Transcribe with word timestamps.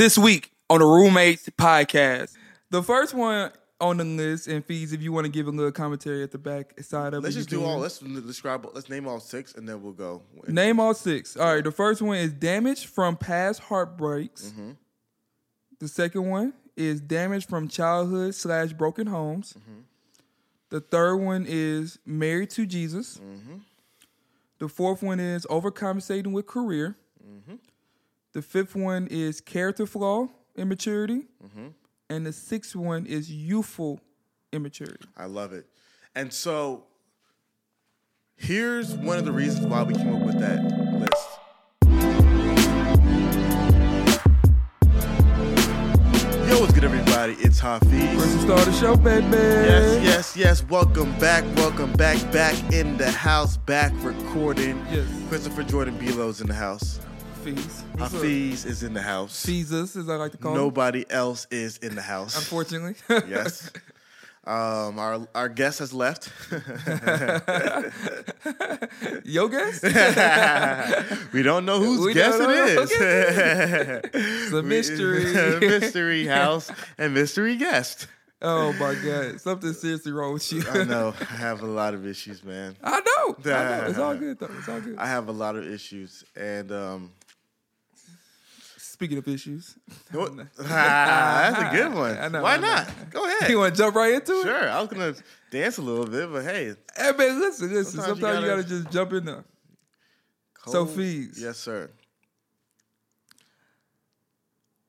this 0.00 0.16
week 0.16 0.50
on 0.70 0.78
the 0.78 0.86
Roommates 0.86 1.46
podcast. 1.58 2.32
The 2.70 2.82
first 2.82 3.12
one 3.12 3.52
on 3.82 3.98
the 3.98 4.04
list, 4.04 4.48
and 4.48 4.64
fees, 4.64 4.94
if 4.94 5.02
you 5.02 5.12
want 5.12 5.26
to 5.26 5.30
give 5.30 5.46
a 5.46 5.50
little 5.50 5.72
commentary 5.72 6.22
at 6.22 6.30
the 6.30 6.38
back 6.38 6.72
side 6.80 7.12
of 7.12 7.22
it. 7.22 7.24
Let's 7.24 7.36
just 7.36 7.50
do 7.50 7.62
all. 7.62 7.76
Let's 7.76 7.98
describe. 7.98 8.66
Let's 8.72 8.88
name 8.88 9.06
all 9.06 9.20
six, 9.20 9.54
and 9.56 9.68
then 9.68 9.82
we'll 9.82 9.92
go. 9.92 10.22
Name 10.48 10.80
all 10.80 10.94
six. 10.94 11.36
All 11.36 11.54
right, 11.54 11.62
the 11.62 11.70
first 11.70 12.00
one 12.00 12.16
is 12.16 12.32
damage 12.32 12.86
from 12.86 13.14
past 13.14 13.60
heartbreaks. 13.60 14.46
Mm-hmm. 14.46 14.70
The 15.80 15.88
second 15.88 16.30
one 16.30 16.54
is 16.78 17.02
damage 17.02 17.46
from 17.46 17.68
childhood 17.68 18.34
slash 18.34 18.72
broken 18.72 19.06
homes. 19.06 19.52
Mm-hmm. 19.58 19.80
The 20.70 20.80
third 20.80 21.16
one 21.16 21.44
is 21.46 21.98
married 22.06 22.48
to 22.50 22.64
Jesus. 22.64 23.18
Mm-hmm. 23.18 23.56
The 24.60 24.68
fourth 24.68 25.02
one 25.02 25.20
is 25.20 25.44
overcompensating 25.44 26.32
with 26.32 26.46
career. 26.46 26.96
The 28.32 28.42
fifth 28.42 28.76
one 28.76 29.08
is 29.10 29.40
character 29.40 29.86
flaw, 29.86 30.28
immaturity. 30.56 31.22
Mm-hmm. 31.44 31.68
And 32.10 32.24
the 32.24 32.32
sixth 32.32 32.76
one 32.76 33.06
is 33.06 33.30
youthful 33.30 34.00
immaturity. 34.52 35.06
I 35.16 35.24
love 35.26 35.52
it. 35.52 35.66
And 36.14 36.32
so, 36.32 36.84
here's 38.36 38.94
one 38.94 39.18
of 39.18 39.24
the 39.24 39.32
reasons 39.32 39.66
why 39.66 39.82
we 39.82 39.94
came 39.94 40.14
up 40.14 40.22
with 40.22 40.38
that 40.38 40.62
list. 40.94 41.26
Yo, 46.48 46.60
what's 46.60 46.72
good, 46.72 46.84
everybody? 46.84 47.32
It's 47.34 47.60
First 47.60 47.84
Hafeez. 47.84 48.14
to 48.14 48.38
start 48.42 48.64
the 48.64 48.72
show, 48.72 48.96
baby. 48.96 49.26
Yes, 49.36 50.04
yes, 50.04 50.36
yes. 50.36 50.64
Welcome 50.64 51.16
back. 51.18 51.44
Welcome 51.56 51.92
back. 51.94 52.18
Back 52.30 52.54
in 52.72 52.96
the 52.96 53.10
house. 53.10 53.56
Back 53.56 53.92
recording. 54.04 54.84
Yes. 54.90 55.08
Christopher 55.28 55.64
Jordan 55.64 55.98
Belo's 55.98 56.40
in 56.40 56.46
the 56.46 56.54
house. 56.54 57.00
What's 57.44 57.82
up? 58.14 58.20
Hafeez 58.20 58.66
is 58.66 58.82
in 58.82 58.92
the 58.92 59.00
house. 59.00 59.44
Jesus, 59.46 59.96
as 59.96 60.08
I 60.10 60.16
like 60.16 60.32
to 60.32 60.38
call 60.38 60.52
him. 60.52 60.58
Nobody 60.58 61.06
else 61.10 61.46
is 61.50 61.78
in 61.78 61.94
the 61.94 62.02
house. 62.02 62.36
Unfortunately. 62.36 62.94
Yes. 63.28 63.70
Um, 64.42 64.98
our 64.98 65.28
our 65.34 65.50
guest 65.50 65.80
has 65.80 65.92
left. 65.92 66.32
Yo 69.24 69.48
guest? 69.48 69.82
we 71.34 71.42
don't 71.42 71.66
know 71.66 71.78
whose 71.78 72.00
We 72.00 72.14
guest 72.14 72.38
it 72.40 72.48
is. 72.50 72.90
It's 74.14 74.52
a 74.54 74.62
mystery. 74.62 75.24
mystery 75.60 76.26
house 76.26 76.70
and 76.96 77.12
mystery 77.12 77.56
guest. 77.56 78.06
oh 78.40 78.72
my 78.72 78.94
god. 78.94 79.38
Something 79.42 79.74
seriously 79.74 80.10
wrong 80.12 80.32
with 80.32 80.50
you. 80.50 80.64
I 80.70 80.84
know. 80.84 81.12
I 81.20 81.24
have 81.36 81.62
a 81.62 81.66
lot 81.66 81.92
of 81.92 82.06
issues, 82.06 82.42
man. 82.42 82.76
I 82.82 82.98
know. 83.00 83.36
I 83.44 83.78
know. 83.78 83.84
It's 83.88 83.98
all 83.98 84.16
good 84.16 84.38
though. 84.38 84.48
It's 84.58 84.68
all 84.70 84.80
good. 84.80 84.96
I 84.96 85.06
have 85.06 85.28
a 85.28 85.32
lot 85.32 85.54
of 85.56 85.66
issues, 85.70 86.24
and 86.34 86.72
um, 86.72 87.12
Speaking 89.00 89.16
of 89.16 89.26
issues. 89.28 89.78
Ah, 90.14 90.34
that's 90.58 91.72
a 91.72 91.74
good 91.74 91.94
one. 91.94 92.18
I 92.18 92.28
know, 92.28 92.42
Why 92.42 92.52
I 92.52 92.56
know. 92.58 92.68
not? 92.68 93.10
Go 93.10 93.24
ahead. 93.24 93.48
You 93.50 93.58
wanna 93.58 93.74
jump 93.74 93.96
right 93.96 94.12
into 94.12 94.32
it? 94.32 94.42
Sure. 94.42 94.68
I 94.68 94.78
was 94.78 94.90
gonna 94.90 95.14
dance 95.50 95.78
a 95.78 95.82
little 95.82 96.04
bit, 96.04 96.30
but 96.30 96.44
hey, 96.44 96.74
Hey 96.94 97.12
man, 97.16 97.40
listen, 97.40 97.72
listen. 97.72 97.98
Sometimes 97.98 98.20
Sometimes, 98.20 98.20
you 98.20 98.42
you, 98.42 98.50
gotta- 98.50 98.62
gotta, 98.62 98.68
just 98.82 98.90
jump 98.90 99.12
in 99.14 99.24
there. 99.24 99.44
So, 100.66 100.84
Cole- 100.84 100.86
Fees. 100.94 101.38
Yes, 101.40 101.56
sir. 101.56 101.88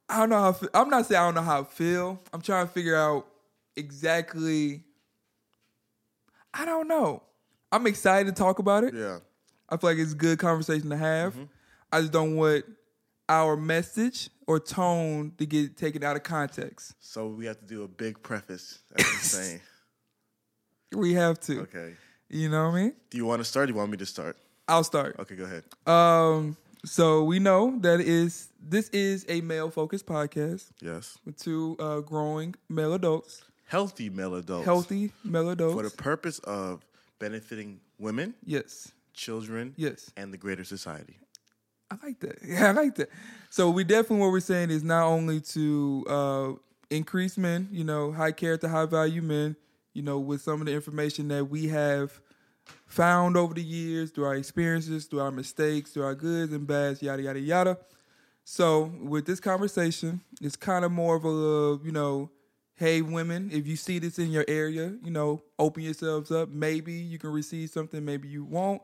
I 0.09 0.19
don't 0.19 0.29
know 0.29 0.39
how 0.41 0.49
I 0.49 0.53
feel. 0.53 0.69
I'm 0.73 0.89
not 0.89 1.05
saying 1.05 1.21
I 1.21 1.25
don't 1.25 1.35
know 1.35 1.41
how 1.41 1.61
I 1.61 1.63
feel. 1.63 2.19
I'm 2.33 2.41
trying 2.41 2.67
to 2.67 2.73
figure 2.73 2.97
out 2.97 3.27
exactly 3.77 4.83
I 6.53 6.65
don't 6.65 6.89
know. 6.89 7.23
I'm 7.71 7.87
excited 7.87 8.35
to 8.35 8.37
talk 8.37 8.59
about 8.59 8.83
it. 8.83 8.93
Yeah. 8.93 9.19
I 9.69 9.77
feel 9.77 9.89
like 9.91 9.99
it's 9.99 10.11
a 10.11 10.15
good 10.15 10.37
conversation 10.37 10.89
to 10.89 10.97
have. 10.97 11.33
I 11.93 12.01
just 12.01 12.11
don't 12.11 12.35
want 12.35 12.65
our 13.31 13.55
message 13.55 14.29
or 14.45 14.59
tone 14.59 15.31
to 15.37 15.45
get 15.45 15.77
taken 15.77 16.03
out 16.03 16.17
of 16.17 16.23
context. 16.23 16.93
So 16.99 17.27
we 17.27 17.45
have 17.45 17.57
to 17.59 17.65
do 17.65 17.83
a 17.83 17.88
big 17.88 18.21
preface. 18.21 18.79
That's 18.91 19.07
what 19.07 19.13
I'm 19.13 19.19
saying. 19.43 19.61
We 20.93 21.13
have 21.13 21.39
to. 21.41 21.61
Okay. 21.61 21.93
You 22.29 22.49
know 22.49 22.65
what 22.69 22.75
I 22.77 22.81
mean? 22.83 22.93
Do 23.09 23.17
you 23.17 23.25
want 23.25 23.39
to 23.39 23.45
start? 23.45 23.67
Do 23.67 23.73
you 23.73 23.78
want 23.78 23.91
me 23.91 23.97
to 23.97 24.06
start? 24.06 24.38
I'll 24.67 24.83
start. 24.83 25.16
Okay, 25.19 25.35
go 25.35 25.45
ahead. 25.45 25.63
Um, 25.88 26.57
so 26.85 27.23
we 27.23 27.39
know 27.39 27.78
that 27.79 28.01
is 28.01 28.50
this 28.61 28.89
is 28.89 29.25
a 29.29 29.39
male 29.41 29.69
focused 29.69 30.06
podcast 30.06 30.66
Yes. 30.81 31.17
with 31.25 31.38
two 31.38 31.75
uh, 31.79 32.00
growing 32.01 32.56
male 32.69 32.94
adults, 32.94 33.44
Healthy 33.67 34.09
male 34.09 34.35
adults. 34.35 34.66
healthy 34.66 35.11
male 35.23 35.50
adults. 35.50 35.75
For 35.75 35.83
the 35.83 35.95
purpose 35.95 36.39
of 36.39 36.85
benefiting 37.19 37.79
women, 38.00 38.33
yes, 38.45 38.91
children, 39.13 39.73
yes. 39.77 40.11
and 40.17 40.33
the 40.33 40.38
greater 40.38 40.63
society. 40.66 41.17
I 41.91 42.06
like 42.06 42.19
that. 42.22 42.38
Yeah, 42.46 42.69
I 42.69 42.72
like 42.72 42.96
that. 42.96 43.09
So 43.50 43.69
we 43.69 43.84
definitely 43.84 44.19
what 44.19 44.31
we're 44.31 44.40
saying 44.40 44.72
is 44.72 44.84
not 44.84 45.06
only 45.06 45.41
to 45.41 46.06
uh, 46.09 46.52
increase 46.90 47.38
men, 47.38 47.68
you 47.72 47.84
know, 47.84 48.12
high 48.12 48.31
character, 48.31 48.68
high 48.68 48.85
value 48.85 49.22
men, 49.22 49.56
you 49.94 50.01
know, 50.01 50.19
with 50.19 50.41
some 50.41 50.62
of 50.62 50.68
the 50.68 50.74
information 50.74 51.28
that 51.28 51.46
we 51.46 51.68
have 51.68 52.22
found 52.88 53.35
over 53.35 53.53
the 53.53 53.62
years 53.63 54.12
through 54.12 54.25
our 54.25 54.35
experiences, 54.35 55.06
through 55.06 55.19
our 55.19 55.31
mistakes, 55.31 55.91
through 55.91 56.03
our 56.03 56.16
goods 56.16 56.53
and 56.53 56.66
bads, 56.66 57.01
yada 57.01 57.22
yada 57.22 57.40
yada. 57.40 57.78
So 58.46 58.91
with 59.01 59.25
this 59.25 59.40
conversation, 59.40 60.22
it's 60.41 60.56
kind 60.56 60.85
of 60.85 60.91
more 60.91 61.16
of 61.16 61.25
a 61.25 61.85
you 61.85 61.91
know, 61.91 62.31
hey 62.75 63.01
women, 63.01 63.50
if 63.51 63.68
you 63.68 63.75
see 63.75 64.00
this 64.00 64.18
in 64.18 64.31
your 64.31 64.46
area, 64.47 64.96
you 65.03 65.12
know, 65.12 65.44
open 65.59 65.84
yourselves 65.84 66.31
up. 66.31 66.47
Maybe 66.50 66.94
you 66.94 67.19
can 67.19 67.31
receive 67.31 67.69
something, 67.69 68.03
maybe 68.06 68.30
you 68.30 68.46
won't. 68.46 68.81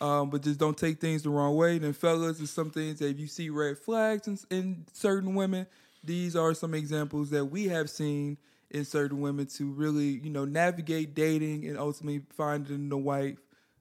Um, 0.00 0.30
but 0.30 0.42
just 0.42 0.58
don't 0.58 0.76
take 0.78 0.98
things 1.00 1.22
the 1.22 1.30
wrong 1.30 1.56
way. 1.56 1.78
Then, 1.78 1.92
fellas, 1.92 2.38
there's 2.38 2.50
some 2.50 2.70
things 2.70 2.98
that 3.00 3.08
if 3.10 3.18
you 3.20 3.26
see 3.26 3.50
red 3.50 3.76
flags 3.78 4.26
in, 4.26 4.38
in 4.50 4.86
certain 4.92 5.34
women, 5.34 5.66
these 6.02 6.34
are 6.34 6.54
some 6.54 6.72
examples 6.74 7.28
that 7.30 7.44
we 7.44 7.68
have 7.68 7.90
seen 7.90 8.38
in 8.70 8.84
certain 8.86 9.20
women 9.20 9.46
to 9.46 9.70
really, 9.70 10.04
you 10.22 10.30
know, 10.30 10.44
navigate 10.46 11.14
dating 11.14 11.66
and 11.66 11.76
ultimately 11.78 12.22
finding 12.34 12.88
the 12.88 12.96
wife 12.96 13.36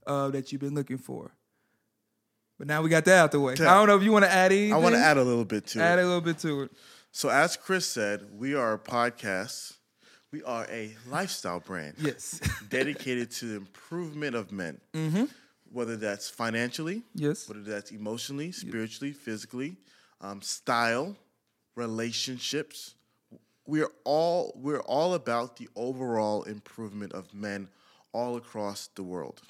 uh, 0.08 0.28
that 0.30 0.52
you've 0.52 0.60
been 0.60 0.76
looking 0.76 0.98
for. 0.98 1.32
But 2.58 2.68
now 2.68 2.82
we 2.82 2.90
got 2.90 3.06
that 3.06 3.18
out 3.18 3.32
the 3.32 3.40
way. 3.40 3.54
I 3.54 3.56
don't 3.56 3.88
know 3.88 3.96
if 3.96 4.04
you 4.04 4.12
want 4.12 4.26
to 4.26 4.32
add 4.32 4.52
anything. 4.52 4.74
I 4.74 4.78
want 4.78 4.96
to 4.96 5.00
add 5.02 5.16
a 5.18 5.24
little 5.24 5.46
bit 5.46 5.68
to 5.68 5.82
add 5.82 6.00
it. 6.00 6.02
a 6.02 6.06
little 6.06 6.20
bit 6.20 6.40
to 6.40 6.64
it. 6.64 6.72
So, 7.12 7.30
as 7.30 7.56
Chris 7.56 7.86
said, 7.86 8.26
we 8.38 8.54
are 8.56 8.74
a 8.74 8.80
podcast. 8.80 9.74
We 10.32 10.44
are 10.44 10.68
a 10.70 10.94
lifestyle 11.10 11.60
brand 11.62 11.96
Yes. 11.98 12.40
dedicated 12.70 13.32
to 13.32 13.46
the 13.46 13.56
improvement 13.56 14.36
of 14.36 14.52
men, 14.52 14.80
whether 15.72 15.96
that's 15.96 16.30
financially, 16.30 17.04
yes. 17.14 17.48
whether 17.48 17.62
that's 17.62 17.92
emotionally, 17.92 18.52
spiritually, 18.52 19.12
physically, 19.14 19.78
um, 20.22 20.42
style, 20.42 21.16
relationships. 21.76 22.96
We're 23.66 23.92
all 24.04 24.54
we're 24.56 24.82
all 24.82 25.14
about 25.14 25.58
the 25.58 25.70
overall 25.76 26.44
improvement 26.44 27.14
of 27.14 27.34
men 27.34 27.68
all 28.12 28.36
across 28.36 28.90
the 28.96 29.04
world. 29.04 29.42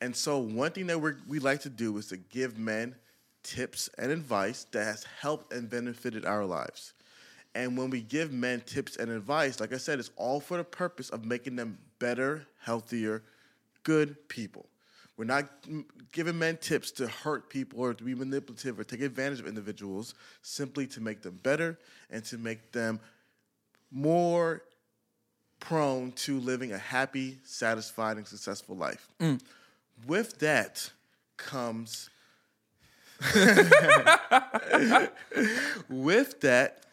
And 0.00 0.14
so 0.14 0.38
one 0.38 0.72
thing 0.72 0.86
that 0.88 1.00
we 1.00 1.12
we 1.26 1.38
like 1.38 1.60
to 1.62 1.70
do 1.70 1.96
is 1.96 2.08
to 2.08 2.16
give 2.16 2.58
men 2.58 2.94
tips 3.42 3.88
and 3.98 4.12
advice 4.12 4.66
that 4.72 4.84
has 4.84 5.04
helped 5.20 5.52
and 5.52 5.68
benefited 5.70 6.24
our 6.24 6.44
lives. 6.44 6.92
And 7.54 7.76
when 7.76 7.90
we 7.90 8.00
give 8.00 8.32
men 8.32 8.60
tips 8.60 8.96
and 8.96 9.10
advice, 9.10 9.58
like 9.58 9.72
I 9.72 9.78
said, 9.78 9.98
it's 9.98 10.10
all 10.16 10.38
for 10.40 10.56
the 10.56 10.64
purpose 10.64 11.10
of 11.10 11.24
making 11.24 11.56
them 11.56 11.78
better, 11.98 12.46
healthier, 12.60 13.22
good 13.82 14.28
people. 14.28 14.66
We're 15.20 15.26
not 15.26 15.62
mm, 15.64 15.84
giving 16.12 16.38
men 16.38 16.56
tips 16.56 16.90
to 16.92 17.06
hurt 17.06 17.50
people 17.50 17.80
or 17.80 17.92
to 17.92 18.02
be 18.02 18.14
manipulative 18.14 18.80
or 18.80 18.84
take 18.84 19.02
advantage 19.02 19.38
of 19.38 19.46
individuals, 19.46 20.14
simply 20.40 20.86
to 20.86 21.02
make 21.02 21.20
them 21.20 21.38
better 21.42 21.78
and 22.08 22.24
to 22.24 22.38
make 22.38 22.72
them 22.72 23.00
more 23.92 24.62
prone 25.58 26.12
to 26.12 26.40
living 26.40 26.72
a 26.72 26.78
happy, 26.78 27.36
satisfied, 27.44 28.16
and 28.16 28.26
successful 28.26 28.74
life. 28.76 29.10
With 30.06 30.38
that 30.38 30.90
comes 31.36 32.08
with 35.90 36.40
that 36.40 36.86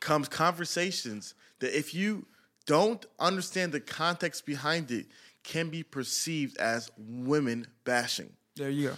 comes 0.00 0.30
conversations 0.30 1.34
that 1.58 1.78
if 1.78 1.92
you 1.92 2.24
don't 2.64 3.04
understand 3.20 3.72
the 3.72 3.80
context 3.80 4.46
behind 4.46 4.90
it 4.90 5.04
can 5.44 5.68
be 5.68 5.82
perceived 5.82 6.56
as 6.56 6.90
women 6.96 7.66
bashing. 7.84 8.32
There 8.56 8.70
you 8.70 8.88
go. 8.88 8.94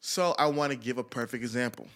So 0.00 0.34
I 0.38 0.46
want 0.46 0.70
to 0.70 0.78
give 0.78 0.98
a 0.98 1.04
perfect 1.04 1.42
example. 1.42 1.88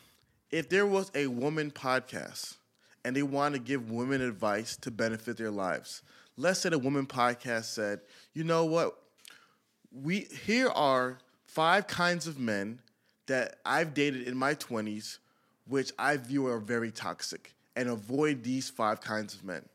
If 0.50 0.68
there 0.68 0.86
was 0.86 1.10
a 1.14 1.26
woman 1.26 1.70
podcast 1.70 2.56
and 3.04 3.14
they 3.14 3.22
want 3.22 3.54
to 3.54 3.60
give 3.60 3.90
women 3.90 4.20
advice 4.20 4.76
to 4.78 4.90
benefit 4.90 5.36
their 5.36 5.50
lives, 5.50 6.02
let's 6.36 6.60
say 6.60 6.70
the 6.70 6.78
woman 6.78 7.06
podcast 7.06 7.66
said, 7.66 8.00
"You 8.34 8.44
know 8.44 8.64
what? 8.64 8.98
We 9.92 10.20
here 10.44 10.68
are 10.68 11.18
five 11.44 11.86
kinds 11.86 12.26
of 12.26 12.38
men 12.38 12.80
that 13.26 13.58
I've 13.64 13.94
dated 13.94 14.26
in 14.26 14.36
my 14.36 14.54
20s 14.54 15.18
which 15.66 15.92
I 15.98 16.16
view 16.16 16.46
are 16.46 16.58
very 16.58 16.90
toxic 16.90 17.54
and 17.76 17.90
avoid 17.90 18.42
these 18.42 18.70
five 18.70 19.00
kinds 19.00 19.34
of 19.34 19.44
men." 19.44 19.68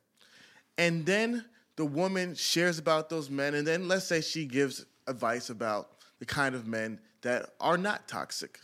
And 0.78 1.06
then 1.06 1.46
the 1.76 1.86
woman 1.86 2.36
shares 2.36 2.78
about 2.78 3.10
those 3.10 3.30
men, 3.30 3.56
and 3.56 3.66
then 3.66 3.88
let's 3.88 4.06
say 4.06 4.22
she 4.22 4.46
gives 4.46 4.86
advice 5.08 5.50
about 5.50 5.90
the 6.20 6.26
kind 6.26 6.56
of 6.56 6.68
men 6.68 7.00
that 7.22 7.50
are 7.60 7.78
not 7.78 8.08
toxic. 8.08 8.60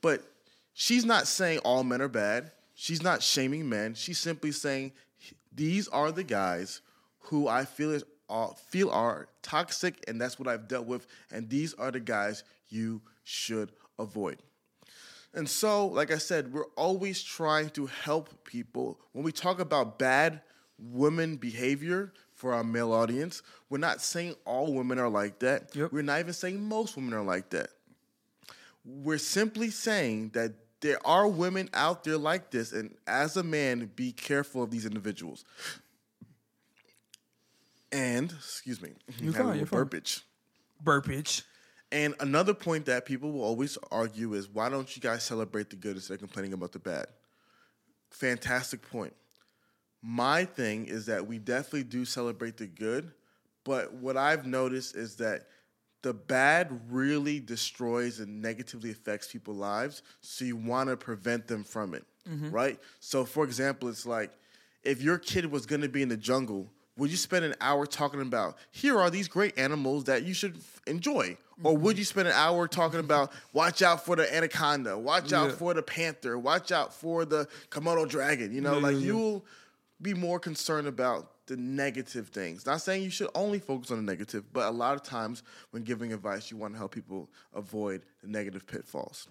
But 0.00 0.22
she's 0.74 1.04
not 1.04 1.26
saying 1.26 1.60
all 1.60 1.84
men 1.84 2.02
are 2.02 2.08
bad. 2.08 2.52
she's 2.74 3.02
not 3.02 3.22
shaming 3.22 3.68
men. 3.68 3.94
She's 3.94 4.18
simply 4.18 4.50
saying 4.50 4.92
these 5.54 5.86
are 5.88 6.10
the 6.10 6.24
guys 6.24 6.80
who 7.20 7.48
I 7.48 7.64
feel 7.64 7.92
is 7.92 8.04
uh, 8.28 8.48
feel 8.68 8.90
are 8.90 9.28
toxic, 9.42 10.02
and 10.08 10.20
that's 10.20 10.38
what 10.38 10.48
I've 10.48 10.66
dealt 10.66 10.86
with. 10.86 11.06
And 11.30 11.48
these 11.48 11.74
are 11.74 11.90
the 11.90 12.00
guys 12.00 12.42
you 12.68 13.02
should 13.22 13.70
avoid. 13.98 14.38
And 15.34 15.48
so, 15.48 15.86
like 15.86 16.12
I 16.12 16.18
said, 16.18 16.52
we're 16.52 16.66
always 16.76 17.22
trying 17.22 17.70
to 17.70 17.86
help 17.86 18.44
people. 18.44 19.00
When 19.12 19.24
we 19.24 19.32
talk 19.32 19.60
about 19.60 19.98
bad 19.98 20.40
women 20.78 21.36
behavior 21.36 22.12
for 22.44 22.52
our 22.52 22.62
male 22.62 22.92
audience, 22.92 23.40
we're 23.70 23.78
not 23.78 24.02
saying 24.02 24.34
all 24.44 24.74
women 24.74 24.98
are 24.98 25.08
like 25.08 25.38
that. 25.38 25.74
Yep. 25.74 25.92
We're 25.92 26.02
not 26.02 26.20
even 26.20 26.34
saying 26.34 26.62
most 26.62 26.94
women 26.94 27.14
are 27.14 27.24
like 27.24 27.48
that. 27.50 27.70
We're 28.84 29.16
simply 29.16 29.70
saying 29.70 30.32
that 30.34 30.52
there 30.82 30.98
are 31.06 31.26
women 31.26 31.70
out 31.72 32.04
there 32.04 32.18
like 32.18 32.50
this, 32.50 32.72
and 32.72 32.94
as 33.06 33.38
a 33.38 33.42
man, 33.42 33.90
be 33.96 34.12
careful 34.12 34.62
of 34.62 34.70
these 34.70 34.84
individuals. 34.84 35.46
And 37.90 38.30
excuse 38.30 38.82
me, 38.82 38.90
a 39.08 39.32
fine, 39.32 39.56
you're 39.56 39.64
burpage. 39.64 40.20
Burpage. 40.82 41.44
And 41.90 42.14
another 42.20 42.52
point 42.52 42.84
that 42.84 43.06
people 43.06 43.32
will 43.32 43.44
always 43.44 43.78
argue 43.90 44.34
is 44.34 44.50
why 44.50 44.68
don't 44.68 44.94
you 44.94 45.00
guys 45.00 45.22
celebrate 45.22 45.70
the 45.70 45.76
good 45.76 45.96
instead 45.96 46.14
of 46.14 46.20
complaining 46.20 46.52
about 46.52 46.72
the 46.72 46.78
bad? 46.78 47.06
Fantastic 48.10 48.82
point. 48.90 49.14
My 50.06 50.44
thing 50.44 50.84
is 50.84 51.06
that 51.06 51.26
we 51.26 51.38
definitely 51.38 51.84
do 51.84 52.04
celebrate 52.04 52.58
the 52.58 52.66
good, 52.66 53.10
but 53.64 53.94
what 53.94 54.18
I've 54.18 54.44
noticed 54.46 54.94
is 54.96 55.16
that 55.16 55.46
the 56.02 56.12
bad 56.12 56.78
really 56.90 57.40
destroys 57.40 58.20
and 58.20 58.42
negatively 58.42 58.90
affects 58.90 59.32
people's 59.32 59.56
lives. 59.56 60.02
So 60.20 60.44
you 60.44 60.56
want 60.56 60.90
to 60.90 60.98
prevent 60.98 61.46
them 61.46 61.64
from 61.64 61.94
it, 61.94 62.04
mm-hmm. 62.28 62.50
right? 62.50 62.78
So, 63.00 63.24
for 63.24 63.44
example, 63.44 63.88
it's 63.88 64.04
like 64.04 64.30
if 64.82 65.00
your 65.00 65.16
kid 65.16 65.50
was 65.50 65.64
going 65.64 65.80
to 65.80 65.88
be 65.88 66.02
in 66.02 66.10
the 66.10 66.18
jungle, 66.18 66.70
would 66.98 67.10
you 67.10 67.16
spend 67.16 67.46
an 67.46 67.54
hour 67.60 67.86
talking 67.86 68.20
about 68.20 68.58
here 68.70 69.00
are 69.00 69.08
these 69.08 69.26
great 69.26 69.58
animals 69.58 70.04
that 70.04 70.24
you 70.24 70.34
should 70.34 70.58
enjoy? 70.86 71.38
Or 71.62 71.72
mm-hmm. 71.72 71.82
would 71.82 71.98
you 71.98 72.04
spend 72.04 72.28
an 72.28 72.34
hour 72.34 72.68
talking 72.68 73.00
about 73.00 73.32
watch 73.54 73.80
out 73.80 74.04
for 74.04 74.16
the 74.16 74.32
anaconda, 74.32 74.98
watch 74.98 75.32
out 75.32 75.52
for 75.52 75.72
the 75.72 75.82
panther, 75.82 76.38
watch 76.38 76.70
out 76.70 76.92
for 76.92 77.24
the 77.24 77.48
Komodo 77.70 78.06
dragon? 78.06 78.52
You 78.52 78.60
know, 78.60 78.74
Yeah, 78.74 78.82
like 78.82 78.92
yeah, 78.92 78.98
yeah. 78.98 79.06
you'll 79.06 79.44
be 80.04 80.14
more 80.14 80.38
concerned 80.38 80.86
about 80.86 81.46
the 81.46 81.56
negative 81.56 82.28
things. 82.28 82.64
Not 82.64 82.80
saying 82.80 83.02
you 83.02 83.10
should 83.10 83.30
only 83.34 83.58
focus 83.58 83.90
on 83.90 83.96
the 83.96 84.10
negative, 84.12 84.44
but 84.52 84.68
a 84.68 84.70
lot 84.70 84.94
of 84.94 85.02
times 85.02 85.42
when 85.72 85.82
giving 85.82 86.12
advice, 86.12 86.50
you 86.50 86.56
want 86.56 86.74
to 86.74 86.78
help 86.78 86.94
people 86.94 87.28
avoid 87.54 88.02
the 88.22 88.28
negative 88.28 88.66
pitfalls. 88.66 89.26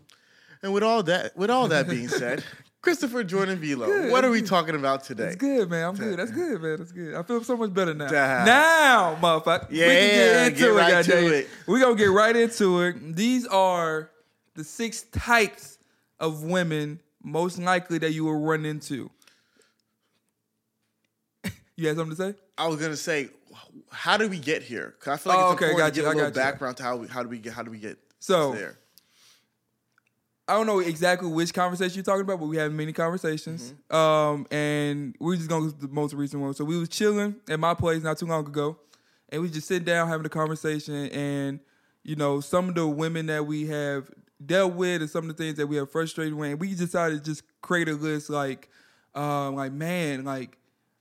And 0.61 0.73
with 0.73 0.83
all 0.83 1.03
that, 1.03 1.35
with 1.37 1.49
all 1.49 1.67
that 1.69 1.87
being 1.87 2.07
said, 2.21 2.43
Christopher 2.81 3.23
Jordan 3.23 3.59
Velo, 3.59 3.85
Good. 3.85 4.11
what 4.11 4.25
are 4.25 4.29
we 4.31 4.41
talking 4.41 4.75
about 4.75 5.03
today? 5.03 5.25
That's 5.25 5.35
good, 5.35 5.69
man. 5.69 5.89
I'm 5.89 5.95
good. 5.95 6.19
That's 6.19 6.31
good, 6.43 6.61
man. 6.61 6.77
That's 6.77 6.91
good. 6.91 7.15
I 7.15 7.23
feel 7.23 7.43
so 7.43 7.55
much 7.55 7.73
better 7.73 7.93
now. 7.93 8.07
Damn. 8.09 8.45
Now, 8.45 9.15
motherfucker. 9.21 9.67
Yeah, 9.69 9.87
we 9.87 9.93
can 9.93 10.09
get 10.09 10.47
into 10.47 10.59
get 10.59 10.69
it, 10.69 10.73
right 10.73 11.05
to 11.05 11.33
it. 11.39 11.49
We 11.67 11.79
gonna 11.79 11.95
get 11.95 12.05
right 12.05 12.35
into 12.35 12.81
it. 12.81 13.15
These 13.15 13.45
are 13.47 14.09
the 14.55 14.63
six 14.63 15.03
types 15.03 15.77
of 16.19 16.43
women 16.43 16.99
most 17.21 17.57
likely 17.59 17.97
that 17.99 18.11
you 18.11 18.25
will 18.25 18.39
run 18.39 18.65
into. 18.65 19.09
You 21.75 21.87
had 21.87 21.97
something 21.97 22.15
to 22.15 22.21
say? 22.21 22.35
I 22.57 22.67
was 22.67 22.79
gonna 22.79 22.95
say, 22.97 23.29
how 23.91 24.17
do 24.17 24.27
we 24.29 24.39
get 24.39 24.63
here? 24.63 24.95
Because 24.99 25.13
I 25.13 25.17
feel 25.23 25.33
like 25.33 25.41
Oh, 25.45 25.51
it's 25.51 25.61
okay, 25.61 25.71
important 25.71 25.93
to 25.93 25.99
you, 25.99 26.03
give 26.05 26.11
a 26.13 26.15
little 26.15 26.29
you. 26.29 26.35
background 26.35 26.77
to 26.77 26.83
how 26.83 26.95
we 26.97 27.07
how 27.07 27.23
do 27.23 27.29
we 27.29 27.39
get 27.39 27.53
how 27.53 27.63
do 27.63 27.71
we 27.71 27.79
get 27.79 27.97
So- 28.19 28.53
there. 28.53 28.77
I 30.45 30.55
don't 30.57 30.67
know 30.67 30.79
exactly 30.79 31.29
which 31.29 31.53
conversation 31.53 31.95
you're 31.95 32.03
talking 32.03 32.21
about, 32.23 32.37
but 32.37 32.47
we 32.47 32.57
had 32.57 32.69
many 32.73 32.91
conversations. 32.91 33.73
Um, 33.89 34.45
and 34.51 35.15
we're 35.17 35.37
just 35.37 35.47
going 35.47 35.71
to 35.71 35.77
the 35.77 35.87
most 35.87 36.13
recent 36.13 36.41
one. 36.41 36.53
So 36.53 36.65
we 36.65 36.77
was 36.77 36.89
chilling 36.89 37.37
at 37.49 37.61
my 37.61 37.73
place 37.73 38.03
not 38.03 38.17
too 38.17 38.25
long 38.25 38.45
ago, 38.45 38.77
and 39.29 39.41
we 39.41 39.49
just 39.49 39.67
sitting 39.69 39.85
down 39.85 40.09
having 40.09 40.25
a 40.25 40.29
conversation. 40.29 41.07
And 41.07 41.61
you 42.03 42.17
know, 42.17 42.41
some 42.41 42.67
of 42.67 42.75
the 42.75 42.85
women 42.85 43.27
that 43.27 43.45
we 43.47 43.67
have 43.67 44.11
dealt 44.45 44.73
with, 44.73 45.01
and 45.01 45.09
some 45.09 45.29
of 45.29 45.35
the 45.37 45.41
things 45.41 45.55
that 45.57 45.67
we 45.67 45.77
have 45.77 45.89
frustrated 45.89 46.33
with, 46.33 46.51
and 46.51 46.59
we 46.59 46.75
decided 46.75 47.23
to 47.23 47.31
just 47.31 47.43
create 47.61 47.87
a 47.87 47.93
list. 47.93 48.29
Like, 48.29 48.67
um, 49.15 49.55
like 49.55 49.71
man, 49.71 50.25
like 50.25 50.57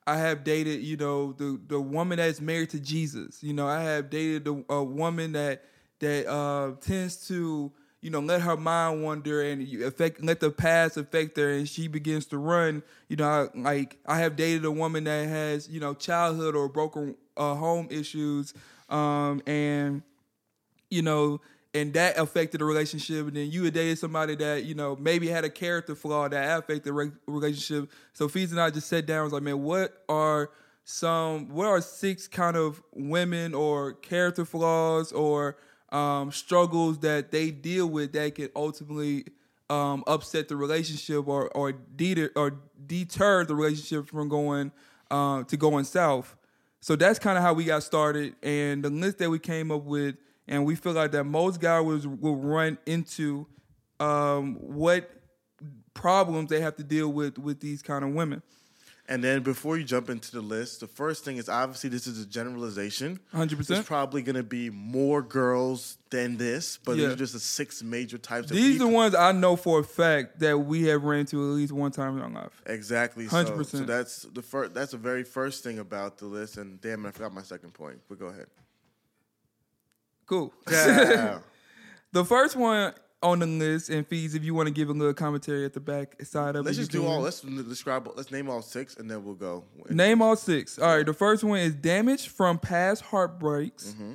I 0.06 0.16
have 0.18 0.44
dated, 0.44 0.82
you 0.82 0.96
know, 0.96 1.32
the 1.32 1.60
the 1.66 1.80
woman 1.80 2.18
that's 2.18 2.40
married 2.40 2.70
to 2.70 2.80
Jesus. 2.80 3.42
You 3.42 3.52
know, 3.52 3.68
I 3.68 3.82
have 3.82 4.10
dated 4.10 4.48
a, 4.48 4.64
a 4.68 4.82
woman 4.82 5.32
that 5.32 5.64
that 6.00 6.26
uh, 6.26 6.72
tends 6.80 7.28
to, 7.28 7.70
you 8.00 8.10
know, 8.10 8.18
let 8.20 8.40
her 8.40 8.56
mind 8.56 9.04
wander 9.04 9.42
and 9.42 9.62
affect 9.82 10.22
let 10.22 10.40
the 10.40 10.50
past 10.50 10.96
affect 10.96 11.36
her, 11.36 11.50
and 11.50 11.68
she 11.68 11.86
begins 11.86 12.26
to 12.26 12.38
run. 12.38 12.82
You 13.08 13.16
know, 13.16 13.28
I, 13.54 13.58
like 13.58 13.98
I 14.06 14.18
have 14.18 14.34
dated 14.34 14.64
a 14.64 14.72
woman 14.72 15.04
that 15.04 15.28
has, 15.28 15.68
you 15.68 15.78
know, 15.78 15.94
childhood 15.94 16.56
or 16.56 16.68
broken 16.68 17.14
uh, 17.36 17.54
home 17.54 17.86
issues, 17.90 18.54
um, 18.88 19.40
and 19.46 20.02
you 20.90 21.02
know, 21.02 21.40
and 21.74 21.92
that 21.94 22.18
affected 22.18 22.60
the 22.60 22.64
relationship. 22.64 23.26
And 23.26 23.36
then 23.36 23.50
you 23.50 23.64
had 23.64 23.74
dated 23.74 23.98
somebody 23.98 24.34
that, 24.36 24.64
you 24.64 24.74
know, 24.74 24.96
maybe 24.96 25.28
had 25.28 25.44
a 25.44 25.50
character 25.50 25.94
flaw 25.94 26.28
that 26.28 26.58
affected 26.58 26.84
the 26.84 26.92
re- 26.92 27.12
relationship. 27.26 27.90
So 28.12 28.28
Fees 28.28 28.52
and 28.52 28.60
I 28.60 28.70
just 28.70 28.88
sat 28.88 29.06
down 29.06 29.18
and 29.18 29.24
was 29.24 29.32
like, 29.32 29.42
man, 29.42 29.62
what 29.62 30.02
are 30.08 30.50
some, 30.84 31.48
what 31.48 31.66
are 31.66 31.80
six 31.80 32.28
kind 32.28 32.56
of 32.56 32.82
women 32.92 33.54
or 33.54 33.92
character 33.94 34.44
flaws 34.44 35.12
or 35.12 35.56
um, 35.90 36.32
struggles 36.32 36.98
that 37.00 37.30
they 37.30 37.50
deal 37.50 37.86
with 37.86 38.12
that 38.12 38.34
can 38.34 38.48
ultimately 38.56 39.24
um, 39.70 40.04
upset 40.06 40.48
the 40.48 40.56
relationship 40.56 41.26
or 41.26 41.48
or 41.56 41.72
deter 41.72 42.30
or 42.36 42.58
deter 42.86 43.44
the 43.44 43.54
relationship 43.54 44.08
from 44.08 44.28
going 44.28 44.72
uh, 45.10 45.44
to 45.44 45.56
going 45.56 45.84
south. 45.84 46.36
So 46.80 46.96
that's 46.96 47.18
kind 47.18 47.38
of 47.38 47.44
how 47.44 47.54
we 47.54 47.64
got 47.64 47.82
started, 47.82 48.34
and 48.42 48.84
the 48.84 48.90
list 48.90 49.18
that 49.18 49.30
we 49.30 49.38
came 49.38 49.70
up 49.70 49.84
with, 49.84 50.16
and 50.48 50.64
we 50.64 50.74
feel 50.74 50.92
like 50.92 51.12
that 51.12 51.24
most 51.24 51.60
guys 51.60 51.84
will, 51.84 52.16
will 52.20 52.36
run 52.36 52.78
into 52.86 53.46
um, 54.00 54.54
what 54.56 55.10
problems 55.94 56.50
they 56.50 56.60
have 56.60 56.76
to 56.76 56.82
deal 56.84 57.08
with 57.12 57.38
with 57.38 57.60
these 57.60 57.82
kind 57.82 58.04
of 58.04 58.10
women. 58.10 58.42
And 59.08 59.22
then 59.22 59.42
before 59.42 59.76
you 59.76 59.84
jump 59.84 60.08
into 60.08 60.30
the 60.30 60.40
list, 60.40 60.80
the 60.80 60.86
first 60.86 61.24
thing 61.24 61.36
is 61.36 61.48
obviously 61.48 61.90
this 61.90 62.06
is 62.06 62.22
a 62.22 62.26
generalization. 62.26 63.18
100%. 63.34 63.66
There's 63.66 63.84
probably 63.84 64.22
going 64.22 64.36
to 64.36 64.44
be 64.44 64.70
more 64.70 65.22
girls 65.22 65.98
than 66.10 66.36
this, 66.36 66.78
but 66.84 66.96
Yeah. 66.96 67.06
these 67.06 67.14
are 67.14 67.16
just 67.16 67.32
the 67.32 67.40
six 67.40 67.82
major 67.82 68.16
types 68.16 68.50
of 68.50 68.56
These 68.56 68.76
are 68.76 68.86
the 68.86 68.88
ones 68.88 69.14
I 69.14 69.32
know 69.32 69.56
for 69.56 69.80
a 69.80 69.84
fact 69.84 70.38
that 70.38 70.56
we 70.56 70.84
have 70.84 71.02
ran 71.02 71.20
into 71.20 71.42
at 71.42 71.54
least 71.56 71.72
one 71.72 71.90
time 71.90 72.16
in 72.16 72.22
our 72.22 72.30
life. 72.30 72.62
Exactly. 72.64 73.26
So, 73.26 73.44
100%. 73.44 73.66
so 73.66 73.78
that's 73.84 74.22
the 74.22 74.40
first. 74.40 74.72
That's 74.72 74.92
the 74.92 74.98
very 74.98 75.24
first 75.24 75.64
thing 75.64 75.80
about 75.80 76.18
the 76.18 76.26
list. 76.26 76.56
And 76.56 76.80
damn, 76.80 77.04
it, 77.04 77.08
I 77.08 77.10
forgot 77.12 77.34
my 77.34 77.42
second 77.42 77.74
point. 77.74 77.98
But 78.08 78.20
go 78.20 78.26
ahead. 78.26 78.46
Cool. 80.26 80.52
Yeah. 80.70 81.38
the 82.12 82.24
first 82.24 82.56
one 82.56 82.94
on 83.22 83.38
the 83.38 83.46
list, 83.46 83.88
and 83.88 84.06
fees, 84.06 84.34
if 84.34 84.42
you 84.42 84.54
want 84.54 84.66
to 84.66 84.72
give 84.72 84.88
a 84.88 84.92
little 84.92 85.14
commentary 85.14 85.64
at 85.64 85.72
the 85.72 85.80
back 85.80 86.20
side 86.24 86.56
of 86.56 86.64
it. 86.64 86.66
let's 86.66 86.76
it. 86.76 86.80
you 86.80 86.86
just 86.86 86.90
do 86.92 87.06
all. 87.06 87.20
Let's 87.20 87.40
describe. 87.40 88.10
Let's 88.16 88.30
name 88.30 88.50
all 88.50 88.62
six, 88.62 88.96
and 88.96 89.10
then 89.10 89.24
we'll 89.24 89.34
go. 89.34 89.64
Name 89.88 90.20
all 90.20 90.36
six. 90.36 90.78
All 90.78 90.96
right. 90.96 91.06
The 91.06 91.12
first 91.12 91.44
one 91.44 91.60
is 91.60 91.74
damage 91.74 92.28
from 92.28 92.58
past 92.58 93.02
heartbreaks. 93.02 93.90
Mm-hmm. 93.92 94.14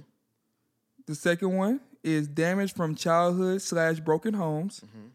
The 1.05 1.15
second 1.15 1.55
one 1.55 1.79
is 2.03 2.27
damage 2.27 2.73
from 2.73 2.95
childhood 2.95 3.61
slash 3.61 3.99
broken 3.99 4.33
homes. 4.33 4.81
Mm-hmm. 4.85 5.07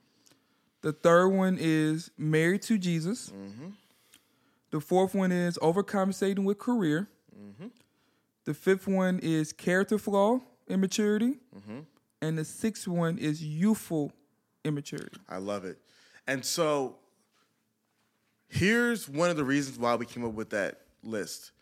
The 0.80 0.92
third 0.92 1.28
one 1.28 1.58
is 1.60 2.10
married 2.16 2.62
to 2.62 2.78
Jesus. 2.78 3.30
Mm-hmm. 3.30 3.68
The 4.70 4.80
fourth 4.80 5.14
one 5.14 5.30
is 5.32 5.58
overcompensating 5.58 6.44
with 6.44 6.58
career. 6.58 7.08
Mm-hmm. 7.38 7.66
The 8.44 8.54
fifth 8.54 8.88
one 8.88 9.20
is 9.22 9.52
character 9.52 9.98
flaw, 9.98 10.40
immaturity. 10.68 11.38
Mm-hmm. 11.56 11.80
And 12.20 12.38
the 12.38 12.44
sixth 12.44 12.86
one 12.86 13.18
is 13.18 13.42
youthful 13.44 14.12
immaturity. 14.64 15.18
I 15.28 15.38
love 15.38 15.64
it. 15.64 15.78
And 16.26 16.44
so 16.44 16.96
here's 18.48 19.08
one 19.08 19.30
of 19.30 19.36
the 19.36 19.44
reasons 19.44 19.78
why 19.78 19.94
we 19.96 20.06
came 20.06 20.24
up 20.24 20.32
with 20.34 20.50
that 20.50 20.80
list. 21.02 21.52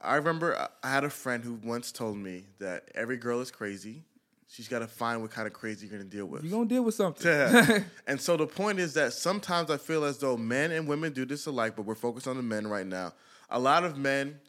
I 0.00 0.16
remember 0.16 0.56
I- 0.56 0.68
I 0.82 0.90
had 0.90 1.04
a 1.04 1.10
friend 1.10 1.44
who 1.44 1.54
once 1.54 1.92
told 1.92 2.16
me 2.16 2.44
that 2.58 2.90
every 2.94 3.16
girl 3.16 3.40
is 3.40 3.50
crazy. 3.50 4.04
She's 4.50 4.66
got 4.68 4.78
to 4.78 4.86
find 4.86 5.20
what 5.20 5.30
kind 5.30 5.46
of 5.46 5.52
crazy 5.52 5.86
you're 5.86 5.98
going 5.98 6.08
to 6.08 6.16
deal 6.16 6.24
with. 6.24 6.42
You're 6.42 6.52
going 6.52 6.68
to 6.68 6.74
deal 6.74 6.82
with 6.82 6.94
something. 6.94 7.26
Yeah. 7.30 7.80
and 8.06 8.18
so 8.18 8.36
the 8.36 8.46
point 8.46 8.78
is 8.78 8.94
that 8.94 9.12
sometimes 9.12 9.70
I 9.70 9.76
feel 9.76 10.04
as 10.04 10.18
though 10.18 10.38
men 10.38 10.72
and 10.72 10.88
women 10.88 11.12
do 11.12 11.26
this 11.26 11.46
alike, 11.46 11.76
but 11.76 11.82
we're 11.82 11.94
focused 11.94 12.26
on 12.26 12.36
the 12.36 12.42
men 12.42 12.66
right 12.66 12.86
now. 12.86 13.12
A 13.50 13.58
lot 13.58 13.84
of 13.84 13.98
men 13.98 14.40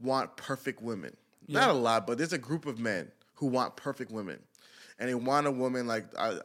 want 0.00 0.36
perfect 0.36 0.80
women. 0.82 1.16
Not 1.48 1.68
a 1.70 1.72
lot, 1.72 2.06
but 2.06 2.16
there's 2.16 2.32
a 2.32 2.38
group 2.38 2.64
of 2.64 2.78
men 2.78 3.10
who 3.40 3.46
want 3.46 3.74
perfect 3.74 4.12
women. 4.12 4.38
And 4.98 5.08
they 5.08 5.14
want 5.14 5.46
a 5.46 5.50
woman 5.50 5.86
like 5.86 6.04
uh, 6.16 6.36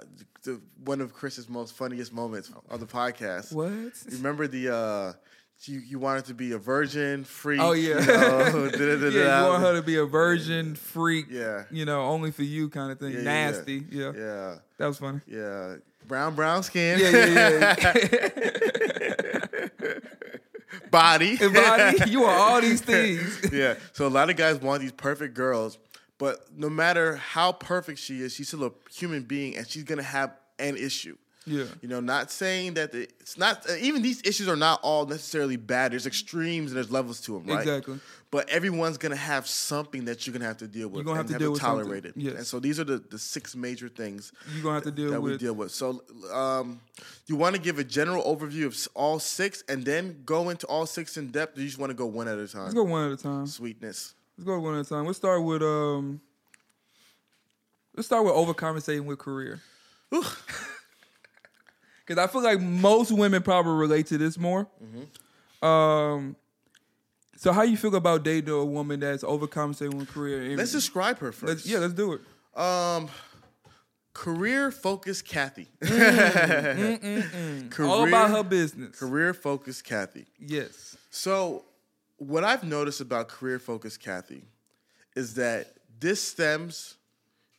the, 0.44 0.62
one 0.86 1.02
of 1.02 1.14
Chris's 1.14 1.50
most 1.50 1.76
funniest 1.76 2.14
moments 2.14 2.50
on 2.70 2.80
the 2.80 2.86
podcast. 2.86 3.52
What? 3.54 3.94
Remember 4.14 4.48
the 4.48 4.74
uh, 4.74 5.14
you 5.64 5.80
you 5.80 6.00
wanted 6.00 6.24
to 6.26 6.34
be 6.34 6.54
a 6.54 6.58
virgin, 6.58 7.26
free. 7.26 7.60
Oh, 7.60 7.74
yeah. 7.74 8.00
you 8.00 8.06
know. 8.06 8.70
Yeah, 9.12 9.42
you 9.44 9.50
want 9.50 9.62
her 9.64 9.74
to 9.76 9.82
be 9.82 9.98
a 9.98 10.06
virgin 10.06 10.76
freak. 10.76 11.26
Yeah. 11.30 11.66
You 11.70 11.84
know, 11.84 12.04
only 12.04 12.32
for 12.32 12.44
you 12.44 12.70
kind 12.70 12.94
of 12.94 13.00
thing. 13.00 13.12
Yeah, 13.12 13.18
yeah, 13.18 13.24
Nasty. 13.24 13.84
Yeah, 13.92 14.12
yeah, 14.16 14.56
That 14.78 14.88
was 14.88 15.00
funny. 15.00 15.20
yeah. 15.28 15.76
Brown 16.08 16.36
brown 16.36 16.64
skin. 16.64 17.00
Yeah, 17.00 17.10
yeah, 17.10 17.76
yeah. 17.82 19.90
body. 20.92 21.38
body. 21.54 22.12
You 22.12 22.24
are 22.24 22.38
all 22.38 22.62
these 22.62 22.82
things. 22.94 23.50
yeah. 23.52 23.76
So 23.94 24.08
a 24.08 24.10
lot 24.10 24.30
of 24.30 24.36
guys 24.38 24.60
want 24.62 24.82
these 24.82 24.92
perfect 24.92 25.34
girls, 25.34 25.78
but 26.18 26.46
no 26.56 26.70
matter 26.70 27.16
how 27.16 27.52
perfect 27.52 28.00
she 28.00 28.22
is, 28.22 28.34
she's 28.34 28.48
still 28.48 28.66
a 28.66 28.72
human 28.92 29.24
being, 29.24 29.58
and 29.58 29.68
she's 29.68 29.84
gonna 29.84 30.04
have 30.04 30.32
an 30.60 30.78
issue. 30.78 31.18
Yeah. 31.48 31.66
You 31.82 31.90
know, 31.90 32.00
not 32.00 32.32
saying 32.32 32.74
that 32.76 32.92
the, 32.92 33.04
it's 33.20 33.38
not 33.38 33.66
even 33.80 34.02
these 34.02 34.22
issues 34.24 34.48
are 34.48 34.56
not 34.56 34.80
all 34.82 35.06
necessarily 35.06 35.58
bad. 35.58 35.92
There's 35.92 36.08
extremes 36.08 36.72
and 36.72 36.78
there's 36.78 36.92
levels 36.92 37.22
to 37.22 37.34
them, 37.34 37.46
right? 37.46 37.60
Exactly. 37.60 38.00
But 38.32 38.50
everyone's 38.50 38.98
gonna 38.98 39.16
have 39.16 39.48
something 39.48 40.06
that 40.06 40.26
you're 40.26 40.34
gonna 40.34 40.46
have 40.46 40.58
to 40.58 40.68
deal 40.68 40.88
with. 40.88 40.98
You're 40.98 41.04
gonna 41.06 41.18
have 41.18 41.28
and 41.28 41.36
to 41.36 41.40
deal 41.40 41.52
with 41.52 41.62
something. 41.62 42.04
it. 42.04 42.14
Yes. 42.16 42.36
And 42.36 42.46
so 42.48 42.60
these 42.60 42.80
are 42.80 42.84
the, 42.84 42.98
the 42.98 43.20
six 43.20 43.56
major 43.56 43.90
things 43.90 44.32
You're 44.54 44.64
gonna 44.64 44.76
have 44.76 44.84
to 44.84 44.92
deal 44.92 45.12
that 45.12 45.22
we 45.22 45.38
deal 45.38 45.54
with. 45.54 45.72
So, 45.72 46.04
um, 46.34 46.82
you 47.28 47.36
want 47.36 47.56
to 47.56 47.62
give 47.62 47.78
a 47.78 47.84
general 47.84 48.24
overview 48.24 48.66
of 48.66 48.88
all 48.96 49.20
six, 49.20 49.64
and 49.70 49.86
then 49.86 50.22
go 50.26 50.50
into 50.50 50.66
all 50.68 50.86
six 50.86 51.16
in 51.18 51.30
depth. 51.30 51.58
Or 51.58 51.62
you 51.62 51.68
just 51.68 51.80
want 51.80 51.92
to 51.92 51.96
go 51.96 52.08
one 52.08 52.28
at 52.28 52.40
a 52.40 52.48
time? 52.48 52.64
Let's 52.64 52.74
go 52.74 52.84
one 52.84 53.06
at 53.06 53.20
a 53.20 53.22
time. 53.22 53.46
Sweetness. 53.46 54.16
Let's 54.38 54.46
go 54.46 54.60
one 54.60 54.76
at 54.78 54.86
a 54.86 54.90
time. 54.90 55.06
Let's 55.06 55.18
start 55.18 55.44
with 55.44 55.62
um. 55.62 56.22
Let's 57.96 58.08
start 58.08 58.26
with 58.26 58.34
overcompensating 58.34 59.06
with 59.06 59.20
career. 59.20 59.62
Because 60.10 60.28
I 62.18 62.28
feel 62.28 62.44
like 62.44 62.60
most 62.60 63.12
women 63.12 63.42
probably 63.42 63.74
relate 63.74 64.08
to 64.08 64.18
this 64.18 64.38
more. 64.38 64.68
Mm-hmm. 64.84 65.66
Um. 65.66 66.36
So 67.38 67.52
how 67.52 67.62
you 67.64 67.78
feel 67.78 67.94
about 67.96 68.24
dating 68.24 68.54
a 68.54 68.64
woman 68.66 69.00
that's 69.02 69.24
overcompensating 69.24 69.94
with 69.94 70.10
career? 70.10 70.42
And- 70.44 70.58
Let's 70.58 70.72
describe 70.72 71.20
her 71.20 71.28
let's- 71.28 71.40
first. 71.40 71.66
yeah, 71.66 71.80
let's 71.80 71.94
do 71.94 72.14
it. 72.14 72.22
Um, 72.60 73.10
career 74.14 74.72
focused 74.72 75.26
Kathy. 75.28 75.68
Mm 75.82 77.00
mm 77.02 77.70
Career, 77.72 77.90
All 77.90 78.08
about 78.08 78.30
her 78.32 78.44
business. 78.44 78.98
Career 78.98 79.34
focused 79.34 79.84
Kathy. 79.84 80.26
Yes. 80.40 80.96
So, 81.12 81.66
what 82.18 82.44
I've 82.44 82.64
noticed 82.64 83.02
about 83.02 83.28
career 83.28 83.60
focused 83.60 84.00
Kathy 84.00 84.44
is 85.16 85.36
that 85.36 85.74
this 86.00 86.22
stems 86.22 86.96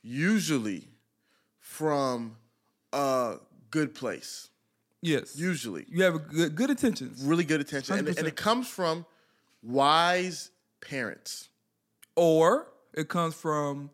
usually 0.02 0.88
from 1.60 2.36
a 2.92 3.36
good 3.70 3.94
place. 3.94 4.48
Yes. 5.02 5.36
Usually, 5.36 5.84
you 5.88 6.02
have 6.02 6.14
a 6.14 6.18
good 6.18 6.54
good 6.54 6.70
intentions. 6.70 7.22
really 7.22 7.44
good 7.44 7.60
attention, 7.60 7.98
and, 7.98 8.08
and 8.08 8.26
it 8.26 8.36
comes 8.36 8.68
from 8.68 9.04
wise 9.62 10.50
parents. 10.80 11.48
or 12.16 12.68
it 12.94 13.08
comes 13.08 13.34
from 13.34 13.90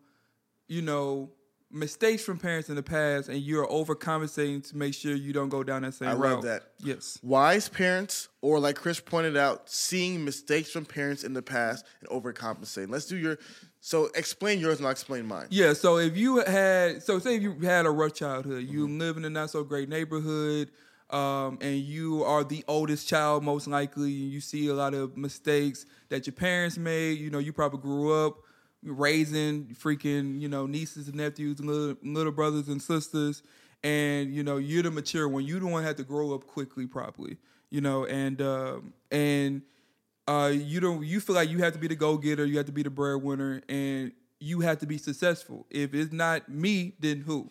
you 0.68 0.80
know 0.80 1.30
mistakes 1.72 2.22
from 2.22 2.38
parents 2.38 2.68
in 2.68 2.76
the 2.76 2.82
past 2.82 3.28
and 3.28 3.38
you're 3.38 3.66
overcompensating 3.66 4.68
to 4.68 4.76
make 4.76 4.94
sure 4.94 5.14
you 5.14 5.32
don't 5.32 5.48
go 5.48 5.62
down 5.64 5.82
that 5.82 5.94
same 5.94 6.08
I 6.08 6.12
route 6.14 6.34
love 6.34 6.42
that. 6.44 6.62
yes 6.78 7.18
Wise 7.22 7.68
parents, 7.68 8.28
or 8.42 8.58
like 8.60 8.76
Chris 8.76 9.00
pointed 9.00 9.36
out, 9.36 9.68
seeing 9.70 10.24
mistakes 10.24 10.70
from 10.70 10.84
parents 10.84 11.24
in 11.24 11.32
the 11.32 11.42
past 11.42 11.84
and 12.00 12.08
overcompensating. 12.10 12.90
Let's 12.90 13.06
do 13.06 13.16
your. 13.16 13.38
So 13.80 14.10
explain 14.14 14.60
yours, 14.60 14.78
and 14.78 14.86
I'll 14.86 14.92
explain 14.92 15.26
mine. 15.26 15.46
yeah 15.50 15.72
so 15.72 15.98
if 15.98 16.16
you 16.16 16.36
had 16.44 17.02
so 17.02 17.18
say 17.18 17.36
if 17.36 17.42
you 17.42 17.58
had 17.60 17.86
a 17.86 17.90
rough 17.90 18.14
childhood 18.14 18.64
you 18.68 18.86
Mm-hmm. 18.86 18.98
live 18.98 19.16
in 19.16 19.24
a 19.24 19.30
not 19.30 19.50
so 19.50 19.64
great 19.64 19.88
neighborhood 19.88 20.70
um, 21.10 21.58
and 21.60 21.76
you 21.80 22.22
are 22.24 22.42
the 22.44 22.64
oldest 22.68 23.06
child 23.08 23.42
most 23.44 23.66
likely 23.66 24.22
and 24.22 24.32
you 24.32 24.40
see 24.40 24.68
a 24.68 24.74
lot 24.74 24.94
of 24.94 25.16
mistakes 25.16 25.84
that 26.10 26.26
your 26.26 26.32
parents 26.34 26.78
made 26.78 27.18
you 27.18 27.28
know 27.30 27.38
you 27.38 27.52
probably 27.52 27.80
grew 27.80 28.12
up 28.26 28.36
raising 28.84 29.64
freaking 29.80 30.40
you 30.40 30.48
know 30.48 30.66
nieces 30.66 31.08
and 31.08 31.16
nephews 31.16 31.60
and 31.60 31.68
little, 31.68 31.96
little 32.02 32.32
brothers 32.32 32.68
and 32.68 32.82
sisters 32.82 33.42
and 33.84 34.34
you 34.34 34.42
know 34.42 34.56
you're 34.56 34.82
the 34.82 34.90
mature 34.90 35.28
one 35.28 35.44
you 35.44 35.64
one 35.66 35.82
had 35.82 35.96
to 35.96 36.02
grow 36.02 36.34
up 36.34 36.46
quickly 36.46 36.86
properly 36.86 37.36
you 37.70 37.80
know 37.80 38.04
and 38.06 38.42
um, 38.42 38.92
and 39.10 39.62
uh, 40.28 40.52
you 40.54 40.80
don't 40.80 41.04
you 41.04 41.20
feel 41.20 41.34
like 41.34 41.48
you 41.48 41.58
have 41.58 41.72
to 41.72 41.78
be 41.78 41.88
the 41.88 41.96
go 41.96 42.16
getter, 42.16 42.46
you 42.46 42.56
have 42.56 42.66
to 42.66 42.72
be 42.72 42.82
the 42.82 42.90
breadwinner, 42.90 43.62
and 43.68 44.12
you 44.38 44.60
have 44.60 44.78
to 44.78 44.86
be 44.86 44.98
successful. 44.98 45.66
If 45.70 45.94
it's 45.94 46.12
not 46.12 46.48
me, 46.48 46.94
then 47.00 47.20
who? 47.20 47.50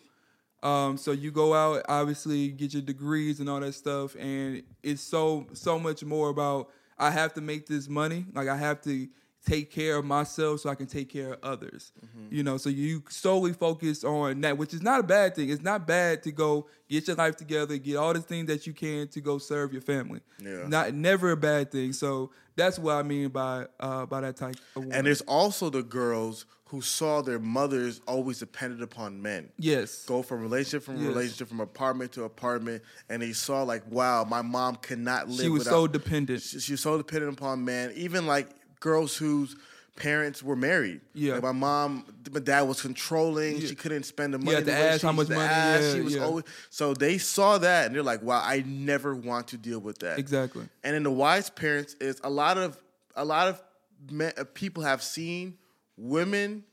Um, 0.62 0.96
so 0.96 1.10
you 1.10 1.30
go 1.32 1.54
out, 1.54 1.84
obviously 1.88 2.48
get 2.48 2.72
your 2.72 2.82
degrees 2.82 3.40
and 3.40 3.48
all 3.48 3.60
that 3.60 3.74
stuff, 3.74 4.16
and 4.16 4.62
it's 4.82 5.02
so 5.02 5.46
so 5.52 5.78
much 5.78 6.02
more 6.02 6.30
about 6.30 6.70
I 6.98 7.10
have 7.10 7.34
to 7.34 7.40
make 7.40 7.66
this 7.66 7.88
money, 7.88 8.24
like 8.32 8.48
I 8.48 8.56
have 8.56 8.80
to 8.82 9.08
take 9.44 9.70
care 9.70 9.96
of 9.96 10.04
myself 10.04 10.60
so 10.60 10.70
I 10.70 10.74
can 10.74 10.86
take 10.86 11.08
care 11.08 11.32
of 11.32 11.38
others. 11.42 11.92
You 12.30 12.42
know, 12.42 12.56
so 12.58 12.68
you 12.68 13.02
solely 13.08 13.52
focus 13.52 14.04
on 14.04 14.40
that, 14.42 14.56
which 14.56 14.72
is 14.72 14.82
not 14.82 15.00
a 15.00 15.02
bad 15.02 15.34
thing. 15.34 15.50
It's 15.50 15.62
not 15.62 15.86
bad 15.86 16.22
to 16.24 16.32
go 16.32 16.66
get 16.88 17.06
your 17.08 17.16
life 17.16 17.36
together, 17.36 17.76
get 17.78 17.96
all 17.96 18.12
the 18.12 18.20
things 18.20 18.46
that 18.46 18.66
you 18.66 18.72
can 18.72 19.08
to 19.08 19.20
go 19.20 19.38
serve 19.38 19.72
your 19.72 19.82
family. 19.82 20.20
Yeah. 20.42 20.66
Not 20.68 20.94
never 20.94 21.32
a 21.32 21.36
bad 21.36 21.72
thing. 21.72 21.92
So 21.92 22.30
that's 22.56 22.78
what 22.78 22.94
I 22.94 23.02
mean 23.02 23.28
by 23.30 23.66
uh 23.80 24.06
by 24.06 24.20
that 24.20 24.36
type 24.36 24.56
of 24.76 24.82
woman. 24.84 24.92
And 24.98 25.06
there's 25.06 25.22
also 25.22 25.70
the 25.70 25.82
girls 25.82 26.46
who 26.66 26.80
saw 26.80 27.20
their 27.20 27.38
mothers 27.38 28.00
always 28.06 28.38
dependent 28.38 28.82
upon 28.82 29.20
men. 29.20 29.50
yes. 29.58 30.06
Go 30.06 30.22
from 30.22 30.40
relationship 30.40 30.82
from 30.84 30.96
Yes. 30.96 31.08
relationship, 31.08 31.48
from 31.48 31.60
apartment 31.60 32.12
to 32.12 32.24
apartment, 32.24 32.82
and 33.10 33.20
they 33.20 33.32
saw 33.34 33.62
like, 33.62 33.82
wow, 33.90 34.24
my 34.24 34.40
mom 34.40 34.76
cannot 34.76 35.28
live. 35.28 35.40
She 35.40 35.48
was 35.50 35.60
without, 35.66 35.70
so 35.72 35.86
dependent. 35.86 36.40
She, 36.40 36.60
she 36.60 36.72
was 36.72 36.80
so 36.80 36.96
dependent 36.96 37.34
upon 37.38 37.62
men. 37.64 37.92
Even 37.94 38.26
like 38.26 38.48
girls 38.82 39.16
whose 39.16 39.56
parents 39.96 40.42
were 40.42 40.56
married. 40.56 41.00
Yeah. 41.14 41.34
Like 41.34 41.42
my 41.44 41.52
mom, 41.52 42.04
my 42.30 42.40
dad 42.40 42.62
was 42.62 42.82
controlling. 42.82 43.58
Yeah. 43.58 43.68
She 43.68 43.74
couldn't 43.74 44.02
spend 44.02 44.34
the 44.34 44.38
money. 44.38 44.56
had 44.56 44.64
to 44.64 44.70
the 44.70 44.76
ask 44.76 45.00
she 45.00 45.06
how 45.06 45.12
much 45.12 45.28
money, 45.28 45.40
ask. 45.40 45.82
yeah, 45.82 45.94
she 45.94 46.00
was 46.00 46.14
yeah. 46.16 46.24
always 46.24 46.44
so 46.68 46.92
they 46.92 47.18
saw 47.18 47.58
that 47.58 47.86
and 47.86 47.94
they're 47.94 48.02
like, 48.02 48.22
wow, 48.22 48.42
I 48.44 48.64
never 48.66 49.14
want 49.14 49.48
to 49.48 49.56
deal 49.56 49.78
with 49.78 49.98
that. 50.00 50.18
Exactly. 50.18 50.64
And 50.82 50.94
then 50.94 51.04
the 51.04 51.10
wise 51.10 51.48
parents 51.48 51.94
is 52.00 52.20
a 52.24 52.30
lot 52.30 52.58
of 52.58 52.76
a 53.14 53.24
lot 53.24 53.48
of 53.48 53.62
men, 54.10 54.32
uh, 54.36 54.44
people 54.52 54.82
have 54.82 55.02
seen 55.02 55.58
women 55.96 56.64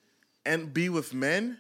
and 0.46 0.74
be 0.74 0.90
with 0.90 1.14
men, 1.14 1.60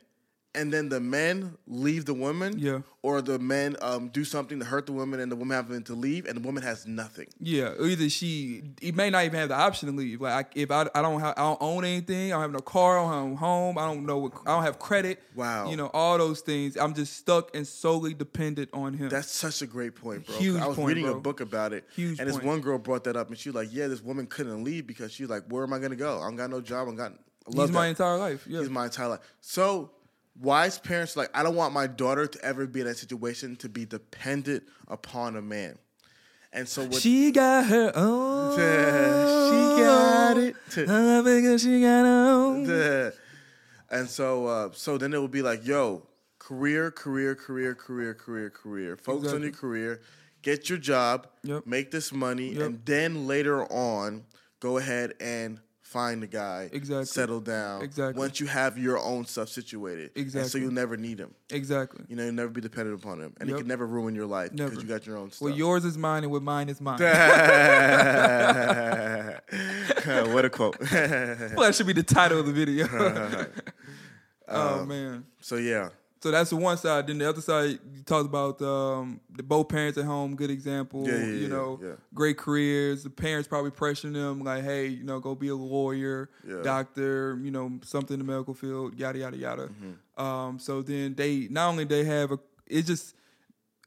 and 0.55 0.73
then 0.73 0.89
the 0.89 0.99
men 0.99 1.57
leave 1.67 2.05
the 2.05 2.13
woman, 2.13 2.57
Yeah. 2.57 2.79
or 3.03 3.21
the 3.21 3.37
men 3.37 3.75
um, 3.81 4.09
do 4.09 4.23
something 4.23 4.59
to 4.59 4.65
hurt 4.65 4.87
the 4.87 4.91
woman, 4.93 5.19
and 5.19 5.31
the 5.31 5.35
woman 5.35 5.55
having 5.55 5.83
to 5.83 5.93
leave, 5.93 6.25
and 6.25 6.35
the 6.35 6.41
woman 6.41 6.63
has 6.63 6.87
nothing. 6.87 7.27
Yeah, 7.39 7.73
either 7.79 8.09
she, 8.09 8.63
he 8.81 8.91
may 8.91 9.09
not 9.11 9.25
even 9.25 9.39
have 9.39 9.49
the 9.49 9.55
option 9.55 9.89
to 9.91 9.95
leave. 9.95 10.21
Like 10.21 10.47
I, 10.47 10.59
if 10.59 10.71
I, 10.71 10.87
I 10.95 11.01
don't 11.03 11.19
have, 11.19 11.35
I 11.37 11.41
don't 11.41 11.61
own 11.61 11.85
anything. 11.85 12.31
I 12.33 12.35
don't 12.35 12.41
have 12.41 12.51
no 12.51 12.59
car. 12.59 12.97
I 12.97 13.03
don't 13.19 13.29
have 13.31 13.37
home. 13.39 13.77
I 13.77 13.85
don't 13.85 14.05
know. 14.05 14.17
What, 14.17 14.33
I 14.45 14.51
don't 14.55 14.63
have 14.63 14.79
credit. 14.79 15.21
Wow. 15.35 15.69
You 15.69 15.77
know 15.77 15.91
all 15.93 16.17
those 16.17 16.41
things. 16.41 16.75
I'm 16.77 16.93
just 16.95 17.13
stuck 17.17 17.55
and 17.55 17.67
solely 17.67 18.13
dependent 18.15 18.69
on 18.73 18.93
him. 18.95 19.09
That's 19.09 19.31
such 19.31 19.61
a 19.61 19.67
great 19.67 19.95
point, 19.95 20.25
bro. 20.25 20.35
Huge 20.35 20.61
I 20.61 20.67
was 20.67 20.75
point, 20.75 20.87
reading 20.89 21.05
bro. 21.05 21.17
a 21.17 21.21
book 21.21 21.41
about 21.41 21.73
it, 21.73 21.85
Huge 21.95 22.19
and 22.19 22.27
this 22.27 22.41
one 22.41 22.61
girl 22.61 22.79
brought 22.79 23.03
that 23.03 23.15
up, 23.15 23.29
and 23.29 23.37
she 23.37 23.49
was 23.49 23.55
like, 23.55 23.69
"Yeah, 23.71 23.87
this 23.87 24.01
woman 24.01 24.25
couldn't 24.25 24.63
leave 24.63 24.87
because 24.87 25.11
she's 25.11 25.29
like, 25.29 25.43
where 25.49 25.63
am 25.63 25.73
I 25.73 25.79
gonna 25.79 25.95
go? 25.95 26.19
I 26.19 26.23
don't 26.23 26.35
got 26.35 26.49
no 26.49 26.59
job. 26.61 26.87
I 26.89 26.91
got 26.93 27.11
I 27.11 27.55
love 27.55 27.69
He's 27.69 27.73
my 27.75 27.87
entire 27.87 28.17
life. 28.17 28.45
Yeah. 28.47 28.59
He's 28.59 28.69
my 28.69 28.85
entire 28.85 29.07
life. 29.09 29.19
So 29.41 29.91
wise 30.41 30.79
parents 30.79 31.15
like, 31.15 31.29
I 31.33 31.43
don't 31.43 31.55
want 31.55 31.73
my 31.73 31.87
daughter 31.87 32.27
to 32.27 32.45
ever 32.45 32.65
be 32.67 32.81
in 32.81 32.87
that 32.87 32.97
situation 32.97 33.55
to 33.57 33.69
be 33.69 33.85
dependent 33.85 34.63
upon 34.87 35.35
a 35.35 35.41
man. 35.41 35.77
And 36.51 36.67
so 36.67 36.83
what 36.85 37.01
she 37.01 37.31
got 37.31 37.65
her 37.67 37.91
own. 37.95 38.51
she 38.55 39.81
got 39.81 40.37
it. 40.37 40.55
I 40.89 41.23
figure 41.23 41.57
she 41.59 41.81
got 41.81 42.05
her 42.05 42.31
own. 42.31 43.11
and 43.91 44.09
so 44.09 44.47
uh, 44.47 44.69
so 44.73 44.97
then 44.97 45.13
it 45.13 45.21
would 45.21 45.29
be 45.31 45.43
like, 45.43 45.65
yo, 45.65 46.07
career, 46.39 46.89
career, 46.89 47.35
career, 47.35 47.75
career, 47.75 48.13
career, 48.15 48.49
career. 48.49 48.97
Focus 48.97 49.31
on 49.33 49.43
your 49.43 49.51
career, 49.51 50.01
get 50.41 50.69
your 50.69 50.79
job, 50.79 51.27
Yep. 51.43 51.67
make 51.67 51.91
this 51.91 52.11
money, 52.11 52.53
Yep. 52.53 52.61
and 52.65 52.85
then 52.85 53.27
later 53.27 53.63
on, 53.71 54.23
go 54.59 54.77
ahead 54.77 55.13
and 55.19 55.59
find 55.89 56.23
a 56.23 56.27
guy, 56.27 56.69
Exactly. 56.71 57.05
settle 57.05 57.39
down. 57.41 57.81
Exactly. 57.81 58.19
Once 58.19 58.39
you 58.39 58.45
have 58.45 58.77
your 58.77 58.99
own 58.99 59.25
stuff 59.25 59.49
situated, 59.49 60.11
And 60.15 60.45
so 60.47 60.59
you'll 60.59 60.71
never 60.71 60.95
need 60.97 61.19
him. 61.19 61.33
Exactly. 61.49 62.05
You 62.07 62.15
know, 62.15 62.25
you'll 62.25 62.33
never 62.33 62.49
be 62.51 62.61
dependent 62.61 63.01
upon 63.01 63.19
him, 63.19 63.33
and 63.39 63.49
he 63.49 63.53
Yep. 63.53 63.61
can 63.61 63.67
never 63.67 63.87
ruin 63.87 64.13
your 64.13 64.27
life 64.27 64.51
because 64.51 64.75
you 64.83 64.83
got 64.87 65.07
your 65.07 65.17
own 65.17 65.31
stuff. 65.31 65.41
Well, 65.47 65.55
yours 65.55 65.83
is 65.85 65.97
mine, 65.97 66.21
and 66.23 66.31
what 66.31 66.43
mine 66.43 66.69
is 66.69 66.79
mine. 66.79 66.99
what 70.33 70.45
a 70.45 70.49
quote. 70.51 70.77
well, 70.91 71.61
that 71.61 71.73
should 71.75 71.87
be 71.87 71.93
the 71.93 72.03
title 72.03 72.39
of 72.39 72.45
the 72.45 72.53
video. 72.53 72.87
oh 74.47 74.81
Um, 74.81 74.87
man. 74.87 75.25
so 75.41 75.55
yeah, 75.55 75.89
So 76.21 76.31
that's 76.31 76.49
the 76.49 76.57
one 76.57 76.77
side. 76.77 77.07
Then 77.07 77.17
the 77.17 77.29
other 77.29 77.39
side, 77.39 77.79
you 77.93 78.03
talked 78.05 78.25
about 78.25 78.61
um, 78.61 79.21
the 79.29 79.41
both 79.41 79.69
parents 79.69 79.97
at 79.97 80.03
home. 80.03 80.35
Good 80.35 80.49
example. 80.49 81.07
Yeah, 81.07 81.17
yeah, 81.17 81.25
you 81.25 81.47
know, 81.47 81.79
yeah. 81.81 81.93
great 82.13 82.37
careers. 82.37 83.03
The 83.03 83.09
parents 83.09 83.47
probably 83.47 83.71
pressuring 83.71 84.13
them 84.13 84.41
like, 84.41 84.63
"Hey, 84.63 84.87
you 84.87 85.03
know, 85.03 85.19
go 85.19 85.33
be 85.33 85.47
a 85.47 85.55
lawyer, 85.55 86.29
doctor, 86.63 87.39
you 87.41 87.51
know, 87.51 87.79
something 87.83 88.19
in 88.19 88.25
the 88.25 88.29
medical 88.29 88.53
field, 88.53 88.99
yada 88.99 89.19
yada 89.19 89.37
yada." 89.37 89.67
Mm-hmm. 89.67 90.21
Um, 90.21 90.59
so 90.59 90.81
then 90.81 91.15
they 91.15 91.47
not 91.49 91.69
only 91.69 91.85
they 91.85 92.03
have 92.03 92.33
a, 92.33 92.39
it 92.67 92.81
just 92.81 93.15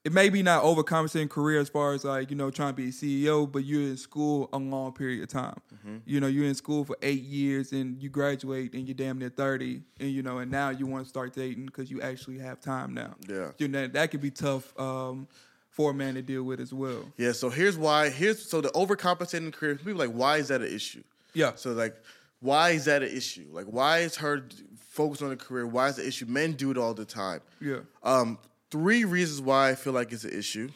it 0.05 0.13
may 0.13 0.29
be 0.29 0.43
not 0.43 0.65
overcompensating 0.65 1.31
career 1.31 1.61
as 1.61 1.69
far 1.69 1.93
as 1.93 2.05
like 2.05 2.31
you 2.31 2.37
know 2.37 2.51
trying 2.51 2.71
to 2.71 2.77
be 2.77 2.89
a 2.89 2.93
CEO, 2.93 3.51
but 3.51 3.65
you're 3.65 3.83
in 3.83 3.97
school 3.97 4.49
a 4.53 4.59
long 4.59 4.93
period 4.93 5.23
of 5.23 5.29
time. 5.29 5.61
Mm-hmm. 5.75 5.97
You 6.07 6.21
know, 6.21 6.27
you're 6.27 6.47
in 6.47 6.55
school 6.55 6.85
for 6.85 6.97
eight 7.03 7.23
years 7.23 7.73
and 7.73 8.03
you 8.03 8.09
graduate 8.09 8.75
and 8.75 8.87
you're 8.87 8.95
damn 8.95 9.19
near 9.19 9.29
thirty, 9.29 9.83
and 10.01 10.11
you 10.11 10.23
know, 10.23 10.39
and 10.39 10.51
now 10.51 10.71
you 10.71 10.87
want 10.87 11.05
to 11.05 11.09
start 11.09 11.35
dating 11.35 11.67
because 11.67 11.91
you 11.91 12.01
actually 12.01 12.39
have 12.39 12.61
time 12.61 12.95
now. 12.95 13.15
Yeah. 13.29 13.51
you 13.59 13.69
know 13.69 13.83
that, 13.83 13.93
that 13.93 14.11
could 14.11 14.21
be 14.21 14.31
tough 14.31 14.79
um, 14.79 15.29
for 15.71 15.93
a 15.93 15.95
man 15.95 16.15
to 16.15 16.23
deal 16.23 16.43
with 16.43 16.61
as 16.61 16.73
well. 16.73 17.05
Yeah, 17.17 17.33
so 17.33 17.49
here's 17.49 17.79
why. 17.79 18.11
Here's 18.11 18.45
so 18.45 18.61
the 18.61 18.71
overcompensating 18.71 19.53
career. 19.53 19.77
People 19.77 19.95
like, 19.95 20.11
why 20.11 20.39
is 20.39 20.49
that 20.49 20.63
an 20.63 20.73
issue? 20.73 21.05
Yeah. 21.33 21.53
So 21.55 21.73
like, 21.73 21.95
why 22.41 22.71
is 22.71 22.87
that 22.87 23.03
an 23.03 23.17
issue? 23.17 23.47
Like, 23.53 23.67
why 23.67 24.01
is 24.01 24.17
her 24.17 24.45
focused 24.77 25.23
on 25.23 25.31
a 25.31 25.37
career? 25.37 25.65
Why 25.67 25.89
is 25.89 25.97
the 25.97 26.07
issue? 26.07 26.27
Men 26.27 26.53
do 26.53 26.73
it 26.73 26.77
all 26.77 26.93
the 26.93 27.05
time. 27.05 27.41
Yeah. 27.61 27.79
Um, 28.03 28.39
three 28.73 29.05
reasons 29.05 29.43
why 29.43 29.69
I 29.69 29.75
feel 29.75 29.93
like 29.93 30.12
it's 30.12 30.25
an 30.25 30.33
issue. 30.33 30.71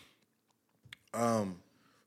Um, 1.15 1.57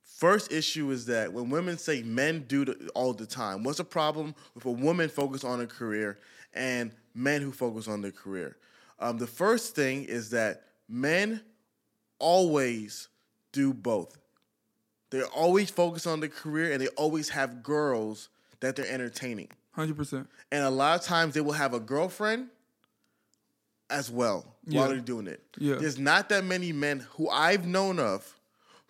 first 0.03 0.53
issue 0.53 0.91
is 0.91 1.08
that 1.08 1.34
when 1.34 1.50
women 1.50 1.79
say 1.79 2.03
men 2.03 2.46
do 2.48 2.62
it 2.62 2.77
all 2.93 3.12
the 3.12 3.25
time, 3.25 3.63
what's 3.63 3.79
the 3.79 3.84
problem 3.84 4.36
with 4.53 4.65
a 4.65 4.72
woman 4.72 5.10
focused 5.10 5.43
on 5.43 5.60
a 5.62 5.65
career 5.65 6.19
and 6.53 6.91
men 7.15 7.41
who 7.41 7.51
focus 7.51 7.88
on 7.88 8.01
their 8.01 8.12
career? 8.12 8.58
Um, 9.00 9.17
the 9.17 9.25
first 9.25 9.75
thing 9.75 10.03
is 10.03 10.29
that 10.29 10.62
men 10.88 11.41
always 12.19 13.08
do 13.51 13.74
both. 13.74 14.15
They're 15.10 15.25
always 15.25 15.72
focused 15.72 16.05
on 16.05 16.19
their 16.19 16.29
career 16.29 16.72
and 16.72 16.79
they 16.79 16.89
always 16.89 17.29
have 17.29 17.63
girls 17.63 18.29
that 18.60 18.75
they're 18.75 18.88
entertaining. 18.88 19.50
Hundred 19.72 19.98
percent. 19.98 20.29
And 20.51 20.63
a 20.63 20.69
lot 20.69 21.00
of 21.00 21.05
times 21.05 21.34
they 21.34 21.41
will 21.41 21.53
have 21.53 21.74
a 21.74 21.79
girlfriend 21.79 22.50
as 23.89 24.12
well 24.12 24.46
while 24.70 24.88
Yeah. 24.88 24.94
they're 24.94 25.00
doing 25.02 25.28
it. 25.28 25.42
Yeah. 25.58 25.76
There's 25.76 25.98
not 26.00 26.30
that 26.30 26.44
many 26.44 26.72
men 26.72 27.06
who 27.12 27.30
I've 27.30 27.66
known 27.66 28.00
of 28.00 28.36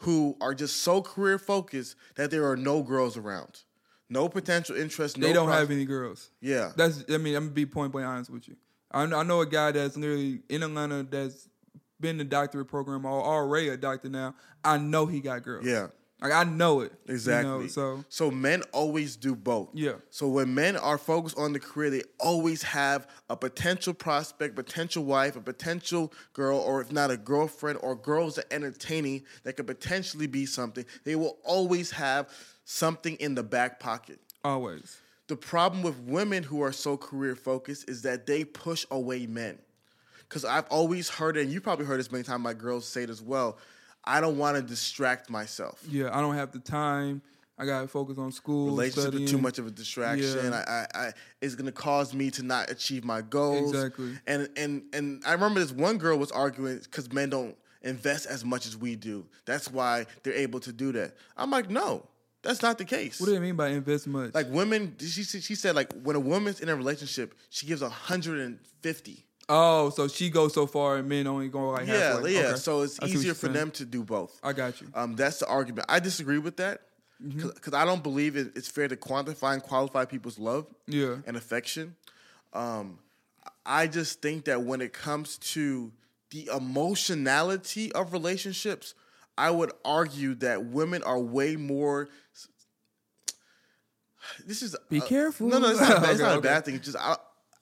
who 0.04 0.38
are 0.40 0.54
just 0.54 0.78
so 0.78 1.02
career 1.02 1.38
focused 1.38 1.96
that 2.16 2.32
there 2.32 2.50
are 2.50 2.56
no 2.58 2.82
girls 2.84 3.18
around. 3.18 3.64
No 4.10 4.28
potential 4.30 4.76
interest. 4.76 5.18
No 5.18 5.28
They 5.28 5.34
don't 5.34 5.50
have 5.50 5.70
any 5.72 5.86
girls. 5.86 6.30
Yeah. 6.42 6.72
That's. 6.76 7.04
I 7.10 7.18
mean, 7.18 7.36
I'm 7.36 7.44
gonna 7.46 7.54
be 7.54 7.66
point 7.66 7.92
blank 7.92 8.08
honest 8.08 8.30
with 8.32 8.48
you. 8.48 8.56
I, 8.92 9.04
I 9.04 9.24
know 9.24 9.42
a 9.42 9.46
guy 9.46 9.72
that's 9.72 9.98
literally 9.98 10.42
in 10.50 10.64
Atlanta 10.64 11.04
that's 11.04 11.48
been 12.00 12.12
in 12.12 12.18
the 12.18 12.24
doctorate 12.24 12.68
program 12.70 13.06
or 13.06 13.22
already 13.22 13.68
a 13.70 13.78
doctor 13.78 14.10
now. 14.10 14.34
I 14.64 14.78
know 14.78 15.06
he 15.06 15.20
got 15.20 15.44
girls. 15.44 15.66
Yeah. 15.66 15.88
Like 16.22 16.34
I 16.34 16.44
know 16.44 16.82
it. 16.82 16.92
you 17.06 17.08
know, 17.08 17.14
Exactly. 17.14 17.68
so 17.70 18.04
so 18.10 18.30
men 18.30 18.62
always 18.74 19.16
do 19.16 19.36
both. 19.36 19.70
Yeah. 19.74 19.94
So 20.10 20.28
when 20.28 20.54
men 20.54 20.76
are 20.76 20.98
focused 20.98 21.38
on 21.38 21.54
the 21.54 21.60
career, 21.60 21.90
they 21.90 22.04
always 22.20 22.62
have 22.64 23.08
a 23.30 23.38
potential 23.38 23.94
prospect, 23.94 24.56
potential 24.56 25.06
wife, 25.06 25.38
a 25.38 25.42
potential 25.42 26.12
girl, 26.34 26.60
or 26.60 26.82
if 26.82 26.92
not 26.92 27.10
a 27.10 27.16
girlfriend, 27.18 27.80
or 27.82 27.96
girls 27.96 28.36
that 28.36 28.52
entertaining 28.52 29.24
that 29.44 29.54
could 29.56 29.68
potentially 29.68 30.28
be 30.28 30.46
something. 30.46 30.86
They 31.06 31.16
will 31.16 31.38
always 31.44 31.92
have 31.92 32.30
something 32.66 33.16
in 33.16 33.36
the 33.36 33.44
back 33.44 33.80
pocket. 33.80 34.20
always. 34.44 34.98
The 35.28 35.36
problem 35.38 35.84
with 35.84 36.00
women 36.00 36.42
who 36.42 36.62
are 36.64 36.72
so 36.72 36.98
career 36.98 37.36
focused 37.36 37.88
is 37.88 38.02
that 38.02 38.26
they 38.26 38.44
push 38.44 38.84
away 38.90 39.28
men. 39.28 39.60
Because 40.28 40.44
I've 40.44 40.66
always 40.72 41.08
heard 41.08 41.38
it, 41.38 41.42
and 41.44 41.52
you 41.52 41.62
probably 41.62 41.86
heard 41.86 42.00
this 42.00 42.12
many 42.12 42.24
times. 42.24 42.44
My 42.44 42.54
girls 42.54 42.88
say 42.88 43.04
it 43.04 43.10
as 43.12 43.22
well. 43.22 43.58
I 44.03 44.22
don't 44.22 44.38
want 44.38 44.56
to 44.58 44.62
distract 44.63 45.29
myself. 45.29 45.84
Yeah, 45.89 46.10
I 46.15 46.22
don't 46.22 46.36
have 46.36 46.51
the 46.51 46.60
time. 46.60 47.22
I 47.58 47.65
gotta 47.65 47.89
focus 47.89 48.18
on 48.18 48.32
school. 48.32 48.68
relationships 48.68 49.15
are 49.18 49.27
too 49.27 49.38
much 49.38 49.60
of 49.60 49.68
a 49.68 49.72
distraction. 49.72 50.51
Yeah. 50.53 50.63
I, 50.65 50.72
I, 50.72 51.08
I, 51.08 51.12
it's 51.41 51.56
going 51.56 51.65
to 51.65 51.74
cause 51.74 52.13
me 52.13 52.32
to 52.32 52.44
not 52.44 52.72
achieve 52.72 53.03
my 53.03 53.22
goals. 53.22 53.74
Exactly. 53.74 54.13
And 54.27 54.48
and 54.56 54.84
and 54.94 55.22
I 55.25 55.34
remember 55.34 55.60
this 55.60 55.74
one 55.74 55.98
girl 55.98 56.18
was 56.18 56.32
arguing 56.32 56.77
because 56.79 57.12
men 57.12 57.29
don't 57.29 57.58
invest 57.82 58.27
as 58.27 58.46
much 58.46 58.65
as 58.65 58.77
we 58.77 58.96
do. 58.96 59.25
That's 59.46 59.70
why 59.70 60.06
they're 60.24 60.34
able 60.34 60.62
to 60.62 60.72
do 60.72 60.94
that. 60.94 61.15
I'm 61.36 61.51
like, 61.51 61.70
no, 61.70 62.06
that's 62.44 62.62
not 62.62 62.77
the 62.77 62.86
case. 62.86 63.20
What 63.20 63.27
do 63.27 63.34
you 63.34 63.41
mean 63.41 63.58
by 63.58 63.68
invest 63.70 64.08
much? 64.08 64.34
like 64.34 64.48
women, 64.50 64.96
she 64.98 65.24
said- 65.24 65.44
she 65.44 65.56
said 65.56 65.75
like 65.75 65.91
when 66.03 66.15
a 66.15 66.20
woman's 66.22 66.62
in 66.62 66.70
a 66.70 66.75
relationship, 66.77 67.36
she 67.50 67.68
gives 67.68 67.82
150. 67.82 69.25
Oh, 69.50 69.89
so 69.89 70.08
she 70.08 70.29
goes 70.29 70.53
so 70.53 70.65
far 70.68 70.98
and 70.98 71.10
men 71.10 71.27
only 71.27 71.50
go 71.50 71.72
like 71.72 71.88
Yeah, 71.88 72.13
halfway. 72.13 72.34
yeah. 72.36 72.39
Okay. 72.41 72.56
So 72.58 72.82
it's 72.84 73.00
I 73.01 73.08
easier 73.08 73.34
for 73.34 73.48
saying. 73.48 73.53
them 73.53 73.72
to 73.72 73.86
do 73.86 74.03
both. 74.03 74.39
I 74.44 74.53
got 74.53 74.79
you. 74.79 74.88
Um, 74.94 75.15
that's 75.15 75.39
the 75.39 75.48
argument. 75.48 75.88
I 75.89 76.00
disagree 76.00 76.38
with 76.39 76.58
that 76.58 76.82
Mm-hmm. 77.22 77.50
because 77.50 77.74
I 77.74 77.84
don't 77.84 78.01
believe 78.01 78.38
it, 78.38 78.53
it's 78.56 78.70
fair 78.70 78.88
to 78.88 78.96
quantify 78.96 79.53
and 79.53 79.62
qualify 79.62 80.06
people's 80.06 80.39
love 80.39 80.68
Yeah. 80.88 81.17
and 81.28 81.36
affection. 81.36 81.97
Um, 82.54 83.00
I 83.65 83.88
just 83.88 84.21
think 84.21 84.45
that 84.45 84.62
when 84.63 84.80
it 84.80 84.93
comes 84.93 85.38
to 85.54 85.91
the 86.30 86.50
emotionality 86.56 87.91
of 87.91 88.13
relationships, 88.13 88.95
I 89.38 89.52
would 89.52 89.74
argue 89.84 90.34
that 90.36 90.67
women 90.67 91.04
are 91.04 91.19
way 91.19 91.58
more. 91.58 92.08
This 94.45 94.62
is 94.62 94.76
Be 94.89 95.02
uh, 95.02 95.06
careful. 95.06 95.47
No, 95.47 95.60
no, 95.60 95.69
it's 95.71 95.82
not, 95.82 96.02
bad- 96.02 96.10
it's 96.12 96.21
Okay, 96.21 96.30
not 96.30 96.38
a 96.38 96.41
bad 96.41 96.65
thing. 96.65 96.76
It's 96.76 96.86
just 96.86 96.97
I, 96.97 97.17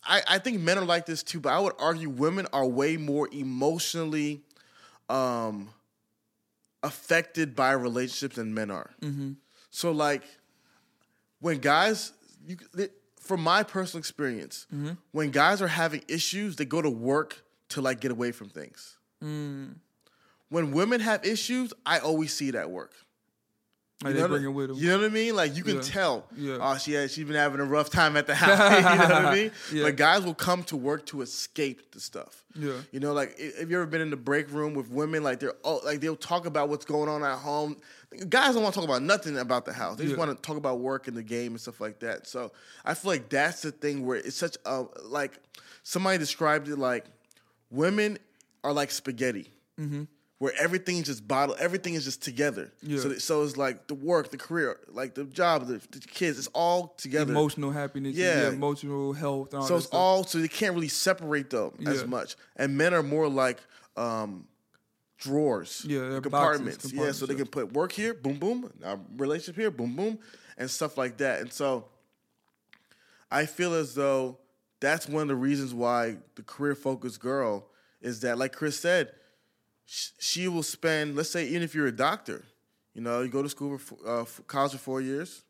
I, 0.08 0.22
I 0.28 0.40
think 0.40 0.60
men 0.62 0.78
are 0.78 0.86
like 0.86 1.06
this 1.06 1.22
too, 1.22 1.40
but 1.40 1.52
I 1.52 1.60
would 1.60 1.74
argue 1.80 2.10
women 2.10 2.48
are 2.54 2.66
way 2.66 2.98
more 2.98 3.28
emotionally 3.32 4.42
um, 5.10 5.70
affected 6.84 7.56
by 7.56 7.72
relationships 7.74 8.38
than 8.38 8.54
men 8.54 8.72
are. 8.72 8.92
Mm-hmm. 9.02 9.34
So 9.70 9.92
like 9.92 10.24
when 11.40 11.60
guys, 11.60 12.14
you, 12.46 12.58
they, 12.74 12.88
from 13.20 13.42
my 13.42 13.64
personal 13.64 14.00
experience, 14.00 14.66
Mm-hmm. 14.74 14.92
when 15.12 15.32
guys 15.32 15.62
are 15.62 15.68
having 15.68 16.04
issues, 16.08 16.56
they 16.56 16.66
go 16.66 16.82
to 16.82 16.90
work 16.90 17.44
to 17.70 17.82
like 17.82 18.00
get 18.00 18.12
away 18.12 18.32
from 18.32 18.50
things. 18.50 18.98
Mm. 19.24 19.76
When 20.50 20.72
women 20.72 21.02
have 21.02 21.26
issues, 21.26 21.74
I 21.86 22.00
always 22.00 22.34
see 22.34 22.48
it 22.48 22.56
at 22.56 22.70
work. 22.70 22.94
Like 24.04 24.10
You 24.10 24.14
they 24.14 24.22
know 24.22 24.28
bring 24.28 24.44
what- 24.44 24.50
it 24.50 24.54
with 24.54 24.68
them. 24.70 24.78
You 24.78 24.88
know 24.90 24.98
what 25.00 25.06
I 25.06 25.10
mean? 25.10 25.36
Like 25.36 25.56
you 25.56 25.64
can 25.64 25.78
Yeah. 25.78 25.82
tell. 25.82 26.28
Yeah. 26.36 26.58
Oh, 26.62 26.78
she 26.78 26.94
had, 26.94 27.10
she's 27.10 27.26
been 27.26 27.36
having 27.36 27.60
a 27.60 27.66
rough 27.66 27.90
time 27.90 28.16
at 28.16 28.28
the 28.28 28.36
house. 28.36 28.60
you 28.78 28.84
know 28.84 29.16
what 29.16 29.26
I 29.26 29.34
mean? 29.36 29.52
Yeah. 29.74 29.84
But 29.86 29.96
guys 29.96 30.24
will 30.24 30.36
come 30.36 30.64
to 30.66 30.78
work 30.78 31.08
to 31.08 31.22
escape 31.24 31.92
the 31.94 32.00
stuff. 32.00 32.44
Yeah. 32.54 32.74
You 32.92 33.00
know, 33.00 33.14
like 33.14 33.36
i- 33.40 33.60
have 33.60 33.72
you 33.72 33.78
ever 33.78 33.88
been 33.88 34.02
in 34.02 34.12
the 34.12 34.16
break 34.18 34.52
room 34.52 34.76
with 34.76 34.90
women? 34.92 35.24
Like 35.24 35.40
they're 35.40 35.54
all, 35.64 35.82
like 35.84 36.00
they'll 36.00 36.16
talk 36.16 36.46
about 36.46 36.70
what's 36.70 36.86
going 36.86 37.10
on 37.10 37.24
at 37.24 37.40
home. 37.40 37.78
Guys 38.30 38.54
don't 38.54 38.62
want 38.62 38.76
to 38.76 38.80
talk 38.82 38.88
about 38.88 39.02
nothing 39.02 39.36
about 39.38 39.66
the 39.66 39.74
house. 39.74 39.98
They 39.98 40.04
just 40.04 40.16
Yeah. 40.16 40.24
want 40.26 40.36
to 40.38 40.42
talk 40.48 40.58
about 40.58 40.80
work 40.80 41.08
and 41.08 41.18
the 41.18 41.24
game 41.24 41.54
and 41.54 41.60
stuff 41.62 41.82
like 41.82 42.00
that. 42.02 42.28
So 42.28 42.52
I 42.86 42.94
feel 42.94 43.10
like 43.12 43.30
that's 43.30 43.64
the 43.64 43.72
thing 43.72 44.06
where 44.06 44.18
it's 44.18 44.36
such 44.38 44.58
a 44.66 44.86
like 45.06 45.40
somebody 45.82 46.20
described 46.20 46.70
it 46.70 46.78
like 46.78 47.06
women 47.72 48.20
are 48.64 48.74
like 48.74 48.92
spaghetti. 48.92 49.52
Mm-hmm. 49.80 50.04
Where 50.40 50.54
everything's 50.60 51.08
just 51.08 51.28
bottled, 51.28 51.58
everything 51.60 51.96
is 51.96 52.04
just 52.06 52.22
together. 52.22 52.72
Yeah. 52.84 53.00
So, 53.00 53.14
so 53.18 53.42
it's 53.44 53.58
like 53.58 53.88
the 53.88 53.96
work, 53.96 54.30
the 54.30 54.38
career, 54.38 54.80
like 54.88 55.16
the 55.16 55.24
job, 55.24 55.66
the, 55.66 55.82
the 55.90 56.00
kids. 56.00 56.38
It's 56.38 56.48
all 56.54 56.90
together. 56.98 57.32
Emotional 57.32 57.72
happiness, 57.72 58.16
Yeah. 58.16 58.42
yeah, 58.44 58.50
emotional 58.50 59.14
health. 59.14 59.50
So 59.52 59.78
it's 59.78 59.86
stuff. 59.88 60.00
all 60.00 60.24
so 60.24 60.38
they 60.38 60.48
can't 60.48 60.76
really 60.76 60.90
separate 60.90 61.50
them 61.50 61.72
as 61.88 62.06
much. 62.06 62.36
And 62.56 62.78
men 62.78 62.94
are 62.94 63.02
more 63.02 63.28
like 63.28 63.58
um, 63.96 64.46
drawers, 65.18 65.84
Yeah, 65.88 66.02
they're 66.02 66.10
boxes, 66.10 66.22
compartments. 66.22 66.86
yeah, 66.86 66.90
compartments, 66.92 67.20
so 67.20 67.26
they 67.26 67.34
can 67.36 67.48
put 67.48 67.74
work 67.74 67.92
here, 67.92 68.14
boom, 68.14 68.38
boom, 68.38 68.72
our 68.86 69.00
relationship 69.16 69.56
here, 69.60 69.72
boom, 69.72 69.96
boom, 69.96 70.20
and 70.56 70.70
stuff 70.70 71.00
like 71.00 71.18
that. 71.18 71.42
And 71.42 71.52
so 71.52 71.86
I 73.32 73.48
feel 73.48 73.74
as 73.74 73.96
though 73.96 74.38
that's 74.80 75.08
one 75.10 75.24
of 75.24 75.28
the 75.30 75.36
reasons 75.36 75.74
why 75.74 76.18
the 76.36 76.44
career 76.44 76.76
focused 76.76 77.20
girl 77.20 77.66
is 78.02 78.20
that, 78.20 78.38
like 78.38 78.54
Chris 78.54 78.80
said, 78.80 79.12
she 79.88 80.48
will 80.48 80.64
spend, 80.64 81.16
let's 81.16 81.30
say, 81.30 81.48
even 81.48 81.62
if 81.64 81.74
you're 81.74 81.88
a 81.88 81.92
doctor, 81.96 82.44
you 82.94 83.02
know, 83.02 83.22
you 83.22 83.30
go 83.30 83.42
to 83.42 83.50
school 83.50 83.78
for 83.78 83.98
uh, 84.06 84.24
for 84.26 84.42
college 84.44 84.74
for 84.74 84.78
four 84.78 85.02
years, 85.02 85.44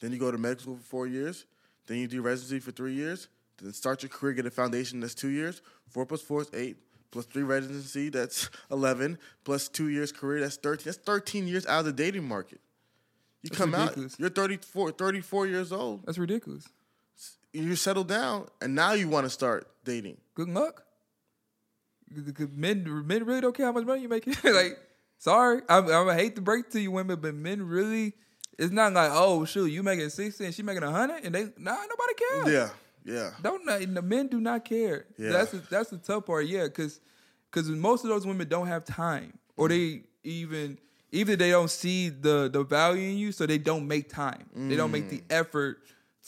then 0.00 0.12
you 0.12 0.18
go 0.18 0.30
to 0.30 0.38
medical 0.38 0.62
school 0.62 0.76
for 0.76 0.82
four 0.84 1.06
years, 1.06 1.44
then 1.86 1.98
you 1.98 2.06
do 2.06 2.22
residency 2.22 2.60
for 2.60 2.70
three 2.72 2.94
years, 2.94 3.28
then 3.60 3.72
start 3.72 4.02
your 4.02 4.10
career, 4.10 4.32
get 4.34 4.46
a 4.46 4.50
foundation 4.50 5.00
that's 5.00 5.14
two 5.14 5.28
years. 5.28 5.60
Four 5.88 6.06
plus 6.06 6.22
four 6.22 6.42
is 6.42 6.50
eight, 6.54 6.76
plus 7.10 7.24
three 7.26 7.42
residency, 7.42 8.10
that's 8.10 8.48
11, 8.70 9.18
plus 9.44 9.68
two 9.68 9.88
years 9.88 10.12
career, 10.12 10.40
that's 10.40 10.56
13. 10.56 10.84
That's 10.84 10.98
13 10.98 11.48
years 11.48 11.66
out 11.66 11.80
of 11.80 11.84
the 11.86 11.92
dating 11.92 12.26
market. 12.28 12.60
You 13.42 13.50
That's 13.50 13.58
come 13.58 13.74
ridiculous. 13.74 14.14
out, 14.14 14.20
you're 14.20 14.30
34, 14.30 14.92
34 14.92 15.46
years 15.48 15.72
old, 15.72 16.06
That's 16.06 16.16
ridiculous. 16.18 16.66
you 17.52 17.76
settle 17.76 18.04
down, 18.04 18.48
and 18.62 18.74
now 18.74 18.92
you 18.94 19.08
want 19.08 19.24
to 19.26 19.30
start 19.30 19.68
dating. 19.84 20.16
Good 20.34 20.48
luck. 20.48 20.83
Because 22.12 22.48
Men, 22.50 22.84
men 23.06 23.24
really 23.24 23.40
don't 23.40 23.54
care 23.56 23.66
how 23.66 23.72
much 23.72 23.84
money 23.84 24.02
you 24.02 24.08
make. 24.08 24.26
like, 24.44 24.78
sorry, 25.18 25.62
I, 25.68 25.78
I 25.78 26.14
hate 26.14 26.36
to 26.36 26.42
break 26.42 26.70
to 26.70 26.80
you, 26.80 26.90
women, 26.90 27.18
but 27.20 27.34
men 27.34 27.62
really, 27.66 28.12
it's 28.58 28.72
not 28.72 28.92
like, 28.92 29.10
oh 29.12 29.44
shoot, 29.44 29.66
you 29.66 29.82
making 29.82 30.10
sixty 30.10 30.44
and 30.44 30.54
she 30.54 30.62
making 30.62 30.82
a 30.82 30.90
hundred, 30.90 31.24
and 31.24 31.34
they, 31.34 31.44
nah, 31.58 31.76
nobody 31.76 32.14
cares. 32.18 32.48
Yeah, 33.04 33.14
yeah. 33.14 33.30
Don't 33.42 33.64
the 33.94 34.02
men 34.02 34.28
do 34.28 34.40
not 34.40 34.64
care. 34.64 35.06
Yeah. 35.18 35.30
That's 35.30 35.50
the, 35.52 35.62
that's 35.70 35.90
the 35.90 35.98
tough 35.98 36.26
part. 36.26 36.46
Yeah, 36.46 36.64
because 36.64 37.00
because 37.50 37.68
most 37.68 38.04
of 38.04 38.10
those 38.10 38.26
women 38.26 38.48
don't 38.48 38.66
have 38.68 38.84
time, 38.84 39.38
or 39.56 39.68
they 39.68 40.02
even 40.22 40.78
either 41.10 41.34
they 41.36 41.50
don't 41.50 41.70
see 41.70 42.10
the 42.10 42.48
the 42.52 42.62
value 42.62 43.10
in 43.10 43.18
you, 43.18 43.32
so 43.32 43.46
they 43.46 43.58
don't 43.58 43.88
make 43.88 44.08
time. 44.08 44.44
They 44.54 44.76
don't 44.76 44.90
make 44.90 45.08
the 45.08 45.18
Mm. 45.18 45.24
effort 45.30 45.78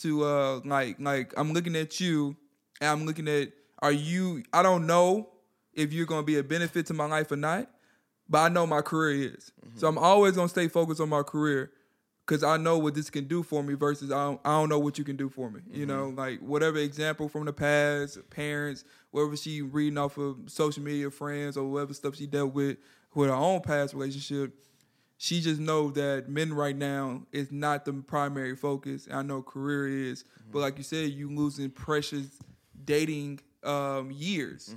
to 0.00 0.24
uh 0.24 0.60
like 0.64 0.96
like 0.98 1.32
I'm 1.36 1.52
looking 1.52 1.76
at 1.76 2.00
you, 2.00 2.36
and 2.80 2.90
I'm 2.90 3.06
looking 3.06 3.28
at 3.28 3.52
are 3.80 3.92
you? 3.92 4.42
I 4.52 4.62
don't 4.62 4.86
know 4.86 5.28
if 5.76 5.92
you're 5.92 6.06
gonna 6.06 6.24
be 6.24 6.38
a 6.38 6.42
benefit 6.42 6.86
to 6.86 6.94
my 6.94 7.06
life 7.06 7.30
or 7.30 7.36
not, 7.36 7.70
but 8.28 8.38
I 8.38 8.48
know 8.48 8.66
my 8.66 8.80
career 8.80 9.32
is. 9.34 9.52
Mm-hmm. 9.64 9.78
So 9.78 9.86
I'm 9.86 9.98
always 9.98 10.34
gonna 10.34 10.48
stay 10.48 10.68
focused 10.68 11.00
on 11.00 11.08
my 11.08 11.22
career 11.22 11.70
because 12.26 12.42
I 12.42 12.56
know 12.56 12.76
what 12.78 12.94
this 12.94 13.08
can 13.08 13.28
do 13.28 13.44
for 13.44 13.62
me 13.62 13.74
versus 13.74 14.10
I 14.10 14.24
don't, 14.24 14.40
I 14.44 14.50
don't 14.50 14.68
know 14.68 14.80
what 14.80 14.98
you 14.98 15.04
can 15.04 15.16
do 15.16 15.28
for 15.28 15.48
me. 15.48 15.60
You 15.70 15.86
know, 15.86 16.08
like 16.08 16.40
whatever 16.40 16.78
example 16.78 17.28
from 17.28 17.44
the 17.44 17.52
past, 17.52 18.18
parents, 18.30 18.84
whatever 19.12 19.36
she 19.36 19.62
reading 19.62 19.96
off 19.96 20.18
of 20.18 20.36
social 20.46 20.82
media, 20.82 21.10
friends, 21.10 21.56
or 21.56 21.70
whatever 21.70 21.94
stuff 21.94 22.16
she 22.16 22.26
dealt 22.26 22.52
with, 22.52 22.78
with 23.14 23.28
her 23.28 23.34
own 23.34 23.60
past 23.60 23.94
relationship, 23.94 24.54
she 25.18 25.40
just 25.40 25.60
know 25.60 25.90
that 25.92 26.28
men 26.28 26.52
right 26.52 26.76
now 26.76 27.22
is 27.32 27.52
not 27.52 27.84
the 27.84 27.92
primary 27.92 28.56
focus. 28.56 29.06
I 29.10 29.22
know 29.22 29.40
career 29.40 29.86
is, 30.10 30.24
but 30.50 30.58
like 30.58 30.78
you 30.78 30.84
said, 30.84 31.10
you 31.10 31.30
losing 31.30 31.70
precious 31.70 32.26
dating 32.84 33.40
um, 33.62 34.10
years. 34.10 34.74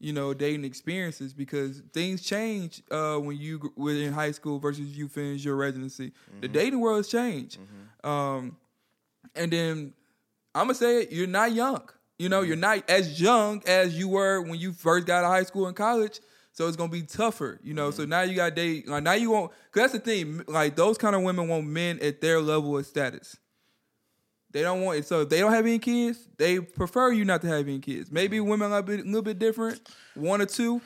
You 0.00 0.12
know, 0.12 0.32
dating 0.32 0.64
experiences 0.64 1.34
because 1.34 1.82
things 1.92 2.22
change 2.22 2.82
uh, 2.90 3.16
when 3.16 3.36
you 3.36 3.72
were 3.76 3.92
in 3.92 4.12
high 4.12 4.30
school 4.30 4.58
versus 4.60 4.96
you 4.96 5.08
finish 5.08 5.44
your 5.44 5.56
residency. 5.56 6.12
The 6.40 6.46
dating 6.48 6.78
world 6.80 6.98
has 6.98 7.08
changed. 7.08 7.58
Um, 8.04 8.56
and 9.34 9.52
then 9.52 9.94
I'm 10.54 10.66
gonna 10.66 10.74
say 10.74 11.02
it, 11.02 11.12
you're 11.12 11.26
not 11.26 11.52
young. 11.52 11.88
You 12.18 12.28
know, 12.28 12.42
you're 12.42 12.56
not 12.56 12.88
as 12.88 13.20
young 13.20 13.62
as 13.66 13.98
you 13.98 14.08
were 14.08 14.40
when 14.40 14.58
you 14.58 14.72
first 14.72 15.06
got 15.06 15.24
out 15.24 15.28
of 15.28 15.30
high 15.32 15.44
school 15.44 15.66
and 15.66 15.76
college. 15.76 16.20
So 16.52 16.66
it's 16.66 16.76
gonna 16.76 16.90
be 16.90 17.02
tougher, 17.02 17.60
you 17.62 17.74
know. 17.74 17.90
So 17.92 18.04
now 18.04 18.22
you 18.22 18.34
got 18.34 18.54
date 18.56 18.88
like 18.88 19.02
now 19.04 19.12
you 19.12 19.30
want 19.30 19.52
cause 19.72 19.82
that's 19.82 19.92
the 19.92 19.98
thing. 20.00 20.42
Like 20.48 20.74
those 20.74 20.98
kind 20.98 21.14
of 21.14 21.22
women 21.22 21.46
want 21.48 21.66
men 21.66 21.98
at 22.02 22.20
their 22.20 22.40
level 22.40 22.76
of 22.76 22.86
status. 22.86 23.36
They 24.50 24.62
don't 24.62 24.80
want 24.82 24.98
it. 24.98 25.06
So 25.06 25.20
if 25.22 25.28
they 25.28 25.40
don't 25.40 25.52
have 25.52 25.66
any 25.66 25.78
kids, 25.78 26.26
they 26.38 26.58
prefer 26.60 27.12
you 27.12 27.24
not 27.24 27.42
to 27.42 27.48
have 27.48 27.68
any 27.68 27.80
kids. 27.80 28.10
Maybe 28.10 28.40
women 28.40 28.72
are 28.72 28.78
a 28.78 28.82
bit- 28.82 29.04
little 29.04 29.22
bit 29.22 29.38
different, 29.38 29.80
one 30.14 30.40
or 30.40 30.46
two, 30.46 30.80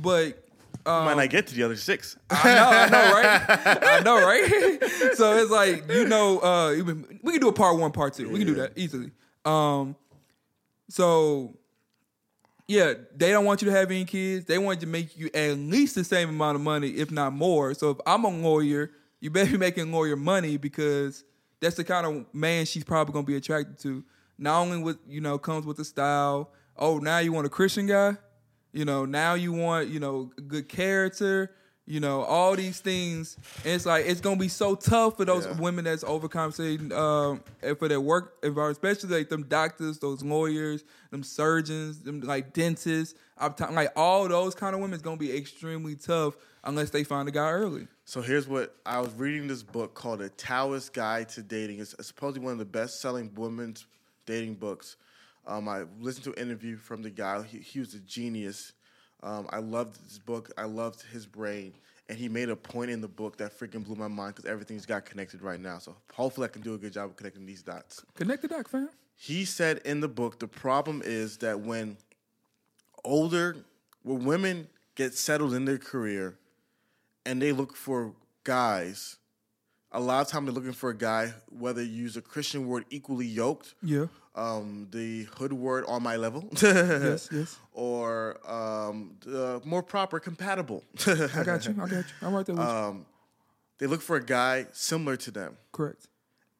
but 0.00 0.42
um, 0.86 1.04
Might 1.04 1.16
not 1.16 1.30
get 1.30 1.46
to 1.48 1.54
the 1.54 1.62
other 1.62 1.76
six. 1.76 2.16
I 2.30 2.54
know, 2.54 2.68
I 2.70 2.88
know, 2.88 3.12
right? 3.12 3.82
I 3.82 4.00
know, 4.00 4.26
right? 4.26 5.14
so 5.14 5.36
it's 5.36 5.50
like 5.50 5.88
you 5.92 6.06
know, 6.08 6.40
uh, 6.40 6.72
even- 6.72 7.20
we 7.22 7.32
can 7.32 7.40
do 7.40 7.48
a 7.48 7.52
part 7.52 7.78
one, 7.78 7.92
part 7.92 8.14
two. 8.14 8.28
We 8.28 8.38
can 8.38 8.48
do 8.48 8.54
that 8.54 8.72
easily. 8.76 9.10
Um, 9.44 9.94
so 10.88 11.54
yeah, 12.68 12.94
they 13.14 13.30
don't 13.30 13.44
want 13.44 13.60
you 13.62 13.66
to 13.70 13.76
have 13.76 13.90
any 13.90 14.04
kids. 14.04 14.46
They 14.46 14.58
want 14.58 14.80
to 14.80 14.86
make 14.86 15.16
you 15.18 15.28
at 15.34 15.56
least 15.58 15.94
the 15.94 16.04
same 16.04 16.30
amount 16.30 16.56
of 16.56 16.62
money, 16.62 16.88
if 16.88 17.10
not 17.10 17.32
more. 17.32 17.74
So 17.74 17.90
if 17.90 17.98
I'm 18.06 18.24
a 18.24 18.30
lawyer, 18.30 18.90
you 19.20 19.30
better 19.30 19.50
be 19.52 19.58
making 19.58 19.92
lawyer 19.92 20.16
money 20.16 20.56
because 20.56 21.24
that's 21.62 21.76
the 21.76 21.84
kind 21.84 22.04
of 22.06 22.26
man 22.34 22.66
she's 22.66 22.84
probably 22.84 23.14
gonna 23.14 23.24
be 23.26 23.36
attracted 23.36 23.78
to. 23.80 24.04
Not 24.36 24.60
only 24.60 24.82
with 24.82 24.98
you 25.08 25.22
know 25.22 25.38
comes 25.38 25.64
with 25.64 25.78
the 25.78 25.84
style. 25.84 26.50
Oh, 26.76 26.98
now 26.98 27.18
you 27.18 27.32
want 27.32 27.46
a 27.46 27.50
Christian 27.50 27.86
guy. 27.86 28.16
You 28.72 28.84
know, 28.86 29.04
now 29.04 29.34
you 29.34 29.52
want, 29.52 29.88
you 29.88 30.00
know, 30.00 30.30
good 30.48 30.66
character, 30.68 31.50
you 31.84 32.00
know, 32.00 32.22
all 32.22 32.56
these 32.56 32.80
things. 32.80 33.36
And 33.64 33.74
it's 33.74 33.84
like 33.84 34.06
it's 34.06 34.20
gonna 34.22 34.36
be 34.36 34.48
so 34.48 34.74
tough 34.74 35.18
for 35.18 35.24
those 35.26 35.44
Yeah. 35.44 35.58
women 35.60 35.84
that's 35.84 36.02
overcompensating 36.04 36.90
um 36.92 37.42
and 37.62 37.78
for 37.78 37.88
their 37.88 38.00
work 38.00 38.34
environment, 38.42 38.78
especially 38.78 39.18
like 39.18 39.28
them 39.28 39.44
doctors, 39.44 39.98
those 39.98 40.22
lawyers, 40.22 40.84
them 41.10 41.22
surgeons, 41.22 42.00
them 42.00 42.20
like 42.22 42.52
dentists. 42.54 43.14
I'm 43.38 43.52
talking 43.54 43.74
like 43.76 43.92
all 43.96 44.26
those 44.28 44.54
kind 44.54 44.74
of 44.74 44.80
women 44.80 44.96
is 44.96 45.02
gonna 45.02 45.16
be 45.18 45.36
extremely 45.36 45.94
tough 45.94 46.34
unless 46.64 46.90
they 46.90 47.04
find 47.04 47.28
a 47.28 47.32
guy 47.32 47.50
early. 47.50 47.86
So 48.04 48.20
here's 48.20 48.48
what 48.48 48.74
I 48.84 49.00
was 49.00 49.12
reading 49.14 49.46
this 49.46 49.62
book 49.62 49.94
called 49.94 50.22
A 50.22 50.28
Taoist 50.28 50.92
Guide 50.92 51.28
to 51.30 51.42
Dating. 51.42 51.78
It's 51.78 51.94
supposedly 52.04 52.44
one 52.44 52.52
of 52.52 52.58
the 52.58 52.64
best 52.64 53.00
selling 53.00 53.30
women's 53.36 53.86
dating 54.26 54.54
books. 54.54 54.96
Um, 55.46 55.68
I 55.68 55.84
listened 56.00 56.24
to 56.24 56.32
an 56.32 56.38
interview 56.38 56.76
from 56.76 57.02
the 57.02 57.10
guy. 57.10 57.42
He, 57.42 57.58
he 57.58 57.78
was 57.78 57.94
a 57.94 58.00
genius. 58.00 58.72
Um, 59.22 59.46
I 59.50 59.58
loved 59.58 60.04
this 60.04 60.18
book. 60.18 60.50
I 60.58 60.64
loved 60.64 61.02
his 61.12 61.26
brain. 61.26 61.74
And 62.08 62.18
he 62.18 62.28
made 62.28 62.48
a 62.48 62.56
point 62.56 62.90
in 62.90 63.00
the 63.00 63.08
book 63.08 63.38
that 63.38 63.58
freaking 63.58 63.84
blew 63.84 63.94
my 63.94 64.08
mind 64.08 64.34
because 64.34 64.50
everything's 64.50 64.84
got 64.84 65.04
connected 65.04 65.40
right 65.40 65.60
now. 65.60 65.78
So 65.78 65.96
hopefully 66.12 66.46
I 66.46 66.48
can 66.48 66.62
do 66.62 66.74
a 66.74 66.78
good 66.78 66.92
job 66.92 67.10
of 67.10 67.16
connecting 67.16 67.46
these 67.46 67.62
dots. 67.62 68.04
Connect 68.14 68.42
the 68.42 68.48
doc, 68.48 68.68
fam. 68.68 68.90
He 69.14 69.44
said 69.44 69.78
in 69.84 70.00
the 70.00 70.08
book 70.08 70.40
the 70.40 70.48
problem 70.48 71.02
is 71.04 71.38
that 71.38 71.60
when 71.60 71.96
older 73.04 73.56
when 74.02 74.24
women 74.24 74.68
get 74.96 75.14
settled 75.14 75.54
in 75.54 75.64
their 75.64 75.78
career 75.78 76.36
and 77.26 77.40
they 77.40 77.52
look 77.52 77.76
for 77.76 78.14
guys, 78.44 79.16
a 79.92 80.00
lot 80.00 80.20
of 80.22 80.28
time 80.28 80.44
they're 80.46 80.54
looking 80.54 80.72
for 80.72 80.90
a 80.90 80.96
guy, 80.96 81.32
whether 81.50 81.82
you 81.82 81.90
use 82.04 82.16
a 82.16 82.22
Christian 82.22 82.66
word 82.66 82.84
equally 82.90 83.26
yoked, 83.26 83.74
Yeah. 83.82 84.06
um, 84.34 84.88
the 84.90 85.24
hood 85.36 85.52
word 85.52 85.84
on 85.86 86.02
my 86.02 86.16
level, 86.16 86.48
Yes, 86.62 87.28
yes. 87.32 87.58
or 87.72 88.38
um, 88.50 89.16
the 89.24 89.60
more 89.64 89.82
proper 89.82 90.18
compatible. 90.20 90.82
I 91.06 91.42
got 91.44 91.66
you. 91.66 91.72
I 91.72 91.86
got 91.86 91.90
you. 91.92 92.04
I'm 92.22 92.34
right 92.34 92.46
there 92.46 92.54
with 92.54 92.64
you. 92.64 92.70
um, 92.70 93.06
they 93.78 93.86
look 93.86 94.00
for 94.00 94.16
a 94.16 94.24
guy 94.24 94.66
similar 94.72 95.16
to 95.16 95.30
them. 95.30 95.56
Correct. 95.72 96.06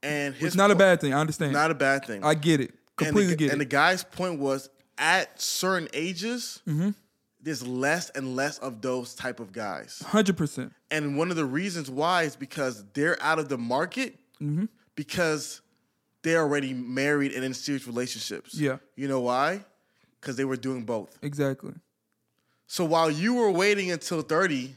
And 0.03 0.35
his 0.35 0.48
It's 0.48 0.57
not 0.57 0.70
a 0.70 0.75
bad 0.75 1.01
thing. 1.01 1.14
I 1.14 1.20
understand. 1.20 1.53
not 1.53 1.70
a 1.70 1.75
bad 1.75 2.05
thing. 2.05 2.25
I 2.25 2.35
get 2.35 2.61
it. 2.61 2.75
Completely 2.96 3.22
and 3.22 3.33
the, 3.33 3.37
get 3.37 3.44
and 3.44 3.51
it. 3.51 3.53
And 3.53 3.61
the 3.61 3.64
guy's 3.66 4.03
point 4.05 4.40
was 4.40 4.68
at 4.98 5.40
certain 5.40 5.88
ages, 5.94 6.61
Mm-hmm. 6.68 6.90
There's 7.42 7.66
less 7.66 8.11
and 8.11 8.37
less 8.37 8.59
of 8.59 8.81
those 8.83 9.14
type 9.14 9.40
of 9.40 9.52
guys. 9.52 10.02
Hundred 10.07 10.37
percent. 10.37 10.72
And 10.90 11.16
one 11.18 11.31
of 11.31 11.37
the 11.37 11.44
reasons 11.44 11.90
why 11.90 12.22
is 12.22 12.37
because 12.37 12.85
they're 12.94 13.20
out 13.22 13.38
of 13.38 13.48
the 13.48 13.59
market 13.59 14.16
Mm-hmm. 14.40 14.64
because 14.96 15.61
they're 16.22 16.40
already 16.40 16.72
married 16.74 17.33
and 17.33 17.44
in 17.44 17.55
serious 17.55 17.87
relationships. 17.87 18.55
Yeah. 18.55 18.78
You 18.96 19.07
know 19.07 19.20
why? 19.20 19.64
Because 20.20 20.35
they 20.37 20.44
were 20.44 20.57
doing 20.57 20.83
both. 20.85 21.16
Exactly. 21.22 21.74
So 22.66 22.85
while 22.85 23.11
you 23.11 23.35
were 23.35 23.50
waiting 23.50 23.90
until 23.92 24.22
30, 24.22 24.74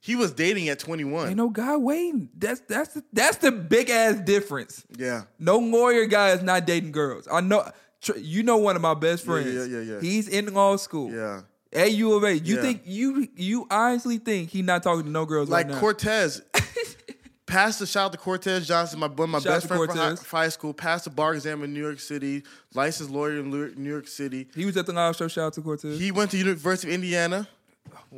he 0.00 0.14
was 0.16 0.32
dating 0.32 0.68
at 0.68 0.78
21. 0.78 1.28
Ain't 1.28 1.36
no 1.36 1.48
guy 1.48 1.76
waiting. 1.76 2.28
That's 2.36 2.60
that's 2.60 2.94
the, 2.94 3.02
that's 3.12 3.38
the 3.38 3.50
big 3.50 3.90
ass 3.90 4.20
difference. 4.20 4.84
yeah. 4.96 5.22
No 5.38 5.58
lawyer 5.58 6.06
guy 6.06 6.30
is 6.30 6.42
not 6.42 6.64
dating 6.66 6.92
girls. 6.92 7.26
I 7.30 7.40
know. 7.40 7.68
You 8.16 8.44
know 8.44 8.58
one 8.58 8.76
of 8.76 8.82
my 8.82 8.94
best 8.94 9.24
Yeah, 9.24 9.32
friends. 9.32 9.52
yeah, 9.52 9.64
yeah, 9.64 9.94
yeah. 9.94 10.00
He's 10.00 10.28
in 10.28 10.52
law 10.54 10.76
school. 10.76 11.10
Yeah. 11.12 11.40
At 11.72 11.92
U 11.92 12.14
of 12.14 12.24
A. 12.24 12.38
You 12.38 12.56
Yeah. 12.56 12.62
think 12.62 12.82
you 12.84 13.28
you 13.36 13.66
honestly 13.70 14.18
think 14.18 14.50
he 14.50 14.62
not 14.62 14.82
talking 14.82 15.04
to 15.04 15.10
no 15.10 15.26
girls 15.26 15.48
Like 15.48 15.66
right 15.66 15.74
now? 15.74 15.80
Cortez. 15.80 16.42
Pastor, 17.46 17.86
shout 17.86 18.06
out 18.06 18.12
to 18.12 18.18
Cortez 18.18 18.68
Johnson, 18.68 18.98
my 18.98 19.06
one 19.06 19.30
my 19.30 19.38
Shout 19.38 19.54
best 19.54 19.68
friend 19.68 19.86
from 19.86 19.96
high, 19.96 20.06
Cortez. 20.08 20.22
from 20.22 20.36
high 20.38 20.48
school. 20.50 20.74
Passed 20.74 21.04
the 21.04 21.10
bar 21.10 21.32
exam 21.34 21.62
in 21.64 21.72
New 21.72 21.80
York 21.82 21.98
City, 21.98 22.42
licensed 22.74 23.10
lawyer 23.10 23.38
in 23.38 23.50
New 23.50 23.88
York 23.90 24.06
City. 24.06 24.48
he 24.54 24.66
was 24.66 24.76
at 24.76 24.84
the 24.84 24.92
live 24.92 25.16
show. 25.16 25.28
Shout 25.28 25.46
out 25.46 25.52
to 25.54 25.62
Cortez. 25.62 25.98
He 25.98 26.10
went 26.12 26.30
to 26.32 26.36
University 26.36 26.88
of 26.88 26.94
Indiana 26.94 27.48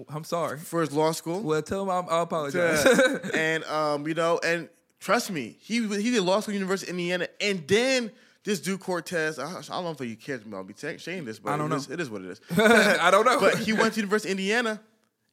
I'm 0.09 0.25
sorry. 0.25 0.59
for 0.59 0.81
his 0.81 0.93
law 0.93 1.13
school. 1.13 1.43
Well, 1.43 1.63
tell 1.63 1.83
him 1.85 1.91
I, 1.91 1.99
I 2.13 2.23
apologize. 2.23 2.85
and 3.35 3.63
um, 3.65 4.07
you 4.09 4.15
know, 4.15 4.41
and 4.45 4.69
trust 4.99 5.31
me, 5.31 5.57
he 5.61 5.87
he 6.01 6.11
did 6.11 6.23
law 6.23 6.41
school 6.41 6.53
at 6.53 6.59
University 6.59 6.91
of 6.91 6.97
Indiana, 6.99 7.29
and 7.41 7.67
then 7.69 8.11
this 8.45 8.61
dude 8.61 8.81
Cortez. 8.81 9.39
I, 9.39 9.47
I 9.59 9.63
don't 9.63 9.85
know 9.85 9.91
if 9.91 10.01
you 10.01 10.17
cares 10.17 10.43
about 10.43 10.67
me 10.67 10.75
saying 10.77 11.25
this, 11.25 11.39
but 11.39 11.53
I 11.53 11.57
don't 11.57 11.73
it 11.73 11.77
is- 11.77 11.89
know. 11.89 11.95
it 11.95 12.01
is 12.01 12.11
what 12.11 12.23
it 12.23 12.29
is. 12.31 12.41
I 12.59 13.11
don't 13.11 13.25
know. 13.25 13.41
but 13.41 13.59
he 13.59 13.73
went 13.73 13.95
to 13.95 14.01
University 14.01 14.33
of 14.33 14.39
Indiana, 14.39 14.81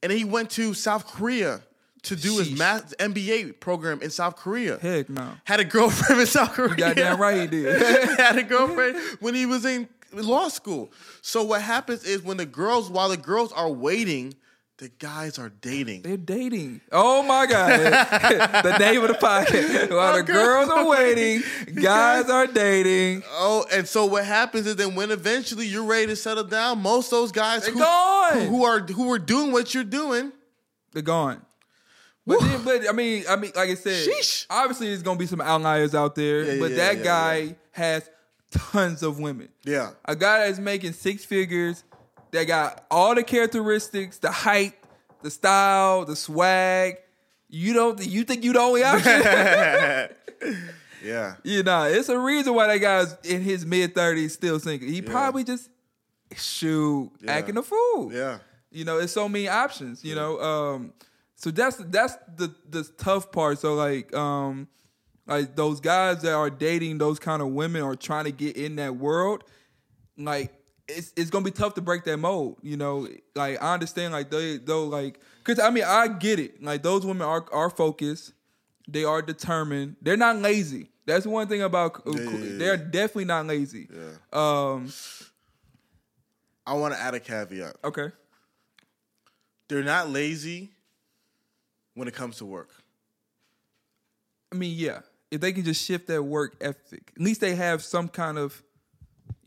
and 0.03 0.11
then 0.11 0.17
he 0.17 0.25
went 0.25 0.49
to 0.51 0.73
South 0.73 1.05
Korea 1.07 1.61
to 2.03 2.15
do 2.15 2.37
his 2.37 2.57
math 2.57 2.95
MBA 2.97 3.59
program 3.59 4.01
in 4.01 4.09
South 4.09 4.35
Korea. 4.35 4.77
Heck 4.77 5.09
no. 5.09 5.31
Had 5.45 5.59
a 5.59 5.65
girlfriend 5.65 6.21
in 6.21 6.27
South 6.27 6.53
Korea. 6.53 6.75
Goddamn 6.75 7.19
right 7.19 7.41
he 7.41 7.47
did. 7.47 7.81
had 8.19 8.37
a 8.37 8.43
girlfriend 8.43 8.97
when 9.19 9.33
he 9.33 9.45
was 9.45 9.65
in 9.65 9.89
law 10.13 10.47
school. 10.47 10.91
So 11.21 11.43
what 11.43 11.61
happens 11.61 12.03
is 12.05 12.21
when 12.21 12.37
the 12.37 12.45
girls, 12.45 12.89
while 12.89 13.09
the 13.09 13.17
girls 13.17 13.51
are 13.51 13.69
waiting, 13.69 14.35
the 14.77 14.89
guys 14.99 15.39
are 15.39 15.49
dating. 15.49 16.03
They're 16.03 16.17
dating. 16.17 16.81
Oh 16.91 17.23
my 17.23 17.47
God. 17.47 17.79
the 18.63 18.77
name 18.77 19.01
of 19.01 19.07
the 19.07 19.15
podcast. 19.15 19.89
While 19.95 20.17
the 20.17 20.23
girls 20.23 20.69
are 20.69 20.87
waiting, 20.87 21.41
guys 21.81 22.29
are 22.29 22.45
dating. 22.45 23.23
Oh, 23.31 23.65
and 23.73 23.87
so 23.87 24.05
what 24.05 24.23
happens 24.23 24.67
is 24.67 24.75
then 24.75 24.93
when 24.93 25.09
eventually 25.09 25.65
you're 25.65 25.83
ready 25.83 26.07
to 26.07 26.15
settle 26.15 26.43
down, 26.43 26.79
most 26.79 27.07
of 27.07 27.19
those 27.19 27.31
guys 27.31 27.65
who, 27.65 27.79
gone. 27.79 28.41
who 28.41 28.65
are 28.65 28.79
who 28.81 29.11
are 29.11 29.19
doing 29.19 29.51
what 29.51 29.73
you're 29.73 29.83
doing, 29.83 30.31
They're 30.91 31.01
gone. 31.01 31.41
But, 32.27 32.41
then, 32.41 32.63
but 32.65 32.89
I 32.89 32.91
mean, 32.91 33.23
I 33.29 33.37
mean, 33.37 33.53
like 33.55 33.69
I 33.69 33.75
said, 33.75 34.07
Sheesh. 34.07 34.45
obviously 34.49 34.87
there's 34.87 35.01
gonna 35.01 35.17
be 35.17 35.27
some 35.27 35.41
outliers 35.41 35.95
out 35.95 36.13
there. 36.13 36.43
Yeah, 36.43 36.59
but 36.59 36.71
yeah, 36.71 36.77
that 36.77 36.97
yeah, 36.97 37.03
guy 37.03 37.55
has 37.71 38.09
tons 38.51 39.01
of 39.01 39.17
women. 39.17 39.49
yeah, 39.63 39.91
A 40.05 40.15
guy 40.15 40.45
that's 40.45 40.59
making 40.59 40.93
six 40.93 41.23
figures, 41.25 41.83
that 42.31 42.43
got 42.45 42.85
all 42.91 43.15
the 43.15 43.23
characteristics, 43.23 44.17
the 44.19 44.31
height, 44.31 44.73
the 45.21 45.29
style, 45.31 46.05
the 46.05 46.15
swag. 46.15 46.97
You 47.49 47.73
don't 47.73 48.05
you 48.05 48.23
think 48.23 48.43
you 48.43 48.53
the 48.53 48.59
only 48.59 48.83
option? 48.83 49.21
yeah, 51.03 51.35
you 51.43 51.63
know, 51.63 51.83
it's 51.85 52.09
a 52.09 52.19
reason 52.19 52.53
why 52.53 52.67
that 52.67 52.77
guy's 52.79 53.15
in 53.23 53.41
his 53.41 53.65
mid 53.65 53.95
thirties 53.95 54.33
still 54.33 54.59
single. 54.59 54.87
He 54.87 55.01
probably 55.01 55.43
just 55.43 55.69
shoot 56.35 57.11
Yeah. 57.21 57.31
acting 57.33 57.57
a 57.57 57.63
fool. 57.63 58.11
yeah. 58.13 58.39
You 58.69 58.83
know, 58.83 58.97
it's 58.99 59.13
so 59.13 59.29
many 59.29 59.47
options. 59.47 60.03
You 60.03 60.15
know, 60.15 60.39
um, 60.41 60.93
so 61.35 61.51
that's 61.51 61.77
that's 61.77 62.15
the 62.35 62.53
the 62.69 62.83
tough 62.97 63.31
part. 63.31 63.59
So 63.59 63.75
like, 63.75 64.13
um, 64.13 64.67
like 65.25 65.55
those 65.55 65.79
guys 65.79 66.21
that 66.23 66.33
are 66.33 66.49
dating 66.49 66.97
those 66.97 67.17
kind 67.17 67.41
of 67.41 67.49
women 67.49 67.81
or 67.81 67.95
trying 67.95 68.25
to 68.25 68.31
get 68.31 68.57
in 68.57 68.75
that 68.75 68.97
world, 68.97 69.45
like 70.17 70.53
it's 70.87 71.13
it's 71.15 71.29
gonna 71.29 71.45
be 71.45 71.51
tough 71.51 71.73
to 71.75 71.81
break 71.81 72.03
that 72.05 72.17
mold. 72.17 72.57
You 72.61 72.77
know, 72.77 73.07
like 73.35 73.61
I 73.61 73.73
understand, 73.73 74.13
like 74.13 74.29
they 74.29 74.57
though, 74.57 74.85
like 74.85 75.19
because 75.43 75.59
I 75.59 75.69
mean 75.69 75.83
I 75.85 76.07
get 76.07 76.39
it. 76.39 76.63
Like 76.63 76.83
those 76.83 77.05
women 77.05 77.27
are 77.27 77.45
are 77.51 77.69
focused, 77.69 78.33
they 78.87 79.03
are 79.03 79.21
determined. 79.21 79.97
They're 80.01 80.17
not 80.17 80.37
lazy. 80.37 80.89
That's 81.05 81.25
one 81.25 81.47
thing 81.47 81.61
about 81.61 82.01
yeah, 82.05 82.21
yeah. 82.21 82.57
they're 82.57 82.77
definitely 82.77 83.25
not 83.25 83.45
lazy. 83.45 83.87
Yeah. 83.93 84.13
Um. 84.33 84.91
I 86.65 86.73
want 86.73 86.93
to 86.93 86.99
add 86.99 87.13
a 87.13 87.19
caveat. 87.21 87.77
Okay. 87.81 88.11
They're 89.69 89.83
not 89.83 90.09
lazy, 90.09 90.71
when 91.97 92.07
it 92.07 92.13
comes 92.13 92.37
to 92.37 92.45
work. 92.45 92.69
I 94.51 94.55
mean, 94.55 94.77
yeah, 94.77 94.99
if 95.31 95.41
they 95.41 95.51
can 95.51 95.63
just 95.63 95.83
shift 95.83 96.07
their 96.07 96.21
work 96.21 96.55
ethic, 96.61 97.11
at 97.15 97.21
least 97.21 97.41
they 97.41 97.55
have 97.55 97.83
some 97.83 98.07
kind 98.07 98.37
of, 98.37 98.61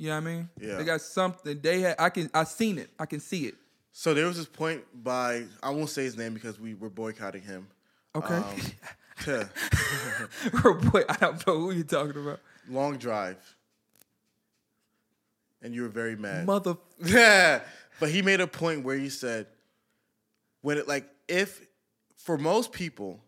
you 0.00 0.08
know 0.08 0.14
what 0.14 0.22
I 0.22 0.32
mean? 0.32 0.48
Yeah. 0.58 0.76
They 0.76 0.84
got 0.84 1.02
something. 1.02 1.60
They 1.60 1.82
had. 1.82 1.96
I 1.98 2.08
can. 2.08 2.30
I 2.32 2.44
seen 2.44 2.78
it. 2.78 2.88
I 2.98 3.04
can 3.04 3.20
see 3.20 3.44
it. 3.44 3.54
So 3.92 4.14
there 4.14 4.24
was 4.24 4.38
this 4.38 4.46
point 4.46 4.82
by 4.94 5.44
I 5.62 5.68
won't 5.68 5.90
say 5.90 6.04
his 6.04 6.16
name 6.16 6.32
because 6.32 6.58
we 6.58 6.72
were 6.72 6.88
boycotting 6.88 7.42
him. 7.42 7.68
Okay. 8.16 8.34
Um, 8.36 8.56
to 9.24 9.50
Boy, 10.90 11.02
I 11.06 11.16
don't 11.20 11.46
know 11.46 11.58
who 11.58 11.72
you're 11.72 11.84
talking 11.84 12.18
about. 12.18 12.40
long 12.66 12.96
drive, 12.96 13.36
and 15.60 15.74
you 15.74 15.82
were 15.82 15.88
very 15.88 16.16
mad. 16.16 16.46
Mother. 16.46 16.78
Yeah, 17.04 17.60
but 18.00 18.08
he 18.08 18.22
made 18.22 18.40
a 18.40 18.46
point 18.46 18.82
where 18.86 18.96
he 18.96 19.10
said, 19.10 19.48
when 20.62 20.78
it 20.78 20.88
like 20.88 21.06
if 21.28 21.60
for 22.16 22.38
most 22.38 22.72
people, 22.72 23.20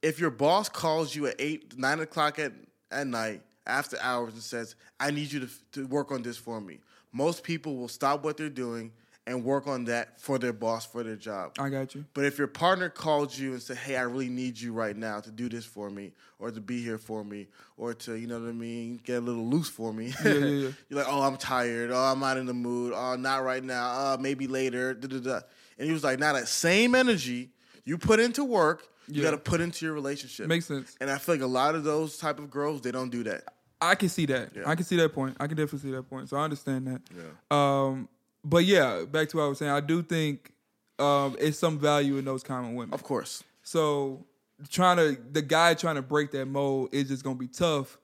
if 0.00 0.20
your 0.20 0.30
boss 0.30 0.68
calls 0.68 1.12
you 1.16 1.26
at 1.26 1.34
eight 1.40 1.76
nine 1.76 1.98
o'clock 1.98 2.38
at 2.38 2.52
at 2.92 3.08
night 3.08 3.42
after 3.66 3.96
hours 4.00 4.34
and 4.34 4.42
says, 4.42 4.74
"I 4.98 5.10
need 5.10 5.32
you 5.32 5.40
to 5.40 5.48
to 5.72 5.86
work 5.86 6.10
on 6.10 6.22
this 6.22 6.36
for 6.36 6.60
me," 6.60 6.80
most 7.12 7.42
people 7.42 7.76
will 7.76 7.88
stop 7.88 8.24
what 8.24 8.36
they're 8.36 8.48
doing 8.48 8.92
and 9.26 9.44
work 9.44 9.68
on 9.68 9.84
that 9.84 10.20
for 10.20 10.36
their 10.36 10.52
boss 10.52 10.84
for 10.84 11.04
their 11.04 11.14
job. 11.14 11.52
I 11.58 11.68
got 11.68 11.94
you. 11.94 12.04
But 12.12 12.24
if 12.24 12.38
your 12.38 12.48
partner 12.48 12.88
calls 12.88 13.38
you 13.38 13.52
and 13.52 13.62
say, 13.62 13.74
"Hey, 13.74 13.96
I 13.96 14.02
really 14.02 14.28
need 14.28 14.60
you 14.60 14.72
right 14.72 14.96
now 14.96 15.20
to 15.20 15.30
do 15.30 15.48
this 15.48 15.64
for 15.64 15.90
me, 15.90 16.12
or 16.40 16.50
to 16.50 16.60
be 16.60 16.82
here 16.82 16.98
for 16.98 17.24
me, 17.24 17.46
or 17.76 17.94
to 17.94 18.14
you 18.16 18.26
know 18.26 18.40
what 18.40 18.48
I 18.48 18.52
mean, 18.52 19.00
get 19.04 19.18
a 19.18 19.20
little 19.20 19.46
loose 19.46 19.68
for 19.68 19.92
me," 19.92 20.12
Yeah, 20.24 20.32
yeah, 20.32 20.38
yeah. 20.46 20.68
you're 20.88 20.98
like, 20.98 21.06
"Oh, 21.08 21.22
I'm 21.22 21.36
tired. 21.36 21.90
Oh, 21.92 21.96
I'm 21.96 22.18
not 22.18 22.36
in 22.36 22.46
the 22.46 22.54
mood. 22.54 22.92
Oh, 22.96 23.14
not 23.14 23.44
right 23.44 23.62
now. 23.62 23.90
Uh, 23.90 24.16
maybe 24.18 24.48
later." 24.48 24.94
Da, 24.94 25.06
da, 25.06 25.20
da. 25.20 25.40
And 25.78 25.86
he 25.86 25.92
was 25.92 26.02
like, 26.02 26.18
"Now 26.18 26.32
that 26.32 26.48
same 26.48 26.94
energy 26.96 27.50
you 27.84 27.98
put 27.98 28.18
into 28.18 28.44
work, 28.44 28.88
you 29.08 29.22
Yeah. 29.22 29.30
got 29.30 29.30
to 29.32 29.38
put 29.38 29.60
into 29.60 29.84
your 29.84 29.94
relationship." 29.94 30.46
Makes 30.46 30.66
sense. 30.66 30.96
And 31.00 31.10
I 31.10 31.18
feel 31.18 31.34
like 31.36 31.42
a 31.42 31.46
lot 31.46 31.74
of 31.74 31.84
those 31.84 32.18
type 32.18 32.38
of 32.38 32.50
girls, 32.50 32.80
they 32.82 32.90
don't 32.92 33.10
do 33.10 33.22
that. 33.24 33.44
I 33.80 33.94
can 33.96 34.08
see 34.08 34.26
that. 34.26 34.52
Yeah. 34.54 34.62
I 34.66 34.74
can 34.76 34.84
see 34.84 34.96
that 34.96 35.12
point. 35.12 35.36
I 35.40 35.46
can 35.48 35.56
definitely 35.56 35.90
see 35.90 35.94
that 35.96 36.04
point. 36.08 36.28
So 36.28 36.36
I 36.36 36.44
understand 36.44 36.86
that. 36.86 37.00
Yeah. 37.16 37.22
Um, 37.50 38.08
but 38.44 38.64
yeah, 38.64 39.04
back 39.04 39.28
to 39.30 39.36
what 39.38 39.42
I 39.44 39.46
was 39.48 39.58
saying. 39.58 39.72
I 39.72 39.80
do 39.80 40.02
think 40.02 40.52
um, 40.98 41.36
it's 41.40 41.58
some 41.58 41.78
value 41.78 42.16
in 42.16 42.24
those 42.24 42.42
common 42.44 42.74
women. 42.76 42.94
Of 42.94 43.02
course. 43.02 43.42
So 43.64 44.24
trying 44.70 44.96
to 44.98 45.20
the 45.32 45.42
guy 45.42 45.74
trying 45.74 45.96
to 45.96 46.02
break 46.02 46.30
that 46.32 46.46
mold 46.46 46.90
is 46.92 47.08
just 47.08 47.24
gonna 47.24 47.34
be 47.36 47.48
tough 47.48 47.98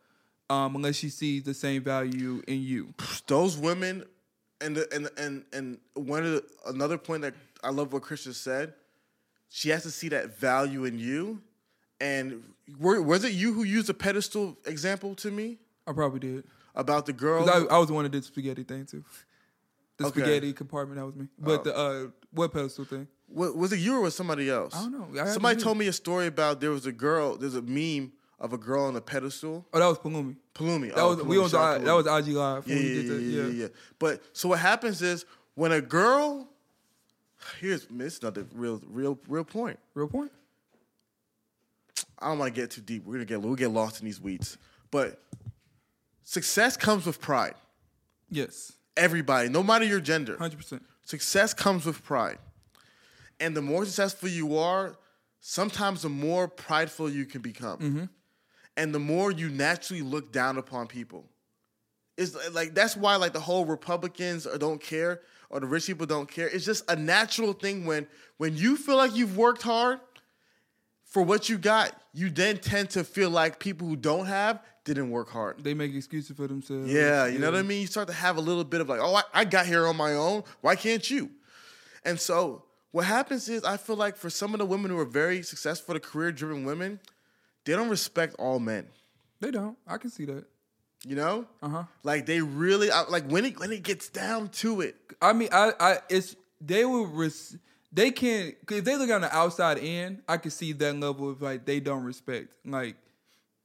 um, 0.51 0.75
unless 0.75 0.97
she 0.97 1.09
sees 1.11 1.45
the 1.45 1.55
same 1.55 1.83
value 1.85 2.43
in 2.49 2.61
you. 2.63 2.93
those 3.29 3.57
women 3.57 4.05
and 4.61 4.77
the, 4.77 4.93
and 4.93 5.09
and 5.17 5.45
and 5.53 5.79
one 5.95 6.25
of 6.25 6.33
the, 6.33 6.45
another 6.67 6.99
point 6.99 7.23
that 7.23 7.35
I 7.63 7.71
love 7.71 7.93
what 7.93 8.03
Christian 8.03 8.33
said. 8.33 8.75
She 9.49 9.71
has 9.71 9.83
to 9.85 9.91
see 9.91 10.09
that 10.11 10.39
value 10.39 10.85
in 10.85 10.99
you. 10.99 11.41
And 12.01 12.43
were, 12.79 13.03
was 13.03 13.25
it 13.25 13.33
you 13.33 13.53
who 13.53 13.65
used 13.65 13.89
a 13.91 13.95
pedestal 13.95 14.57
example 14.67 15.15
to 15.17 15.31
me 15.31 15.59
I 15.87 15.93
probably 15.93 16.21
did. 16.21 16.45
about 16.75 17.07
the 17.07 17.13
girl? 17.13 17.49
I, 17.49 17.75
I 17.75 17.79
was 17.79 17.89
the 17.89 17.95
one 17.95 18.05
that 18.05 18.11
did 18.11 18.23
the 18.23 18.27
spaghetti 18.27 18.63
thing 18.63 18.87
too. 18.87 19.05
The 19.97 20.07
Okay. 20.07 20.21
spaghetti 20.21 20.53
compartment 20.53 21.01
that 21.01 21.07
was 21.07 21.17
me. 21.17 21.27
But 21.39 21.65
the 21.65 21.77
uh, 21.77 22.07
what 22.31 22.53
pedestal 22.53 22.85
thing? 22.85 23.09
Wa- 23.29 23.51
was 23.51 23.73
it 23.73 23.79
you 23.81 23.97
or 23.97 24.01
was 24.03 24.15
somebody 24.15 24.49
else? 24.49 24.75
I 24.77 24.83
don't 24.83 24.93
know. 25.15 25.21
I 25.21 25.27
Somebody 25.27 25.61
told 25.61 25.77
me 25.77 25.89
a 25.89 25.93
story 25.93 26.27
about 26.29 26.61
there 26.61 26.71
was 26.71 26.87
a 26.87 26.93
girl. 26.93 27.37
There's 27.37 27.57
a 27.57 27.63
meme 27.63 28.13
of 28.39 28.53
a 28.53 28.59
girl 28.59 28.85
on 28.85 28.95
a 28.95 29.01
pedestal. 29.01 29.67
Oh, 29.73 29.79
that 29.79 29.87
was 29.87 29.99
Palumi. 29.99 30.37
Palumi. 30.55 30.95
That 30.95 31.01
oh, 31.01 31.17
was 31.17 31.25
we 31.25 31.39
on 31.39 31.53
out 31.55 31.85
that 31.85 31.93
was 31.93 32.07
IG 32.07 32.35
live 32.35 32.69
yeah, 32.69 32.77
yeah, 32.77 33.01
yeah, 33.01 33.13
Yeah, 33.13 33.43
yeah, 33.43 33.49
yeah. 33.63 33.67
But 33.99 34.23
so 34.33 34.51
what 34.51 34.61
happens 34.61 35.03
is 35.03 35.25
when 35.55 35.73
a 35.73 35.81
girl, 35.81 36.48
here's 37.61 37.87
is 37.87 38.19
another 38.23 38.47
real, 38.55 38.81
real, 38.87 39.19
real 39.29 39.45
point. 39.45 39.79
Real 39.95 40.09
point. 40.09 40.33
I 42.19 42.29
don't 42.29 42.39
want 42.39 42.55
to 42.55 42.61
get 42.61 42.71
too 42.71 42.81
deep. 42.81 43.05
We're 43.05 43.15
gonna 43.15 43.25
get 43.25 43.41
we'll 43.41 43.55
get 43.55 43.71
lost 43.71 44.01
in 44.01 44.07
these 44.07 44.21
weeds. 44.21 44.59
But 44.91 45.23
success 46.25 46.77
comes 46.77 47.07
with 47.07 47.21
pride. 47.21 47.55
Yes, 48.31 48.73
Everybody, 48.97 49.49
no 49.49 49.63
matter 49.63 49.85
your 49.85 50.01
gender, 50.01 50.37
hundred 50.37 50.57
percent. 50.59 50.83
success 51.05 51.55
comes 51.55 51.87
with 51.87 52.03
pride. 52.05 52.39
And 53.41 53.57
the 53.57 53.63
more 53.63 53.85
successful 53.85 54.29
you 54.29 54.59
are, 54.59 54.97
sometimes 55.41 56.03
the 56.03 56.09
more 56.09 56.49
prideful 56.49 57.09
you 57.09 57.25
can 57.25 57.41
become. 57.41 57.79
Mm-hmm. 57.79 58.05
And 58.77 58.93
the 58.93 58.99
more 58.99 59.31
you 59.31 59.49
naturally 59.49 60.03
look 60.03 60.33
down 60.33 60.59
upon 60.59 60.89
people. 60.89 61.27
It's 62.17 62.37
like 62.53 62.75
that's 62.75 62.97
why 62.97 63.15
like 63.17 63.33
the 63.33 63.41
whole 63.41 63.65
Republicans 63.65 64.47
uh, 64.47 64.57
don't 64.57 64.81
care 64.81 65.21
or 65.51 65.61
the 65.61 65.67
rich 65.67 65.87
people 65.87 66.07
don't 66.07 66.31
care. 66.31 66.49
It's 66.49 66.65
just 66.65 66.89
a 66.91 66.97
natural 66.97 67.53
thing 67.53 67.85
when 67.85 68.07
when 68.37 68.57
you 68.57 68.77
feel 68.77 68.97
like 68.97 69.15
you've 69.15 69.37
worked 69.37 69.63
hard 69.63 70.01
for 71.05 71.23
what 71.23 71.49
you 71.49 71.59
got, 71.59 71.93
you 72.13 72.31
then 72.31 72.59
tend 72.59 72.91
to 72.91 73.03
feel 73.03 73.31
like 73.31 73.59
people 73.59 73.89
who 73.89 73.97
don't 73.97 74.27
have 74.27 74.63
didn't 74.85 75.11
work 75.11 75.31
hard. 75.31 75.63
They 75.63 75.75
make 75.75 75.95
excuses 75.95 76.37
for 76.37 76.47
themselves. 76.47 76.91
Yeah, 76.91 77.27
you 77.27 77.39
know 77.39 77.51
what 77.51 77.59
I 77.59 77.63
mean? 77.63 77.81
You 77.81 77.87
start 77.87 78.09
to 78.09 78.15
have 78.15 78.37
a 78.37 78.41
little 78.41 78.65
bit 78.65 78.81
of 78.81 78.89
like, 78.89 79.01
oh, 79.03 79.15
I, 79.15 79.23
I 79.35 79.45
got 79.45 79.67
here 79.67 79.87
on 79.87 79.97
my 79.97 80.15
own. 80.15 80.45
Why 80.61 80.77
can't 80.77 81.09
you? 81.11 81.31
And 82.05 82.19
so 82.19 82.65
what 82.91 83.05
happens 83.05 83.49
is 83.49 83.65
I 83.65 83.77
feel 83.77 83.97
like 83.97 84.17
for 84.17 84.31
some 84.31 84.55
of 84.55 84.59
the 84.59 84.67
women 84.67 84.91
who 84.91 84.99
are 84.99 85.05
very 85.05 85.43
successful, 85.43 85.95
the 85.95 86.01
career 86.01 86.33
driven 86.33 86.65
women, 86.65 87.01
they 87.65 87.73
don't 87.75 87.91
respect 87.91 88.35
all 88.39 88.59
men. 88.59 88.87
They 89.41 89.51
don't. 89.51 89.77
I 89.87 89.99
can 89.99 90.11
see 90.11 90.25
that. 90.27 90.45
You 91.07 91.15
know? 91.17 91.47
Uh 91.63 91.69
huh. 91.69 91.83
Like 92.03 92.27
they 92.27 92.41
really 92.41 92.89
like 92.89 93.29
when 93.31 93.45
it 93.45 93.59
when 93.59 93.73
it 93.73 93.83
gets 93.83 94.09
down 94.09 94.49
to 94.51 94.81
it. 94.81 94.97
I 95.21 95.33
mean, 95.33 95.49
I, 95.53 95.73
I, 95.79 95.99
it's 96.09 96.37
they 96.61 96.85
will. 96.85 97.07
Res- 97.07 97.57
they 97.93 98.11
can 98.11 98.53
if 98.71 98.85
they 98.85 98.97
look 98.97 99.11
on 99.11 99.23
the 99.23 99.35
outside 99.35 99.79
end. 99.79 100.23
I 100.29 100.37
can 100.37 100.51
see 100.51 100.73
that 100.73 100.97
level 100.97 101.31
of 101.31 101.41
like 101.41 101.65
they 101.65 101.81
don't 101.81 102.05
respect. 102.05 102.49
Like, 102.65 102.97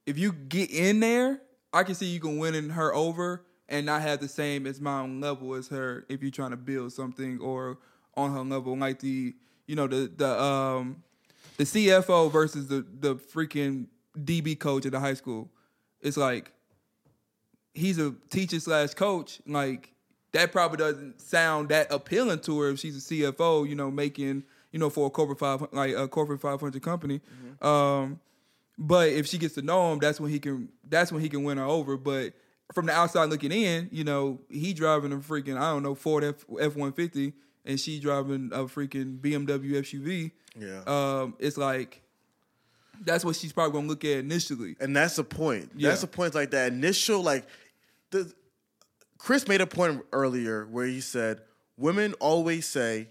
if 0.05 0.17
you 0.17 0.31
get 0.31 0.71
in 0.71 0.99
there, 0.99 1.41
I 1.73 1.83
can 1.83 1.95
see 1.95 2.05
you 2.05 2.19
can 2.19 2.37
win 2.37 2.55
in 2.55 2.69
her 2.69 2.93
over 2.93 3.43
and 3.67 3.85
not 3.85 4.01
have 4.01 4.19
the 4.19 4.27
same 4.27 4.67
as 4.67 4.79
my 4.79 5.01
own 5.01 5.19
level 5.19 5.53
as 5.55 5.67
her. 5.69 6.05
If 6.09 6.21
you're 6.21 6.31
trying 6.31 6.51
to 6.51 6.57
build 6.57 6.93
something 6.93 7.39
or 7.39 7.79
on 8.15 8.31
her 8.31 8.41
level, 8.41 8.77
like 8.77 8.99
the 8.99 9.33
you 9.65 9.75
know 9.75 9.87
the 9.87 10.11
the 10.15 10.41
um 10.41 11.03
the 11.57 11.63
CFO 11.63 12.31
versus 12.31 12.67
the 12.67 12.85
the 12.99 13.15
freaking 13.15 13.87
DB 14.17 14.57
coach 14.57 14.85
at 14.85 14.91
the 14.91 14.99
high 14.99 15.15
school. 15.15 15.49
It's 16.01 16.17
like 16.17 16.51
he's 17.73 17.97
a 17.99 18.13
teacher 18.29 18.59
slash 18.59 18.93
coach, 18.93 19.41
like 19.47 19.93
that 20.31 20.51
probably 20.51 20.77
doesn't 20.77 21.21
sound 21.21 21.69
that 21.69 21.91
appealing 21.91 22.39
to 22.39 22.59
her 22.61 22.69
if 22.69 22.79
she's 22.79 22.97
a 22.97 23.13
CFO, 23.13 23.67
you 23.67 23.75
know, 23.75 23.91
making 23.91 24.43
you 24.71 24.79
know 24.79 24.89
for 24.89 25.07
a 25.07 25.09
corporate 25.09 25.39
five 25.39 25.65
like 25.71 25.93
a 25.95 26.07
corporate 26.07 26.41
five 26.41 26.59
hundred 26.59 26.81
company. 26.81 27.21
Um, 27.61 28.19
but 28.77 29.09
if 29.09 29.27
she 29.27 29.37
gets 29.37 29.53
to 29.55 29.61
know 29.61 29.93
him, 29.93 29.99
that's 29.99 30.19
when 30.19 30.31
he 30.31 30.39
can 30.39 30.69
that's 30.87 31.11
when 31.11 31.21
he 31.21 31.29
can 31.29 31.43
win 31.43 31.57
her 31.57 31.65
over. 31.65 31.97
But 31.97 32.33
from 32.73 32.87
the 32.87 32.93
outside 32.93 33.29
looking 33.29 33.51
in, 33.51 33.89
you 33.91 34.03
know, 34.03 34.39
he 34.49 34.73
driving 34.73 35.11
a 35.13 35.17
freaking 35.17 35.57
I 35.57 35.71
don't 35.71 35.83
know 35.83 35.95
Ford 35.95 36.23
F 36.23 36.45
F 36.59 36.75
one 36.75 36.91
fifty, 36.93 37.33
and 37.65 37.79
she 37.79 37.99
driving 37.99 38.49
a 38.51 38.59
freaking 38.59 39.19
BMW 39.19 39.73
SUV. 39.73 40.31
Yeah. 40.57 40.81
Um, 40.87 41.35
it's 41.39 41.57
like 41.57 42.01
that's 43.01 43.25
what 43.25 43.35
she's 43.35 43.53
probably 43.53 43.73
gonna 43.73 43.87
look 43.87 44.05
at 44.05 44.17
initially. 44.17 44.75
And 44.79 44.95
that's 44.95 45.15
the 45.17 45.23
point. 45.23 45.71
Yeah. 45.75 45.89
That's 45.89 46.01
the 46.01 46.07
point. 46.07 46.35
Like 46.35 46.51
that 46.51 46.73
initial, 46.73 47.21
like 47.21 47.45
the 48.13 48.33
Chris 49.17 49.47
made 49.47 49.61
a 49.61 49.67
point 49.67 50.01
earlier 50.11 50.65
where 50.65 50.85
he 50.85 51.01
said 51.01 51.41
women 51.77 52.13
always 52.19 52.67
say 52.67 53.09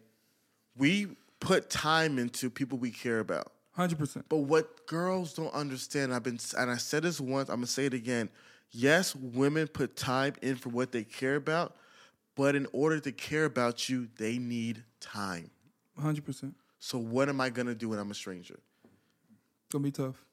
we 0.77 1.17
put 1.41 1.69
time 1.69 2.19
into 2.19 2.49
people 2.49 2.79
we 2.79 2.91
care 2.91 3.19
about. 3.19 3.53
Hundred 3.73 3.99
percent. 3.99 4.27
But 4.29 4.39
what 4.39 4.87
girls 4.87 5.35
don't 5.35 5.53
understand, 5.53 6.15
I've 6.15 6.23
been 6.23 6.39
and 6.59 6.71
I 6.71 6.77
said 6.77 7.03
this 7.03 7.21
once, 7.21 7.49
I'm 7.49 7.57
gonna 7.57 7.67
say 7.67 7.87
it 7.87 7.95
again. 7.95 8.29
Yes, 8.71 9.15
women 9.15 9.69
put 9.69 9.97
time 9.97 10.35
in 10.41 10.57
for 10.57 10.71
what 10.71 10.93
they 10.93 11.05
care 11.05 11.37
about, 11.37 11.77
but 12.37 12.55
in 12.55 12.67
order 12.73 13.01
to 13.01 13.13
care 13.13 13.45
about 13.45 13.89
you, 13.89 14.09
they 14.17 14.39
need 14.39 14.83
time. 15.01 15.51
Hundred 15.99 16.25
percent. 16.25 16.55
So 16.79 16.99
what 16.99 17.29
am 17.29 17.41
I 17.41 17.51
gonna 17.51 17.75
do 17.75 17.91
when 17.91 17.99
I'm 17.99 18.11
a 18.11 18.15
stranger? 18.15 18.59
Gonna 19.71 19.85
be 19.85 19.91
tough. 19.91 20.25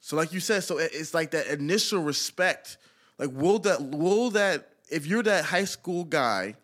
So 0.00 0.16
like 0.16 0.32
you 0.32 0.40
said, 0.40 0.64
so 0.64 0.78
it's 0.78 1.14
like 1.14 1.32
that 1.32 1.46
initial 1.48 2.02
respect. 2.02 2.76
Like 3.22 3.30
will 3.40 3.60
that 3.60 3.80
will 3.80 4.30
that 4.30 4.68
if 4.90 5.06
you're 5.06 5.22
that 5.22 5.44
high 5.44 5.64
school 5.64 6.02
guy 6.02 6.56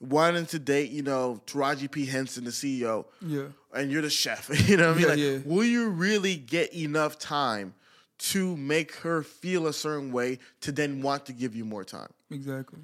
wanting 0.00 0.46
to 0.46 0.58
date, 0.58 0.90
you 0.90 1.02
know, 1.02 1.42
Taraji 1.46 1.90
P. 1.90 2.06
Henson, 2.06 2.44
the 2.44 2.50
CEO, 2.50 3.04
Yeah. 3.20 3.48
and 3.74 3.90
you're 3.92 4.00
the 4.00 4.08
chef, 4.08 4.48
you 4.68 4.78
know 4.78 4.92
what 4.92 4.96
I 4.96 4.98
mean? 4.98 5.18
Yeah, 5.18 5.32
Like, 5.34 5.44
yeah. 5.44 5.52
will 5.54 5.64
you 5.64 5.90
really 5.90 6.36
get 6.36 6.72
enough 6.74 7.18
time 7.18 7.74
to 8.18 8.56
make 8.56 8.94
her 8.96 9.22
feel 9.22 9.66
a 9.66 9.74
certain 9.74 10.10
way 10.10 10.38
to 10.62 10.72
then 10.72 11.02
want 11.02 11.26
to 11.26 11.34
give 11.34 11.54
you 11.54 11.66
more 11.66 11.84
time? 11.84 12.08
Exactly. 12.30 12.78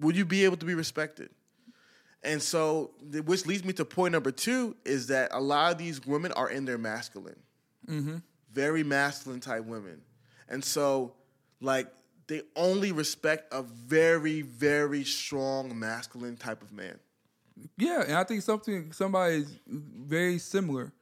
Will 0.00 0.14
you 0.14 0.24
be 0.24 0.44
able 0.44 0.56
to 0.56 0.64
be 0.66 0.74
respected? 0.74 1.28
And 2.22 2.40
so, 2.42 2.92
which 3.26 3.44
leads 3.44 3.62
me 3.62 3.74
to 3.74 3.84
point 3.84 4.12
number 4.12 4.30
two 4.30 4.74
is 4.86 5.08
that 5.08 5.30
a 5.34 5.40
lot 5.40 5.72
of 5.72 5.78
these 5.78 6.06
women 6.06 6.32
are 6.32 6.48
in 6.48 6.64
their 6.64 6.78
masculine, 6.78 7.40
mm-hmm. 7.86 8.16
very 8.54 8.82
masculine 8.82 9.40
type 9.40 9.64
women. 9.64 10.00
And 10.48 10.64
so, 10.64 11.12
like, 11.60 11.88
they 12.28 12.42
only 12.56 12.92
respect 12.92 13.52
a 13.52 13.62
very, 13.62 14.42
very 14.42 15.02
strong 15.04 15.78
masculine 15.78 16.36
type 16.36 16.62
of 16.62 16.72
man. 16.72 16.98
Yeah, 17.76 18.02
and 18.02 18.14
I 18.14 18.24
think 18.24 18.42
something 18.42 18.92
somebody 18.92 19.36
is 19.36 19.58
very 19.66 20.38
similar. 20.38 20.92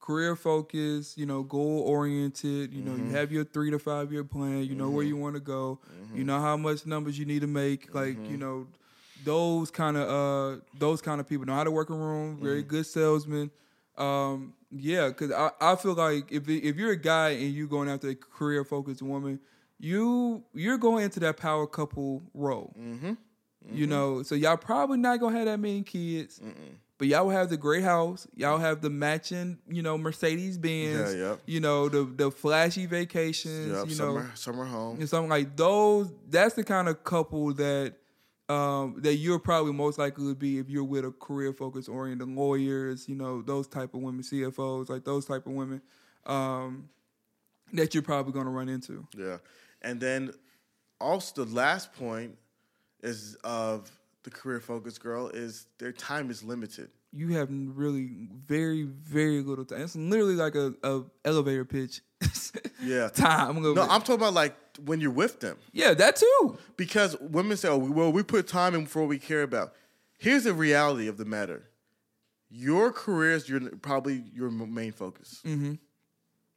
career 0.00 0.36
focused, 0.36 1.18
you 1.18 1.26
know, 1.26 1.42
goal 1.42 1.80
oriented. 1.80 2.72
You 2.72 2.80
know, 2.82 2.92
Mm-hmm. 2.92 3.10
you 3.10 3.16
have 3.16 3.32
your 3.32 3.44
three 3.44 3.70
to 3.72 3.78
five 3.78 4.12
year 4.12 4.22
plan. 4.24 4.62
You 4.62 4.76
know 4.76 4.88
where 4.88 5.04
you 5.04 5.16
want 5.16 5.34
to 5.34 5.40
go. 5.40 5.80
Mm-hmm. 5.82 6.16
You 6.18 6.24
know 6.24 6.40
how 6.40 6.56
much 6.56 6.86
numbers 6.86 7.18
you 7.18 7.26
need 7.26 7.40
to 7.40 7.48
make. 7.48 7.92
Like 7.94 8.16
you 8.30 8.36
know, 8.36 8.68
those 9.24 9.70
kind 9.72 9.96
of 9.96 10.08
uh 10.08 10.60
those 10.78 11.02
kind 11.02 11.20
of 11.20 11.28
people 11.28 11.44
know 11.44 11.54
how 11.54 11.64
to 11.64 11.70
work 11.72 11.90
a 11.90 11.94
room. 11.94 12.38
Very 12.40 12.60
Mm-hmm. 12.62 12.68
good 12.70 12.86
salesman. 12.86 13.50
Um, 13.98 14.54
yeah, 14.70 15.08
because 15.08 15.32
I, 15.32 15.50
I 15.60 15.74
feel 15.76 15.94
like 15.94 16.30
if 16.30 16.48
if 16.48 16.76
you're 16.76 16.92
a 16.92 16.96
guy 16.96 17.30
and 17.30 17.52
you're 17.52 17.66
going 17.66 17.88
after 17.88 18.10
a 18.10 18.14
career 18.14 18.64
focused 18.64 19.02
woman, 19.02 19.40
you 19.78 20.44
you're 20.54 20.78
going 20.78 21.04
into 21.04 21.20
that 21.20 21.36
power 21.36 21.66
couple 21.66 22.22
role. 22.34 22.74
Mm-hmm. 22.78 23.14
You 23.68 23.86
know, 23.86 24.22
so 24.22 24.34
y'all 24.34 24.56
probably 24.56 24.98
not 24.98 25.18
gonna 25.18 25.36
have 25.36 25.46
that 25.46 25.58
many 25.58 25.82
kids. 25.82 26.40
But 26.98 27.08
y'all 27.08 27.28
have 27.28 27.50
the 27.50 27.58
great 27.58 27.82
house. 27.84 28.26
Y'all 28.34 28.56
have 28.56 28.80
the 28.80 28.88
matching, 28.88 29.58
you 29.68 29.82
know, 29.82 29.98
Mercedes 29.98 30.56
Benz. 30.56 31.14
Yeah, 31.14 31.30
yep. 31.30 31.40
You 31.44 31.60
know, 31.60 31.88
the 31.90 32.04
the 32.04 32.30
flashy 32.30 32.86
vacations. 32.86 33.68
Yep, 33.68 33.88
you 33.88 33.96
know, 33.96 34.14
summer, 34.14 34.30
summer 34.34 34.64
home. 34.64 34.98
and 34.98 35.08
something 35.08 35.28
like 35.28 35.56
those. 35.56 36.10
That's 36.28 36.54
the 36.54 36.64
kind 36.64 36.88
of 36.88 37.04
couple 37.04 37.52
that 37.54 37.94
um, 38.48 38.96
that 39.00 39.16
you're 39.16 39.38
probably 39.38 39.74
most 39.74 39.98
likely 39.98 40.28
to 40.28 40.34
be 40.34 40.58
if 40.58 40.70
you're 40.70 40.84
with 40.84 41.04
a 41.04 41.10
career 41.10 41.52
focused 41.52 41.90
oriented 41.90 42.28
lawyers. 42.28 43.08
You 43.08 43.16
know, 43.16 43.42
those 43.42 43.66
type 43.66 43.92
of 43.92 44.00
women, 44.00 44.22
CFOs, 44.22 44.88
like 44.88 45.04
those 45.04 45.26
type 45.26 45.46
of 45.46 45.52
women 45.52 45.82
um, 46.24 46.88
that 47.74 47.92
you're 47.92 48.02
probably 48.02 48.32
going 48.32 48.46
to 48.46 48.52
run 48.52 48.70
into. 48.70 49.06
Yeah. 49.14 49.36
And 49.86 50.00
then 50.00 50.32
also 51.00 51.44
the 51.44 51.54
last 51.54 51.92
point 51.92 52.36
is 53.02 53.36
of 53.44 53.90
the 54.24 54.30
career 54.30 54.58
focused 54.60 55.00
girl 55.00 55.28
is 55.28 55.66
their 55.78 55.92
time 55.92 56.28
is 56.28 56.42
limited. 56.42 56.90
You 57.12 57.28
have 57.34 57.48
really 57.50 58.10
very 58.46 58.82
very 58.82 59.40
little 59.42 59.64
time. 59.64 59.82
It's 59.82 59.94
literally 59.94 60.34
like 60.34 60.56
a, 60.56 60.74
a 60.82 61.02
elevator 61.24 61.64
pitch. 61.64 62.02
Yeah. 62.82 63.08
time. 63.08 63.62
No. 63.62 63.82
I'm 63.82 64.00
talking 64.00 64.16
about 64.16 64.34
like 64.34 64.54
when 64.84 65.00
you're 65.00 65.10
with 65.10 65.40
them. 65.40 65.56
yeah, 65.72 65.94
that 65.94 66.16
too. 66.16 66.58
Because 66.76 67.18
women 67.20 67.56
say, 67.56 67.68
oh, 67.68 67.78
well, 67.78 68.12
we 68.12 68.22
put 68.22 68.46
time 68.46 68.74
in 68.74 68.86
for 68.86 69.00
what 69.00 69.08
we 69.08 69.18
care 69.18 69.42
about. 69.42 69.72
Here's 70.18 70.44
the 70.44 70.54
reality 70.54 71.08
of 71.08 71.16
the 71.16 71.24
matter 71.24 71.64
your 72.48 72.92
career 72.92 73.32
is 73.32 73.48
your, 73.48 73.60
probably 73.82 74.24
your 74.32 74.50
main 74.50 74.92
focus. 74.92 75.40
Mm-hmm. 75.44 75.74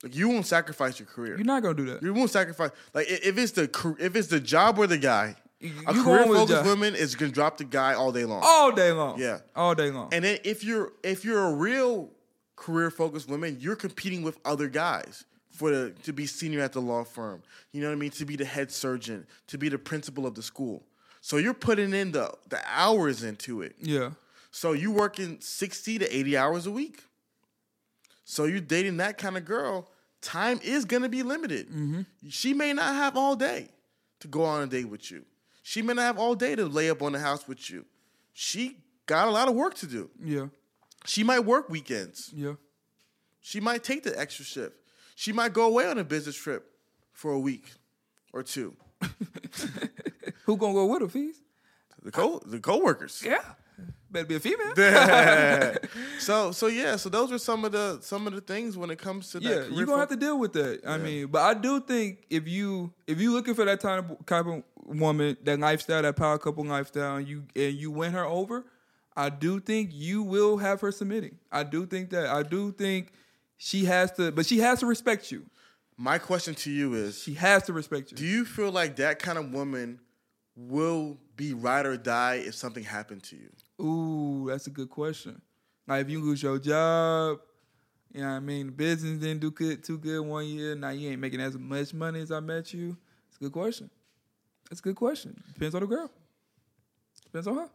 Like 0.03 0.15
you 0.15 0.29
won't 0.29 0.45
sacrifice 0.45 0.99
your 0.99 1.07
career. 1.07 1.35
You're 1.35 1.45
not 1.45 1.61
gonna 1.61 1.73
do 1.75 1.85
that. 1.87 2.01
You 2.03 2.13
won't 2.13 2.29
sacrifice 2.31 2.71
like 2.93 3.07
if 3.09 3.37
it's 3.37 3.51
the 3.53 3.95
if 3.99 4.15
it's 4.15 4.27
the 4.29 4.39
job 4.39 4.79
or 4.79 4.87
the 4.87 4.97
guy. 4.97 5.35
You- 5.59 5.73
A 5.87 5.93
you 5.93 6.03
career 6.03 6.19
going 6.19 6.29
with 6.29 6.39
the 6.47 6.55
focused 6.55 6.65
woman 6.69 6.95
is 6.95 7.15
gonna 7.15 7.31
drop 7.33 7.57
the 7.57 7.65
guy 7.65 7.93
all 7.93 8.11
day 8.13 8.23
long. 8.23 8.41
all 8.45 8.71
day 8.71 8.91
long. 8.93 9.19
Yeah. 9.19 9.39
all 9.55 9.75
day 9.75 9.91
long. 9.91 10.09
And 10.13 10.23
then 10.23 10.37
if 10.45 10.63
you're 10.63 10.93
if 11.03 11.25
you're 11.25 11.43
a 11.43 11.53
real 11.53 12.09
career 12.55 12.89
focused 12.89 13.27
woman, 13.29 13.57
you're 13.59 13.75
competing 13.75 14.21
with 14.23 14.37
other 14.45 14.69
guys 14.69 15.25
for 15.51 15.69
the 15.71 15.89
to 16.03 16.13
be 16.13 16.25
senior 16.25 16.61
at 16.61 16.71
the 16.71 16.79
law 16.81 17.03
firm. 17.03 17.41
You 17.73 17.81
know 17.81 17.87
what 17.89 17.93
I 17.95 17.99
mean? 17.99 18.11
To 18.11 18.25
be 18.25 18.37
the 18.37 18.45
head 18.45 18.71
surgeon, 18.71 19.27
to 19.47 19.57
be 19.57 19.67
the 19.67 19.77
principal 19.77 20.25
of 20.25 20.33
the 20.35 20.41
school. 20.43 20.83
So 21.19 21.35
you're 21.35 21.53
putting 21.53 21.93
in 21.93 22.13
the 22.13 22.33
the 22.47 22.61
hours 22.65 23.23
into 23.23 23.61
it. 23.61 23.75
yeah, 23.81 24.11
So 24.51 24.71
you 24.71 24.91
working 24.91 25.37
60 25.41 25.99
to 25.99 26.15
80 26.17 26.37
hours 26.37 26.65
a 26.67 26.71
week. 26.71 27.03
So 28.31 28.43
you're 28.45 28.59
dating 28.59 28.97
that 28.97 29.17
kind 29.17 29.37
of 29.37 29.43
girl, 29.45 29.89
time 30.21 30.59
is 30.63 30.85
gonna 30.85 31.09
be 31.09 31.23
limited. 31.23 31.67
Mm-hmm. 31.67 32.01
She 32.29 32.53
may 32.53 32.73
not 32.73 32.93
have 32.93 33.17
all 33.17 33.35
day 33.35 33.69
to 34.19 34.27
go 34.27 34.43
on 34.43 34.61
a 34.61 34.67
date 34.67 34.85
with 34.87 35.09
you. 35.09 35.25
She 35.63 35.81
may 35.81 35.93
not 35.95 36.03
have 36.03 36.19
all 36.19 36.35
day 36.35 36.55
to 36.55 36.67
lay 36.67 36.91
up 36.91 37.01
on 37.01 37.13
the 37.13 37.17
house 37.19 37.47
with 37.47 37.71
you. 37.71 37.85
She 38.33 38.77
got 39.07 39.27
a 39.27 39.31
lot 39.31 39.47
of 39.47 39.55
work 39.55 39.73
to 39.75 39.87
do. 39.87 40.11
yeah, 40.23 40.45
She 41.05 41.23
might 41.23 41.39
work 41.39 41.69
weekends. 41.71 42.29
yeah. 42.31 42.53
She 43.41 43.59
might 43.59 43.83
take 43.83 44.03
the 44.03 44.13
extra 44.19 44.45
shift. 44.45 44.75
She 45.15 45.31
might 45.33 45.53
go 45.53 45.65
away 45.65 45.87
on 45.87 45.97
a 45.97 46.03
business 46.03 46.35
trip 46.35 46.69
for 47.11 47.31
a 47.31 47.39
week 47.39 47.65
or 48.31 48.43
two. 48.43 48.75
Who 50.45 50.55
gonna 50.55 50.73
go 50.73 50.85
with 50.85 51.01
her, 51.01 51.07
fees? 51.09 51.41
The 52.03 52.11
co 52.11 52.39
the 52.45 52.59
coworkers. 52.59 53.23
Yeah, 53.25 53.41
better 54.11 54.25
be 54.25 54.35
a 54.35 54.39
female. 54.39 54.75
so 56.19 56.51
so 56.51 56.67
yeah, 56.67 56.95
so 56.95 57.09
those 57.09 57.31
are 57.31 57.37
some 57.37 57.65
of 57.65 57.71
the 57.71 57.99
some 58.01 58.27
of 58.27 58.33
the 58.33 58.41
things 58.41 58.77
when 58.77 58.89
it 58.89 58.97
comes 58.97 59.31
to 59.31 59.39
that. 59.39 59.49
yeah, 59.49 59.75
you're 59.75 59.85
gonna 59.85 59.99
have 59.99 60.09
to 60.09 60.15
deal 60.15 60.39
with 60.39 60.53
that. 60.53 60.81
I 60.85 60.97
mean, 60.97 61.27
but 61.27 61.41
I 61.41 61.53
do 61.53 61.79
think 61.79 62.25
if 62.29 62.47
you 62.47 62.93
if 63.07 63.19
you 63.19 63.31
looking 63.31 63.53
for 63.53 63.65
that 63.65 63.79
type 63.79 64.09
of, 64.09 64.25
type 64.25 64.45
of 64.45 64.63
woman, 64.85 65.37
that 65.43 65.59
lifestyle, 65.59 66.01
that 66.01 66.15
power 66.15 66.37
couple 66.37 66.65
lifestyle, 66.65 67.17
and 67.17 67.27
you 67.27 67.43
and 67.55 67.73
you 67.73 67.91
win 67.91 68.11
her 68.13 68.25
over, 68.25 68.65
I 69.15 69.29
do 69.29 69.59
think 69.59 69.91
you 69.93 70.23
will 70.23 70.57
have 70.57 70.81
her 70.81 70.91
submitting. 70.91 71.37
I 71.51 71.63
do 71.63 71.85
think 71.85 72.09
that. 72.11 72.27
I 72.27 72.43
do 72.43 72.71
think 72.71 73.11
she 73.57 73.85
has 73.85 74.11
to, 74.13 74.31
but 74.31 74.45
she 74.45 74.59
has 74.59 74.79
to 74.79 74.85
respect 74.85 75.31
you. 75.31 75.45
My 75.97 76.17
question 76.17 76.55
to 76.55 76.71
you 76.71 76.93
is: 76.93 77.21
She 77.21 77.33
has 77.33 77.63
to 77.63 77.73
respect 77.73 78.11
you. 78.11 78.17
Do 78.17 78.25
you. 78.25 78.37
you 78.37 78.45
feel 78.45 78.71
like 78.71 78.95
that 78.97 79.19
kind 79.19 79.37
of 79.37 79.51
woman 79.51 79.99
will 80.55 81.17
be 81.35 81.53
ride 81.53 81.85
or 81.85 81.97
die 81.97 82.35
if 82.35 82.55
something 82.55 82.83
happened 82.83 83.23
to 83.23 83.35
you? 83.35 83.49
Ooh, 83.79 84.45
that's 84.49 84.67
a 84.67 84.69
good 84.71 84.89
question. 84.89 85.41
Like 85.87 86.01
if 86.03 86.09
you 86.09 86.21
lose 86.21 86.43
your 86.43 86.59
job, 86.59 87.39
you 88.13 88.21
know 88.21 88.27
what 88.27 88.33
I 88.33 88.39
mean, 88.39 88.67
the 88.67 88.71
business 88.71 89.19
didn't 89.19 89.39
do 89.41 89.51
good 89.51 89.83
too 89.83 89.97
good 89.97 90.21
one 90.21 90.45
year. 90.45 90.75
Now 90.75 90.89
you 90.89 91.09
ain't 91.09 91.19
making 91.21 91.39
as 91.41 91.57
much 91.57 91.93
money 91.93 92.19
as 92.21 92.31
I 92.31 92.39
met 92.39 92.73
you. 92.73 92.97
It's 93.27 93.37
a 93.37 93.39
good 93.43 93.51
question. 93.53 93.89
It's 94.71 94.79
a 94.79 94.83
good 94.83 94.95
question. 94.95 95.41
Depends 95.53 95.75
on 95.75 95.81
the 95.81 95.87
girl. 95.87 96.11
Depends 97.25 97.47
on 97.47 97.55
her. 97.55 97.69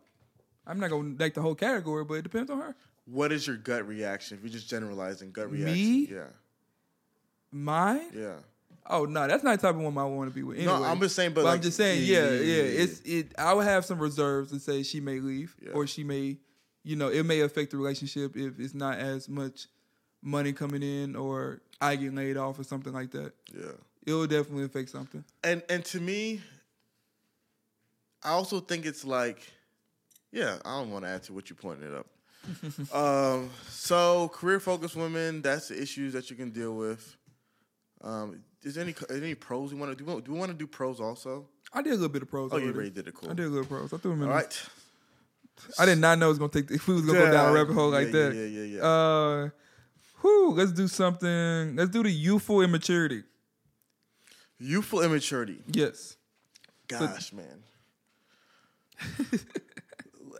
I'm 0.66 0.78
not 0.80 0.90
gonna 0.90 1.14
like 1.18 1.34
the 1.34 1.42
whole 1.42 1.54
category, 1.54 2.04
but 2.04 2.14
it 2.14 2.22
depends 2.22 2.50
on 2.50 2.58
her. 2.58 2.76
What 3.06 3.32
is 3.32 3.46
your 3.46 3.56
gut 3.56 3.86
reaction? 3.86 4.38
If 4.38 4.44
you're 4.44 4.52
just 4.52 4.68
generalizing 4.68 5.30
gut 5.32 5.50
reaction, 5.50 5.74
Me? 5.74 5.96
reaction, 5.98 6.16
yeah, 6.16 6.26
Mine? 7.50 8.10
yeah. 8.14 8.36
Oh 8.86 9.06
no, 9.06 9.26
that's 9.26 9.42
not 9.42 9.58
the 9.58 9.66
type 9.66 9.74
of 9.74 9.80
woman 9.80 10.02
I 10.02 10.06
want 10.06 10.30
to 10.30 10.34
be 10.34 10.42
with. 10.42 10.58
Anyway. 10.58 10.72
No, 10.72 10.84
I'm 10.84 11.00
just 11.00 11.16
saying, 11.16 11.32
but 11.32 11.46
I'm 11.46 11.60
just 11.60 11.76
saying, 11.76 12.04
yeah, 12.04 12.24
yeah, 12.24 12.30
yeah, 12.30 12.38
yeah. 12.40 12.62
yeah, 12.62 12.82
It's 12.82 13.00
it. 13.00 13.32
I 13.38 13.54
would 13.54 13.64
have 13.64 13.84
some 13.84 13.98
reserves 13.98 14.50
to 14.50 14.60
say 14.60 14.82
she 14.82 15.00
may 15.00 15.20
leave, 15.20 15.56
or 15.72 15.86
she 15.86 16.04
may, 16.04 16.36
you 16.82 16.96
know, 16.96 17.08
it 17.08 17.24
may 17.24 17.40
affect 17.40 17.70
the 17.70 17.78
relationship 17.78 18.36
if 18.36 18.60
it's 18.60 18.74
not 18.74 18.98
as 18.98 19.28
much 19.28 19.68
money 20.22 20.52
coming 20.52 20.82
in, 20.82 21.16
or 21.16 21.62
I 21.80 21.96
get 21.96 22.14
laid 22.14 22.36
off, 22.36 22.58
or 22.58 22.64
something 22.64 22.92
like 22.92 23.10
that. 23.12 23.32
Yeah. 23.54 23.72
It 24.06 24.12
will 24.12 24.26
definitely 24.26 24.64
affect 24.64 24.90
something. 24.90 25.24
And 25.42 25.62
and 25.70 25.82
to 25.86 26.00
me, 26.00 26.42
I 28.22 28.30
also 28.30 28.60
think 28.60 28.84
it's 28.84 29.04
like, 29.04 29.50
yeah, 30.30 30.58
I 30.64 30.78
don't 30.78 30.90
want 30.90 31.06
to 31.06 31.10
add 31.10 31.22
to 31.24 31.32
what 31.32 31.48
you 31.48 31.56
pointed 31.56 31.94
up. 31.94 32.06
um, 32.94 33.48
so 33.68 34.28
career 34.28 34.60
focused 34.60 34.96
women, 34.96 35.40
that's 35.40 35.68
the 35.68 35.80
issues 35.80 36.12
that 36.12 36.28
you 36.28 36.36
can 36.36 36.50
deal 36.50 36.74
with. 36.74 37.16
Um, 38.04 38.44
is 38.62 38.74
there 38.74 38.84
any 38.84 38.94
any 39.10 39.34
pros 39.34 39.72
you 39.72 39.78
want 39.78 39.96
to 39.96 40.04
do? 40.04 40.20
Do 40.20 40.32
we 40.32 40.38
want 40.38 40.52
to 40.52 40.56
do 40.56 40.66
pros 40.66 41.00
also? 41.00 41.48
I 41.72 41.82
did 41.82 41.92
a 41.92 41.96
little 41.96 42.08
bit 42.10 42.22
of 42.22 42.28
pros. 42.28 42.50
Oh, 42.52 42.58
you 42.58 42.64
already. 42.64 42.76
already 42.76 42.90
did 42.90 43.08
it. 43.08 43.14
Cool. 43.14 43.30
I 43.30 43.34
did 43.34 43.46
a 43.46 43.48
little 43.48 43.64
pros. 43.64 43.92
I 43.92 43.96
threw 43.96 44.12
them 44.12 44.22
in. 44.22 44.28
All 44.28 44.34
right. 44.34 44.62
I 45.78 45.86
did 45.86 45.98
not 45.98 46.18
know 46.18 46.26
it 46.26 46.30
was 46.30 46.38
gonna 46.38 46.52
take. 46.52 46.70
If 46.70 46.86
we 46.86 46.94
was 46.94 47.04
gonna 47.06 47.18
go 47.18 47.30
down 47.32 47.50
a 47.50 47.52
rabbit 47.52 47.74
hole 47.74 47.90
like 47.90 48.06
yeah, 48.06 48.12
that. 48.12 48.34
yeah, 48.34 48.44
yeah, 48.44 48.62
yeah. 48.62 48.82
Uh, 48.82 49.48
whew, 50.20 50.50
let's 50.52 50.72
do 50.72 50.86
something. 50.86 51.76
Let's 51.76 51.90
do 51.90 52.02
the 52.02 52.10
youthful 52.10 52.60
immaturity. 52.60 53.22
Youthful 54.58 55.02
immaturity. 55.02 55.60
Yes. 55.72 56.16
Gosh, 56.88 57.32
man. 57.32 57.62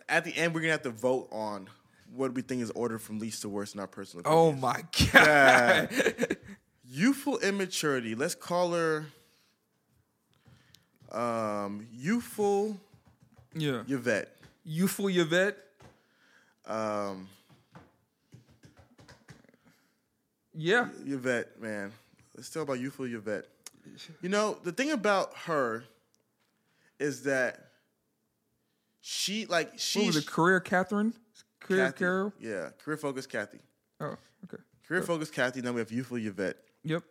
At 0.09 0.25
the 0.25 0.37
end, 0.37 0.55
we're 0.55 0.61
gonna 0.61 0.73
have 0.73 0.83
to 0.83 0.91
vote 0.91 1.29
on 1.33 1.69
what 2.13 2.35
we 2.35 2.43
think 2.43 2.63
is 2.63 2.71
ordered 2.73 3.01
from 3.01 3.19
least 3.19 3.43
to 3.43 3.49
worst 3.49 3.75
in 3.75 3.81
our 3.81 3.87
personal. 3.87 4.21
Opinion. 4.21 4.39
Oh 4.39 4.53
my 4.53 4.83
god. 5.13 6.37
Youthful 6.95 7.39
immaturity. 7.39 8.15
Let's 8.15 8.35
call 8.35 8.73
her 8.73 9.07
um, 11.11 11.87
youthful 11.93 12.79
yeah. 13.55 13.83
Yvette. 13.89 14.37
Youthful 14.65 15.09
Yvette. 15.09 15.57
Um, 16.67 17.29
Yeah. 20.57 20.89
Yvette, 21.05 21.61
man. 21.61 21.93
Let's 22.37 22.49
talk 22.49 22.63
about 22.63 22.79
youthful 22.79 23.07
Yvette. 23.07 23.47
You 24.23 24.29
know, 24.29 24.57
the 24.63 24.73
thing 24.73 24.93
about 24.93 25.37
her 25.47 25.85
is 26.99 27.25
that 27.25 27.71
she 29.01 29.47
like 29.47 29.73
What 29.73 29.81
she's 29.81 30.07
was 30.07 30.17
it? 30.19 30.27
Career 30.27 30.61
Catherine? 30.61 31.13
Career 31.61 31.87
Kathy. 31.87 31.99
Carol? 31.99 32.33
Yeah, 32.41 32.71
career 32.83 32.97
focused 32.97 33.29
Kathy. 33.29 33.59
Oh, 34.01 34.17
okay. 34.45 34.63
Career 34.87 35.03
focused 35.03 35.35
Kathy. 35.35 35.61
Then 35.61 35.75
we 35.75 35.81
have 35.81 35.93
youthful 35.93 36.17
Yvette. 36.17 36.57
Yep. 36.85 37.03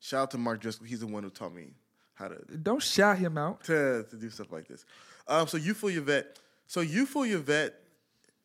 Shout 0.00 0.22
out 0.22 0.30
to 0.32 0.38
Mark 0.38 0.60
Driscoll. 0.60 0.86
He's 0.86 1.00
the 1.00 1.06
one 1.06 1.22
who 1.22 1.30
taught 1.30 1.54
me 1.54 1.68
how 2.14 2.28
to 2.28 2.36
Don't 2.56 2.82
shout 2.82 3.18
him 3.18 3.36
out. 3.38 3.64
to, 3.64 4.04
to 4.08 4.16
do 4.16 4.30
stuff 4.30 4.50
like 4.52 4.66
this. 4.68 4.84
Um, 5.28 5.46
so 5.46 5.56
youthful 5.56 5.88
Yvette. 5.90 6.38
So 6.66 6.80
youthful 6.80 7.24
Yvette. 7.24 7.74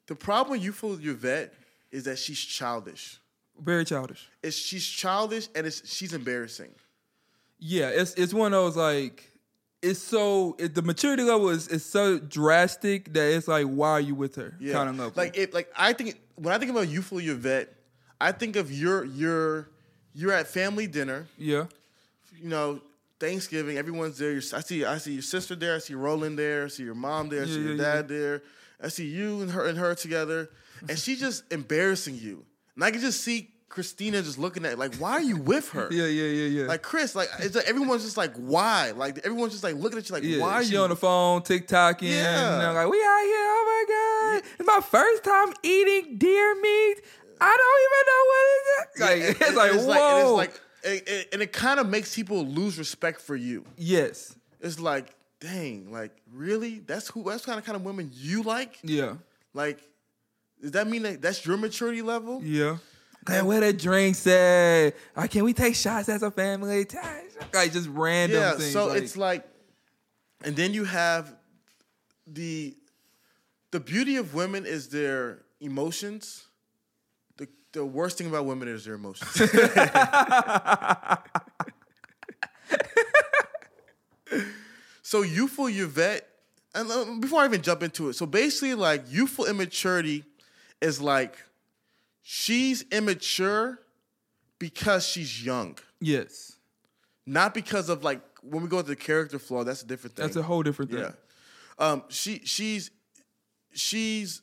The 0.08 0.16
problem 0.16 0.52
with 0.54 0.64
youthful 0.64 0.94
Yvette 1.02 1.54
is 1.92 2.04
that 2.04 2.18
she's 2.20 2.40
childish. 2.40 3.20
Very 3.60 3.86
childish. 3.86 4.28
It's 4.44 4.56
she's 4.58 4.86
childish 4.86 5.48
and 5.56 5.66
it's 5.66 5.88
she's 5.90 6.14
embarrassing. 6.14 6.72
Yeah, 7.58 7.90
it's 7.90 8.14
it's 8.16 8.34
one 8.34 8.48
of 8.54 8.62
those 8.64 8.76
like 8.76 9.32
it's 9.82 10.00
so 10.02 10.56
it, 10.60 10.76
the 10.76 10.82
maturity 10.82 11.24
level 11.24 11.50
is, 11.50 11.68
is 11.70 11.86
so 11.86 12.20
drastic 12.20 13.14
that 13.14 13.34
it's 13.34 13.48
like 13.48 13.66
why 13.66 13.92
are 13.92 14.02
you 14.02 14.14
with 14.14 14.36
her 14.36 14.56
Yeah, 14.60 14.74
kind 14.74 14.90
of 14.90 14.98
level. 14.98 15.14
like 15.16 15.38
it. 15.38 15.54
Like 15.54 15.72
I 15.76 15.94
think 15.94 16.20
when 16.36 16.54
I 16.54 16.58
think 16.58 16.72
about 16.72 16.90
youthful 16.90 17.20
Yvette, 17.20 17.74
I 18.20 18.32
think 18.34 18.58
of 18.58 18.72
your 18.72 19.06
your 19.06 19.70
you're 20.16 20.32
at 20.32 20.47
family 20.47 20.88
dinner. 20.88 21.28
Yeah. 21.38 21.66
You 22.41 22.49
know, 22.49 22.80
Thanksgiving. 23.20 23.78
Everyone's 23.78 24.18
there. 24.18 24.36
I 24.38 24.61
see 24.61 24.84
I 24.86 24.97
see 24.97 25.13
your 25.13 25.22
sister 25.22 25.55
there. 25.55 25.76
I 25.76 25.80
see 25.80 25.93
Roland 25.93 26.38
there. 26.39 26.66
I 26.66 26.68
see 26.70 26.84
your 26.84 26.95
mom 26.95 27.30
there. 27.30 27.43
I 27.43 27.45
see 27.45 27.53
Yeah, 27.57 27.59
your 27.61 27.76
yeah, 27.76 27.84
dad 27.84 28.07
there. 28.07 28.41
I 28.82 28.88
see 28.89 29.05
you 29.05 29.41
and 29.41 29.51
her 29.51 29.66
and 29.68 29.78
her 29.78 29.95
together, 29.95 30.49
and 30.89 30.97
she's 30.99 31.20
just 31.20 31.43
embarrassing 31.51 32.16
you. 32.16 32.43
And 32.76 32.84
I 32.84 32.91
can 32.91 32.99
just 32.99 33.22
see 33.22 33.49
Christina 33.70 34.22
just 34.22 34.38
looking 34.38 34.66
at 34.66 34.78
like, 34.78 34.95
why 34.95 35.11
are 35.13 35.22
you 35.22 35.38
with 35.38 35.70
her? 35.72 35.88
Yeah, 35.91 36.05
yeah, 36.07 36.24
yeah, 36.28 36.61
yeah. 36.61 36.68
Like 36.68 36.82
Chris, 36.82 37.16
like 37.16 37.30
it's 37.39 37.55
like 37.55 37.68
everyone's 37.68 38.03
just 38.03 38.18
like, 38.18 38.34
why? 38.36 38.91
Like 38.91 39.20
everyone's 39.20 39.53
just 39.53 39.63
like 39.63 39.76
looking 39.76 39.97
at 39.97 40.09
you 40.09 40.13
like, 40.13 40.24
yeah, 40.24 40.39
why 40.41 40.53
are 40.55 40.63
she 40.63 40.74
you 40.74 40.80
on 40.80 40.89
the 40.89 40.95
phone, 40.95 41.41
TikToking, 41.41 42.01
Yeah. 42.03 42.55
and 42.55 42.63
I'm 42.63 42.76
like, 42.76 42.89
we 42.89 42.97
out 42.97 43.22
here, 43.24 43.47
oh 43.57 43.66
my 43.88 44.41
God. 44.41 44.51
It's 44.59 44.68
my 44.68 44.82
first 44.82 45.24
time 45.24 45.53
eating 45.63 46.18
deer 46.18 46.55
meat. 46.61 46.95
I 47.42 47.58
don't 47.58 47.82
even 47.86 48.04
know 48.12 48.24
what 48.32 48.46
is 48.56 48.66
it. 48.68 49.40
Like, 49.40 49.42
it's 49.48 49.56
like, 49.58 49.72
and 49.74 49.88
whoa. 49.88 50.16
and 50.18 50.22
it's 50.22 50.32
like, 50.32 50.62
and- 50.84 51.02
and- 51.08 51.26
and 51.34 51.42
it 51.42 51.52
kind 51.54 51.80
of 51.80 51.88
makes 51.90 52.14
people 52.16 52.46
lose 52.46 52.78
respect 52.78 53.22
for 53.22 53.36
you. 53.36 53.66
yes. 53.78 54.36
It's 54.62 54.80
like, 54.80 55.14
dang, 55.40 55.92
like 55.92 56.12
really? 56.32 56.80
That's 56.80 57.08
who? 57.10 57.24
That's 57.30 57.46
kind 57.46 57.60
of 57.60 57.66
kind 57.66 57.76
of 57.76 57.84
women 57.84 58.10
you 58.14 58.42
like? 58.42 58.80
Yeah. 58.84 59.16
Like, 59.54 59.80
does 60.62 60.72
that 60.72 60.88
mean 60.88 61.04
that 61.04 61.22
that's 61.22 61.46
your 61.46 61.58
maturity 61.58 62.02
level? 62.02 62.42
Yeah. 62.44 62.78
Hey, 63.28 63.42
where 63.42 63.60
the 63.60 63.74
drinks 63.74 64.26
at? 64.28 64.94
Like, 65.16 65.32
can 65.32 65.44
we 65.44 65.54
take 65.54 65.76
shots 65.76 66.10
as 66.10 66.24
a 66.24 66.32
family? 66.32 66.88
Like, 67.54 67.72
just 67.74 67.90
random 67.90 68.40
Yeah. 68.40 68.52
things. 68.54 68.72
So 68.72 68.88
like- 68.88 69.02
it's 69.04 69.18
like, 69.18 69.46
and 70.44 70.56
then 70.56 70.74
you 70.74 70.84
have 70.86 71.36
the 72.28 72.76
the 73.72 73.80
beauty 73.80 74.16
of 74.16 74.34
women 74.34 74.66
is 74.66 74.90
their 74.90 75.44
emotions. 75.60 76.45
The 77.76 77.86
worst 77.86 78.18
thing 78.18 78.28
about 78.28 78.46
women 78.46 78.70
is 78.70 78.86
their 78.86 78.94
emotions. 78.94 79.30
so 85.02 85.24
youthful 85.24 85.68
Yvette, 85.68 86.26
and 86.74 86.90
uh, 86.90 87.04
before 87.20 87.42
I 87.42 87.46
even 87.48 87.62
jump 87.62 87.84
into 87.84 88.08
it, 88.08 88.14
so 88.14 88.26
basically, 88.26 88.76
like 88.76 89.04
youthful 89.10 89.44
immaturity 89.46 90.24
is 90.80 91.02
like 91.02 91.36
she's 92.22 92.84
immature 92.94 93.78
because 94.58 95.06
she's 95.06 95.46
young, 95.46 95.78
yes. 96.00 96.56
not 97.26 97.54
because 97.54 97.90
of 97.90 98.06
like 98.06 98.22
when 98.42 98.64
we 98.64 98.70
go 98.70 98.82
to 98.82 98.88
the 98.88 98.96
character 98.96 99.38
flaw. 99.38 99.66
That's 99.66 99.84
a 99.84 99.86
different 99.86 100.16
thing. 100.16 100.24
That's 100.24 100.38
a 100.38 100.44
whole 100.44 100.64
different 100.64 100.92
thing. 100.92 101.02
Yeah. 101.02 101.12
Um, 101.78 102.04
she 102.08 102.40
she's 102.46 102.90
she's 103.74 104.42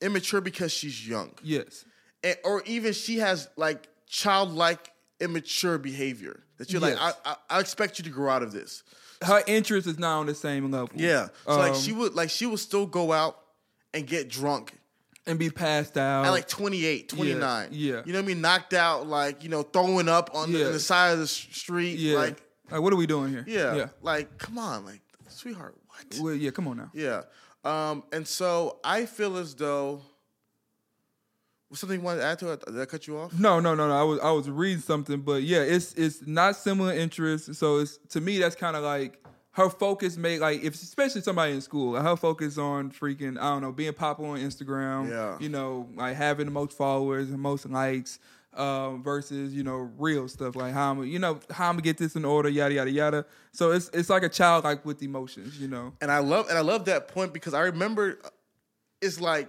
immature 0.00 0.40
because 0.40 0.70
she's 0.72 1.08
young, 1.08 1.32
Yes. 1.42 1.84
And, 2.24 2.36
or 2.44 2.62
even 2.66 2.92
she 2.92 3.18
has 3.18 3.48
like 3.56 3.88
childlike 4.06 4.90
immature 5.20 5.78
behavior 5.78 6.42
that 6.58 6.72
you're 6.72 6.80
like, 6.80 6.96
I, 6.98 7.12
I 7.24 7.36
I 7.50 7.60
expect 7.60 7.98
you 7.98 8.04
to 8.04 8.10
grow 8.10 8.30
out 8.30 8.42
of 8.42 8.52
this. 8.52 8.82
Her 9.22 9.42
interest 9.46 9.86
is 9.86 9.98
not 9.98 10.18
on 10.18 10.26
the 10.26 10.34
same 10.34 10.70
level. 10.70 10.90
Yeah. 10.94 11.28
So 11.46 11.56
like 11.56 11.72
Um, 11.74 11.80
she 11.80 11.92
would 11.92 12.14
like 12.14 12.30
she 12.30 12.46
would 12.46 12.58
still 12.58 12.86
go 12.86 13.12
out 13.12 13.38
and 13.94 14.06
get 14.06 14.28
drunk 14.28 14.72
And 15.26 15.38
be 15.38 15.50
passed 15.50 15.96
out. 15.96 16.24
at 16.26 16.30
like 16.30 16.48
28, 16.48 17.08
29. 17.08 17.68
yeah. 17.72 18.02
You 18.04 18.12
know 18.12 18.18
what 18.18 18.24
I 18.24 18.26
mean? 18.26 18.40
Knocked 18.40 18.74
out, 18.74 19.06
like, 19.06 19.42
you 19.44 19.48
know, 19.50 19.62
throwing 19.62 20.08
up 20.08 20.30
on 20.34 20.52
the, 20.52 20.58
Yeah. 20.58 20.68
the 20.70 20.80
side 20.80 21.12
of 21.12 21.18
the 21.20 21.26
street. 21.28 21.98
yeah. 21.98 22.16
Like, 22.16 22.42
Like, 22.70 22.80
what 22.80 22.92
are 22.92 22.96
we 22.96 23.06
doing 23.06 23.30
here? 23.30 23.44
yeah, 23.46 23.74
Yeah. 23.76 23.88
Like, 24.00 24.38
come 24.38 24.58
on, 24.58 24.84
like, 24.86 25.02
sweetheart, 25.28 25.76
what? 25.88 26.18
Well, 26.20 26.34
yeah, 26.34 26.50
come 26.50 26.66
on 26.68 26.78
now. 26.78 26.90
Yeah. 26.94 27.22
Um, 27.64 28.02
and 28.12 28.26
so 28.26 28.78
I 28.82 29.06
feel 29.06 29.36
as 29.36 29.54
though 29.54 30.02
something 31.74 31.98
you 31.98 32.04
wanted 32.04 32.20
to 32.20 32.26
add 32.26 32.38
to 32.40 32.52
it? 32.52 32.64
Did 32.64 32.80
I 32.80 32.84
cut 32.86 33.06
you 33.06 33.18
off? 33.18 33.38
No, 33.38 33.60
no, 33.60 33.74
no, 33.74 33.88
no. 33.88 33.98
I 33.98 34.02
was 34.02 34.20
I 34.20 34.30
was 34.30 34.48
reading 34.48 34.82
something, 34.82 35.20
but 35.20 35.42
yeah, 35.42 35.60
it's 35.60 35.94
it's 35.94 36.26
not 36.26 36.56
similar 36.56 36.92
interests. 36.92 37.58
So 37.58 37.78
it's 37.78 37.98
to 38.10 38.20
me 38.20 38.38
that's 38.38 38.56
kind 38.56 38.76
of 38.76 38.82
like 38.82 39.22
her 39.52 39.68
focus 39.68 40.16
may 40.16 40.38
like 40.38 40.62
if 40.62 40.74
especially 40.74 41.20
somebody 41.20 41.52
in 41.52 41.60
school, 41.60 41.94
her 41.94 42.16
focus 42.16 42.58
on 42.58 42.90
freaking 42.90 43.38
I 43.38 43.50
don't 43.50 43.62
know 43.62 43.72
being 43.72 43.92
popular 43.92 44.30
on 44.30 44.38
Instagram. 44.38 45.10
Yeah. 45.10 45.36
You 45.38 45.48
know, 45.48 45.88
like 45.94 46.16
having 46.16 46.46
the 46.46 46.52
most 46.52 46.76
followers 46.76 47.30
and 47.30 47.40
most 47.40 47.68
likes. 47.68 48.18
Um, 48.54 49.02
versus 49.02 49.54
you 49.54 49.62
know 49.62 49.90
real 49.96 50.28
stuff 50.28 50.56
like 50.56 50.74
how 50.74 50.90
I'm 50.90 51.04
you 51.04 51.18
know 51.18 51.40
how 51.50 51.70
I'm 51.70 51.76
gonna 51.76 51.80
get 51.80 51.96
this 51.96 52.16
in 52.16 52.26
order 52.26 52.50
yada 52.50 52.74
yada 52.74 52.90
yada. 52.90 53.24
So 53.52 53.70
it's 53.70 53.88
it's 53.94 54.10
like 54.10 54.24
a 54.24 54.28
child 54.28 54.64
like 54.64 54.84
with 54.84 55.02
emotions, 55.02 55.58
you 55.58 55.68
know. 55.68 55.94
And 56.02 56.12
I 56.12 56.18
love 56.18 56.50
and 56.50 56.58
I 56.58 56.60
love 56.60 56.84
that 56.84 57.08
point 57.08 57.32
because 57.32 57.54
I 57.54 57.60
remember 57.60 58.18
uh, 58.22 58.28
it's 59.00 59.22
like 59.22 59.48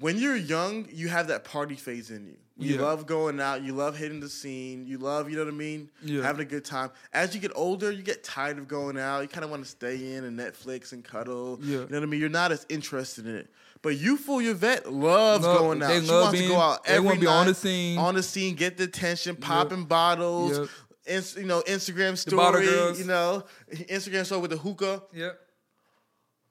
when 0.00 0.18
you're 0.18 0.36
young, 0.36 0.86
you 0.90 1.08
have 1.08 1.28
that 1.28 1.44
party 1.44 1.76
phase 1.76 2.10
in 2.10 2.26
you. 2.26 2.36
You 2.58 2.74
Yeah. 2.76 2.82
love 2.82 3.06
going 3.06 3.40
out, 3.40 3.62
you 3.62 3.72
love 3.72 3.96
hitting 3.96 4.20
the 4.20 4.28
scene, 4.28 4.86
you 4.86 4.98
love, 4.98 5.30
you 5.30 5.36
know 5.36 5.44
what 5.44 5.54
I 5.54 5.56
mean? 5.56 5.88
Yeah. 6.02 6.22
Having 6.22 6.42
a 6.42 6.50
good 6.50 6.64
time. 6.64 6.90
As 7.12 7.34
you 7.34 7.40
get 7.40 7.52
older, 7.54 7.90
you 7.90 8.02
get 8.02 8.22
tired 8.22 8.58
of 8.58 8.68
going 8.68 8.98
out. 8.98 9.20
You 9.22 9.28
kind 9.28 9.44
of 9.44 9.50
want 9.50 9.64
to 9.64 9.70
stay 9.70 10.14
in 10.14 10.24
and 10.24 10.38
Netflix 10.38 10.92
and 10.92 11.02
cuddle. 11.02 11.58
Yeah. 11.62 11.72
You 11.72 11.78
know 11.86 11.96
what 11.98 12.02
I 12.02 12.06
mean? 12.06 12.20
You're 12.20 12.28
not 12.28 12.52
as 12.52 12.66
interested 12.68 13.26
in 13.26 13.34
it. 13.34 13.50
But 13.82 13.96
you 13.96 14.18
fool 14.18 14.42
your 14.42 14.52
vet 14.52 14.92
loves 14.92 15.42
Love- 15.46 15.58
going 15.58 15.82
out. 15.82 15.88
they 15.88 16.00
she 16.02 16.06
love 16.06 16.24
wants 16.24 16.40
to 16.40 16.48
go 16.48 16.60
out 16.60 16.84
they 16.84 16.92
every 16.92 17.06
wanna 17.06 17.20
be 17.20 17.26
on 17.26 17.46
the 17.46 17.54
scene. 17.54 17.96
On 17.98 18.14
the 18.14 18.22
scene, 18.22 18.54
get 18.56 18.76
the 18.76 18.84
attention, 18.84 19.36
popping 19.36 19.84
bottles. 19.86 20.58
Yep. 20.58 20.68
Ins- 21.06 21.36
you 21.36 21.44
know, 21.46 21.62
Instagram 21.62 22.18
story, 22.18 22.66
you 22.98 23.04
know, 23.04 23.44
Instagram 23.72 24.26
story 24.26 24.42
with 24.42 24.50
the 24.50 24.58
hookah. 24.58 25.02
Yep. 25.14 25.40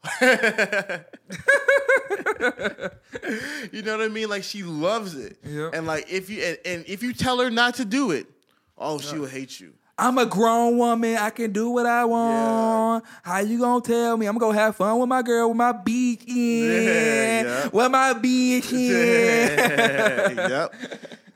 You 3.71 3.81
know 3.83 3.97
what 3.97 4.05
I 4.05 4.07
mean? 4.09 4.29
Like 4.29 4.43
she 4.43 4.63
loves 4.63 5.15
it. 5.15 5.37
Yeah. 5.43 5.69
And 5.73 5.85
like 5.85 6.11
if 6.11 6.29
you 6.29 6.41
and, 6.43 6.57
and 6.65 6.85
if 6.87 7.03
you 7.03 7.13
tell 7.13 7.39
her 7.39 7.49
not 7.49 7.75
to 7.75 7.85
do 7.85 8.11
it, 8.11 8.27
oh, 8.77 8.99
she 8.99 9.17
will 9.17 9.27
hate 9.27 9.59
you. 9.59 9.73
I'm 9.97 10.17
a 10.17 10.25
grown 10.25 10.77
woman. 10.77 11.17
I 11.17 11.29
can 11.29 11.51
do 11.51 11.69
what 11.71 11.85
I 11.85 12.05
want. 12.05 13.03
How 13.21 13.39
you 13.39 13.59
gonna 13.59 13.81
tell 13.81 14.15
me? 14.17 14.25
I'm 14.27 14.37
gonna 14.37 14.57
have 14.57 14.75
fun 14.77 14.97
with 14.99 15.09
my 15.09 15.21
girl 15.21 15.49
with 15.49 15.57
my 15.57 15.71
beach 15.73 16.23
in. 16.27 16.35
Yeah, 16.69 17.41
yeah. 17.43 17.67
With 17.71 17.91
my 17.91 18.13
beach 18.13 18.71
in. 18.73 20.37
yep. 20.37 20.73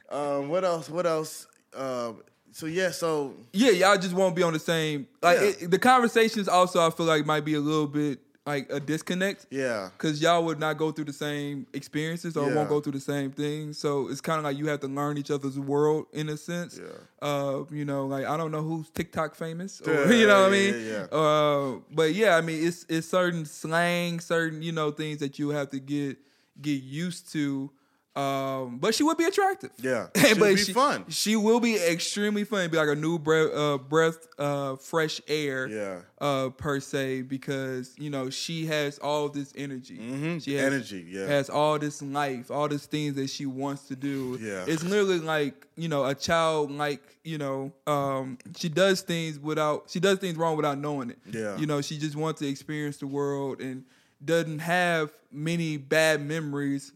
Um, 0.09 0.47
what 0.49 0.63
else? 0.63 0.89
What 0.89 1.05
else? 1.05 1.47
Um, 1.75 2.23
so 2.51 2.65
yeah, 2.67 2.91
so 2.91 3.33
yeah, 3.51 3.71
y'all 3.71 3.97
just 3.97 4.13
won't 4.13 4.35
be 4.35 4.43
on 4.43 4.53
the 4.53 4.59
same. 4.59 5.07
Like 5.21 5.39
Yeah. 5.39 5.51
it, 5.65 5.71
the 5.71 5.79
conversations 5.79 6.47
also, 6.47 6.85
I 6.85 6.89
feel 6.91 7.05
like 7.05 7.25
might 7.25 7.43
be 7.45 7.55
a 7.55 7.59
little 7.59 7.87
bit 7.87 8.19
like 8.45 8.69
a 8.71 8.79
disconnect. 8.79 9.45
yeah. 9.49 9.89
Cause 9.97 10.21
y'all 10.21 10.43
would 10.43 10.59
not 10.59 10.77
go 10.77 10.91
through 10.91 11.05
the 11.05 11.13
same 11.13 11.65
experiences 11.73 12.35
or 12.35 12.49
Yeah. 12.49 12.55
won't 12.55 12.67
go 12.69 12.81
through 12.81 12.91
the 12.93 12.99
same 12.99 13.31
things. 13.31 13.77
So 13.77 14.09
it's 14.09 14.19
kind 14.19 14.37
of 14.37 14.43
like 14.43 14.57
you 14.57 14.67
have 14.67 14.81
to 14.81 14.87
learn 14.87 15.17
each 15.17 15.31
other's 15.31 15.57
world 15.57 16.07
in 16.11 16.27
a 16.29 16.35
sense. 16.35 16.77
Yeah. 16.77 16.89
Uh, 17.27 17.63
you 17.71 17.85
know, 17.85 18.05
like 18.05 18.25
I 18.25 18.35
don't 18.35 18.51
know 18.51 18.61
who's 18.61 18.89
TikTok 18.89 19.35
famous, 19.35 19.79
or, 19.81 19.93
Yeah, 19.93 20.11
you 20.19 20.27
know 20.27 20.41
what 20.41 20.49
I 20.49 20.51
mean. 20.51 20.85
yeah, 20.85 21.03
Uh, 21.17 21.79
but 21.91 22.13
yeah, 22.13 22.35
I 22.35 22.41
mean, 22.41 22.67
it's 22.67 22.85
it's 22.89 23.07
certain 23.07 23.45
slang, 23.45 24.19
certain 24.19 24.61
you 24.61 24.73
know 24.73 24.91
things 24.91 25.19
that 25.19 25.39
you 25.39 25.49
have 25.51 25.69
to 25.69 25.79
get 25.79 26.17
get 26.61 26.83
used 26.83 27.31
to. 27.33 27.71
Um, 28.15 28.77
but 28.77 28.93
she 28.93 29.01
would 29.03 29.17
be 29.17 29.23
attractive. 29.23 29.71
Yeah. 29.81 30.07
She'll 30.15 30.37
but 30.37 30.49
be 30.55 30.57
she, 30.57 30.71
fun. 30.73 31.05
She 31.09 31.35
will 31.35 31.59
be 31.59 31.75
extremely 31.77 32.43
fun. 32.43 32.69
Be 32.69 32.77
like 32.77 32.89
a 32.89 32.95
new 32.95 33.17
breath, 33.17 33.49
uh, 33.53 33.77
breath, 33.79 34.27
uh, 34.37 34.75
fresh 34.75 35.19
air 35.27 35.67
Yeah. 35.67 35.99
uh 36.21 36.49
per 36.49 36.79
se 36.79 37.23
because 37.23 37.95
you 37.97 38.11
know 38.11 38.29
she 38.29 38.67
has 38.67 38.99
all 38.99 39.29
this 39.29 39.51
energy 39.57 39.97
Mhm. 39.97 40.43
she 40.43 40.53
has, 40.55 40.73
Energy, 40.73 41.05
yeah. 41.09 41.25
has 41.25 41.49
all 41.49 41.79
this 41.79 42.01
life 42.03 42.51
all 42.51 42.67
these 42.67 42.85
things 42.85 43.15
that 43.15 43.29
she 43.29 43.45
wants 43.47 43.87
to 43.87 43.95
do 43.95 44.37
Yeah. 44.41 44.65
it's 44.67 44.83
literally 44.83 45.19
like 45.19 45.65
you 45.75 45.87
know 45.87 46.05
a 46.05 46.13
child 46.13 46.71
like 46.71 47.01
you 47.23 47.37
know 47.39 47.71
um 47.87 48.37
she 48.57 48.69
does 48.69 49.01
things 49.01 49.39
without 49.39 49.85
she 49.89 49.99
does 49.99 50.19
things 50.19 50.37
wrong 50.37 50.55
without 50.55 50.77
knowing 50.77 51.09
it 51.11 51.19
Yeah. 51.31 51.57
you 51.57 51.65
know 51.65 51.81
she 51.81 51.97
just 51.97 52.15
wants 52.15 52.39
to 52.41 52.47
experience 52.47 52.97
the 52.97 53.07
world 53.07 53.59
and 53.59 53.85
doesn't 54.23 54.59
have 54.59 55.11
many 55.31 55.77
bad 55.77 56.21
memories 56.21 56.91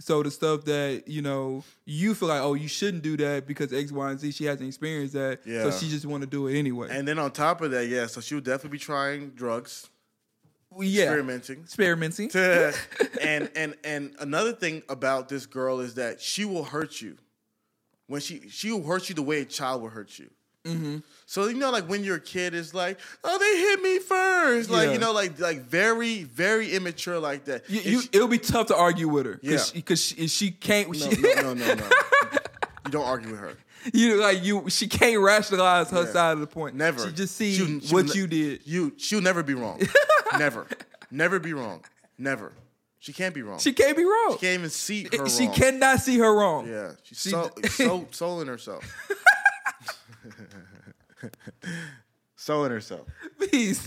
so 0.00 0.22
the 0.22 0.30
stuff 0.30 0.64
that 0.64 1.04
you 1.06 1.22
know 1.22 1.62
you 1.84 2.14
feel 2.14 2.28
like 2.28 2.40
oh 2.40 2.54
you 2.54 2.66
shouldn't 2.68 3.02
do 3.04 3.16
that 3.18 3.46
because 3.46 3.72
X 3.72 3.92
Y 3.92 4.10
and 4.10 4.18
Z 4.18 4.32
she 4.32 4.44
hasn't 4.46 4.66
experienced 4.66 5.14
that 5.14 5.40
Yeah. 5.46 5.62
so 5.64 5.70
she 5.78 5.88
just 5.88 6.04
want 6.06 6.22
to 6.22 6.26
do 6.26 6.46
it 6.48 6.58
anyway 6.58 6.88
And 6.90 7.06
then 7.06 7.18
on 7.18 7.30
top 7.30 7.60
of 7.60 7.70
that, 7.70 7.86
yeah, 7.86 8.06
so 8.06 8.20
she 8.20 8.34
would 8.34 8.44
definitely 8.44 8.70
be 8.78 8.78
trying 8.78 9.30
drugs, 9.30 9.88
Well, 10.70 10.82
yeah 10.88 11.02
experimenting. 11.04 11.60
experimenting 11.60 12.30
and 13.20 13.50
and 13.54 13.74
and 13.84 14.14
another 14.18 14.52
thing 14.52 14.82
about 14.88 15.28
this 15.28 15.46
girl 15.46 15.80
is 15.80 15.94
that 15.94 16.20
she 16.20 16.44
will 16.44 16.64
hurt 16.64 17.00
you 17.00 17.16
when 18.06 18.20
she 18.20 18.48
she 18.48 18.72
will 18.72 18.82
hurt 18.82 19.08
you 19.08 19.14
the 19.14 19.22
way 19.22 19.42
a 19.42 19.44
child 19.44 19.82
will 19.82 19.90
hurt 19.90 20.18
you. 20.18 20.30
Mm-hmm. 20.66 20.98
So 21.26 21.46
you 21.48 21.54
know, 21.56 21.70
like 21.70 21.88
when 21.88 22.04
you're 22.04 22.16
a 22.16 22.20
kid, 22.20 22.54
it's 22.54 22.74
like, 22.74 22.98
oh, 23.24 23.38
they 23.38 23.60
hit 23.60 23.80
me 23.82 23.98
first, 23.98 24.68
like 24.70 24.88
Yeah. 24.88 24.92
you 24.92 24.98
know, 24.98 25.12
like 25.12 25.38
like 25.40 25.62
very 25.62 26.24
very 26.24 26.72
immature 26.72 27.18
like 27.18 27.46
that. 27.46 27.68
You, 27.70 27.80
you, 27.80 28.02
she- 28.02 28.08
it'll 28.12 28.28
be 28.28 28.38
tough 28.38 28.66
to 28.66 28.76
argue 28.76 29.08
with 29.08 29.26
her 29.26 29.38
Yeah. 29.42 29.58
because 29.72 30.02
she, 30.04 30.26
she 30.28 30.50
can't. 30.50 30.88
no, 30.88 30.94
she, 30.94 31.20
no, 31.20 31.34
no, 31.34 31.54
no, 31.54 31.74
no. 31.74 31.84
you 32.84 32.90
don't 32.90 33.06
argue 33.06 33.30
with 33.30 33.40
her. 33.40 33.54
you 33.94 34.20
like 34.20 34.44
you. 34.44 34.68
She 34.68 34.86
can't 34.86 35.18
rationalize 35.20 35.90
her 35.90 36.02
Yeah. 36.04 36.12
side 36.12 36.32
of 36.32 36.40
the 36.40 36.46
point. 36.46 36.74
Never. 36.76 37.06
She 37.06 37.12
just 37.14 37.36
sees 37.36 37.56
She'll- 37.56 37.80
she'll 37.80 37.92
what 37.94 38.14
you 38.14 38.26
did. 38.26 38.60
You 38.66 38.92
she'll 38.98 39.22
never 39.22 39.42
be 39.42 39.54
wrong. 39.54 39.80
never, 40.38 40.66
never 41.10 41.38
be 41.38 41.54
wrong. 41.54 41.82
Never. 42.18 42.52
She 42.98 43.14
can't 43.14 43.34
be 43.34 43.40
wrong. 43.40 43.58
She 43.58 43.72
can't 43.72 43.96
be 43.96 44.04
wrong. 44.04 44.32
She 44.34 44.38
can't 44.40 44.58
even 44.58 44.68
see 44.68 45.04
her 45.16 45.26
she 45.26 45.46
wrong. 45.46 45.54
cannot 45.54 46.00
see 46.00 46.18
her 46.18 46.34
wrong. 46.34 46.68
Yeah, 46.68 46.90
she's 47.02 47.18
She- 47.22 47.30
so 47.30 47.50
so 47.70 48.00
souling 48.12 48.46
herself. 48.48 48.84
Sewing 52.36 52.70
herself. 52.70 53.06
Please, 53.38 53.86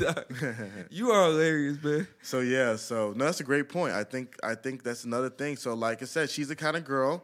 you 0.92 1.10
are 1.10 1.26
hilarious, 1.32 1.82
man. 1.84 2.08
So 2.22 2.42
yeah, 2.42 2.76
so 2.76 3.12
no, 3.16 3.26
that's 3.26 3.40
a 3.40 3.44
great 3.44 3.68
point. 3.68 3.94
I 3.94 4.04
think 4.04 4.36
I 4.44 4.54
think 4.54 4.84
that's 4.84 5.06
another 5.06 5.32
thing. 5.32 5.56
So 5.58 5.74
like 5.74 6.04
I 6.04 6.06
said, 6.06 6.30
she's 6.30 6.50
the 6.50 6.56
kind 6.56 6.78
of 6.78 6.86
girl. 6.86 7.24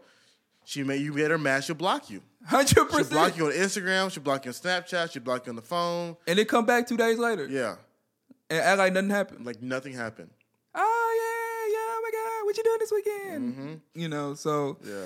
She 0.65 0.83
may 0.83 0.97
you 0.97 1.13
get 1.15 1.29
her 1.29 1.37
mad, 1.37 1.63
she'll 1.63 1.75
block 1.75 2.09
you. 2.09 2.23
Hundred 2.45 2.85
percent. 2.85 3.07
She'll 3.07 3.11
block 3.13 3.37
you 3.37 3.45
on 3.45 3.51
Instagram. 3.51 4.11
She'll 4.11 4.23
block 4.23 4.45
you 4.45 4.49
on 4.49 4.53
Snapchat. 4.55 5.11
She'll 5.11 5.21
block 5.21 5.45
you 5.45 5.51
on 5.51 5.55
the 5.55 5.61
phone. 5.61 6.17
And 6.27 6.39
then 6.39 6.45
come 6.45 6.65
back 6.65 6.87
two 6.87 6.97
days 6.97 7.19
later 7.19 7.45
Yeah, 7.47 7.75
and 8.49 8.59
act 8.59 8.77
like 8.79 8.93
nothing 8.93 9.09
happened. 9.11 9.45
like 9.45 9.61
nothing 9.61 9.93
happened. 9.93 10.31
oh 10.73 11.13
yeah, 11.15 11.73
yeah. 11.73 11.85
Oh 11.89 12.01
my 12.01 12.11
god, 12.11 12.45
what 12.45 12.57
you 12.57 12.63
doing 12.63 12.79
this 12.79 12.91
weekend? 12.91 13.53
Mm-hmm. 13.53 13.99
You 14.01 14.09
know, 14.09 14.33
so 14.33 14.77
Yeah, 14.83 15.05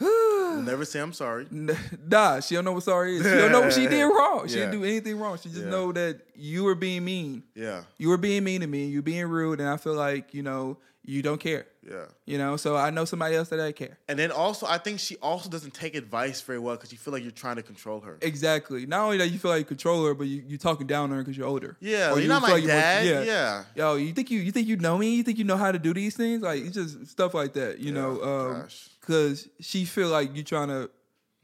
never 0.64 0.84
say 0.84 1.00
I'm 1.00 1.12
sorry. 1.12 1.46
nah, 1.50 2.40
she 2.40 2.54
don't 2.54 2.64
know 2.64 2.72
what 2.72 2.82
sorry 2.82 3.16
is. 3.16 3.22
She 3.22 3.28
don't 3.30 3.52
know 3.52 3.60
what 3.60 3.72
she 3.72 3.86
did 3.86 4.04
wrong. 4.16 4.46
She 4.48 4.54
Yeah. 4.58 4.66
didn't 4.66 4.80
do 4.80 4.84
anything 4.84 5.18
wrong. 5.18 5.38
She 5.38 5.48
just 5.48 5.62
Yeah. 5.64 5.70
know 5.70 5.92
that 5.92 6.20
you 6.34 6.64
were 6.64 6.74
being 6.74 7.04
mean. 7.04 7.42
Yeah, 7.54 7.82
You 7.98 8.08
were 8.08 8.16
being 8.18 8.44
mean 8.44 8.60
to 8.62 8.66
me. 8.66 8.86
You 8.86 9.02
being 9.02 9.26
rude, 9.26 9.60
and 9.60 9.68
I 9.68 9.76
feel 9.76 9.94
like 9.94 10.32
you 10.34 10.42
know 10.42 10.78
you 11.04 11.22
don't 11.22 11.40
care. 11.40 11.66
yeah. 11.82 12.04
You 12.26 12.36
know, 12.38 12.56
so 12.56 12.76
I 12.76 12.90
know 12.90 13.04
somebody 13.06 13.34
else 13.34 13.48
that 13.48 13.58
I 13.58 13.72
care. 13.72 13.98
And 14.06 14.18
then 14.18 14.30
also, 14.30 14.66
I 14.66 14.76
think 14.78 15.00
she 15.00 15.16
also 15.16 15.48
doesn't 15.48 15.72
take 15.74 15.94
advice 15.96 16.40
very 16.42 16.58
well 16.58 16.76
because 16.76 16.92
you 16.92 16.98
feel 16.98 17.12
like 17.12 17.22
you're 17.22 17.32
trying 17.32 17.56
to 17.56 17.62
control 17.62 18.00
her. 18.00 18.18
Exactly. 18.20 18.84
Not 18.86 19.00
only 19.06 19.16
that 19.18 19.28
you 19.28 19.38
feel 19.38 19.50
like 19.50 19.60
you 19.60 19.64
control 19.64 20.04
her, 20.06 20.14
but 20.14 20.26
you 20.26 20.44
you 20.46 20.58
talking 20.58 20.86
down 20.86 21.10
on 21.10 21.16
her 21.16 21.22
because 21.22 21.36
you're 21.38 21.46
older. 21.48 21.76
Yeah, 21.80 22.08
Or 22.10 22.12
you're 22.12 22.22
you 22.22 22.28
not 22.28 22.42
my 22.42 22.52
like 22.52 22.62
you're 22.62 22.72
more- 22.72 22.80
dad. 22.80 23.26
yeah. 23.26 23.64
Yo, 23.74 23.96
you 23.96 24.12
think 24.12 24.30
you 24.30 24.40
you 24.40 24.52
think 24.52 24.68
you 24.68 24.76
know 24.76 24.98
me? 24.98 25.14
You 25.16 25.22
think 25.22 25.38
you 25.38 25.44
know 25.44 25.56
how 25.56 25.72
to 25.72 25.78
do 25.78 25.92
these 25.94 26.14
things? 26.16 26.42
Like 26.42 26.60
it's 26.62 26.74
just 26.74 27.06
stuff 27.08 27.32
like 27.34 27.54
that, 27.54 27.78
you 27.80 27.92
Yeah, 27.92 28.00
know. 28.00 28.10
Um, 28.22 28.60
gosh. 28.62 28.88
Because 29.10 29.48
she 29.60 29.84
feel 29.84 30.08
like 30.08 30.36
you 30.36 30.42
trying 30.44 30.68
to 30.68 30.88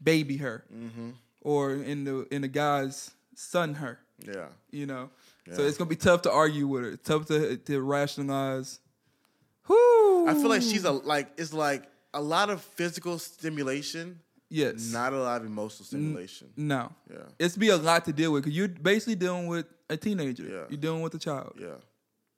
baby 0.01 0.37
her, 0.37 0.63
Mm-hmm. 0.73 1.09
or 1.41 1.73
in 1.73 2.05
the 2.05 2.25
in 2.33 2.41
the 2.43 2.47
guy's 2.47 3.11
son 3.35 3.73
her, 3.75 3.99
Yeah. 4.25 4.47
you 4.71 4.85
know. 4.85 5.09
So 5.53 5.63
it's 5.63 5.77
gonna 5.77 5.89
be 5.89 5.95
tough 5.95 6.21
to 6.23 6.31
argue 6.31 6.67
with 6.67 6.83
her. 6.83 6.89
It's 6.91 7.07
tough 7.07 7.25
to 7.27 7.57
to 7.57 7.81
rationalize. 7.81 8.79
Whoo! 9.67 10.27
I 10.27 10.33
feel 10.33 10.49
like 10.49 10.61
she's 10.61 10.85
a 10.85 10.91
like 10.91 11.27
it's 11.37 11.53
like 11.53 11.83
a 12.13 12.21
lot 12.21 12.49
of 12.49 12.61
physical 12.61 13.19
stimulation, 13.19 14.19
yes. 14.49 14.91
not 14.93 15.13
a 15.13 15.19
lot 15.19 15.41
of 15.41 15.47
emotional 15.47 15.85
stimulation. 15.85 16.47
no. 16.55 16.91
Yeah. 17.11 17.17
It's 17.39 17.55
be 17.57 17.69
a 17.69 17.77
lot 17.77 18.05
to 18.05 18.13
deal 18.13 18.31
with 18.31 18.43
because 18.43 18.57
you're 18.57 18.67
basically 18.69 19.15
dealing 19.15 19.47
with 19.47 19.65
a 19.89 19.97
teenager. 19.97 20.43
Yeah. 20.43 20.63
You're 20.69 20.79
dealing 20.79 21.01
with 21.01 21.13
a 21.15 21.19
child. 21.19 21.53
Yeah. 21.59 21.75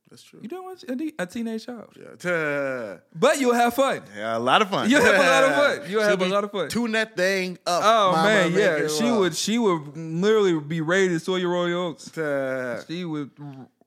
That's 0.10 0.24
true. 0.24 0.39
You 0.41 0.49
don't 0.49 0.66
with 0.66 0.84
a, 0.89 1.14
a 1.20 1.26
teenage 1.28 1.66
child. 1.68 1.89
Yeah. 1.95 2.97
But 3.16 3.39
you'll 3.39 3.53
have 3.53 3.76
fun. 3.76 4.01
Yeah, 4.16 4.36
a 4.36 4.39
lot 4.39 4.62
of 4.64 4.70
fun. 4.70 4.89
You'll 4.89 5.01
have 5.03 5.16
a 5.16 5.18
lot 5.20 5.43
of 5.43 5.55
fun. 5.55 5.89
You'll 5.91 6.01
She'll 6.01 6.10
have 6.10 6.22
a 6.22 6.26
lot 6.28 6.43
of 6.43 6.51
fun. 6.51 6.70
Tune 6.70 6.91
that 6.93 7.16
thing 7.16 7.60
up. 7.68 7.82
Oh 7.86 8.12
mama, 8.14 8.24
man, 8.28 8.53
yeah. 8.53 8.88
She 8.88 9.07
rock. 9.10 9.20
would 9.20 9.36
she 9.36 9.60
would 9.60 9.95
literally 9.95 10.60
be 10.60 10.82
ready 10.82 11.10
to 11.10 11.20
soil 11.20 11.38
your 11.38 11.51
royal 11.51 11.88
oats. 11.89 12.10
Ta- 12.10 12.82
She 12.88 13.05
would 13.05 13.30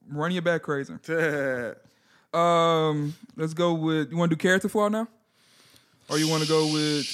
run 0.08 0.30
your 0.30 0.42
back 0.42 0.62
crazy. 0.62 0.94
ta- 1.02 1.74
Um, 2.38 3.14
let's 3.36 3.52
go 3.54 3.74
with 3.74 4.10
you 4.10 4.16
want 4.16 4.30
to 4.30 4.36
do 4.36 4.40
character 4.40 4.68
flaw 4.68 4.88
now, 4.88 5.08
or 6.08 6.18
you 6.18 6.28
want 6.28 6.42
to 6.44 6.48
go 6.48 6.72
with? 6.72 7.04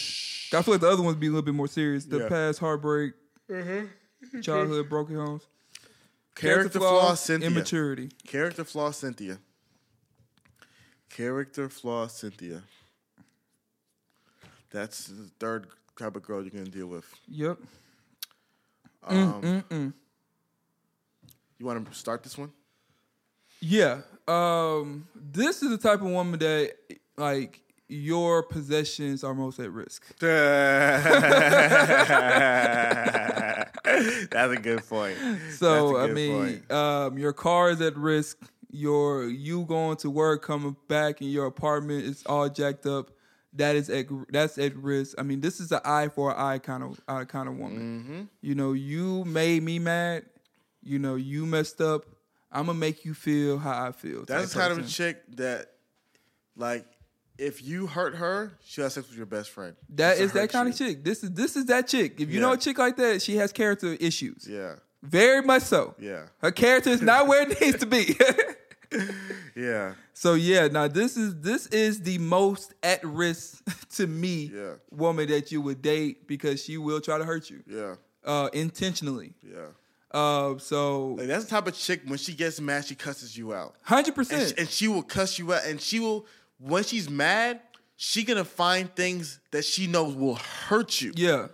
I 0.52 0.62
feel 0.62 0.74
like 0.74 0.80
the 0.80 0.88
other 0.88 1.02
ones 1.02 1.16
be 1.16 1.26
a 1.26 1.30
little 1.30 1.42
bit 1.42 1.54
more 1.54 1.66
serious. 1.68 2.04
The 2.04 2.18
Yeah. 2.20 2.28
past 2.28 2.58
heartbreak, 2.58 3.14
Mm-hmm. 3.50 4.40
childhood 4.42 4.88
broken 4.90 5.16
homes, 5.16 5.42
Character 6.38 6.78
flaw, 6.78 7.14
Cynthia. 7.14 7.46
immaturity. 7.48 8.10
Character 8.26 8.64
flaw, 8.64 8.90
Cynthia. 8.90 9.38
Character 11.10 11.68
flaw, 11.68 12.06
Cynthia. 12.06 12.62
That's 14.70 15.06
the 15.06 15.30
third 15.40 15.66
type 15.98 16.14
of 16.16 16.22
girl 16.22 16.42
you're 16.42 16.50
gonna 16.50 16.64
deal 16.66 16.86
with. 16.86 17.06
Yep. 17.28 17.58
Um, 19.06 19.42
Mm-mm. 19.42 19.92
You 21.58 21.66
want 21.66 21.88
to 21.88 21.94
start 21.94 22.22
this 22.22 22.36
one? 22.38 22.52
Yeah. 23.60 24.02
Um, 24.28 25.08
this 25.14 25.62
is 25.62 25.70
the 25.70 25.78
type 25.78 26.00
of 26.00 26.06
woman 26.06 26.38
that 26.38 26.74
like 27.16 27.60
your 27.88 28.42
possessions 28.42 29.24
are 29.24 29.34
most 29.34 29.58
at 29.58 29.72
risk. 29.72 30.04
That's 30.20 30.32
a 34.52 34.60
good 34.60 34.86
point. 34.86 35.16
So 35.52 35.96
a 35.96 36.04
I 36.04 36.06
good 36.06 36.14
mean, 36.14 36.62
um, 36.70 37.18
your 37.18 37.32
car 37.32 37.70
is 37.70 37.80
at 37.80 37.96
risk. 37.96 38.38
Your 38.70 39.24
you 39.24 39.64
going 39.64 39.96
to 39.98 40.10
work, 40.10 40.42
coming 40.42 40.76
back, 40.88 41.22
and 41.22 41.32
your 41.32 41.46
apartment 41.46 42.04
is 42.04 42.22
all 42.26 42.50
jacked 42.50 42.84
up. 42.84 43.10
That 43.54 43.76
is 43.76 43.88
at 43.88 44.06
that's 44.30 44.58
at 44.58 44.76
risk. 44.76 45.18
I 45.18 45.22
mean, 45.22 45.40
this 45.40 45.58
is 45.58 45.72
an 45.72 45.80
eye 45.84 46.08
for 46.08 46.30
an 46.30 46.36
eye 46.38 46.58
kind 46.58 46.82
of 46.82 47.00
uh, 47.08 47.24
kind 47.24 47.48
of 47.48 47.56
woman. 47.56 47.78
Mm-hmm. 48.02 48.22
You 48.42 48.54
know, 48.54 48.74
you 48.74 49.24
made 49.24 49.62
me 49.62 49.78
mad. 49.78 50.26
You 50.82 50.98
know, 50.98 51.14
you 51.14 51.46
messed 51.46 51.80
up. 51.80 52.04
I'm 52.52 52.66
gonna 52.66 52.78
make 52.78 53.06
you 53.06 53.14
feel 53.14 53.56
how 53.58 53.86
I 53.86 53.92
feel. 53.92 54.24
That's 54.26 54.52
kind 54.52 54.72
of 54.72 54.78
a 54.78 54.88
chick 54.88 55.22
that, 55.36 55.72
like, 56.56 56.86
if 57.38 57.62
you 57.64 57.86
hurt 57.86 58.16
her, 58.16 58.52
she'll 58.64 58.84
have 58.84 58.92
sex 58.92 59.08
with 59.08 59.16
your 59.16 59.26
best 59.26 59.50
friend. 59.50 59.74
That 59.94 60.18
is 60.18 60.32
that 60.32 60.50
kind 60.50 60.66
you. 60.68 60.72
of 60.72 60.78
chick. 60.78 61.04
This 61.04 61.22
is 61.22 61.30
this 61.32 61.56
is 61.56 61.66
that 61.66 61.86
chick. 61.88 62.20
If 62.20 62.30
you 62.30 62.40
know 62.40 62.52
a 62.52 62.56
chick 62.58 62.78
like 62.78 62.96
that, 62.96 63.22
she 63.22 63.36
has 63.36 63.52
character 63.52 63.96
issues. 64.00 64.46
Yeah, 64.48 64.74
Very 65.02 65.42
much 65.42 65.62
so. 65.62 65.94
yeah, 65.98 66.24
Her 66.38 66.50
character 66.52 66.90
is 66.90 67.00
not 67.02 67.26
where 67.28 67.48
it 67.48 67.60
needs 67.60 67.78
to 67.78 67.86
be. 67.86 68.16
yeah, 69.54 69.92
So 70.14 70.34
yeah, 70.34 70.68
now 70.68 70.88
this 70.88 71.16
is 71.16 71.40
this 71.40 71.66
is 71.66 72.00
the 72.02 72.16
most 72.18 72.74
at 72.82 73.04
risk 73.04 73.62
to 73.96 74.06
me 74.06 74.50
Yeah. 74.54 74.72
woman 74.90 75.28
that 75.28 75.52
you 75.52 75.60
would 75.60 75.82
date 75.82 76.26
because 76.26 76.62
she 76.64 76.78
will 76.78 77.00
try 77.00 77.18
to 77.18 77.24
hurt 77.24 77.50
you 77.50 77.62
yeah, 77.66 77.94
uh, 78.24 78.48
intentionally. 78.52 79.34
yeah. 79.42 79.66
Uh, 80.10 80.56
so 80.56 81.08
Like 81.18 81.26
that's 81.26 81.44
the 81.44 81.50
type 81.50 81.66
of 81.66 81.74
chick 81.74 82.00
when 82.06 82.16
she 82.18 82.32
gets 82.32 82.58
mad, 82.62 82.86
she 82.86 82.94
cusses 82.94 83.36
you 83.36 83.52
out, 83.52 83.74
hundred 83.82 84.14
percent. 84.14 84.54
and 84.56 84.66
she 84.68 84.88
will 84.88 85.02
cuss 85.02 85.38
you 85.38 85.52
out, 85.52 85.66
and 85.66 85.78
she 85.78 86.00
will 86.00 86.24
when 86.58 86.84
she's 86.84 87.08
mad, 87.08 87.60
she 87.96 88.24
gonna 88.24 88.44
find 88.44 88.94
things 88.94 89.40
that 89.50 89.64
she 89.64 89.86
knows 89.86 90.14
will 90.14 90.36
hurt 90.36 91.00
you. 91.00 91.12
Yeah. 91.16 91.48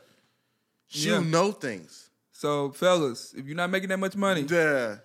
She'll 0.88 1.22
Yeah. 1.22 1.28
know 1.30 1.52
things. 1.52 2.10
So 2.32 2.70
fellas, 2.72 3.32
if 3.36 3.46
you're 3.46 3.56
not 3.56 3.70
making 3.70 3.88
that 3.90 3.98
much 3.98 4.16
money, 4.16 4.42
Yeah. 4.48 4.96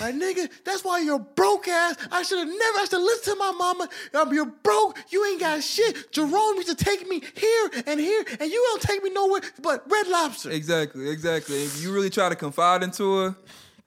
Like 0.00 0.16
nigga, 0.16 0.50
that's 0.64 0.82
why 0.82 0.98
you're 0.98 1.20
broke 1.20 1.68
ass. 1.68 1.94
I 2.10 2.24
should 2.24 2.38
have 2.38 2.48
never. 2.48 2.78
I 2.80 2.86
should 2.90 3.00
listen 3.00 3.34
to 3.34 3.38
my 3.38 3.52
mama. 3.52 3.88
Um, 4.12 4.34
you're 4.34 4.44
broke. 4.44 4.98
You 5.10 5.24
ain't 5.26 5.38
got 5.38 5.62
shit. 5.62 6.10
Jerome 6.10 6.56
used 6.56 6.66
to 6.66 6.74
take 6.74 7.08
me 7.08 7.22
here 7.36 7.70
and 7.86 8.00
here, 8.00 8.24
and 8.40 8.50
you 8.50 8.60
don't 8.70 8.82
take 8.82 9.04
me 9.04 9.10
nowhere 9.10 9.40
but 9.62 9.88
Red 9.88 10.08
Lobster. 10.08 10.50
exactly, 10.50 11.08
exactly. 11.08 11.62
If 11.62 11.80
you 11.80 11.92
really 11.94 12.10
try 12.10 12.28
to 12.28 12.34
confide 12.34 12.82
into 12.82 13.18
her, 13.18 13.36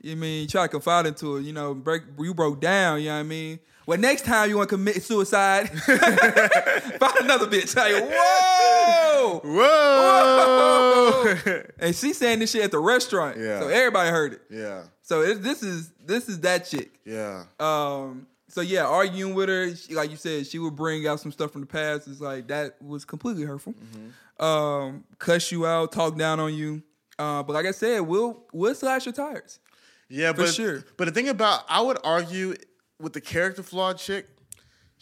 you 0.02 0.16
mean 0.16 0.48
try 0.48 0.64
to 0.64 0.70
confide 0.70 1.08
into 1.08 1.36
her, 1.36 1.42
you 1.42 1.52
know, 1.52 1.74
break 1.74 2.04
you 2.18 2.34
broke 2.34 2.62
down. 2.62 3.02
You 3.02 3.10
know 3.10 3.16
what 3.16 3.20
I 3.20 3.24
mean? 3.24 3.60
Well, 3.92 4.00
next 4.00 4.24
time 4.24 4.50
you 4.50 4.56
want 4.56 4.70
to 4.70 4.78
commit 4.78 5.04
suicide, 5.04 5.70
find 5.82 7.18
another 7.20 7.46
bitch. 7.46 7.76
Like, 7.76 7.92
whoa! 8.10 9.42
Whoa. 9.44 11.34
And 11.78 11.94
she's 11.94 12.18
saying 12.18 12.40
this 12.40 12.52
shit 12.52 12.64
at 12.64 12.72
the 12.72 12.80
restaurant. 12.80 13.38
Yeah. 13.38 13.60
So 13.60 13.68
everybody 13.68 14.10
heard 14.10 14.32
it. 14.32 14.44
yeah. 14.50 14.84
So 15.02 15.24
it, 15.24 15.44
this 15.44 15.62
is 15.62 15.92
this 16.06 16.30
is 16.30 16.40
that 16.40 16.68
chick. 16.68 17.02
Yeah. 17.04 17.44
Um. 17.60 18.28
So 18.48 18.62
yeah, 18.62 18.86
arguing 18.86 19.36
with 19.36 19.50
her, 19.50 19.76
she, 19.76 19.94
like 19.94 20.10
you 20.10 20.16
said, 20.16 20.48
she 20.48 20.58
would 20.58 20.78
bring 20.78 21.06
out 21.06 21.20
some 21.20 21.34
stuff 21.34 21.52
from 21.52 21.60
the 21.60 21.68
past. 21.68 22.08
It's 22.08 22.22
like 22.22 22.48
that 22.48 22.82
was 22.82 23.04
completely 23.04 23.44
hurtful. 23.44 23.74
Mm-hmm. 23.74 24.42
Um, 24.42 25.04
cuss 25.20 25.52
you 25.52 25.66
out, 25.66 25.92
talk 25.92 26.18
down 26.18 26.40
on 26.40 26.54
you. 26.54 26.82
Uh, 27.20 27.44
but 27.44 27.52
like 27.52 27.66
I 27.66 27.72
said, 27.72 28.00
we'll 28.04 28.42
we'll 28.54 28.74
slash 28.74 29.06
your 29.06 29.12
tires. 29.12 29.60
Yeah, 30.08 30.32
For 30.32 30.44
but 30.44 30.54
sure. 30.54 30.84
but 30.96 31.06
the 31.06 31.12
thing 31.12 31.28
about 31.28 31.66
I 31.68 31.82
would 31.82 31.98
argue 32.06 32.56
with 33.02 33.14
the 33.14 33.22
character 33.22 33.64
flawed 33.64 33.98
chick, 33.98 34.28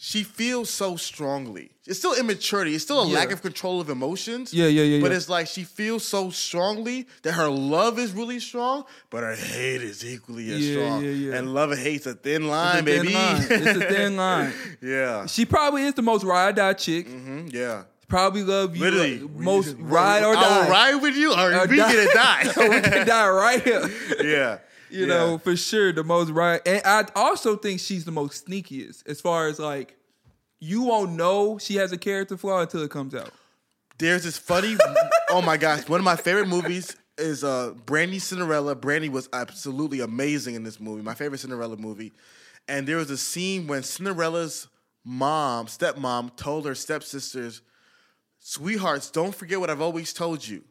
she 0.02 0.22
feels 0.22 0.70
so 0.70 0.96
strongly. 0.96 1.72
It's 1.86 1.98
still 1.98 2.14
immaturity. 2.14 2.74
It's 2.74 2.84
still 2.84 3.02
a 3.02 3.06
Yeah. 3.08 3.14
lack 3.18 3.32
of 3.32 3.42
control 3.42 3.80
of 3.82 3.90
emotions. 3.90 4.54
Yeah, 4.54 4.66
yeah, 4.66 4.82
yeah, 4.82 5.00
But 5.02 5.10
yeah. 5.10 5.16
it's 5.18 5.28
like 5.28 5.46
she 5.46 5.64
feels 5.64 6.04
so 6.06 6.30
strongly 6.30 7.06
that 7.22 7.32
her 7.32 7.48
love 7.50 7.98
is 7.98 8.12
really 8.12 8.40
strong, 8.40 8.84
but 9.10 9.22
her 9.22 9.34
hate 9.34 9.82
is 9.82 10.02
equally 10.04 10.50
as 10.54 10.60
Yeah, 10.60 10.74
strong. 10.74 11.04
yeah, 11.04 11.10
yeah. 11.10 11.34
And 11.36 11.52
love 11.52 11.70
and 11.72 11.80
hate's 11.80 12.06
a 12.06 12.14
thin 12.14 12.42
It's 12.44 12.50
line, 12.50 12.78
a 12.78 12.82
thin 12.82 13.02
baby. 13.02 13.14
line. 13.14 13.46
It's 13.50 13.50
a 13.76 13.88
thin 13.94 14.16
line. 14.26 14.52
yeah. 14.80 15.26
She 15.26 15.44
probably 15.44 15.82
is 15.84 15.94
the 15.94 16.02
most 16.02 16.24
ride 16.24 16.50
or 16.50 16.52
die 16.52 16.72
chick. 16.74 17.06
Mhm, 17.08 17.52
Yeah. 17.52 17.82
Probably 18.08 18.42
love 18.42 18.74
you 18.74 18.82
Literally. 18.82 19.18
uh, 19.22 19.28
most 19.40 19.76
ride 19.78 20.24
or 20.24 20.34
die. 20.34 20.40
I 20.40 20.42
die. 20.48 20.62
will 20.64 20.70
ride 20.70 20.94
with 21.02 21.14
you 21.14 21.32
or, 21.32 21.52
Or 21.54 21.66
we 21.66 21.76
die. 21.76 21.92
gonna 21.92 22.12
die. 22.12 22.52
We 22.68 22.80
can 22.80 23.06
die 23.06 23.28
right 23.28 23.62
here. 23.62 23.88
yeah. 24.24 24.58
You 24.90 25.06
Yeah. 25.06 25.14
know, 25.14 25.38
for 25.38 25.56
sure, 25.56 25.92
the 25.92 26.04
most 26.04 26.30
right. 26.30 26.60
And 26.66 26.82
I 26.84 27.06
also 27.14 27.56
think 27.56 27.80
she's 27.80 28.04
the 28.04 28.10
most 28.12 28.46
sneakiest 28.46 29.06
as 29.06 29.20
far 29.20 29.46
as 29.48 29.58
like, 29.58 29.96
you 30.58 30.82
won't 30.82 31.12
know 31.12 31.58
she 31.58 31.76
has 31.76 31.92
a 31.92 31.98
character 31.98 32.36
flaw 32.36 32.60
until 32.60 32.82
it 32.82 32.90
comes 32.90 33.14
out. 33.14 33.32
There's 33.98 34.24
this 34.24 34.38
funny. 34.38 34.76
oh 35.30 35.42
my 35.42 35.56
gosh, 35.56 35.88
one 35.88 36.00
of 36.00 36.04
my 36.04 36.16
favorite 36.16 36.48
movies 36.48 36.96
is 37.18 37.44
uh, 37.44 37.74
Brandy 37.86 38.18
Cinderella. 38.18 38.74
Brandy 38.74 39.08
was 39.08 39.28
absolutely 39.32 40.00
amazing 40.00 40.54
in 40.54 40.62
this 40.64 40.80
movie. 40.80 41.02
My 41.02 41.14
favorite 41.14 41.38
Cinderella 41.38 41.76
movie. 41.76 42.12
And 42.68 42.86
there 42.86 42.96
was 42.96 43.10
a 43.10 43.16
scene 43.18 43.66
when 43.66 43.82
Cinderella's 43.82 44.68
mom, 45.04 45.66
stepmom, 45.66 46.36
told 46.36 46.66
her 46.66 46.74
stepsisters, 46.74 47.62
Sweethearts, 48.38 49.10
don't 49.10 49.34
forget 49.34 49.60
what 49.60 49.68
I've 49.70 49.82
always 49.82 50.12
told 50.12 50.46
you. 50.46 50.62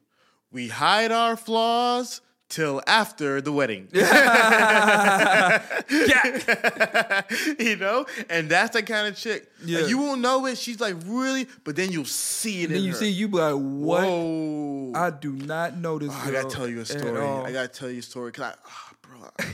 We 0.52 0.68
hide 0.70 1.12
our 1.12 1.38
flaws 1.38 2.22
till 2.50 2.82
after 2.88 3.40
the 3.42 3.52
wedding. 3.52 3.88
yeah. 3.94 5.62
you 7.60 7.76
know? 7.78 8.06
And 8.30 8.50
that's 8.50 8.76
the 8.76 8.84
kind 8.84 9.08
of 9.08 9.16
chick. 9.16 9.50
Yeah. 9.64 9.82
Like, 9.82 9.90
you 9.90 10.00
won't 10.00 10.22
know 10.22 10.46
it. 10.48 10.58
She's 10.58 10.80
like, 10.82 10.96
really? 11.06 11.48
But 11.64 11.76
then 11.76 11.92
you'll 11.92 12.06
see 12.06 12.64
it 12.64 12.70
then 12.70 12.78
in 12.78 12.84
you 12.84 12.92
her. 12.92 12.98
see, 12.98 13.10
you 13.10 13.28
be 13.28 13.38
like, 13.38 13.54
what? 13.54 14.04
Whoa. 14.04 14.92
I 14.96 15.12
do 15.12 15.34
not 15.34 15.78
know 15.78 16.00
this. 16.00 16.10
Oh, 16.12 16.24
I 16.26 16.32
gotta 16.32 16.50
tell 16.50 16.68
you 16.68 16.82
a 16.82 16.86
story. 16.86 17.22
I 17.22 17.52
gotta 17.52 17.68
tell 17.68 17.90
you 17.90 18.00
a 18.00 18.04
story. 18.04 18.32
Cause 18.32 18.46
I, 18.46 18.54
oh, 18.66 18.92
bro, 19.02 19.20
I, 19.40 19.44
I 19.44 19.46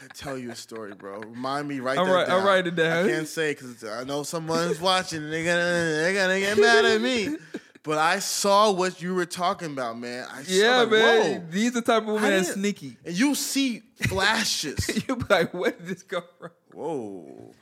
gotta 0.00 0.14
tell 0.14 0.38
you 0.38 0.50
a 0.50 0.56
story, 0.56 0.94
bro. 0.94 1.20
Remind 1.20 1.68
me, 1.68 1.76
that 1.78 1.84
write- 1.84 1.96
down. 1.96 2.30
I'll 2.30 2.46
write 2.46 2.66
it 2.66 2.74
down. 2.74 3.04
I 3.04 3.08
can't 3.08 3.28
say 3.28 3.52
because 3.52 3.84
I 3.84 4.04
know 4.04 4.22
someone's 4.22 4.80
watching 4.80 5.22
and 5.22 5.32
they're 5.32 5.44
gonna 5.44 5.60
they're 5.60 6.14
gonna 6.14 6.40
get 6.40 6.58
mad 6.58 6.84
at 6.86 7.00
me. 7.00 7.36
But 7.88 7.96
I 7.96 8.18
saw 8.18 8.70
what 8.70 9.00
you 9.00 9.14
were 9.14 9.24
talking 9.24 9.72
about, 9.72 9.98
man. 9.98 10.26
I 10.30 10.42
saw, 10.42 10.52
yeah, 10.52 10.76
like, 10.80 10.90
man. 10.90 11.40
Whoa. 11.40 11.46
These 11.48 11.70
are 11.70 11.80
the 11.80 11.80
type 11.80 12.02
of 12.02 12.08
women 12.08 12.30
that's 12.32 12.52
sneaky. 12.52 12.98
And 13.02 13.18
you 13.18 13.34
see 13.34 13.80
flashes. 13.96 15.06
you 15.08 15.16
be 15.16 15.24
like, 15.30 15.54
where 15.54 15.70
did 15.70 15.86
this 15.86 16.02
come 16.02 16.22
from? 16.38 16.50
Whoa. 16.74 17.54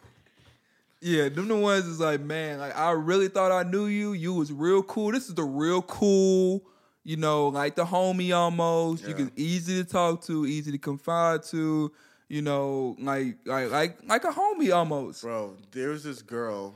Yeah, 1.01 1.29
them 1.29 1.47
the 1.47 1.55
ones 1.55 1.87
is 1.87 2.01
like, 2.01 2.23
man, 2.23 2.59
like 2.59 2.77
I 2.77 2.91
really 2.91 3.29
thought 3.29 3.53
I 3.53 3.71
knew 3.71 3.87
you. 3.87 4.15
You 4.15 4.35
was 4.35 4.53
real 4.53 4.83
cool. 4.83 5.13
This 5.13 5.29
is 5.29 5.37
the 5.37 5.45
real 5.45 5.81
cool, 5.83 6.65
you 7.05 7.17
know, 7.17 7.47
like 7.47 7.77
the 7.77 7.85
homie 7.85 8.37
almost. 8.37 9.05
Yeah. 9.05 9.11
You 9.11 9.15
can 9.15 9.33
easy 9.37 9.81
to 9.81 9.89
talk 9.89 10.23
to, 10.23 10.45
easy 10.45 10.73
to 10.73 10.79
confide 10.79 11.45
to, 11.45 11.93
you 12.29 12.43
know, 12.43 12.97
like 12.99 13.37
like 13.45 13.71
like 13.71 13.99
like 14.09 14.25
a 14.25 14.33
homie 14.33 14.75
almost. 14.75 15.23
Bro, 15.23 15.59
there 15.71 15.91
was 15.91 16.03
this 16.03 16.21
girl 16.21 16.75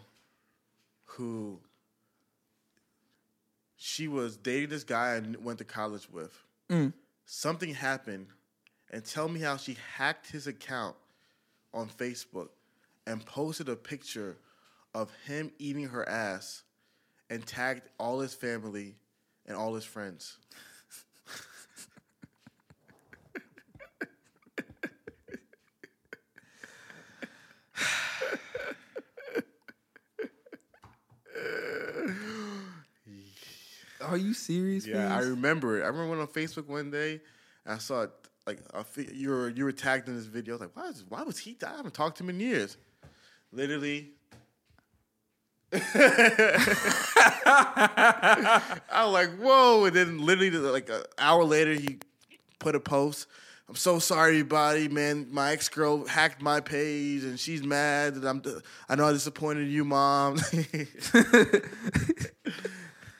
who 1.06 1.58
she 3.82 4.08
was 4.08 4.36
dating 4.36 4.68
this 4.68 4.84
guy 4.84 5.16
I 5.16 5.22
went 5.42 5.58
to 5.60 5.64
college 5.64 6.06
with. 6.12 6.38
Mm. 6.68 6.92
Something 7.24 7.72
happened, 7.72 8.26
and 8.90 9.02
tell 9.02 9.26
me 9.26 9.40
how 9.40 9.56
she 9.56 9.78
hacked 9.96 10.30
his 10.30 10.46
account 10.46 10.96
on 11.72 11.88
Facebook 11.88 12.50
and 13.06 13.24
posted 13.24 13.70
a 13.70 13.76
picture 13.76 14.36
of 14.94 15.10
him 15.24 15.50
eating 15.58 15.88
her 15.88 16.06
ass 16.06 16.62
and 17.30 17.46
tagged 17.46 17.88
all 17.98 18.20
his 18.20 18.34
family 18.34 18.96
and 19.46 19.56
all 19.56 19.74
his 19.74 19.84
friends. 19.84 20.36
Are 34.10 34.16
you 34.16 34.34
serious? 34.34 34.86
Yeah, 34.86 35.14
I 35.14 35.20
remember 35.20 35.78
it. 35.78 35.84
I 35.84 35.86
remember 35.86 36.10
when 36.10 36.18
on 36.18 36.26
Facebook 36.26 36.66
one 36.66 36.90
day, 36.90 37.20
I 37.64 37.78
saw 37.78 38.02
it, 38.02 38.10
like 38.46 38.58
a, 38.74 38.84
you 39.14 39.30
were 39.30 39.48
you 39.48 39.64
were 39.64 39.72
tagged 39.72 40.08
in 40.08 40.16
this 40.16 40.26
video. 40.26 40.54
I 40.54 40.56
was 40.56 40.60
like, 40.62 40.76
why 40.76 40.88
is 40.88 41.04
why 41.08 41.22
was 41.22 41.38
he? 41.38 41.56
I 41.64 41.76
haven't 41.76 41.94
talked 41.94 42.18
to 42.18 42.24
him 42.24 42.30
in 42.30 42.40
years. 42.40 42.76
Literally. 43.52 44.10
I 45.72 45.78
was 49.04 49.12
like, 49.12 49.38
whoa! 49.38 49.84
And 49.84 49.94
then 49.94 50.18
literally, 50.18 50.50
like 50.50 50.90
an 50.90 51.02
hour 51.18 51.44
later, 51.44 51.74
he 51.74 52.00
put 52.58 52.74
a 52.74 52.80
post. 52.80 53.28
I'm 53.68 53.76
so 53.76 54.00
sorry, 54.00 54.30
everybody, 54.30 54.88
man. 54.88 55.28
My 55.30 55.52
ex 55.52 55.68
girl 55.68 56.04
hacked 56.04 56.42
my 56.42 56.58
page, 56.58 57.22
and 57.22 57.38
she's 57.38 57.62
mad 57.62 58.16
that 58.16 58.28
I'm. 58.28 58.42
I 58.88 58.96
know 58.96 59.06
I 59.06 59.12
disappointed 59.12 59.68
you, 59.68 59.84
mom. 59.84 60.38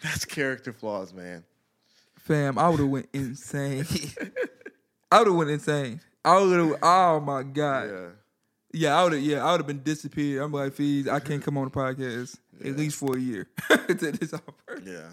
That's 0.02 0.24
character 0.24 0.72
flaws, 0.72 1.12
man. 1.12 1.44
Fam, 2.18 2.58
I 2.58 2.68
would 2.68 2.80
have 2.80 2.88
went 2.96 3.08
insane. 3.12 3.84
I 5.10 5.18
would 5.18 5.26
have 5.28 5.36
went 5.36 5.50
insane. 5.50 6.00
I 6.24 6.40
would 6.40 6.58
have. 6.58 6.78
Oh 6.82 7.20
my 7.20 7.42
god. 7.42 7.90
Yeah. 7.90 8.08
Yeah, 8.72 9.00
I 9.00 9.02
would 9.04 9.12
have. 9.14 9.22
Yeah, 9.22 9.44
I 9.44 9.50
would 9.52 9.60
have 9.60 9.66
been 9.66 9.82
disappeared. 9.82 10.42
I'm 10.42 10.52
like, 10.52 10.72
Fees, 10.74 11.08
I 11.08 11.18
can't 11.18 11.42
come 11.42 11.58
on 11.58 11.64
the 11.64 11.70
podcast 11.70 12.38
at 12.64 12.76
least 12.76 12.96
for 12.98 13.16
a 13.16 13.20
year. 13.20 13.48
this 13.88 14.32
offer. 14.32 14.80
Yeah. 14.84 15.08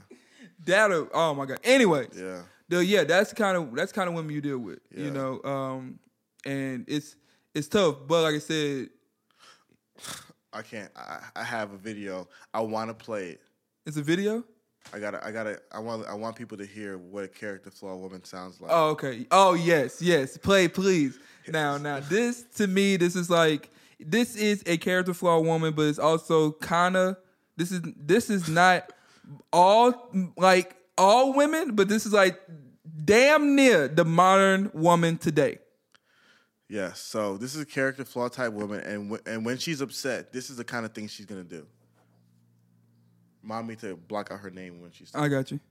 That'll. 0.64 1.08
Oh 1.14 1.34
my 1.34 1.46
god. 1.46 1.60
Anyway, 1.64 2.08
Yeah. 2.16 2.42
though, 2.70 2.82
yeah, 2.82 3.04
that's 3.04 3.34
kind 3.34 3.58
of 3.58 3.74
that's 3.74 3.92
kind 3.92 4.10
of 4.10 4.16
women 4.16 4.34
you 4.34 4.42
deal 4.42 4.60
with. 4.60 4.80
Yeah. 4.94 5.06
You 5.06 5.12
know, 5.12 5.42
um, 5.44 6.00
and 6.46 6.86
it's 6.88 7.16
it's 7.56 7.68
tough. 7.68 7.96
But 8.08 8.24
like 8.24 8.36
I 8.36 8.40
said, 8.40 8.90
I 10.54 10.62
can't. 10.62 10.92
I, 10.96 11.20
I 11.36 11.44
have 11.44 11.74
a 11.74 11.78
video. 11.78 12.28
I 12.54 12.62
want 12.62 12.90
to 12.90 12.94
play 12.94 13.30
it. 13.30 13.42
it's 13.86 13.98
a 13.98 14.02
video. 14.04 14.44
I 14.94 15.00
gotta. 15.00 15.26
I 15.26 15.32
gotta. 15.32 15.60
I 15.72 15.80
want. 15.80 16.08
I 16.08 16.14
want 16.14 16.36
people 16.36 16.58
to 16.58 16.66
hear 16.66 16.98
what 16.98 17.24
a 17.24 17.28
character 17.28 17.70
flaw 17.70 17.96
woman 17.96 18.24
sounds 18.24 18.62
like. 18.62 18.72
Oh, 18.74 18.90
okay. 18.92 19.28
Oh, 19.32 19.54
yes, 19.54 20.02
yes. 20.02 20.38
Play, 20.38 20.68
please. 20.68 21.20
Now, 21.48 21.78
now, 21.78 22.00
this 22.00 22.44
to 22.56 22.68
me, 22.68 22.98
this 22.98 23.16
is 23.16 23.30
like 23.30 23.70
this 24.00 24.36
is 24.36 24.64
a 24.66 24.78
character 24.78 25.14
flaw 25.14 25.40
woman, 25.40 25.74
but 25.74 25.84
it's 25.84 26.00
also 26.00 26.52
kind 26.54 26.96
of 26.96 27.18
this 27.58 27.72
is 27.72 27.82
this 27.98 28.30
is 28.30 28.48
not 28.50 28.92
all 29.52 30.10
like 30.38 30.76
all 30.98 31.34
women, 31.34 31.76
but 31.76 31.90
this 31.90 32.06
is 32.06 32.14
like 32.14 32.40
damn 33.06 33.56
near 33.56 33.88
the 33.88 34.06
modern 34.06 34.72
woman 34.74 35.18
today. 35.18 35.60
Yes. 36.70 37.00
So 37.00 37.38
this 37.38 37.56
is 37.56 37.62
a 37.62 37.66
character 37.66 38.04
flaw 38.04 38.28
type 38.30 38.54
woman, 38.54 38.82
and 38.82 39.12
w- 39.12 39.24
and 39.26 39.46
when 39.46 39.58
she's 39.58 39.82
upset, 39.82 40.34
this 40.34 40.50
is 40.50 40.58
the 40.58 40.64
kind 40.64 40.86
of 40.86 40.94
thing 40.94 41.08
she's 41.08 41.26
gonna 41.26 41.44
do. 41.44 41.66
Remind 43.48 43.66
me 43.70 43.76
to 43.78 43.96
block 43.96 44.28
out 44.30 44.42
her 44.42 44.50
name 44.50 44.82
when 44.82 44.92
she's. 44.92 45.10
I 45.16 45.30
got 45.30 45.52
you. 45.52 45.62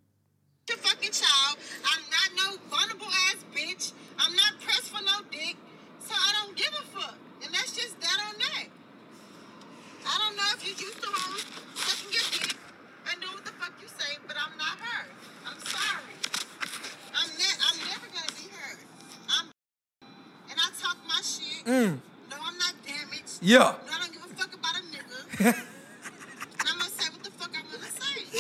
your 0.67 0.79
fucking 0.79 1.13
child. 1.13 1.59
I'm 1.85 2.01
not 2.09 2.29
no 2.33 2.57
vulnerable 2.73 3.13
ass 3.29 3.37
bitch. 3.53 3.93
I'm 4.19 4.35
not 4.35 4.59
pressed 4.65 4.89
for 4.89 5.05
no 5.05 5.21
dick. 5.31 5.57
So 6.01 6.15
I 6.17 6.33
don't 6.41 6.57
give 6.57 6.73
a 6.73 6.85
fuck. 6.97 7.19
And 7.45 7.53
that's 7.53 7.77
just 7.77 8.01
that 8.01 8.17
on 8.33 8.33
that. 8.39 8.65
I 10.09 10.19
don't 10.25 10.37
know 10.39 10.49
if 10.57 10.65
you 10.65 10.73
used 10.73 11.03
to 11.03 11.09
hoes 11.13 11.45
sucking 11.75 12.13
your 12.17 12.25
dick 12.33 12.57
and 13.13 13.21
do 13.21 13.29
what 13.29 13.45
the 13.45 13.53
fuck 13.61 13.75
you 13.83 13.89
say, 13.89 14.17
but 14.27 14.37
I'm 14.41 14.57
not 14.57 14.81
her. 14.81 15.05
I'm 15.45 15.61
sorry. 15.69 16.17
I'm 17.13 17.29
ne- 17.37 17.61
I'm 17.61 17.77
never 17.93 18.09
gonna 18.09 18.33
be 18.41 18.49
her. 18.57 18.73
I'm 19.37 19.53
and 20.49 20.57
I 20.57 20.73
talk 20.81 20.97
my 21.07 21.21
shit. 21.21 21.67
Mm. 21.67 22.01
No, 22.31 22.37
I'm 22.41 22.57
not 22.57 22.73
damaged. 22.89 23.37
Yeah. 23.43 23.77
No, 23.85 23.93
I 23.93 24.01
don't 24.01 24.13
give 24.15 24.25
a 24.25 24.33
fuck 24.33 24.55
about 24.55 24.81
a 24.81 24.83
nigga. 24.89 25.61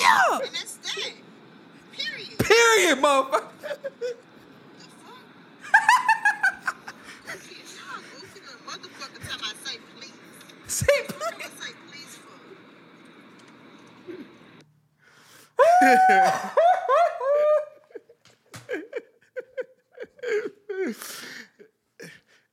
Yeah. 0.07 0.38
And 0.38 0.54
that's 0.54 0.76
that. 0.76 1.12
Period. 1.92 2.38
Period, 2.38 2.98
motherfucker. 2.98 3.48
The 3.61 4.16
fuck? 5.02 5.22
Y'all 7.26 8.02
goofy 8.12 8.40
little 8.40 8.62
motherfucker 8.66 9.20
time 9.28 9.42
I 9.42 9.44
say 9.64 9.76
please. 9.96 10.18
Say 10.66 10.96
What 11.18 11.34
I 11.34 11.48
say 11.48 11.72
please? 11.88 12.14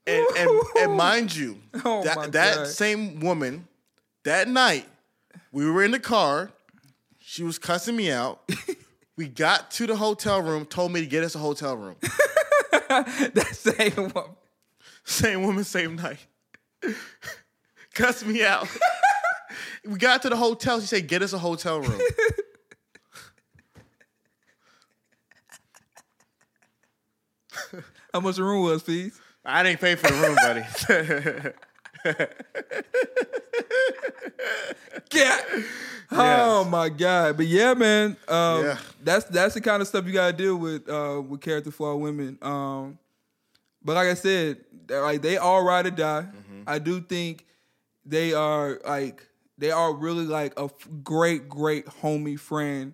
And 0.06 0.26
and, 0.38 0.49
and 0.80 0.91
mind 0.97 1.34
you, 1.36 1.60
Oh 1.86 2.04
that 2.04 2.32
that 2.34 2.68
same 2.68 3.20
woman, 3.22 3.68
that 4.24 4.47
night, 4.49 4.86
we 5.51 5.70
were 5.70 5.84
in 5.84 5.91
the 5.91 5.99
car. 5.99 6.51
She 7.34 7.42
was 7.42 7.58
cussing 7.58 7.96
me 7.96 8.12
out. 8.12 8.48
we 9.18 9.28
got 9.28 9.72
to 9.72 9.88
the 9.88 9.96
hotel 9.96 10.40
room. 10.40 10.68
Told 10.68 10.92
me 10.92 11.00
to 11.00 11.08
get 11.08 11.24
us 11.24 11.34
a 11.34 11.40
hotel 11.40 11.76
room. 11.76 11.96
that 12.70 13.50
same 13.54 13.96
woman. 14.14 14.36
Same 15.04 15.42
woman, 15.42 15.64
same 15.64 15.96
night. 15.96 16.20
Cuss 17.96 18.24
me 18.24 18.44
out. 18.44 18.68
we 19.84 19.98
got 19.98 20.22
to 20.22 20.30
the 20.30 20.36
hotel. 20.36 20.80
She 20.80 20.86
said, 20.86 21.08
"Get 21.08 21.24
us 21.24 21.34
a 21.34 21.40
hotel 21.40 21.82
room." 21.82 22.00
How 28.14 28.20
much 28.20 28.36
the 28.36 28.44
room 28.44 28.62
was, 28.62 28.84
please? 28.84 29.20
I 29.44 29.64
didn't 29.64 29.80
pay 29.80 29.96
for 29.96 30.08
the 30.08 30.22
room, 30.22 30.36
buddy. 30.36 31.56
Yeah. 35.12 35.39
Oh 36.12 36.64
my 36.66 36.89
god. 36.89 37.38
But 37.38 37.47
yeah, 37.47 37.74
man. 37.74 38.18
Um, 38.28 38.64
Yeah. 38.66 38.78
That's 39.04 39.26
that's 39.26 39.54
the 39.56 39.62
kind 39.62 39.82
of 39.82 39.88
stuff 39.88 40.06
you 40.06 40.14
gotta 40.14 40.34
deal 40.36 40.56
with 40.56 40.88
uh, 40.89 41.22
with 41.28 41.41
character 41.41 41.72
flaw 41.72 41.95
women. 41.95 42.38
Um, 42.41 42.97
but 43.84 43.95
like 43.95 44.08
I 44.08 44.14
said, 44.14 44.58
like 44.89 45.22
they 45.22 45.38
all 45.38 45.64
ride 45.64 45.86
or 45.88 45.91
die. 45.91 46.28
I 46.66 46.80
do 46.80 47.01
think 47.01 47.45
they 48.06 48.34
are 48.34 48.80
like 48.86 49.28
they 49.58 49.72
are 49.72 49.93
really 49.93 50.26
like 50.26 50.58
a 50.60 50.64
f- 50.66 50.88
great 51.04 51.49
great 51.49 51.86
homie 51.86 52.39
friend. 52.39 52.93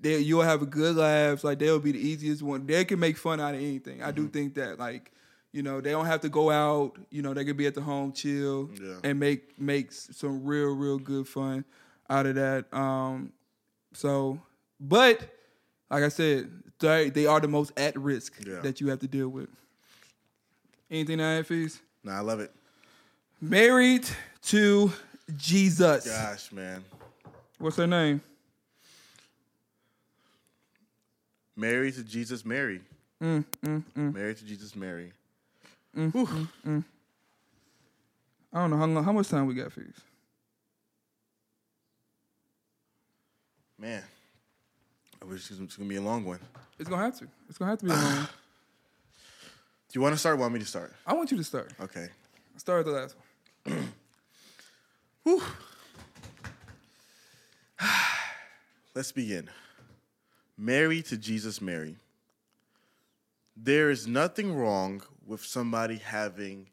They 0.00 0.18
you'll 0.18 0.42
have 0.42 0.62
a 0.62 0.66
good 0.66 0.96
laughs. 0.96 1.42
Like 1.44 1.58
they'll 1.58 1.80
be 1.80 1.92
the 1.92 1.98
easiest 2.06 2.42
one. 2.42 2.66
They 2.66 2.84
can 2.84 2.98
make 3.00 3.16
fun 3.16 3.40
out 3.40 3.54
of 3.54 3.60
anything. 3.60 4.02
I 4.02 4.10
do 4.10 4.28
think 4.28 4.54
that 4.54 4.78
like 4.78 5.10
You 5.58 5.64
know, 5.64 5.80
they 5.80 5.90
don't 5.90 6.06
have 6.06 6.20
to 6.20 6.28
go 6.28 6.52
out. 6.52 6.92
You 7.10 7.20
know, 7.20 7.34
they 7.34 7.44
can 7.44 7.56
be 7.56 7.66
at 7.66 7.74
the 7.74 7.80
home, 7.80 8.12
chill, 8.12 8.70
Yeah. 8.80 8.94
and 9.02 9.18
make 9.18 9.58
make 9.60 9.90
some 9.90 10.44
real, 10.44 10.68
real 10.72 11.00
good 11.00 11.26
fun 11.26 11.64
out 12.08 12.26
of 12.26 12.36
that. 12.36 12.72
Um, 12.72 13.32
so, 13.92 14.40
but 14.78 15.20
like 15.90 16.04
I 16.04 16.10
said, 16.10 16.48
they 16.78 17.10
they 17.10 17.26
are 17.26 17.40
the 17.40 17.48
most 17.48 17.72
at 17.76 17.98
risk 17.98 18.34
Yeah. 18.46 18.60
that 18.60 18.80
you 18.80 18.86
have 18.90 19.00
to 19.00 19.08
deal 19.08 19.28
with. 19.28 19.48
Anything 20.92 21.18
to 21.18 21.24
add, 21.24 21.44
Fees? 21.48 21.80
Nah, 22.04 22.18
I 22.18 22.20
love 22.20 22.38
it. 22.38 22.52
Married 23.40 24.08
to 24.42 24.92
Jesus. 25.36 26.06
Gosh, 26.06 26.52
man. 26.52 26.84
What's 27.58 27.78
her 27.78 27.88
name? 27.88 28.20
Married 31.56 31.94
to 31.94 32.04
Jesus, 32.04 32.44
Mary. 32.44 32.80
Mm, 33.20 33.44
Married 33.96 34.36
to 34.36 34.44
Jesus, 34.44 34.76
Mary. 34.76 35.12
Mm-hmm. 35.98 36.18
Mm-hmm. 36.20 36.80
I 38.52 38.60
don't 38.60 38.70
know 38.70 38.76
how 38.76 38.86
long, 38.86 39.04
how 39.04 39.12
much 39.12 39.28
time 39.28 39.46
we 39.46 39.54
got, 39.54 39.72
Fees. 39.72 40.00
Man, 43.76 44.02
I 45.20 45.24
wish 45.24 45.50
it 45.50 45.60
was 45.60 45.76
gonna 45.76 45.88
be 45.88 45.96
a 45.96 46.00
long 46.00 46.24
one. 46.24 46.38
It's 46.78 46.88
gonna 46.88 47.02
have 47.02 47.18
to. 47.18 47.26
It's 47.48 47.58
gonna 47.58 47.72
have 47.72 47.80
to 47.80 47.86
be 47.86 47.90
a 47.90 47.94
long 47.94 48.04
one. 48.04 48.24
Do 49.88 49.94
you 49.94 50.00
want 50.00 50.14
to 50.14 50.18
start? 50.18 50.36
Or 50.36 50.38
want 50.38 50.54
me 50.54 50.60
to 50.60 50.66
start? 50.66 50.94
I 51.06 51.14
want 51.14 51.30
you 51.32 51.36
to 51.36 51.44
start. 51.44 51.72
Okay. 51.80 52.06
Start 52.56 52.86
with 52.86 52.94
the 52.94 53.00
last 53.00 53.16
one. 53.64 53.92
Let's 58.94 59.10
begin. 59.12 59.50
Mary 60.56 61.02
to 61.02 61.16
Jesus, 61.16 61.60
Mary. 61.60 61.96
There 63.60 63.90
is 63.90 64.06
nothing 64.06 64.54
wrong 64.54 65.02
with 65.26 65.44
somebody 65.44 65.96
having 65.96 66.68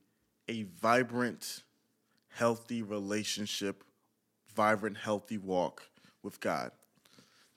a 0.47 0.63
vibrant, 0.63 1.63
healthy 2.29 2.83
relationship, 2.83 3.83
vibrant, 4.55 4.97
healthy 4.97 5.39
walk 5.39 5.81
with 6.21 6.39
God. 6.39 6.71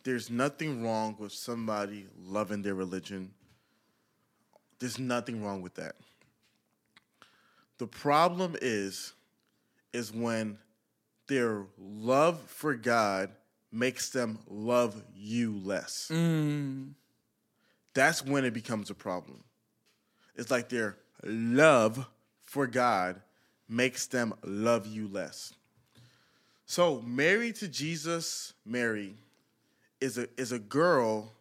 There's 0.03 0.31
nothing 0.31 0.83
wrong 0.83 1.15
with 1.19 1.33
somebody 1.33 2.07
loving 2.19 2.63
their 2.63 2.75
religion. 2.75 3.35
There's 4.79 4.99
nothing 4.99 5.45
wrong 5.45 5.61
with 5.61 5.75
that. 5.75 5.97
The 7.77 7.87
problem 7.87 8.57
is 8.63 9.13
is 9.93 10.11
when 10.11 10.57
their 11.27 11.67
love 11.79 12.41
for 12.47 12.75
God 12.75 13.31
makes 13.71 14.09
them 14.09 14.39
love 14.49 15.03
you 15.15 15.59
less. 15.59 16.11
Mm. 16.11 16.95
That's 17.95 18.25
when 18.25 18.45
it 18.45 18.55
becomes 18.55 18.91
a 18.91 18.95
problem. 18.95 19.43
It's 20.37 20.51
like 20.51 20.69
their 20.69 20.97
love 21.25 22.07
for 22.45 22.67
God 22.67 23.21
makes 23.69 24.07
them 24.07 24.35
love 24.45 24.87
you 24.87 25.09
less. 25.09 25.53
So, 26.65 27.01
married 27.01 27.57
to 27.57 27.69
Jesus, 27.69 28.53
Mary 28.65 29.15
is 30.01 30.19
a 30.19 30.29
is 30.39 30.53
a 30.53 30.59
girl 30.59 31.33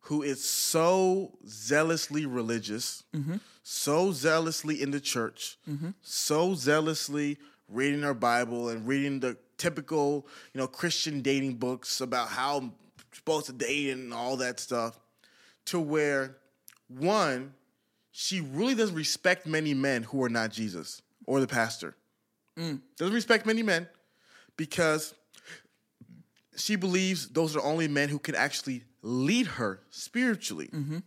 who 0.00 0.22
is 0.22 0.44
so 0.44 1.32
zealously 1.48 2.26
religious, 2.26 3.04
mm-hmm. 3.14 3.36
so 3.62 4.12
zealously 4.12 4.82
in 4.82 4.90
the 4.90 5.00
church, 5.00 5.56
mm-hmm. 5.68 5.90
so 6.02 6.54
zealously 6.54 7.38
reading 7.68 8.02
her 8.02 8.12
Bible 8.12 8.68
and 8.68 8.86
reading 8.86 9.20
the 9.20 9.38
typical, 9.56 10.26
you 10.52 10.60
know, 10.60 10.66
Christian 10.66 11.22
dating 11.22 11.54
books 11.54 12.02
about 12.02 12.28
how 12.28 12.58
I'm 12.58 12.72
supposed 13.12 13.46
to 13.46 13.52
date 13.52 13.90
and 13.90 14.12
all 14.12 14.36
that 14.36 14.60
stuff, 14.60 14.98
to 15.66 15.80
where 15.80 16.36
one, 16.88 17.54
she 18.12 18.40
really 18.40 18.74
doesn't 18.74 18.94
respect 18.94 19.46
many 19.46 19.74
men 19.74 20.02
who 20.02 20.22
are 20.22 20.28
not 20.28 20.50
Jesus 20.50 21.02
or 21.26 21.40
the 21.40 21.46
pastor. 21.46 21.96
Mm. 22.56 22.80
Doesn't 22.96 23.14
respect 23.14 23.46
many 23.46 23.62
men 23.62 23.88
because 24.56 25.14
she 26.56 26.76
believes 26.76 27.28
those 27.28 27.56
are 27.56 27.62
only 27.62 27.88
men 27.88 28.08
who 28.08 28.18
can 28.18 28.34
actually 28.34 28.84
lead 29.02 29.46
her 29.46 29.80
spiritually. 29.90 30.68
Mm-hmm. 30.72 30.98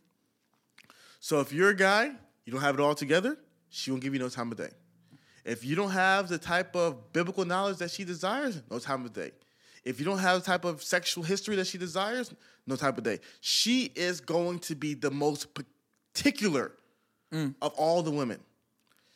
So 1.20 1.40
if 1.40 1.52
you're 1.54 1.70
a 1.70 1.76
guy, 1.76 2.12
you 2.46 2.52
don't 2.54 2.62
have 2.62 2.76
it 2.76 2.82
all 2.82 2.96
together, 2.96 3.38
she 3.70 3.92
won't 3.92 4.04
give 4.04 4.14
you 4.14 4.20
no 4.20 4.30
time 4.30 4.52
of 4.52 4.58
day. 4.58 4.70
If 5.46 5.64
you 5.64 5.76
don't 5.76 5.92
have 5.92 6.28
the 6.28 6.38
type 6.38 6.76
of 6.76 7.14
biblical 7.14 7.46
knowledge 7.46 7.78
that 7.78 7.92
she 7.92 8.04
desires, 8.04 8.62
no 8.70 8.80
time 8.80 9.06
of 9.06 9.14
day. 9.14 9.32
If 9.88 10.00
you 10.00 10.06
don't 10.06 10.20
have 10.20 10.40
the 10.40 10.46
type 10.46 10.66
of 10.66 10.84
sexual 10.84 11.24
history 11.24 11.56
that 11.56 11.68
she 11.68 11.78
desires, 11.78 12.34
no 12.66 12.76
type 12.76 12.98
of 12.98 13.04
day. 13.04 13.20
She 13.42 13.92
is 13.96 14.20
going 14.20 14.60
to 14.60 14.76
be 14.76 14.94
the 14.94 15.10
most 15.10 15.48
particular 16.14 16.74
mm. 17.34 17.56
of 17.62 17.74
all 17.74 18.04
the 18.04 18.12
women. 18.12 18.40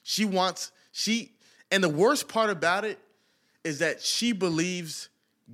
She 0.04 0.26
wants, 0.26 0.72
she, 0.92 1.34
and 1.70 1.84
the 1.84 1.90
worst 1.90 2.28
part 2.28 2.50
about 2.50 2.86
it 2.86 3.00
is 3.64 3.80
that 3.80 4.02
she 4.02 4.32
believes 4.32 5.10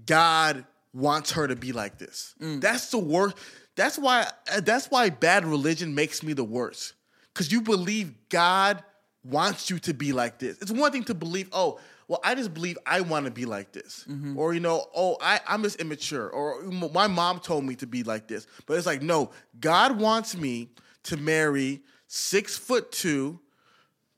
God 0.05 0.65
wants 0.93 1.31
her 1.31 1.47
to 1.47 1.55
be 1.55 1.71
like 1.71 1.97
this. 1.97 2.35
Mm. 2.41 2.61
That's 2.61 2.91
the 2.91 2.97
worst. 2.97 3.37
That's 3.75 3.97
why 3.97 4.27
that's 4.63 4.89
why 4.89 5.09
bad 5.09 5.45
religion 5.45 5.93
makes 5.93 6.23
me 6.23 6.33
the 6.33 6.43
worst. 6.43 6.93
Cuz 7.35 7.51
you 7.51 7.61
believe 7.61 8.13
God 8.29 8.83
wants 9.23 9.69
you 9.69 9.77
to 9.79 9.93
be 9.93 10.13
like 10.13 10.39
this. 10.39 10.57
It's 10.61 10.71
one 10.71 10.91
thing 10.91 11.03
to 11.05 11.13
believe, 11.13 11.49
oh, 11.51 11.79
well, 12.07 12.21
I 12.23 12.35
just 12.35 12.53
believe 12.53 12.77
I 12.85 13.01
want 13.01 13.25
to 13.25 13.31
be 13.31 13.45
like 13.45 13.73
this. 13.73 14.05
Mm-hmm. 14.09 14.37
Or, 14.37 14.53
you 14.53 14.61
know, 14.61 14.85
oh, 14.95 15.17
I, 15.21 15.41
I'm 15.47 15.63
just 15.63 15.81
immature. 15.81 16.29
Or 16.29 16.61
my 16.63 17.07
mom 17.07 17.39
told 17.39 17.65
me 17.65 17.75
to 17.75 17.87
be 17.87 18.03
like 18.03 18.27
this. 18.27 18.47
But 18.65 18.77
it's 18.77 18.85
like, 18.85 19.01
no, 19.01 19.31
God 19.59 19.99
wants 19.99 20.35
me 20.35 20.69
to 21.03 21.17
marry 21.17 21.81
six 22.07 22.57
foot 22.57 22.91
two, 22.91 23.39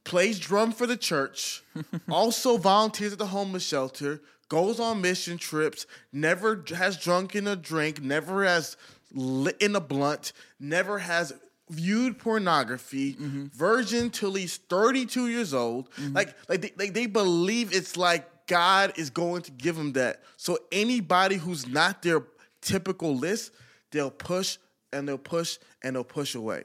plays 0.03 0.39
drum 0.39 0.71
for 0.71 0.85
the 0.85 0.97
church, 0.97 1.63
also 2.09 2.57
volunteers 2.57 3.13
at 3.13 3.19
the 3.19 3.27
homeless 3.27 3.65
shelter, 3.65 4.21
goes 4.49 4.79
on 4.79 5.01
mission 5.01 5.37
trips, 5.37 5.87
never 6.13 6.63
has 6.75 6.97
drunk 6.97 7.35
in 7.35 7.47
a 7.47 7.55
drink, 7.55 8.01
never 8.01 8.43
has 8.43 8.77
lit 9.13 9.57
in 9.59 9.75
a 9.75 9.79
blunt, 9.79 10.33
never 10.59 10.99
has 10.99 11.33
viewed 11.69 12.17
pornography, 12.17 13.13
mm-hmm. 13.13 13.45
virgin 13.47 14.09
till 14.09 14.33
he's 14.33 14.57
32 14.57 15.27
years 15.27 15.53
old. 15.53 15.89
Mm-hmm. 15.91 16.15
Like, 16.15 16.35
like 16.47 16.61
they, 16.61 16.71
like 16.77 16.93
they 16.93 17.05
believe 17.05 17.73
it's 17.73 17.97
like 17.97 18.47
God 18.47 18.93
is 18.97 19.09
going 19.09 19.43
to 19.43 19.51
give 19.51 19.75
them 19.75 19.93
that. 19.93 20.23
So 20.37 20.57
anybody 20.71 21.35
who's 21.35 21.67
not 21.67 22.01
their 22.01 22.23
typical 22.61 23.15
list, 23.15 23.53
they'll 23.91 24.11
push 24.11 24.57
and 24.91 25.07
they'll 25.07 25.17
push 25.17 25.57
and 25.83 25.95
they'll 25.95 26.03
push 26.03 26.35
away 26.35 26.63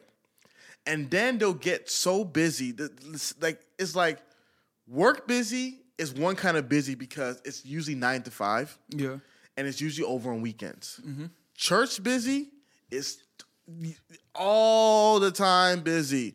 and 0.87 1.11
then 1.11 1.39
they'll 1.39 1.55
get 1.55 1.91
so 1.91 2.25
busy 2.25 2.73
that 2.73 2.93
it's 3.13 3.35
like 3.41 3.61
it's 3.79 3.97
like 3.97 4.19
work 4.87 5.27
busy 5.27 5.81
is 5.99 6.13
one 6.13 6.37
kind 6.37 6.57
of 6.57 6.69
busy 6.69 6.95
because 6.95 7.41
it's 7.45 7.65
usually 7.65 7.95
nine 7.95 8.23
to 8.23 8.31
five 8.31 8.77
Yeah. 8.91 9.19
and 9.57 9.67
it's 9.67 9.81
usually 9.81 10.07
over 10.07 10.31
on 10.33 10.41
weekends 10.41 11.01
mm-hmm. 11.05 11.27
church 11.57 12.03
busy 12.03 12.49
is 12.91 13.23
all 14.35 15.21
the 15.21 15.31
time 15.31 15.81
busy 15.81 16.35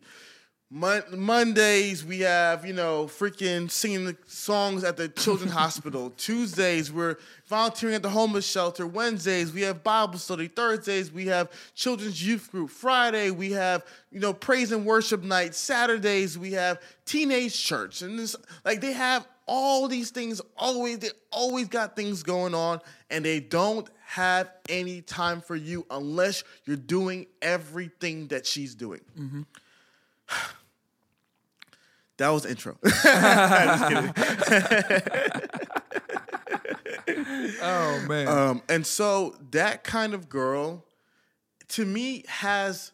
Mon- 0.72 1.02
Mondays 1.16 2.04
we 2.04 2.20
have 2.20 2.64
you 2.64 2.72
know 2.72 3.06
freaking 3.06 3.68
singing 3.68 4.04
the 4.04 4.16
songs 4.26 4.84
at 4.84 4.96
the 4.96 5.08
children's 5.08 5.52
hospital. 5.64 6.10
Tuesdays 6.10 6.92
we're 6.92 7.16
volunteering 7.46 7.96
at 7.96 8.02
the 8.02 8.08
homeless 8.08 8.46
shelter. 8.48 8.86
Wednesdays 8.86 9.52
we 9.52 9.62
have 9.62 9.82
Bible 9.82 10.18
study. 10.18 10.46
Thursdays 10.46 11.10
we 11.10 11.26
have 11.26 11.50
children's 11.74 12.24
youth 12.24 12.52
group. 12.52 12.70
Friday 12.70 13.32
we 13.32 13.50
have 13.50 13.84
you 14.12 14.20
know 14.20 14.32
praise 14.32 14.70
and 14.70 14.86
worship 14.86 15.24
night. 15.24 15.56
Saturdays 15.56 16.38
we 16.38 16.52
have 16.52 16.80
teenage 17.04 17.60
church, 17.60 18.02
and 18.02 18.16
this 18.16 18.36
like 18.64 18.80
they 18.80 18.92
have 18.92 19.26
all 19.52 19.88
these 19.88 20.10
things 20.10 20.40
always. 20.56 21.00
They 21.00 21.10
always 21.32 21.66
got 21.66 21.96
things 21.96 22.22
going 22.22 22.54
on, 22.54 22.80
and 23.10 23.24
they 23.24 23.40
don't 23.40 23.90
have 24.06 24.48
any 24.68 25.02
time 25.02 25.40
for 25.40 25.56
you 25.56 25.84
unless 25.90 26.44
you're 26.64 26.76
doing 26.76 27.26
everything 27.42 28.28
that 28.28 28.46
she's 28.46 28.74
doing. 28.74 29.00
That 32.16 32.28
was 32.28 32.44
intro. 32.44 32.76
Oh 37.62 38.04
man. 38.08 38.28
um, 38.28 38.62
and 38.68 38.86
so 38.86 39.34
that 39.52 39.84
kind 39.84 40.12
of 40.14 40.28
girl, 40.28 40.84
to 41.68 41.84
me, 41.86 42.24
has 42.28 42.92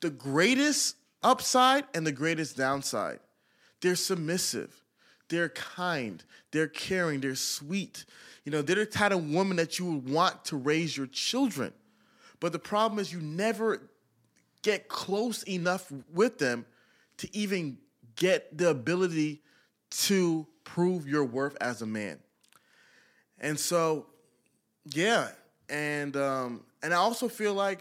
the 0.00 0.10
greatest 0.10 0.96
upside 1.22 1.84
and 1.94 2.06
the 2.06 2.12
greatest 2.12 2.56
downside. 2.56 3.20
They're 3.80 3.96
submissive, 3.96 4.82
they're 5.28 5.48
kind, 5.48 6.22
they're 6.50 6.68
caring, 6.68 7.20
they're 7.20 7.34
sweet. 7.34 8.04
You 8.44 8.52
know, 8.52 8.62
they're 8.62 8.76
the 8.76 8.86
kind 8.86 9.14
of 9.14 9.30
woman 9.30 9.56
that 9.56 9.78
you 9.78 9.86
would 9.86 10.08
want 10.08 10.44
to 10.46 10.56
raise 10.56 10.96
your 10.96 11.06
children. 11.06 11.72
But 12.40 12.52
the 12.52 12.58
problem 12.58 12.98
is, 12.98 13.12
you 13.12 13.20
never 13.20 13.88
get 14.62 14.88
close 14.88 15.42
enough 15.44 15.90
with 16.12 16.38
them 16.38 16.66
to 17.18 17.36
even 17.36 17.78
get 18.16 18.56
the 18.56 18.70
ability 18.70 19.42
to 19.90 20.46
prove 20.64 21.08
your 21.08 21.24
worth 21.24 21.56
as 21.60 21.82
a 21.82 21.86
man. 21.86 22.18
And 23.38 23.58
so, 23.58 24.06
yeah, 24.84 25.28
and 25.68 26.16
um, 26.16 26.62
and 26.82 26.92
I 26.92 26.96
also 26.96 27.28
feel 27.28 27.54
like 27.54 27.80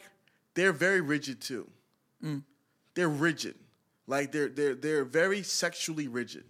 they're 0.53 0.73
very 0.73 1.01
rigid 1.01 1.41
too. 1.41 1.69
They're 2.95 3.09
rigid. 3.09 3.55
Like 4.07 4.31
they're 4.31 4.49
they're 4.49 4.75
they're 4.75 5.05
very 5.05 5.43
sexually 5.43 6.07
rigid. 6.07 6.43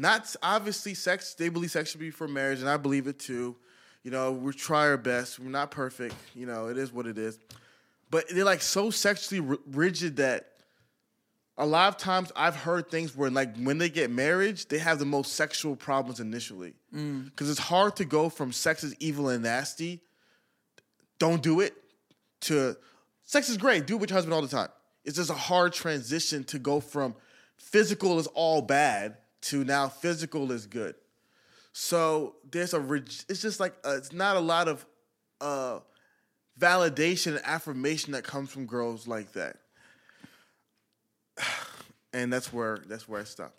Not 0.00 0.34
obviously 0.42 0.94
sex. 0.94 1.34
They 1.34 1.50
believe 1.50 1.72
sex 1.72 1.90
should 1.90 2.00
be 2.00 2.10
for 2.10 2.26
marriage, 2.26 2.60
and 2.60 2.70
I 2.70 2.78
believe 2.78 3.06
it 3.06 3.18
too. 3.18 3.54
You 4.02 4.10
know, 4.10 4.32
we 4.32 4.50
try 4.54 4.88
our 4.88 4.96
best. 4.96 5.38
We're 5.38 5.50
not 5.50 5.70
perfect. 5.70 6.14
You 6.34 6.46
know, 6.46 6.68
it 6.68 6.78
is 6.78 6.90
what 6.90 7.06
it 7.06 7.18
is. 7.18 7.38
But 8.10 8.24
they're 8.30 8.46
like 8.46 8.62
so 8.62 8.90
sexually 8.90 9.46
r- 9.46 9.58
rigid 9.66 10.16
that 10.16 10.52
a 11.58 11.66
lot 11.66 11.88
of 11.88 11.98
times 11.98 12.32
I've 12.34 12.56
heard 12.56 12.90
things 12.90 13.14
where 13.14 13.28
like 13.28 13.54
when 13.58 13.76
they 13.76 13.90
get 13.90 14.10
married, 14.10 14.64
they 14.70 14.78
have 14.78 14.98
the 14.98 15.04
most 15.04 15.34
sexual 15.34 15.76
problems 15.76 16.18
initially. 16.18 16.72
Mm. 16.96 17.26
Because 17.26 17.50
it's 17.50 17.60
hard 17.60 17.96
to 17.96 18.06
go 18.06 18.30
from 18.30 18.52
sex 18.52 18.82
is 18.82 18.94
evil 19.00 19.28
and 19.28 19.42
nasty, 19.42 20.00
don't 21.18 21.42
do 21.42 21.60
it, 21.60 21.74
to 22.42 22.74
sex 23.24 23.50
is 23.50 23.58
great, 23.58 23.86
do 23.86 23.96
it 23.96 24.00
with 24.00 24.08
your 24.08 24.16
husband 24.16 24.32
all 24.32 24.40
the 24.40 24.48
time. 24.48 24.70
It's 25.04 25.16
just 25.16 25.28
a 25.28 25.34
hard 25.34 25.74
transition 25.74 26.42
to 26.44 26.58
go 26.58 26.80
from 26.80 27.14
physical 27.58 28.18
is 28.18 28.28
all 28.28 28.62
bad 28.62 29.18
to 29.42 29.64
now 29.64 29.88
physical 29.88 30.52
is 30.52 30.66
good. 30.66 30.94
So 31.72 32.36
there's 32.50 32.74
a 32.74 32.80
it's 33.28 33.40
just 33.40 33.60
like 33.60 33.74
uh, 33.84 33.96
it's 33.96 34.12
not 34.12 34.36
a 34.36 34.40
lot 34.40 34.68
of 34.68 34.84
uh, 35.40 35.80
validation 36.58 37.36
and 37.36 37.44
affirmation 37.44 38.12
that 38.12 38.24
comes 38.24 38.50
from 38.50 38.66
girls 38.66 39.06
like 39.06 39.32
that. 39.32 39.56
And 42.12 42.32
that's 42.32 42.52
where 42.52 42.78
that's 42.88 43.08
where 43.08 43.20
I 43.20 43.24
stop. 43.24 43.54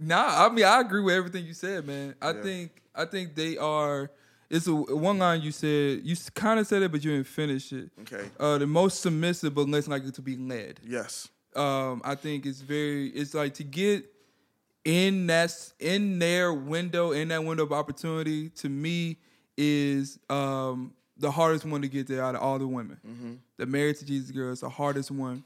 Nah, 0.00 0.46
I 0.46 0.48
mean 0.48 0.64
I 0.64 0.80
agree 0.80 1.02
with 1.02 1.14
everything 1.14 1.44
you 1.44 1.52
said, 1.52 1.86
man. 1.86 2.14
I 2.22 2.32
Yeah. 2.32 2.42
think 2.42 2.82
I 2.94 3.04
think 3.04 3.34
they 3.34 3.58
are. 3.58 4.10
It's 4.48 4.66
a 4.66 4.74
one 4.74 5.18
line 5.18 5.42
you 5.42 5.52
said. 5.52 6.00
You 6.02 6.16
kind 6.34 6.58
of 6.58 6.66
said 6.66 6.80
it, 6.82 6.90
but 6.90 7.04
you 7.04 7.10
didn't 7.12 7.26
finish 7.26 7.74
it. 7.74 7.90
Okay. 8.00 8.30
Uh, 8.40 8.56
the 8.56 8.66
most 8.66 9.00
submissive, 9.02 9.54
but 9.54 9.68
less 9.68 9.86
likely 9.86 10.12
to 10.12 10.22
be 10.22 10.34
led. 10.36 10.80
Yes. 10.82 11.28
Um, 11.54 12.02
I 12.04 12.14
think 12.14 12.46
it's 12.46 12.60
very. 12.60 13.08
It's 13.08 13.34
like 13.34 13.54
to 13.54 13.64
get 13.64 14.04
in 14.84 15.26
that 15.28 15.54
in 15.78 16.18
their 16.18 16.52
window, 16.52 17.12
in 17.12 17.28
that 17.28 17.44
window 17.44 17.62
of 17.64 17.72
opportunity. 17.72 18.48
To 18.50 18.68
me, 18.68 19.18
is 19.56 20.18
um 20.30 20.92
the 21.18 21.30
hardest 21.30 21.64
one 21.64 21.82
to 21.82 21.88
get 21.88 22.06
there 22.08 22.22
out 22.24 22.34
of 22.34 22.40
all 22.42 22.58
the 22.58 22.66
women. 22.66 23.40
The 23.58 23.66
married 23.66 23.96
to 23.98 24.04
Jesus 24.06 24.30
girl 24.30 24.52
is 24.52 24.60
the 24.60 24.68
hardest 24.68 25.10
one. 25.10 25.44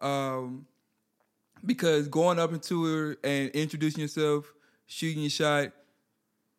Um, 0.00 0.66
because 1.64 2.08
going 2.08 2.38
up 2.38 2.52
into 2.52 2.84
her 2.84 3.16
and 3.24 3.50
introducing 3.50 4.00
yourself, 4.02 4.52
shooting 4.86 5.20
your 5.22 5.30
shot, 5.30 5.72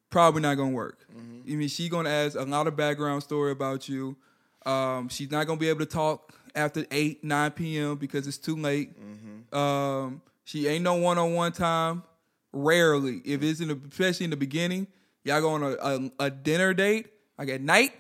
probably 0.10 0.42
not 0.42 0.56
gonna 0.56 0.72
work. 0.72 1.00
I 1.52 1.56
mean, 1.56 1.68
she's 1.70 1.90
gonna 1.90 2.10
ask 2.10 2.38
a 2.38 2.44
lot 2.44 2.68
of 2.68 2.76
background 2.76 3.24
story 3.24 3.52
about 3.52 3.88
you. 3.88 4.16
Um, 4.66 5.08
she's 5.10 5.32
not 5.32 5.48
gonna 5.48 5.60
be 5.60 5.70
able 5.70 5.80
to 5.80 5.86
talk 5.88 6.34
after 6.56 6.86
eight, 6.92 7.24
nine 7.24 7.52
p.m. 7.52 7.96
because 7.96 8.28
it's 8.28 8.38
too 8.38 8.56
late. 8.56 8.94
Um, 9.52 10.22
she 10.44 10.68
ain't 10.68 10.84
no 10.84 10.96
one 10.96 11.18
on 11.18 11.34
one 11.34 11.52
time. 11.52 12.04
Rarely, 12.54 13.22
if 13.24 13.42
it's 13.44 13.62
in 13.62 13.70
the, 13.70 13.80
especially 13.90 14.26
in 14.26 14.30
the 14.30 14.38
beginning, 14.38 14.88
y'all 15.24 15.40
go 15.42 15.52
on 15.52 15.64
a, 15.64 15.72
a, 15.72 16.12
a 16.26 16.30
dinner 16.30 16.74
date 16.74 17.08
like 17.38 17.50
at 17.50 17.62
night. 17.62 17.94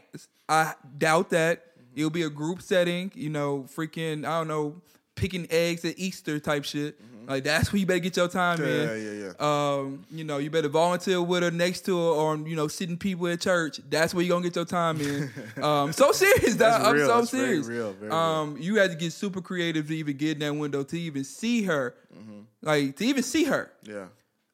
I 0.49 0.73
doubt 0.97 1.29
that 1.29 1.63
it'll 1.95 2.09
be 2.09 2.23
a 2.23 2.29
group 2.29 2.61
setting. 2.61 3.11
You 3.15 3.29
know, 3.29 3.65
freaking 3.73 4.25
I 4.25 4.39
don't 4.39 4.47
know, 4.47 4.81
picking 5.15 5.47
eggs 5.49 5.85
at 5.85 5.97
Easter 5.97 6.39
type 6.39 6.65
shit. 6.65 6.99
Like 7.31 7.43
that's 7.43 7.71
where 7.71 7.79
you 7.79 7.85
better 7.85 7.99
get 7.99 8.15
your 8.17 8.27
time 8.27 8.59
Yeah, 8.61 8.67
in. 8.93 9.03
yeah, 9.05 9.27
yeah. 9.39 9.73
Um, 9.73 10.05
you 10.11 10.23
know, 10.23 10.37
you 10.37 10.49
better 10.49 10.67
volunteer 10.69 11.21
with 11.21 11.43
her 11.43 11.51
next 11.51 11.85
to 11.85 11.97
her, 11.97 12.03
or 12.03 12.35
you 12.37 12.55
know, 12.55 12.67
sitting 12.67 12.97
people 12.97 13.27
at 13.27 13.41
church. 13.41 13.79
That's 13.89 14.13
where 14.13 14.23
you 14.23 14.31
are 14.31 14.35
gonna 14.35 14.43
get 14.43 14.55
your 14.55 14.65
time 14.65 14.99
in. 15.01 15.31
um, 15.63 15.93
so 15.93 16.11
serious, 16.11 16.55
dog. 16.55 16.81
I'm 16.81 16.95
real. 16.95 17.07
so 17.07 17.17
That's 17.19 17.31
very 17.31 17.45
serious. 17.47 17.67
real, 17.67 17.93
very 17.93 18.09
real. 18.09 18.17
um, 18.19 18.57
you 18.59 18.75
had 18.75 18.91
to 18.91 18.97
get 18.97 19.13
super 19.13 19.41
creative 19.41 19.87
to 19.87 19.95
even 19.95 20.17
get 20.17 20.31
in 20.33 20.39
that 20.39 20.53
window 20.53 20.83
to 20.83 20.99
even 20.99 21.23
see 21.23 21.63
her, 21.63 21.95
Mm-hmm. 22.15 22.39
like 22.61 22.95
to 22.97 23.05
even 23.05 23.23
see 23.23 23.45
her. 23.45 23.71
Yeah. 23.83 24.05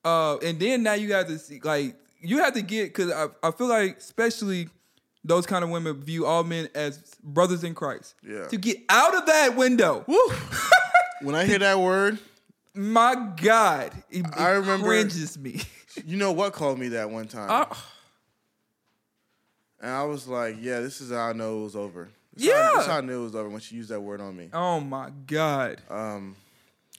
Uh, 0.06 0.38
and 0.38 0.60
then 0.60 0.84
now 0.84 0.94
you 0.94 1.08
got 1.10 1.28
to 1.28 1.38
see, 1.38 1.60
like, 1.64 1.96
you 2.22 2.38
have 2.40 2.54
to 2.54 2.62
get 2.62 2.94
because 2.94 3.12
I, 3.12 3.28
I 3.46 3.52
feel 3.52 3.68
like 3.68 3.98
especially 3.98 4.70
those 5.24 5.46
kind 5.46 5.64
of 5.64 5.70
women 5.70 6.00
view 6.02 6.26
all 6.26 6.44
men 6.44 6.70
as 6.74 7.00
brothers 7.24 7.64
in 7.66 7.74
Christ. 7.76 8.16
Yeah. 8.26 8.48
To 8.48 8.58
get 8.58 8.78
out 8.88 9.16
of 9.16 9.26
that 9.26 9.56
window, 9.58 10.06
Woo. 10.08 10.32
when 11.22 11.36
I 11.36 11.46
hear 11.46 11.60
that 11.60 11.80
word, 11.80 12.20
my 12.78 13.32
God, 13.42 13.92
it, 14.10 14.26
it 14.26 14.40
I 14.40 14.52
remember- 14.52 14.88
cringes 14.88 15.38
me. 15.38 15.62
you 16.06 16.18
know 16.18 16.32
what 16.32 16.54
called 16.54 16.80
me 16.80 16.90
that 16.90 17.10
one 17.10 17.28
time. 17.28 17.50
I- 17.50 17.76
and 19.80 19.92
I 19.92 20.04
was 20.06 20.28
like, 20.28 20.58
yeah, 20.60 20.80
this 20.80 21.02
is 21.02 21.12
how 21.12 21.30
I 21.30 21.34
know 21.34 21.60
it 21.60 21.64
was 21.64 21.76
over. 21.76 22.10
That's 22.34 22.46
Yeah. 22.48 22.64
How, 22.70 22.76
that's 22.76 22.88
how 22.88 22.98
I 22.98 23.02
knew 23.02 23.22
it 23.22 23.24
was 23.26 23.36
over 23.36 23.50
when 23.50 23.62
she 23.62 23.76
used 23.76 23.90
that 23.90 24.02
word 24.02 24.22
on 24.22 24.36
me. 24.36 24.50
oh 24.54 24.80
my 24.80 25.10
God. 25.28 25.82
Um, 25.90 26.36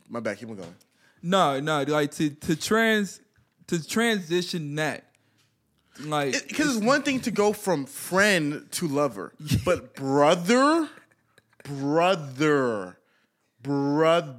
my 0.09 0.21
back, 0.21 0.39
Keep 0.39 0.51
on 0.51 0.57
going. 0.57 0.75
No, 1.23 1.59
no, 1.61 1.83
like 1.83 2.13
to 2.13 2.31
to 2.31 2.55
trans 2.57 3.21
to 3.67 3.85
transition 3.87 4.77
that, 4.77 5.05
like 6.01 6.33
Because 6.47 6.77
it's 6.77 6.85
one 6.87 7.03
thing 7.03 7.19
to 7.23 7.33
go 7.33 7.53
from 7.53 7.85
friend 7.87 8.65
to 8.73 8.87
lover, 8.87 9.33
but 9.65 9.97
brother, 9.97 10.89
brother, 11.65 12.97
brother. 13.61 14.37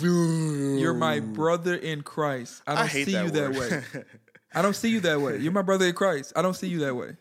You're 0.00 0.94
my 0.94 1.20
brother 1.20 1.74
in 1.74 2.02
Christ. 2.02 2.62
I 2.66 2.74
don't 2.74 2.84
I 2.84 2.88
see 2.88 3.04
that 3.12 3.24
you 3.24 3.30
that 3.30 3.52
word. 3.54 3.84
way. 3.94 4.02
I 4.54 4.62
don't 4.62 4.74
see 4.74 4.88
you 4.90 5.00
that 5.00 5.20
way. 5.20 5.38
You're 5.38 5.52
my 5.52 5.62
brother 5.62 5.86
in 5.86 5.94
Christ. 5.94 6.32
I 6.34 6.42
don't 6.42 6.54
see 6.54 6.68
you 6.68 6.80
that 6.80 6.94
way. 6.94 7.16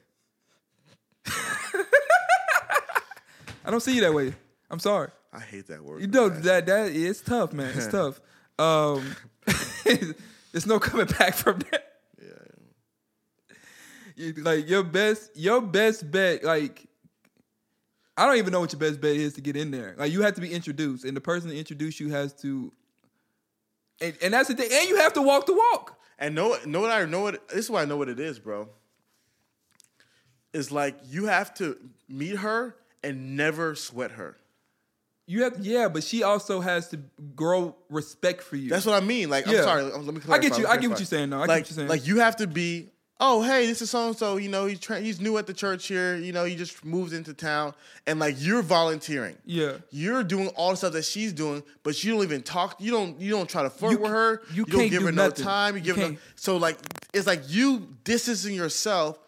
I 3.66 3.72
don't 3.72 3.82
see 3.82 3.94
you 3.96 4.02
that 4.02 4.14
way. 4.14 4.34
I'm 4.72 4.80
sorry. 4.80 5.10
I 5.32 5.40
hate 5.40 5.68
that 5.68 5.84
word. 5.84 6.02
You 6.02 6.08
know 6.08 6.30
that 6.30 6.66
that 6.66 6.92
it's 6.92 7.22
tough, 7.22 7.54
man. 7.54 7.72
It's 7.76 7.88
tough. 7.92 8.20
Um, 8.58 9.16
there's 10.52 10.66
no 10.66 10.80
coming 10.80 11.06
back 11.06 11.36
from 11.36 11.60
that. 11.72 11.86
You- 14.16 14.34
like 14.34 14.68
your 14.68 14.84
best, 14.84 15.32
your 15.36 15.62
best 15.62 16.10
bet. 16.12 16.44
Like 16.44 16.86
I 18.20 18.26
don't 18.26 18.38
even 18.38 18.52
know 18.52 18.60
what 18.60 18.74
your 18.74 18.80
best 18.80 19.00
bet 19.00 19.16
is 19.16 19.34
to 19.34 19.42
get 19.42 19.56
in 19.56 19.72
there. 19.72 19.96
Like 19.98 20.12
you 20.12 20.22
have 20.24 20.36
to 20.36 20.42
be 20.42 20.52
introduced, 20.52 21.06
and 21.06 21.16
the 21.16 21.22
person 21.22 21.50
to 21.50 21.58
introduce 21.58 22.00
you 22.00 22.10
has 22.10 22.34
to. 22.42 22.74
And, 24.02 24.14
and 24.22 24.34
that's 24.34 24.50
the 24.50 24.56
thing. 24.56 24.70
And 24.72 24.90
you 24.90 24.98
have 24.98 25.14
to 25.14 25.22
walk 25.22 25.46
the 25.46 25.54
walk. 25.54 25.98
And 26.20 26.36
know 26.36 26.58
know 26.66 26.82
what 26.82 26.92
I 26.92 27.06
know 27.06 27.22
what 27.22 27.48
this 27.48 27.66
is 27.66 27.70
why 27.72 27.82
I 27.82 27.86
know 27.86 27.96
what 27.96 28.10
it 28.10 28.20
is, 28.20 28.40
bro. 28.40 28.68
It's 30.54 30.72
like 30.72 30.98
you 31.08 31.28
have 31.28 31.54
to 31.56 31.78
meet 32.10 32.36
her 32.38 32.76
and 33.04 33.38
never 33.38 33.76
sweat 33.76 34.12
her. 34.12 34.36
You 35.28 35.44
have, 35.44 35.60
yeah, 35.60 35.88
but 35.90 36.04
she 36.04 36.24
also 36.24 36.60
has 36.60 36.90
to 36.90 36.98
grow 37.36 37.76
respect 37.90 38.42
for 38.42 38.56
you. 38.56 38.68
That's 38.68 38.86
what 38.88 39.02
I 39.02 39.06
mean. 39.06 39.30
Like, 39.30 39.46
Yeah. 39.46 39.60
I'm 39.60 39.64
sorry. 39.64 39.84
Let 39.84 39.96
me 39.96 40.20
clarify. 40.20 40.34
I 40.34 40.40
get 40.40 40.58
you. 40.58 40.66
I 40.66 40.78
get 40.78 40.90
what 40.90 41.00
you're 41.00 41.06
saying, 41.06 41.30
though. 41.30 41.38
I 41.38 41.46
get 41.46 41.54
what 41.54 41.70
you're 41.70 41.76
saying. 41.76 41.88
Like, 41.88 42.08
you 42.08 42.18
have 42.18 42.38
to 42.38 42.48
be. 42.48 42.90
Oh, 43.22 43.42
hey, 43.42 43.66
this 43.66 43.82
is 43.82 43.90
so 43.90 44.08
and 44.08 44.18
so. 44.18 44.38
You 44.38 44.48
know, 44.48 44.66
he's 44.66 44.80
tra- 44.80 45.00
he's 45.02 45.20
new 45.20 45.38
at 45.38 45.46
the 45.46 45.54
church 45.54 45.88
here. 45.88 46.16
You 46.16 46.32
know, 46.32 46.46
he 46.46 46.56
just 46.56 46.86
moved 46.86 47.12
into 47.12 47.34
town, 47.34 47.74
and 48.08 48.18
like 48.20 48.36
you're 48.38 48.62
volunteering. 48.62 49.36
yeah. 49.46 49.74
You're 49.92 50.24
doing 50.24 50.48
all 50.56 50.72
the 50.72 50.78
stuff 50.78 50.94
that 50.94 51.04
she's 51.04 51.34
doing, 51.34 51.62
but 51.84 52.02
you 52.04 52.14
don't 52.14 52.24
even 52.24 52.42
talk. 52.44 52.78
You 52.80 52.92
don't. 52.92 53.20
You 53.20 53.32
don't 53.32 53.50
try 53.50 53.64
to 53.64 53.70
flirt 53.70 53.92
You 53.92 53.98
with 54.00 54.12
her. 54.12 54.42
you 54.54 54.64
don't 54.66 54.80
can't 54.80 54.92
give 54.92 55.00
do 55.02 55.06
her 55.08 55.12
nothing. 55.12 55.44
no 55.44 55.52
time. 55.52 55.76
You 55.76 55.80
You 55.82 55.86
give 55.86 55.98
her 55.98 56.10
no, 56.12 56.18
so 56.36 56.56
like 56.58 56.78
it's 57.14 57.28
like 57.28 57.42
you 57.48 57.88
distancing 58.06 58.56
yourself 58.56 59.20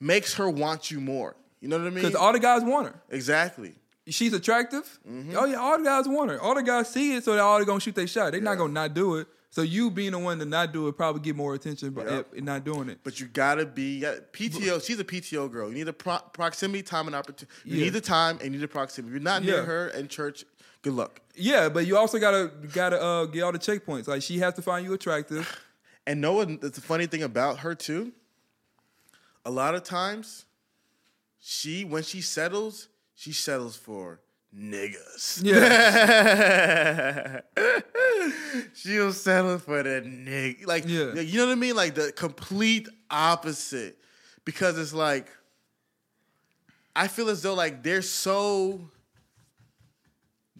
makes 0.00 0.34
her 0.34 0.48
want 0.48 0.90
you 0.90 1.00
more. 1.00 1.36
You 1.60 1.68
know 1.68 1.78
what 1.78 1.86
I 1.86 1.90
mean? 1.90 1.96
Because 2.02 2.14
all 2.14 2.32
the 2.32 2.38
guys 2.40 2.62
want 2.62 2.86
her. 2.88 2.94
exactly. 3.10 3.74
She's 4.06 4.32
attractive. 4.34 4.98
Mm-hmm. 5.10 5.34
Oh 5.36 5.46
yeah, 5.46 5.56
all 5.56 5.78
the 5.78 5.84
guys 5.84 6.06
want 6.06 6.30
her. 6.30 6.40
All 6.40 6.54
the 6.54 6.62
guys 6.62 6.90
see 6.90 7.14
it, 7.16 7.24
so 7.24 7.32
they're 7.32 7.42
all 7.42 7.62
gonna 7.64 7.80
shoot 7.80 7.94
their 7.94 8.06
shot. 8.06 8.32
They're 8.32 8.40
not 8.40 8.56
gonna 8.58 8.72
not 8.72 8.92
do 8.94 9.16
it. 9.16 9.26
So 9.54 9.62
you 9.62 9.88
being 9.88 10.10
the 10.10 10.18
one 10.18 10.40
to 10.40 10.44
not 10.44 10.72
do 10.72 10.88
it 10.88 10.96
probably 10.96 11.20
get 11.22 11.36
more 11.36 11.54
attention, 11.54 11.90
but 11.90 12.10
Yep. 12.10 12.34
not 12.42 12.64
doing 12.64 12.88
it. 12.88 12.98
But 13.04 13.20
you 13.20 13.28
gotta 13.28 13.64
be 13.64 13.94
you 13.94 14.00
gotta- 14.00 14.22
PTO. 14.32 14.80
She's 14.84 14.98
a 14.98 15.04
PTO 15.04 15.46
girl. 15.48 15.68
You 15.68 15.74
need 15.74 15.84
the 15.84 15.92
pro- 15.92 16.18
proximity, 16.32 16.82
time, 16.82 17.06
and 17.06 17.14
opportunity. 17.14 17.56
You 17.64 17.76
Yeah. 17.76 17.84
need 17.84 17.90
the 17.90 18.00
time 18.00 18.38
and 18.40 18.46
you 18.46 18.50
need 18.58 18.62
the 18.64 18.66
proximity. 18.66 19.10
If 19.10 19.12
you're 19.14 19.22
not 19.22 19.44
near 19.44 19.58
Yeah. 19.58 19.62
her 19.64 19.88
in 19.90 20.08
church, 20.08 20.44
good 20.82 20.94
luck. 20.94 21.20
Yeah, 21.36 21.68
but 21.68 21.86
you 21.86 21.96
also 21.96 22.18
gotta 22.18 22.50
gotta 22.72 23.00
uh, 23.00 23.26
get 23.26 23.42
all 23.44 23.52
the 23.52 23.60
checkpoints. 23.60 24.08
Like 24.08 24.22
she 24.22 24.38
has 24.40 24.54
to 24.54 24.62
find 24.62 24.84
you 24.84 24.92
attractive. 24.92 25.48
And 26.06 26.20
know 26.20 26.32
what? 26.32 26.60
That's 26.60 26.74
the 26.74 26.82
funny 26.82 27.06
thing 27.06 27.22
about 27.22 27.60
her 27.60 27.76
too. 27.76 28.12
A 29.46 29.50
lot 29.52 29.74
of 29.76 29.84
times, 29.84 30.46
she 31.40 31.84
when 31.84 32.02
she 32.02 32.20
settles, 32.20 32.88
she 33.14 33.32
settles 33.32 33.76
for 33.76 34.20
niggas. 34.56 35.40
Yeah, 35.42 37.40
She'll 38.74 39.12
settle 39.12 39.58
for 39.58 39.82
the 39.82 40.00
nigga. 40.02 40.66
Like, 40.66 40.86
Yeah. 40.86 41.14
you 41.14 41.38
know 41.38 41.46
what 41.46 41.52
I 41.52 41.56
mean? 41.56 41.76
Like 41.76 41.94
the 41.94 42.12
complete 42.12 42.88
opposite. 43.10 43.98
Because 44.44 44.78
it's 44.78 44.92
like, 44.92 45.28
I 46.94 47.08
feel 47.08 47.28
as 47.28 47.42
though 47.42 47.54
like 47.54 47.82
they're 47.82 48.02
so 48.02 48.90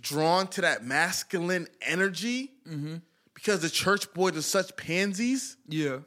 drawn 0.01 0.47
to 0.49 0.61
that 0.63 0.85
masculine 0.85 1.67
energy 1.83 2.53
mm-hmm. 2.69 2.97
because 3.35 3.61
the 3.61 3.71
church 3.71 4.13
boys 4.13 4.37
are 4.37 4.43
such 4.43 4.77
pansies 4.77 5.57
yeah, 5.69 5.99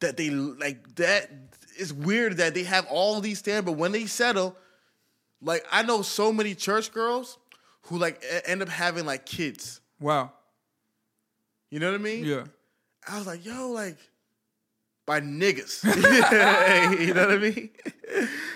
that 0.00 0.16
they 0.16 0.30
like 0.30 0.94
that. 0.96 1.30
It's 1.76 1.92
weird 1.92 2.38
that 2.38 2.54
they 2.54 2.64
have 2.64 2.86
all 2.86 3.20
these 3.20 3.38
standards, 3.38 3.66
but 3.66 3.78
when 3.78 3.92
they 3.92 4.06
settle, 4.06 4.56
like 5.42 5.64
I 5.70 5.82
know 5.82 6.02
so 6.02 6.32
many 6.32 6.54
church 6.54 6.92
girls 6.92 7.38
who 7.82 7.98
like 7.98 8.22
end 8.46 8.62
up 8.62 8.68
having 8.68 9.06
like 9.06 9.26
kids. 9.26 9.80
Wow. 10.00 10.32
You 11.70 11.78
know 11.78 11.90
what 11.90 12.00
I 12.00 12.02
mean? 12.02 12.24
Yeah. 12.24 12.44
I 13.08 13.18
was 13.18 13.26
like, 13.26 13.44
yo, 13.44 13.70
like 13.70 13.96
by 15.06 15.20
niggas. 15.20 15.84
you 17.00 17.14
know 17.14 17.26
what 17.26 17.34
I 17.34 17.38
mean? 17.38 17.70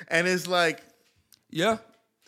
And 0.09 0.26
it's 0.26 0.47
like, 0.47 0.80
Yeah. 1.51 1.78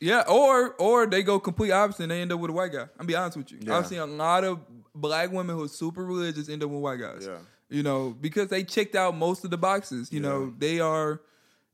Yeah. 0.00 0.24
Or 0.28 0.74
or 0.74 1.06
they 1.06 1.22
go 1.22 1.38
complete 1.40 1.70
opposite 1.72 2.04
and 2.04 2.12
they 2.12 2.20
end 2.20 2.32
up 2.32 2.40
with 2.40 2.50
a 2.50 2.54
white 2.54 2.72
guy. 2.72 2.86
I'm 2.98 3.06
be 3.06 3.16
honest 3.16 3.36
with 3.36 3.52
you. 3.52 3.58
Yeah. 3.60 3.78
I've 3.78 3.86
seen 3.86 3.98
a 3.98 4.06
lot 4.06 4.44
of 4.44 4.60
black 4.94 5.30
women 5.32 5.56
who 5.56 5.64
are 5.64 5.68
super 5.68 6.04
religious 6.04 6.48
end 6.48 6.62
up 6.62 6.70
with 6.70 6.80
white 6.80 7.00
guys. 7.00 7.26
Yeah. 7.26 7.38
You 7.68 7.82
know, 7.82 8.16
because 8.20 8.48
they 8.48 8.62
checked 8.62 8.94
out 8.94 9.16
most 9.16 9.44
of 9.44 9.50
the 9.50 9.58
boxes. 9.58 10.12
You 10.12 10.20
know, 10.20 10.54
they 10.56 10.78
are, 10.78 11.20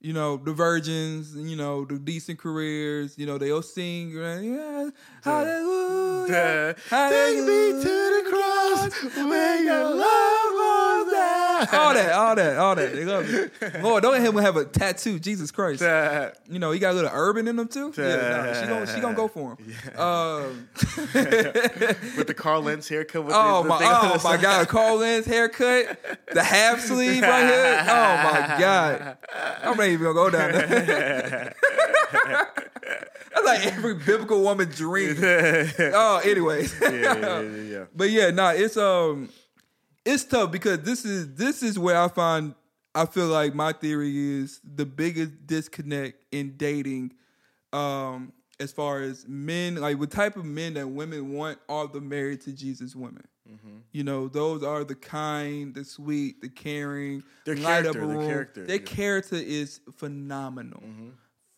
you 0.03 0.13
know, 0.13 0.37
the 0.37 0.53
virgins, 0.53 1.35
you 1.37 1.57
know, 1.57 1.85
the 1.85 1.99
decent 1.99 2.39
careers, 2.39 3.17
you 3.17 3.25
know, 3.25 3.39
they'll 3.39 3.63
sing, 3.63 4.11
yeah, 4.11 4.91
hallelujah. 5.23 6.75
take 6.91 7.39
me 7.39 7.71
to 7.83 7.85
the 7.85 8.23
cross 8.29 9.05
where 9.15 9.63
your 9.63 9.95
love 9.95 10.53
was 10.53 11.11
there. 11.13 11.42
all 11.73 11.95
that, 11.95 12.13
all 12.13 12.35
that, 12.35 12.59
all 12.59 12.75
that. 12.75 12.93
They 12.93 13.05
love 13.05 13.33
it. 13.33 13.83
Lord, 13.83 14.03
don't 14.03 14.13
let 14.13 14.23
him 14.23 14.37
have 14.37 14.57
a 14.57 14.65
tattoo. 14.65 15.19
Jesus 15.19 15.51
Christ. 15.51 15.83
You 16.49 16.59
know, 16.59 16.73
he 16.73 16.79
got 16.79 16.93
a 16.93 16.95
little 16.95 17.11
urban 17.13 17.49
in 17.49 17.59
him 17.59 17.69
too. 17.69 17.93
Yeah, 17.97 18.53
nah, 18.53 18.61
she 18.61 18.67
gonna 18.67 18.87
she 18.95 19.01
gonna 19.01 19.15
go 19.15 19.29
for 19.29 19.57
him. 19.57 19.99
Um, 19.99 20.69
With 22.17 22.27
the 22.27 22.35
Carl 22.37 22.63
Lentz 22.63 22.89
haircut. 22.89 23.25
With 23.25 23.35
oh 23.35 23.59
the, 23.59 23.63
the 23.63 23.69
my, 23.69 23.79
oh 23.81 24.21
my. 24.25 24.37
God, 24.37 24.69
Carl 24.69 24.97
Lentz 24.97 25.27
haircut, 25.27 25.99
the 26.33 26.43
half 26.43 26.81
sleeve 26.81 27.23
right 27.23 27.47
here. 27.47 27.79
Oh 27.83 27.85
my 27.85 28.57
God, 28.59 29.17
I'm 29.63 29.77
not 29.77 29.87
even 29.87 30.03
gonna 30.03 30.15
go 30.15 30.31
down 30.31 30.53
there. 30.53 31.55
That's 33.35 33.47
like 33.47 33.67
every 33.67 33.95
biblical 33.95 34.43
woman 34.43 34.69
dream. 34.69 35.17
Oh, 35.19 36.21
anyways. 36.25 36.79
yeah, 36.81 36.91
yeah, 36.91 37.41
yeah, 37.41 37.63
yeah. 37.63 37.85
But 37.95 38.11
yeah, 38.11 38.31
nah, 38.31 38.51
it's 38.51 38.77
um 38.77 39.31
it's 40.05 40.25
tough 40.25 40.51
because 40.51 40.81
this 40.81 41.05
is 41.05 41.35
this 41.35 41.63
is 41.63 41.79
where 41.79 41.99
I 42.01 42.09
find 42.09 42.55
I 42.95 43.07
feel 43.07 43.29
like 43.29 43.55
my 43.55 43.73
theory 43.73 44.41
is 44.41 44.61
the 44.63 44.85
biggest 44.85 45.47
disconnect 45.47 46.25
in 46.33 46.57
dating 46.57 47.13
um 47.73 48.33
as 48.61 48.73
far 48.73 49.01
as 49.01 49.27
men 49.27 49.77
like 49.77 49.99
what 49.99 50.11
type 50.11 50.37
of 50.37 50.45
men 50.45 50.75
that 50.75 50.89
women 50.89 51.33
want 51.33 51.59
are 51.69 51.87
the 51.87 52.01
married 52.01 52.41
to 52.43 52.53
Jesus 52.53 52.95
women. 52.95 53.27
Mm-hmm. 53.49 53.79
You 53.91 54.05
know, 54.05 54.29
those 54.29 54.63
are 54.63 54.85
the 54.85 54.95
kind, 54.95 55.75
the 55.75 55.85
sweet, 55.85 56.41
the 56.41 56.49
caring, 56.49 57.25
Their 57.45 57.57
character, 57.57 58.03
a 58.03 58.07
their 58.07 58.27
character, 58.29 58.65
Their 58.65 58.77
yeah. 58.77 58.83
Mm-hmm. 58.83 58.95
character 58.95 59.37
is 59.37 59.81
phenomenal. 59.97 60.83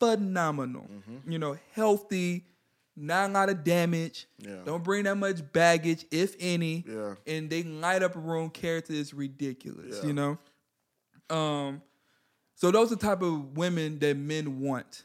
Phenomenal. 0.01 0.89
You 1.27 1.39
know, 1.39 1.57
healthy, 1.73 2.47
not 2.97 3.31
a 3.31 3.33
lot 3.33 3.49
of 3.49 3.65
damage. 3.65 4.27
Yeah. 4.39 4.59
Don't 4.65 4.85
bring 4.85 5.05
that 5.05 5.17
much 5.17 5.41
baggage, 5.53 6.05
if 6.11 6.37
any. 6.39 6.85
Yeah. 6.87 7.15
And 7.27 7.51
they 7.51 7.63
light 7.63 8.03
up 8.03 8.17
a 8.17 8.21
room. 8.21 8.51
Character 8.51 8.93
is 8.93 9.13
ridiculous. 9.13 10.01
Yeah. 10.01 10.07
You 10.07 10.13
know. 10.13 10.39
Um. 11.31 11.83
So 12.57 12.71
those 12.71 12.93
are 12.93 12.97
the 12.97 13.07
type 13.07 13.23
of 13.23 13.57
women 13.57 13.99
that 13.99 14.17
men 14.17 14.61
want, 14.61 15.05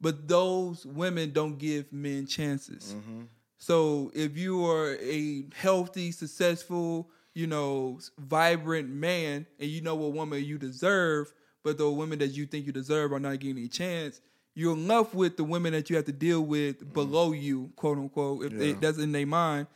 but 0.00 0.28
those 0.28 0.86
women 0.86 1.32
don't 1.32 1.58
give 1.58 1.92
men 1.92 2.26
chances. 2.26 2.94
Mm-hmm. 2.94 3.22
So 3.58 4.12
if 4.14 4.36
you 4.36 4.64
are 4.64 4.96
a 5.00 5.44
healthy, 5.56 6.12
successful, 6.12 7.10
you 7.34 7.48
know, 7.48 7.98
vibrant 8.16 8.88
man, 8.88 9.46
and 9.58 9.68
you 9.68 9.80
know 9.80 9.96
what 9.96 10.12
woman 10.12 10.44
you 10.44 10.56
deserve, 10.56 11.32
but 11.64 11.78
the 11.78 11.90
women 11.90 12.20
that 12.20 12.28
you 12.28 12.46
think 12.46 12.66
you 12.66 12.72
deserve 12.72 13.12
are 13.12 13.18
not 13.18 13.40
getting 13.40 13.64
a 13.64 13.68
chance, 13.68 14.20
you're 14.58 14.76
left 14.76 15.14
with 15.14 15.36
the 15.36 15.44
women 15.44 15.72
that 15.72 15.88
you 15.88 15.94
have 15.94 16.04
to 16.06 16.12
deal 16.12 16.40
with 16.40 16.92
below 16.92 17.30
you, 17.30 17.70
quote 17.76 17.96
unquote, 17.96 18.44
if 18.44 18.58
they, 18.58 18.72
that's 18.72 18.98
in 18.98 19.12
their 19.12 19.24
mind. 19.24 19.68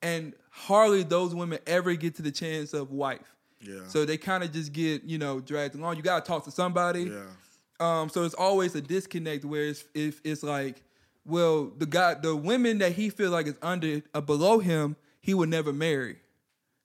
And 0.00 0.32
hardly 0.48 1.02
those 1.02 1.34
women 1.34 1.58
ever 1.66 1.94
get 1.94 2.14
to 2.16 2.22
the 2.22 2.30
chance 2.30 2.72
of 2.72 2.90
wife. 2.90 3.36
Yeah. 3.60 3.80
So 3.86 4.06
they 4.06 4.16
kind 4.16 4.42
of 4.42 4.50
just 4.50 4.72
get, 4.72 5.04
you 5.04 5.18
know, 5.18 5.40
dragged 5.40 5.74
along. 5.74 5.96
You 5.96 6.02
gotta 6.02 6.24
talk 6.24 6.44
to 6.44 6.50
somebody. 6.50 7.02
yeah. 7.02 7.26
Um, 7.80 8.08
so 8.08 8.24
it's 8.24 8.34
always 8.34 8.74
a 8.74 8.80
disconnect 8.80 9.44
where 9.44 9.64
it's 9.64 9.84
if 9.94 10.22
it's 10.24 10.42
like, 10.42 10.82
well, 11.26 11.70
the 11.76 11.84
guy, 11.86 12.14
the 12.14 12.34
women 12.34 12.78
that 12.78 12.92
he 12.92 13.10
feels 13.10 13.32
like 13.32 13.46
is 13.46 13.58
under 13.60 14.00
uh, 14.14 14.22
below 14.22 14.58
him, 14.58 14.96
he 15.20 15.34
would 15.34 15.50
never 15.50 15.70
marry, 15.70 16.16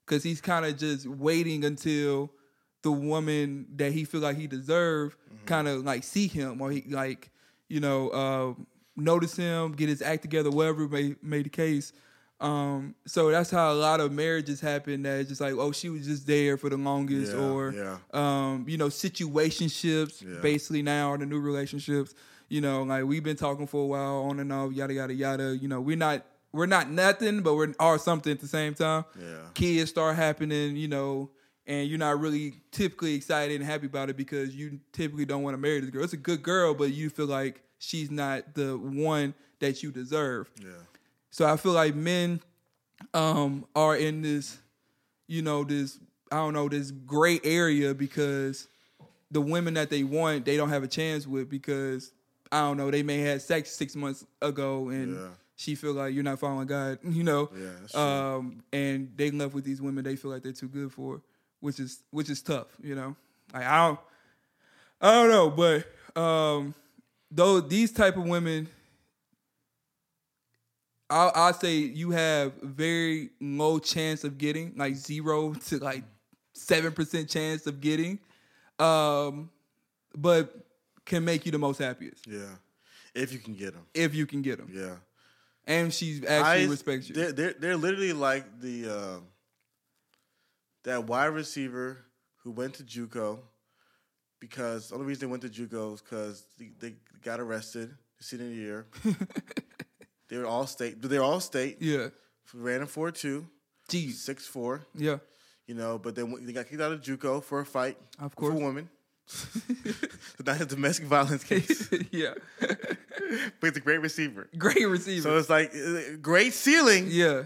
because 0.05 0.23
he's 0.23 0.41
kind 0.41 0.65
of 0.65 0.77
just 0.77 1.07
waiting 1.07 1.63
until 1.63 2.31
the 2.81 2.91
woman 2.91 3.65
that 3.77 3.93
he 3.93 4.03
feel 4.03 4.21
like 4.21 4.37
he 4.37 4.45
deserve 4.45 5.17
kind 5.45 5.67
of 5.69 5.85
like 5.85 6.03
see 6.03 6.27
him 6.27 6.61
or 6.61 6.69
he 6.71 6.83
like 6.89 7.29
you 7.69 7.79
know 7.79 8.09
uh, 8.09 8.53
notice 8.95 9.35
him, 9.35 9.73
get 9.73 9.89
his 9.89 10.01
act 10.01 10.21
together, 10.21 10.49
whatever 10.51 10.87
may 10.87 11.15
may 11.21 11.41
the 11.43 11.49
case. 11.49 11.93
Um, 12.41 12.95
so 13.07 13.31
that's 13.31 13.49
how 13.49 13.71
a 13.71 13.75
lot 13.75 14.01
of 14.01 14.11
marriages 14.11 14.59
happen. 14.59 15.03
That 15.03 15.21
it's 15.21 15.29
just 15.29 15.39
like, 15.41 15.53
oh, 15.53 15.71
she 15.71 15.89
was 15.89 16.05
just 16.05 16.27
there 16.27 16.57
for 16.57 16.69
the 16.69 16.75
longest, 16.77 17.31
Yeah, 17.33 17.39
or 17.39 17.71
yeah. 17.71 17.97
um, 18.13 18.65
you 18.67 18.77
know, 18.77 18.87
situationships 18.89 20.21
Yeah. 20.21 20.39
basically 20.41 20.81
now 20.81 21.11
are 21.11 21.17
the 21.17 21.25
new 21.25 21.39
relationships. 21.39 22.13
You 22.49 22.61
know, 22.61 22.83
like 22.83 23.05
we've 23.05 23.23
been 23.23 23.37
talking 23.37 23.67
for 23.67 23.83
a 23.83 23.87
while, 23.87 24.23
on 24.29 24.39
and 24.39 24.51
off, 24.53 24.71
yada 24.73 24.93
yada 24.93 25.13
yada. 25.13 25.57
You 25.59 25.67
know, 25.67 25.81
we're 25.81 25.97
not 25.97 26.25
we're 26.51 26.67
not 26.67 26.89
nothing, 26.89 27.41
but 27.41 27.55
we're 27.55 27.73
are 27.79 27.97
something 27.97 28.31
at 28.31 28.39
the 28.39 28.47
same 28.47 28.73
time. 28.75 29.05
Yeah. 29.19 29.39
Kids 29.53 29.89
start 29.89 30.15
happening, 30.15 30.75
you 30.75 30.87
know, 30.87 31.29
and 31.67 31.87
you're 31.89 31.97
not 31.99 32.19
really 32.19 32.55
typically 32.71 33.15
excited 33.15 33.55
and 33.59 33.65
happy 33.65 33.87
about 33.87 34.09
it 34.09 34.17
because 34.17 34.55
you 34.55 34.79
typically 34.91 35.25
don't 35.25 35.43
want 35.43 35.53
to 35.53 35.57
marry 35.57 35.79
this 35.79 35.89
girl. 35.89 36.03
It's 36.03 36.13
a 36.13 36.17
good 36.17 36.43
girl, 36.43 36.73
but 36.73 36.91
you 36.93 37.09
feel 37.09 37.25
like 37.27 37.61
she's 37.79 38.11
not 38.11 38.53
the 38.53 38.77
one 38.77 39.33
that 39.59 39.81
you 39.83 39.91
deserve. 39.91 40.49
Yeah. 40.61 40.69
So 41.31 41.45
I 41.45 41.57
feel 41.57 41.71
like 41.73 41.95
men 41.95 42.39
um, 43.13 43.65
are 43.75 43.95
in 43.95 44.21
this, 44.21 44.57
you 45.27 45.41
know, 45.41 45.63
this 45.63 45.99
I 46.31 46.37
don't 46.37 46.53
know, 46.53 46.67
this 46.69 46.91
gray 46.91 47.39
area 47.43 47.93
because 47.93 48.67
the 49.31 49.41
women 49.41 49.73
that 49.75 49.89
they 49.89 50.03
want, 50.03 50.45
they 50.45 50.57
don't 50.57 50.69
have 50.69 50.83
a 50.83 50.87
chance 50.87 51.27
with 51.27 51.49
because 51.49 52.11
I 52.51 52.61
don't 52.61 52.77
know, 52.77 52.89
they 52.91 53.03
may 53.03 53.19
have 53.21 53.41
sex 53.41 53.71
six 53.71 53.95
months 53.95 54.25
ago 54.41 54.89
and 54.89 55.15
Yeah. 55.15 55.27
she 55.55 55.75
feel 55.75 55.93
like 55.93 56.13
you're 56.13 56.23
not 56.23 56.39
following 56.39 56.67
God, 56.67 56.99
you 57.03 57.23
know. 57.23 57.49
Yeah, 57.55 58.33
um, 58.35 58.63
and 58.73 59.11
they 59.15 59.31
left 59.31 59.53
with 59.53 59.65
these 59.65 59.81
women 59.81 60.03
they 60.03 60.15
feel 60.15 60.31
like 60.31 60.43
they're 60.43 60.51
too 60.51 60.67
good 60.67 60.91
for, 60.91 61.21
which 61.59 61.79
is 61.79 62.03
which 62.11 62.29
is 62.29 62.41
tough, 62.41 62.67
you 62.83 62.95
know. 62.95 63.15
Like 63.53 63.63
I 63.65 63.87
don't 63.87 63.99
I 65.01 65.11
don't 65.13 65.29
know, 65.29 65.49
but 65.49 66.19
um 66.21 66.73
though 67.31 67.59
these 67.61 67.91
type 67.91 68.17
of 68.17 68.23
women 68.23 68.67
I'll, 71.09 71.31
I'll 71.35 71.53
say 71.53 71.75
you 71.77 72.11
have 72.11 72.53
very 72.63 73.29
low 73.39 73.77
chance 73.79 74.23
of 74.23 74.37
getting, 74.37 74.73
like 74.75 74.95
zero 74.95 75.53
to 75.53 75.77
like 75.77 76.03
seven 76.53 76.91
percent 76.93 77.29
chance 77.29 77.67
of 77.67 77.79
getting, 77.79 78.17
um, 78.79 79.51
but 80.17 80.53
can 81.05 81.23
make 81.23 81.45
you 81.45 81.51
the 81.51 81.59
most 81.59 81.77
happiest 81.77 82.25
Yeah. 82.27 82.55
If 83.13 83.31
you 83.31 83.39
can 83.39 83.53
get 83.53 83.73
them. 83.73 83.85
if 83.93 84.15
you 84.15 84.25
can 84.25 84.41
get 84.41 84.57
them, 84.57 84.69
Yeah. 84.73 84.95
and 85.67 85.93
she 85.93 86.15
actually 86.27 86.65
I- 86.65 86.67
respects 86.67 87.07
you. 87.07 87.15
They're, 87.15 87.31
they're, 87.31 87.53
they're 87.53 87.77
literally 87.77 88.13
like 88.13 88.59
the 88.59 88.89
uh, 88.89 89.19
that 90.85 91.05
wide 91.05 91.27
receiver 91.27 91.97
who 92.43 92.51
went 92.51 92.75
to 92.75 92.83
JUCO 92.83 93.39
because 94.39 94.89
the 94.89 94.95
only 94.95 95.07
reason 95.07 95.27
they 95.27 95.31
went 95.31 95.43
to 95.43 95.49
JUCO 95.49 95.95
is 95.95 96.01
because 96.01 96.45
they, 96.57 96.71
they 96.79 96.95
got 97.23 97.39
arrested 97.39 97.89
the 98.17 98.23
senior 98.23 98.47
year. 98.47 98.85
they 100.29 100.37
were 100.37 100.45
all 100.45 100.67
state. 100.67 101.01
They're 101.01 101.21
all 101.23 101.39
state. 101.39 101.77
Yeah, 101.81 102.07
Ran 102.53 102.81
in 102.81 102.87
four 102.87 103.11
two, 103.11 103.47
Jeez. 103.89 104.13
six 104.13 104.45
four. 104.47 104.85
Yeah, 104.95 105.17
You 105.67 105.75
know, 105.75 105.97
but 105.97 106.15
then 106.15 106.33
they 106.45 106.53
got 106.53 106.67
kicked 106.67 106.81
out 106.81 106.91
of 106.93 107.01
JUCO 107.01 107.43
for 107.43 107.59
a 107.59 107.65
fight. 107.65 107.97
Of 108.19 108.35
course. 108.35 108.53
a 108.53 108.57
woman. 108.57 108.89
so 109.27 109.49
that's 110.43 110.61
a 110.61 110.65
domestic 110.67 111.05
violence 111.07 111.43
case. 111.51 111.89
yeah. 112.11 112.35
but 112.59 113.67
it's 113.67 113.77
a 113.77 113.81
great 113.81 113.99
receiver. 114.01 114.47
Great 114.57 114.87
receiver. 114.87 115.21
So 115.23 115.37
it's 115.37 115.49
like 115.49 115.73
uh, 115.75 116.17
great 116.21 116.53
ceiling, 116.53 117.07
yeah, 117.09 117.43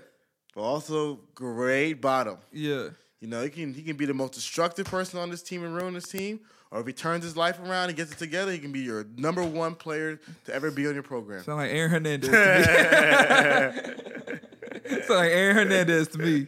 but 0.54 0.62
also 0.62 1.22
great 1.34 1.94
bottom. 2.02 2.38
yeah. 2.52 2.90
You 3.22 3.28
know, 3.28 3.43
he 3.43 3.49
can 3.49 3.74
he 3.74 3.82
can 3.84 3.97
be 3.97 4.05
the 4.05 4.13
most 4.13 4.34
destructive 4.34 4.86
person 4.86 5.20
on 5.20 5.30
this 5.30 5.41
team 5.43 5.63
and 5.63 5.76
ruin 5.76 5.93
this 5.93 6.07
team, 6.07 6.39
or 6.72 6.80
if 6.80 6.88
he 6.88 6.93
turns 6.93 7.24
his 7.24 7.36
life 7.36 7.59
around 7.59 7.89
and 7.89 7.97
gets 7.97 8.11
it 8.13 8.17
together, 8.17 8.51
he 8.51 8.59
can 8.59 8.72
be 8.72 8.80
your 8.80 9.05
number 9.17 9.43
one 9.43 9.76
player 9.76 10.20
to 10.45 10.53
ever 10.53 10.72
be 10.72 10.88
on 10.88 10.93
your 10.93 11.03
program. 11.03 11.43
Sound 11.43 11.57
like 11.57 11.72
Aaron 11.72 11.91
Hernandez 11.91 12.30
to 12.30 13.91
me. 13.91 13.99
Sound 15.05 15.20
like 15.20 15.32
Aaron 15.32 15.55
Hernandez 15.55 16.07
to 16.09 16.17
me. 16.20 16.47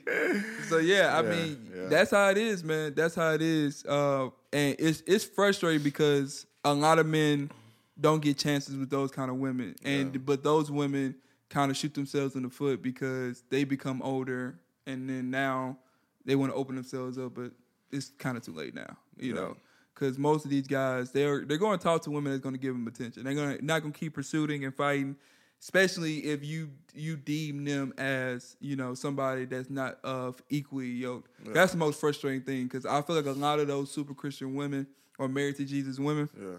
So 0.70 0.78
yeah, 0.78 1.18
I 1.18 1.22
Yeah, 1.24 1.30
mean, 1.30 1.72
yeah. 1.76 1.88
that's 1.90 2.12
how 2.12 2.30
it 2.30 2.38
is, 2.38 2.64
man. 2.64 2.94
That's 2.96 3.16
how 3.16 3.34
it 3.34 3.42
is. 3.42 3.84
Uh, 3.86 4.30
and 4.54 4.76
it's 4.80 5.04
it's 5.06 5.26
frustrating 5.26 5.84
because 5.84 6.46
a 6.64 6.74
lot 6.74 7.00
of 7.00 7.06
men 7.06 7.52
don't 8.00 8.22
get 8.22 8.38
chances 8.38 8.78
with 8.78 8.90
those 8.90 9.12
kind 9.12 9.30
of 9.30 9.38
women, 9.38 9.76
and 9.84 10.14
Yeah. 10.16 10.22
but 10.24 10.44
those 10.44 10.72
women 10.72 11.16
kind 11.50 11.70
of 11.70 11.76
shoot 11.76 11.94
themselves 11.94 12.36
in 12.36 12.44
the 12.44 12.50
foot 12.50 12.82
because 12.82 13.44
they 13.50 13.66
become 13.66 14.02
older, 14.02 14.58
and 14.88 15.10
then 15.10 15.30
now 15.30 15.78
they 16.26 16.36
want 16.36 16.52
to 16.52 16.56
open 16.56 16.76
themselves 16.76 17.18
up, 17.18 17.34
but 17.36 17.52
it's 17.92 18.10
kind 18.18 18.38
of 18.38 18.44
too 18.44 18.54
late 18.54 18.74
now, 18.76 18.98
you 19.18 19.30
Yeah. 19.34 19.42
know. 19.42 19.58
Because 19.94 20.18
most 20.18 20.46
of 20.46 20.52
these 20.52 20.68
guys, 20.68 21.12
they're 21.12 21.44
they're 21.46 21.58
going 21.58 21.78
to 21.78 21.84
talk 21.84 22.02
to 22.04 22.12
women 22.12 22.32
that's 22.32 22.42
going 22.44 22.56
to 22.56 22.60
give 22.62 22.74
them 22.74 22.88
attention. 22.88 23.24
They're 23.24 23.34
going 23.34 23.58
to 23.58 23.66
not 23.66 23.82
going 23.82 23.92
to 23.94 24.00
keep 24.00 24.14
pursuing 24.14 24.64
and 24.66 24.74
fighting 24.76 25.16
especially 25.64 26.26
if 26.26 26.44
you 26.44 26.72
you 26.96 27.16
deem 27.16 27.64
them 27.64 27.94
as 28.00 28.58
you 28.60 28.76
know 28.76 28.96
somebody 28.96 29.46
that's 29.46 29.70
not 29.70 30.00
of 30.04 30.42
equally 30.50 30.88
yoked. 30.88 31.30
That's 31.54 31.72
the 31.74 31.78
most 31.78 32.00
frustrating 32.00 32.42
thing 32.42 32.64
because 32.64 32.84
I 32.84 33.00
feel 33.04 33.16
like 33.16 33.28
a 33.28 33.32
lot 33.34 33.60
of 33.60 33.68
those 33.68 33.92
super 33.92 34.16
Christian 34.16 34.56
women 34.56 34.88
or 35.20 35.28
married 35.28 35.58
to 35.58 35.66
Jesus 35.66 36.00
women 36.00 36.28
Yeah. 36.36 36.56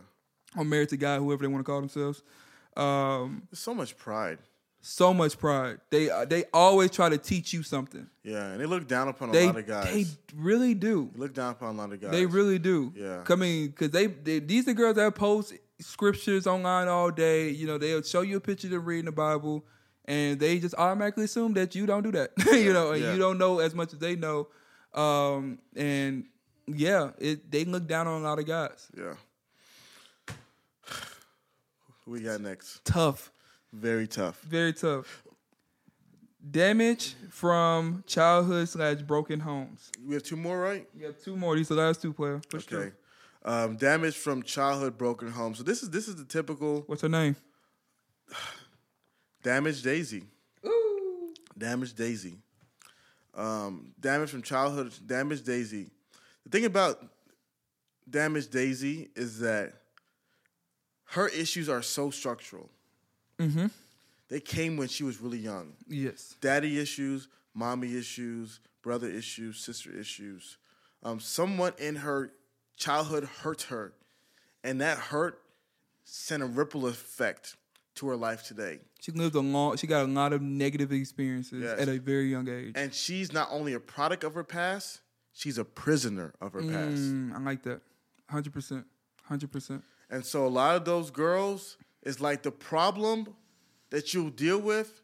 or 0.57 0.65
married 0.65 0.91
to 0.91 0.97
God, 0.97 1.19
whoever 1.19 1.43
they 1.43 1.49
want 1.49 1.65
to 1.67 1.69
call 1.69 1.81
themselves. 1.81 2.23
Um, 2.77 3.43
There's 3.51 3.59
so 3.59 3.75
much 3.75 3.97
pride. 3.99 4.39
So 4.83 5.15
much 5.15 5.39
pride. 5.39 5.79
They 5.91 6.11
they 6.29 6.45
always 6.53 6.91
try 6.91 7.09
to 7.09 7.17
teach 7.17 7.53
you 7.53 7.63
something. 7.63 8.07
Yeah, 8.25 8.51
and 8.51 8.61
they 8.61 8.67
look 8.67 8.87
down 8.87 9.09
upon 9.09 9.31
a 9.31 9.33
They 9.33 9.47
lot 9.47 9.57
of 9.57 9.67
guys. 9.67 9.85
they 9.93 10.07
really 10.35 10.75
do. 10.75 11.11
They 11.15 11.21
look 11.21 11.35
down 11.35 11.53
upon 11.53 11.77
a 11.77 11.79
lot 11.79 11.93
of 11.93 12.01
guys. 12.01 12.11
They 12.11 12.27
really 12.27 12.59
do. 12.59 12.93
Yeah. 12.95 13.25
I 13.29 13.35
mean, 13.37 13.69
because 13.69 13.91
they, 13.91 14.07
they 14.07 14.41
these 14.41 14.69
are 14.69 14.75
girls 14.75 14.97
that 14.97 15.15
post 15.15 15.55
scriptures 15.81 16.47
online 16.47 16.89
all 16.89 17.11
day. 17.11 17.51
You 17.51 17.67
know, 17.67 17.79
they'll 17.79 18.03
show 18.03 18.23
you 18.23 18.37
a 18.37 18.41
picture 18.41 18.77
of 18.77 18.87
reading 18.87 19.07
the 19.07 19.13
Bible, 19.13 19.65
and 20.05 20.39
they 20.39 20.59
just 20.59 20.75
automatically 20.77 21.25
assume 21.25 21.55
that 21.55 21.75
you 21.75 21.87
don't 21.87 22.03
do 22.03 22.13
that. 22.13 22.33
you 22.53 22.73
know, 22.73 22.93
and 22.93 23.03
yeah. 23.03 23.13
you 23.13 23.19
don't 23.19 23.39
know 23.39 23.61
as 23.61 23.75
much 23.75 23.93
as 23.93 23.99
they 24.01 24.17
know. 24.17 24.49
Um, 24.95 25.59
and 25.77 26.27
yeah, 26.67 27.11
it 27.19 27.51
they 27.51 27.65
look 27.65 27.87
down 27.87 28.07
on 28.09 28.21
a 28.21 28.25
lot 28.25 28.39
of 28.39 28.47
guys. 28.47 28.89
Yeah. 28.97 29.15
Who 32.05 32.13
we 32.13 32.21
got 32.21 32.41
next? 32.41 32.85
Tough, 32.85 33.33
Very 33.73 34.07
tough. 34.07 34.41
very 34.43 34.73
tough. 34.73 35.23
Damage 36.51 37.15
from 37.31 38.03
childhood 38.07 38.69
slash 38.69 39.01
broken 39.03 39.39
homes. 39.41 39.91
We 40.05 40.15
have 40.15 40.23
two 40.25 40.37
more, 40.37 40.59
right? 40.59 40.87
We 40.97 41.05
have 41.05 41.19
two 41.23 41.37
more. 41.37 41.55
These 41.57 41.71
are 41.71 41.77
the 41.77 41.83
last 41.83 42.03
two 42.03 42.13
player. 42.13 42.41
For 42.51 42.57
Okay. 42.59 42.67
sure. 42.69 42.97
Um, 43.45 43.77
damage 43.77 44.17
from 44.17 44.43
childhood 44.43 44.99
broken 44.99 45.31
home. 45.31 45.55
So 45.55 45.63
this 45.63 45.83
is 45.83 45.91
this 45.91 46.09
is 46.09 46.17
the 46.17 46.25
typical 46.25 46.83
What's 46.87 47.03
her 47.03 47.09
name? 47.09 47.37
damage 49.43 49.83
Daisy. 49.83 50.25
Ooh. 50.67 51.33
Damage 51.57 51.95
Daisy. 51.95 52.39
Um, 53.35 53.93
damage 54.01 54.31
from 54.31 54.43
childhood. 54.43 54.93
Damage 55.07 55.43
Daisy. 55.43 55.91
The 56.45 56.51
thing 56.51 56.65
about 56.65 57.03
damage 58.09 58.49
Daisy 58.51 59.11
is 59.17 59.39
that 59.41 59.73
her 61.07 61.29
issues 61.29 61.69
are 61.69 61.83
so 61.83 62.11
structural. 62.11 62.69
Mm-hmm. 63.43 63.67
They 64.29 64.41
came 64.41 64.77
when 64.77 64.89
she 64.89 65.05
was 65.05 65.21
really 65.21 65.39
young. 65.39 65.75
Yes. 65.89 66.37
daddy 66.41 66.79
issues, 66.79 67.29
mommy 67.55 67.97
issues, 67.97 68.61
brother 68.83 69.09
issues, 69.09 69.59
sister 69.61 69.91
issues. 69.93 70.57
Um, 71.03 71.21
someone 71.21 71.73
in 71.79 71.97
her 71.97 72.31
childhood 72.77 73.25
hurt 73.43 73.63
her, 73.63 73.93
and 74.65 74.81
that 74.81 74.97
hurt 74.99 75.41
sent 76.05 76.43
a 76.43 76.47
ripple 76.47 76.87
effect 76.87 77.57
to 77.97 78.09
her 78.09 78.17
life 78.17 78.43
today. 78.45 78.79
She 79.01 79.13
lived 79.13 79.35
a 79.35 79.41
long. 79.41 79.77
She 79.77 79.87
got 79.87 80.05
a 80.05 80.09
lot 80.09 80.33
of 80.33 80.41
negative 80.41 80.93
experiences 80.93 81.63
Yes. 81.65 81.79
at 81.81 81.89
a 81.89 81.99
very 81.99 82.31
young 82.31 82.49
age. 82.49 82.73
And 82.77 82.95
she's 82.95 83.33
not 83.33 83.49
only 83.51 83.75
a 83.75 83.81
product 83.81 84.25
of 84.25 84.35
her 84.35 84.45
past, 84.45 85.01
she's 85.35 85.59
a 85.59 85.65
prisoner 85.65 86.33
of 86.41 86.53
her 86.55 86.63
past. 86.63 86.97
Mm, 87.03 87.35
I 87.35 87.39
like 87.41 87.63
that. 87.65 87.83
Hundred 88.31 88.53
percent. 88.55 88.87
Hundred 89.25 89.53
percent. 89.53 89.83
And 90.09 90.25
so 90.25 90.47
a 90.47 90.49
lot 90.49 90.77
of 90.77 90.85
those 90.85 91.11
girls 91.11 91.77
is 92.03 92.21
like 92.21 92.43
the 92.43 92.51
problem 92.51 93.29
that 93.91 94.13
you'll 94.15 94.31
deal 94.31 94.59
with 94.59 95.01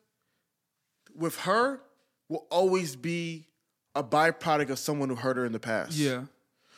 with 1.15 1.37
her 1.41 1.81
will 2.29 2.47
always 2.51 2.97
be 2.97 3.47
a 3.95 4.03
byproduct 4.05 4.71
of 4.71 4.79
someone 4.79 5.09
who 5.09 5.15
hurt 5.17 5.37
her 5.37 5.45
in 5.45 5.53
the 5.53 5.59
past. 5.61 5.93
Yeah. 5.93 6.25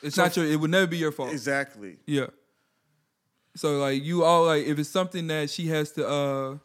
It's 0.03 0.17
So- 0.17 0.23
not 0.25 0.37
your. 0.37 0.47
It 0.47 0.57
would 0.61 0.71
never 0.71 0.87
be 0.87 0.97
your 0.97 1.13
fault. 1.13 1.31
Exactly. 1.33 1.99
Yeah. 2.07 2.27
So 3.57 3.79
like 3.79 4.03
you 4.03 4.25
all 4.25 4.47
like 4.47 4.65
if 4.65 4.79
it's 4.79 4.89
something 4.89 5.27
that 5.27 5.51
she 5.51 5.67
has 5.69 5.93
to 5.93 6.07
uh 6.09 6.59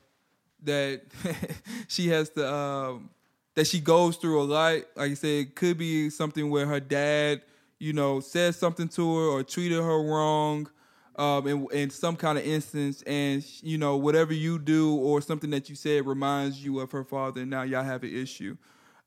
that 0.64 1.01
she 1.88 2.10
has 2.10 2.30
to 2.32 2.51
um 2.53 3.10
that 3.56 3.66
she 3.68 3.80
goes 3.80 4.18
through 4.18 4.41
a 4.41 4.43
lot, 4.43 4.74
like 4.95 5.12
I 5.12 5.14
said, 5.14 5.30
it 5.30 5.56
could 5.56 5.78
be 5.78 6.10
something 6.10 6.49
where 6.49 6.66
her 6.66 6.80
dad, 6.80 7.41
you 7.80 7.93
know, 7.93 8.20
said 8.20 8.53
something 8.56 8.88
to 8.89 9.16
her 9.18 9.24
or 9.30 9.43
treated 9.43 9.82
her 9.82 10.01
wrong. 10.03 10.70
Um, 11.18 11.47
in, 11.47 11.68
in 11.72 11.89
some 11.89 12.18
kind 12.18 12.38
of 12.38 12.45
instance, 12.45 13.01
and 13.03 13.45
you 13.61 13.78
know 13.78 13.95
whatever 13.95 14.34
you 14.34 14.59
do 14.59 14.95
or 14.95 15.22
something 15.22 15.49
that 15.51 15.70
you 15.70 15.76
said 15.76 16.05
reminds 16.05 16.63
you 16.63 16.80
of 16.82 16.91
her 16.91 17.05
father, 17.05 17.41
and 17.41 17.49
now 17.49 17.63
y'all 17.63 17.84
have 17.84 18.03
an 18.03 18.13
issue. 18.13 18.57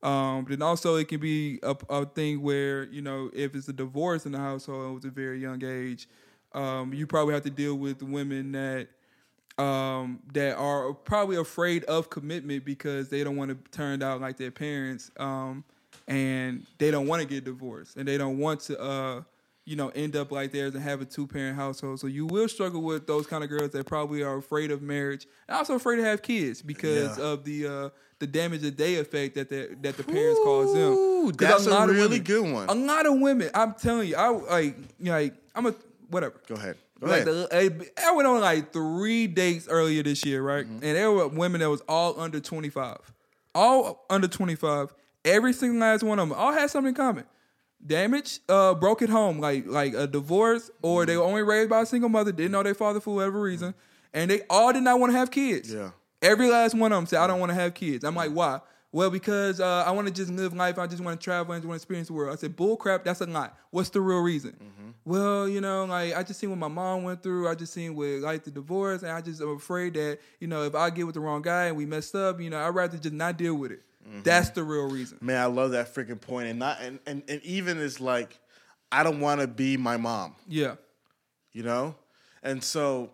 Um, 0.03 0.47
then 0.49 0.63
also 0.63 0.97
it 0.97 1.09
can 1.09 1.21
be 1.21 1.59
a, 1.63 1.77
a 1.91 2.07
thing 2.07 2.41
where 2.41 2.85
you 2.85 3.03
know 3.03 3.31
if 3.35 3.55
it's 3.55 3.69
a 3.69 3.73
divorce 3.73 4.27
in 4.27 4.33
the 4.33 4.39
household 4.39 5.05
at 5.05 5.11
a 5.11 5.15
very 5.15 5.39
young 5.41 5.63
age, 5.63 6.09
um, 6.53 6.95
you 6.95 7.07
probably 7.07 7.35
have 7.35 7.43
to 7.43 7.51
deal 7.51 7.75
with 7.75 8.03
women 8.03 8.53
that 8.53 8.89
um, 9.59 10.21
that 10.33 10.57
are 10.57 10.95
probably 10.95 11.37
afraid 11.37 11.85
of 11.85 12.11
commitment 12.11 12.65
because 12.65 13.09
they 13.09 13.25
don't 13.25 13.37
want 13.37 13.51
to 13.51 13.71
turn 13.71 14.03
out 14.03 14.21
like 14.21 14.37
their 14.37 14.53
parents, 14.53 15.11
um, 15.19 15.65
and 16.07 16.65
they 16.79 16.91
don't 16.91 17.07
want 17.07 17.21
to 17.21 17.29
get 17.29 17.45
divorced, 17.45 17.97
and 17.97 18.07
they 18.07 18.17
don't 18.17 18.39
want 18.39 18.61
to, 18.61 18.81
uh, 18.81 19.23
you 19.69 19.77
know, 19.77 19.91
end 19.91 20.17
up 20.17 20.33
like 20.33 20.51
theirs 20.53 20.75
and 20.75 20.83
have 20.83 21.01
a 21.01 21.05
two 21.05 21.27
parent 21.27 21.57
household. 21.57 22.01
So 22.01 22.07
you 22.07 22.25
will 22.27 22.49
struggle 22.49 22.81
with 22.83 23.07
those 23.07 23.27
kind 23.27 23.45
of 23.45 23.51
girls 23.51 23.71
that 23.73 23.85
probably 23.87 24.23
are 24.23 24.37
afraid 24.39 24.71
of 24.71 24.81
marriage 24.81 25.27
and 25.47 25.57
also 25.57 25.75
afraid 25.75 25.97
to 25.97 26.05
have 26.05 26.23
kids 26.23 26.63
because 26.63 27.19
Yeah. 27.19 27.25
of 27.25 27.45
the 27.45 27.67
uh, 27.67 27.89
the 28.19 28.27
damage 28.27 28.63
that 28.63 28.77
they 28.79 28.97
affect 28.97 29.35
that 29.37 29.49
the, 29.49 29.77
that 29.83 29.97
the 29.97 30.03
parents 30.05 30.41
cause 30.43 30.73
them. 30.75 31.33
That's 31.37 31.67
a 31.67 31.71
lot 31.71 31.91
of 31.91 31.97
really 31.97 32.19
women- 32.21 32.25
good 32.25 32.53
one. 32.53 32.69
A 32.69 32.75
lot 32.75 33.07
of 33.07 33.19
women, 33.21 33.51
I'm 33.55 33.75
telling 33.75 34.09
you, 34.09 34.17
I 34.17 34.29
like 34.29 34.77
like 35.01 35.35
I'm 35.55 35.67
a 35.67 35.75
whatever. 36.11 36.41
Go 36.49 36.55
ahead. 36.55 36.77
Go 37.01 37.07
Like 37.07 37.25
the, 37.27 37.89
I 38.03 38.11
went 38.13 38.27
on 38.27 38.41
like 38.41 38.73
three 38.73 39.27
dates 39.29 39.69
earlier 39.69 40.03
this 40.03 40.25
year, 40.25 40.43
right? 40.43 40.65
Mm-hmm. 40.65 40.83
And 40.83 40.97
there 40.97 41.13
were 41.13 41.29
women 41.29 41.61
that 41.61 41.71
was 41.71 41.81
all 41.89 42.19
under 42.19 42.41
25. 42.41 42.97
All 43.55 44.05
under 44.11 44.27
25. 44.29 44.93
Every 45.25 45.53
single 45.53 45.79
last 45.81 46.03
one 46.03 46.19
of 46.19 46.29
them 46.29 46.37
all 46.39 46.53
had 46.53 46.71
something 46.71 46.89
in 46.89 46.95
common. 46.95 47.25
Damage, 47.85 48.41
uh, 48.49 48.75
broke 48.75 49.03
at 49.03 49.09
home, 49.09 49.39
like 49.39 49.67
like 49.67 49.95
a 49.95 50.07
divorce, 50.07 50.71
or 50.83 51.07
they 51.07 51.17
were 51.17 51.23
Mm-hmm. 51.23 51.29
only 51.31 51.43
raised 51.43 51.71
by 51.71 51.83
a 51.83 51.87
single 51.87 52.09
mother, 52.09 52.33
didn't 52.33 52.53
know 52.53 52.63
their 52.63 52.75
father 52.75 53.01
for 53.01 53.15
whatever 53.15 53.41
reason, 53.41 53.73
and 54.13 54.31
they 54.31 54.43
all 54.51 54.73
did 54.73 54.83
not 54.83 54.99
want 54.99 55.13
to 55.13 55.19
have 55.19 55.31
kids. 55.31 55.73
Yeah. 55.73 55.91
Every 56.21 56.49
last 56.51 56.75
one 56.75 56.91
of 56.93 56.97
them 56.97 57.07
said, 57.07 57.21
I 57.21 57.29
don't 57.29 57.39
want 57.39 57.51
to 57.51 57.55
have 57.55 57.75
kids. 57.75 58.05
I'm 58.05 58.17
like, 58.17 58.33
why? 58.33 58.61
Well, 58.91 59.11
because 59.11 59.61
uh, 59.61 59.85
I 59.87 59.93
want 59.93 60.09
to 60.09 60.13
just 60.13 60.33
live 60.33 60.55
life. 60.55 60.79
I 60.79 60.87
just 60.89 61.03
want 61.05 61.21
to 61.21 61.23
travel 61.25 61.53
and 61.53 61.63
just 61.63 61.69
want 61.69 61.79
to 61.79 61.83
experience 61.83 62.09
the 62.09 62.15
world. 62.15 62.33
I 62.33 62.37
said, 62.37 62.57
bull 62.57 62.77
crap, 62.77 63.05
that's 63.05 63.21
a 63.21 63.27
lie. 63.27 63.51
What's 63.71 63.91
the 63.91 64.01
real 64.01 64.21
reason? 64.21 64.57
Well, 65.05 65.49
you 65.49 65.61
know, 65.61 65.85
like 65.85 66.17
I 66.17 66.23
just 66.25 66.41
seen 66.41 66.51
what 66.51 66.59
my 66.59 66.69
mom 66.69 67.05
went 67.05 67.23
through. 67.23 67.49
I 67.49 67.55
just 67.55 67.73
seen 67.73 67.95
with 67.95 68.23
like 68.23 68.43
the 68.45 68.51
divorce, 68.51 69.03
and 69.03 69.13
I 69.13 69.21
just 69.21 69.41
am 69.41 69.51
afraid 69.57 69.95
that, 69.95 70.19
you 70.41 70.49
know, 70.49 70.65
if 70.65 70.75
I 70.75 70.91
get 70.91 71.07
with 71.07 71.15
the 71.15 71.21
wrong 71.21 71.43
guy 71.43 71.67
and 71.67 71.77
we 71.77 71.87
messed 71.87 72.15
up, 72.15 72.41
you 72.41 72.51
know, 72.51 72.59
I'd 72.59 72.75
rather 72.75 72.99
just 72.99 73.15
not 73.15 73.37
deal 73.39 73.55
with 73.55 73.71
it. 73.73 73.83
Mm-hmm. 74.09 74.23
That's 74.23 74.51
the 74.51 74.63
real 74.63 74.89
reason. 74.89 75.19
Man, 75.21 75.41
I 75.41 75.47
love 75.47 75.73
that 75.73 75.95
freaking 75.95 76.21
point. 76.21 76.49
And 76.49 76.59
not 76.59 76.81
and, 76.81 76.99
and, 77.07 77.23
and 77.29 77.43
even 77.43 77.79
it's 77.81 78.01
like, 78.01 78.39
I 78.91 79.03
don't 79.03 79.21
want 79.21 79.41
to 79.43 79.47
be 79.47 79.77
my 79.77 79.97
mom, 79.99 80.35
Yeah. 80.49 80.77
you 81.53 81.63
know? 81.63 81.95
And 82.43 82.65
so, 82.65 83.11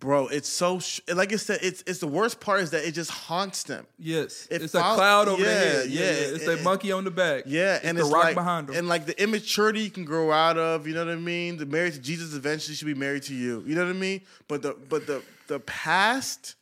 bro, 0.00 0.26
it's 0.28 0.48
so 0.48 0.78
sh- 0.80 1.00
like 1.12 1.32
I 1.32 1.36
said, 1.36 1.60
it's 1.62 1.82
it's 1.86 2.00
the 2.00 2.06
worst 2.08 2.38
part 2.40 2.60
is 2.60 2.70
that 2.72 2.84
it 2.84 2.92
just 2.92 3.10
haunts 3.10 3.62
them. 3.62 3.86
Yes. 3.98 4.46
It 4.50 4.60
it's 4.62 4.72
fol- 4.72 4.92
a 4.92 4.94
cloud 4.96 5.28
over 5.28 5.40
yeah, 5.42 5.48
their 5.48 5.72
head. 5.82 5.90
Yeah. 5.90 6.00
yeah, 6.02 6.10
It's 6.34 6.44
it- 6.46 6.58
a 6.60 6.62
monkey 6.62 6.92
on 6.92 7.04
the 7.04 7.10
back. 7.10 7.44
Yeah, 7.46 7.76
It's 7.76 7.84
and 7.86 7.96
the 7.96 8.02
it's 8.02 8.12
rock 8.12 8.24
like 8.24 8.34
behind 8.34 8.66
them. 8.66 8.76
and 8.76 8.88
like 8.88 9.06
the 9.06 9.20
immaturity 9.22 9.80
you 9.80 9.90
can 9.90 10.04
grow 10.04 10.30
out 10.32 10.58
of. 10.58 10.86
You 10.86 10.94
know 10.94 11.04
what 11.06 11.12
I 11.12 11.16
mean? 11.16 11.56
The 11.56 11.66
married 11.66 11.94
to 11.94 12.00
Jesus 12.00 12.34
eventually 12.34 12.74
should 12.74 12.86
be 12.86 12.94
married 12.94 13.22
to 13.24 13.34
you. 13.34 13.62
You 13.66 13.74
know 13.74 13.84
what 13.84 13.90
I 13.90 13.98
mean? 13.98 14.20
But 14.48 14.62
the 14.62 14.76
but 14.88 15.06
the 15.06 15.22
the 15.46 15.60
past, 15.60 16.56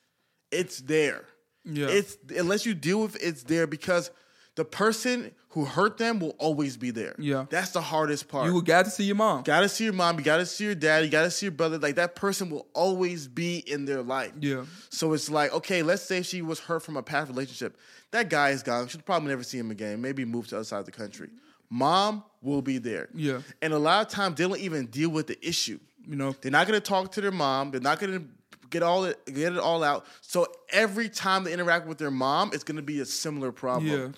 it's 0.53 0.79
there. 0.81 1.25
Yeah. 1.67 1.89
It's 1.89 2.17
unless 2.37 2.65
you 2.65 2.75
deal 2.75 3.03
with 3.03 3.17
it, 3.17 3.23
it's 3.23 3.43
there 3.43 3.67
because 3.67 4.11
the 4.55 4.65
person 4.65 5.33
who 5.51 5.65
hurt 5.65 5.99
them 5.99 6.19
will 6.19 6.35
always 6.39 6.77
be 6.77 6.91
there. 6.91 7.15
Yeah. 7.19 7.47
that's 7.51 7.71
the 7.71 7.81
hardest 7.81 8.29
part. 8.29 8.47
you 8.47 8.55
will 8.55 8.61
got 8.63 8.85
to 8.85 8.91
see 8.91 9.05
your 9.05 9.17
mom. 9.17 9.43
gotta 9.43 9.69
see 9.69 9.85
your 9.85 9.93
mom. 9.93 10.19
You 10.19 10.25
gotta 10.25 10.47
see 10.47 10.65
your 10.65 10.75
dad. 10.75 11.05
You 11.05 11.11
gotta 11.11 11.31
see 11.31 11.47
your 11.47 11.53
brother. 11.53 11.79
Like 11.79 11.97
that 11.97 12.15
person 12.15 12.51
will 12.51 12.67
always 12.75 13.27
be 13.29 13.59
in 13.59 13.85
their 13.85 14.03
life. 14.03 14.33
Yeah. 14.41 14.65
So 14.91 15.13
it's 15.13 15.29
like, 15.31 15.53
okay, 15.53 15.83
let's 15.83 16.03
say 16.03 16.23
she 16.23 16.41
was 16.43 16.59
hurt 16.61 16.83
from 16.83 16.97
a 16.97 17.03
past 17.03 17.29
relationship. 17.29 17.77
That 18.13 18.31
guy 18.31 18.51
is 18.51 18.63
gone. 18.63 18.89
She'll 18.89 19.01
probably 19.03 19.29
never 19.29 19.43
see 19.43 19.59
him 19.59 19.71
again. 19.71 20.01
Maybe 20.01 20.25
move 20.25 20.45
to 20.47 20.51
the 20.51 20.57
other 20.59 20.65
side 20.65 20.79
of 20.81 20.87
the 20.87 20.93
country. 20.93 21.29
Mom 21.69 22.23
will 22.43 22.63
be 22.63 22.79
there. 22.79 23.09
Yeah. 23.15 23.41
And 23.61 23.73
a 23.73 23.79
lot 23.79 24.07
of 24.07 24.13
times 24.13 24.37
they 24.37 24.45
don't 24.47 24.59
even 24.61 24.87
deal 24.87 25.09
with 25.11 25.27
the 25.27 25.39
issue. 25.47 25.81
You 26.07 26.17
know, 26.17 26.35
They're 26.41 26.53
not 26.53 26.67
gonna 26.67 26.81
talk 26.81 27.13
to 27.13 27.21
their 27.21 27.33
mom. 27.33 27.73
They're 27.73 27.81
not 27.81 27.99
gonna 27.99 28.23
get 28.71 28.83
all 28.83 29.05
it 29.05 29.19
get 29.27 29.53
it 29.53 29.59
all 29.59 29.83
out. 29.83 30.07
So 30.21 30.47
every 30.71 31.09
time 31.09 31.45
they 31.45 31.53
interact 31.53 31.87
with 31.87 31.99
their 31.99 32.11
mom, 32.11 32.51
it's 32.53 32.65
gonna 32.65 32.83
be 32.83 33.01
a 33.01 33.07
similar 33.07 33.53
problem. 33.53 33.87
Yeah. 33.87 34.09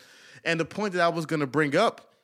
And 0.45 0.59
the 0.59 0.65
point 0.65 0.93
that 0.95 1.03
I 1.03 1.09
was 1.09 1.27
gonna 1.27 1.47
bring 1.47 1.77
up 1.77 2.15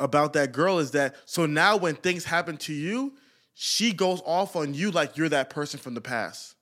about 0.00 0.32
that 0.32 0.52
girl 0.52 0.78
is 0.78 0.90
that 0.92 1.14
so 1.24 1.46
now 1.46 1.76
when 1.76 1.94
things 1.94 2.24
happen 2.24 2.56
to 2.58 2.72
you, 2.72 3.14
she 3.54 3.92
goes 3.92 4.20
off 4.24 4.56
on 4.56 4.74
you 4.74 4.90
like 4.90 5.16
you're 5.16 5.28
that 5.28 5.50
person 5.50 5.78
from 5.78 5.94
the 5.94 6.00
past. 6.00 6.54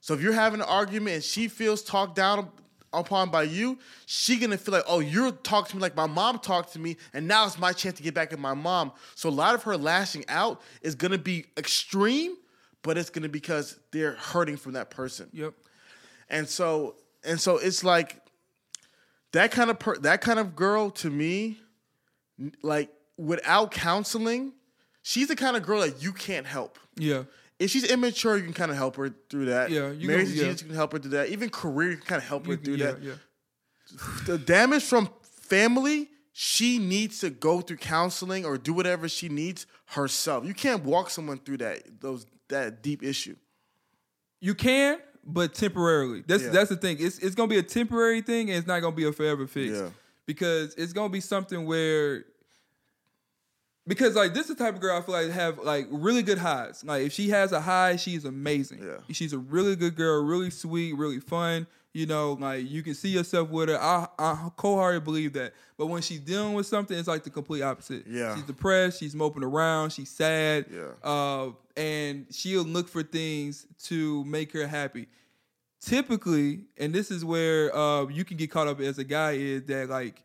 So 0.00 0.14
if 0.14 0.20
you're 0.20 0.32
having 0.32 0.60
an 0.60 0.66
argument 0.66 1.16
and 1.16 1.24
she 1.24 1.48
feels 1.48 1.82
talked 1.82 2.14
down 2.14 2.50
upon 2.92 3.30
by 3.30 3.42
you, 3.42 3.78
she 4.06 4.36
gonna 4.36 4.56
feel 4.56 4.72
like, 4.72 4.84
oh, 4.86 5.00
you're 5.00 5.32
talking 5.32 5.70
to 5.70 5.76
me 5.76 5.82
like 5.82 5.96
my 5.96 6.06
mom 6.06 6.38
talked 6.38 6.72
to 6.72 6.78
me, 6.78 6.96
and 7.12 7.26
now 7.26 7.46
it's 7.46 7.58
my 7.58 7.72
chance 7.72 7.96
to 7.96 8.02
get 8.02 8.14
back 8.14 8.32
at 8.32 8.38
my 8.38 8.54
mom. 8.54 8.92
So 9.14 9.28
a 9.28 9.30
lot 9.30 9.54
of 9.54 9.62
her 9.64 9.76
lashing 9.76 10.24
out 10.28 10.60
is 10.82 10.94
gonna 10.94 11.18
be 11.18 11.46
extreme, 11.56 12.36
but 12.86 12.96
it's 12.96 13.10
gonna 13.10 13.28
be 13.28 13.32
because 13.40 13.78
they're 13.92 14.14
hurting 14.14 14.56
from 14.56 14.72
that 14.72 14.88
person. 14.90 15.28
yep. 15.32 15.52
And 16.30 16.48
so 16.48 16.94
and 17.24 17.40
so 17.40 17.58
it's 17.58 17.84
like 17.84 18.20
that 19.32 19.50
kind 19.50 19.68
of 19.70 19.78
per, 19.78 19.96
that 19.98 20.20
kind 20.22 20.38
of 20.38 20.56
girl 20.56 20.90
to 20.90 21.10
me, 21.10 21.58
like 22.62 22.88
without 23.18 23.70
counseling, 23.70 24.52
she's 25.02 25.28
the 25.28 25.36
kind 25.36 25.56
of 25.56 25.62
girl 25.62 25.80
that 25.80 26.02
you 26.02 26.12
can't 26.12 26.46
help. 26.46 26.78
Yeah. 26.96 27.24
If 27.58 27.70
she's 27.70 27.84
immature, 27.90 28.36
you 28.36 28.44
can 28.44 28.52
kind 28.52 28.70
of 28.70 28.76
help 28.76 28.96
her 28.96 29.14
through 29.30 29.46
that. 29.46 29.70
Yeah, 29.70 29.90
you 29.90 30.06
marriage 30.08 30.26
can- 30.28 30.34
to 30.36 30.38
yeah. 30.38 30.44
Jesus, 30.48 30.60
you 30.62 30.66
can 30.68 30.76
help 30.76 30.92
her 30.92 30.98
through 30.98 31.12
that. 31.12 31.28
Even 31.30 31.48
career, 31.50 31.90
you 31.92 31.96
can 31.96 32.06
kind 32.06 32.22
of 32.22 32.28
help 32.28 32.46
her 32.46 32.52
You- 32.52 32.58
through 32.58 32.74
yeah, 32.74 32.86
that. 32.92 33.02
yeah. 33.02 33.12
The 34.26 34.36
damage 34.38 34.82
from 34.84 35.08
family, 35.22 36.08
she 36.32 36.78
needs 36.78 37.20
to 37.20 37.30
go 37.30 37.60
through 37.60 37.78
counseling 37.78 38.44
or 38.44 38.58
do 38.58 38.72
whatever 38.74 39.08
she 39.08 39.28
needs 39.28 39.66
herself. 39.86 40.44
You 40.44 40.54
can't 40.54 40.84
walk 40.84 41.08
someone 41.08 41.38
through 41.38 41.58
that 41.58 42.00
those 42.00 42.26
that 42.48 42.82
deep 42.82 43.02
issue. 43.02 43.36
You 44.40 44.54
can, 44.54 44.98
but 45.24 45.54
temporarily. 45.54 46.22
That's 46.26 46.44
Yeah. 46.44 46.50
that's 46.50 46.68
the 46.70 46.76
thing. 46.76 46.98
It's 47.00 47.18
it's 47.18 47.34
gonna 47.34 47.48
be 47.48 47.58
a 47.58 47.62
temporary 47.62 48.22
thing, 48.22 48.50
and 48.50 48.58
it's 48.58 48.66
not 48.66 48.80
gonna 48.80 48.94
be 48.94 49.04
a 49.06 49.12
forever 49.12 49.46
fix. 49.46 49.74
Yeah. 49.74 49.90
Because 50.26 50.74
it's 50.74 50.92
gonna 50.92 51.08
be 51.08 51.20
something 51.20 51.66
where. 51.66 52.24
Because 53.88 54.16
like 54.16 54.34
this 54.34 54.50
is 54.50 54.56
the 54.56 54.64
type 54.64 54.74
of 54.74 54.80
girl 54.80 54.98
I 54.98 55.00
feel 55.02 55.14
like 55.14 55.30
have 55.30 55.58
like 55.58 55.86
really 55.90 56.22
good 56.22 56.38
highs. 56.38 56.82
Like 56.84 57.06
if 57.06 57.12
she 57.12 57.28
has 57.30 57.52
a 57.52 57.60
high, 57.60 57.96
she's 57.96 58.24
amazing. 58.24 58.82
Yeah. 58.82 58.98
She's 59.12 59.32
a 59.32 59.38
really 59.38 59.76
good 59.76 59.94
girl, 59.94 60.24
really 60.24 60.50
sweet, 60.50 60.94
really 60.96 61.20
fun. 61.20 61.68
You 61.96 62.04
know, 62.04 62.36
like 62.38 62.70
you 62.70 62.82
can 62.82 62.92
see 62.92 63.08
yourself 63.08 63.48
with 63.48 63.70
her. 63.70 63.80
I 63.80 64.06
I 64.18 64.50
wholeheartedly 64.58 65.02
believe 65.02 65.32
that. 65.32 65.54
But 65.78 65.86
when 65.86 66.02
she's 66.02 66.20
dealing 66.20 66.52
with 66.52 66.66
something, 66.66 66.94
it's 66.98 67.08
like 67.08 67.24
the 67.24 67.30
complete 67.30 67.62
opposite. 67.62 68.06
Yeah. 68.06 68.34
She's 68.34 68.44
depressed. 68.44 69.00
She's 69.00 69.14
moping 69.14 69.42
around. 69.42 69.94
She's 69.94 70.10
sad. 70.10 70.66
Yeah. 70.70 70.88
Uh, 71.02 71.52
and 71.74 72.26
she'll 72.30 72.64
look 72.64 72.88
for 72.88 73.02
things 73.02 73.66
to 73.84 74.22
make 74.26 74.52
her 74.52 74.66
happy. 74.66 75.06
Typically, 75.80 76.64
and 76.76 76.94
this 76.94 77.10
is 77.10 77.24
where 77.24 77.74
uh, 77.74 78.06
you 78.08 78.26
can 78.26 78.36
get 78.36 78.50
caught 78.50 78.68
up 78.68 78.78
as 78.78 78.98
a 78.98 79.04
guy 79.04 79.32
is 79.32 79.62
that 79.64 79.88
like 79.88 80.22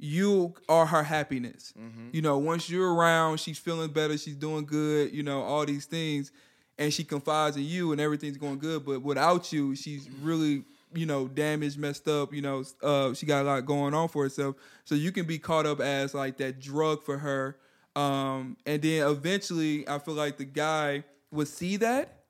you 0.00 0.54
are 0.68 0.86
her 0.86 1.04
happiness. 1.04 1.72
You 2.10 2.22
know, 2.22 2.38
once 2.38 2.68
you're 2.68 2.92
around, 2.92 3.38
she's 3.38 3.60
feeling 3.60 3.92
better. 3.92 4.18
She's 4.18 4.34
doing 4.34 4.64
good. 4.64 5.14
You 5.14 5.22
know, 5.22 5.42
all 5.42 5.64
these 5.66 5.84
things, 5.84 6.32
and 6.78 6.92
she 6.92 7.04
confides 7.04 7.56
in 7.56 7.62
you, 7.62 7.92
and 7.92 8.00
everything's 8.00 8.38
going 8.38 8.58
good. 8.58 8.84
But 8.84 9.02
without 9.02 9.52
you, 9.52 9.76
she's 9.76 10.10
really 10.20 10.64
you 10.94 11.06
know 11.06 11.28
damaged, 11.28 11.78
messed 11.78 12.08
up. 12.08 12.32
You 12.32 12.42
know, 12.42 12.64
uh, 12.82 13.14
she 13.14 13.26
got 13.26 13.42
a 13.42 13.44
lot 13.46 13.66
going 13.66 13.94
on 13.94 14.08
for 14.08 14.24
herself. 14.24 14.56
So 14.84 14.94
you 14.94 15.12
can 15.12 15.26
be 15.26 15.38
caught 15.38 15.66
up 15.66 15.80
as 15.80 16.14
like 16.14 16.36
that 16.38 16.60
drug 16.60 17.02
for 17.02 17.18
her. 17.18 17.56
Um, 17.94 18.56
and 18.66 18.80
then 18.82 19.06
eventually, 19.06 19.86
I 19.88 19.98
feel 19.98 20.14
like 20.14 20.38
the 20.38 20.44
guy 20.44 21.04
would 21.30 21.48
see 21.48 21.76
that 21.78 22.20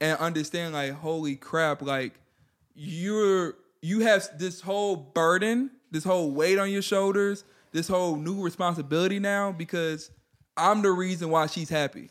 and 0.00 0.18
understand 0.18 0.74
like 0.74 0.92
holy 0.92 1.36
crap 1.36 1.82
like 1.82 2.20
you're 2.74 3.54
you 3.82 4.00
have 4.00 4.28
this 4.38 4.60
whole 4.60 4.96
burden 4.96 5.70
this 5.90 6.04
whole 6.04 6.30
weight 6.30 6.58
on 6.58 6.70
your 6.70 6.82
shoulders 6.82 7.44
this 7.72 7.88
whole 7.88 8.16
new 8.16 8.42
responsibility 8.42 9.18
now 9.18 9.52
because 9.52 10.10
i'm 10.56 10.82
the 10.82 10.90
reason 10.90 11.30
why 11.30 11.46
she's 11.46 11.68
happy 11.68 12.10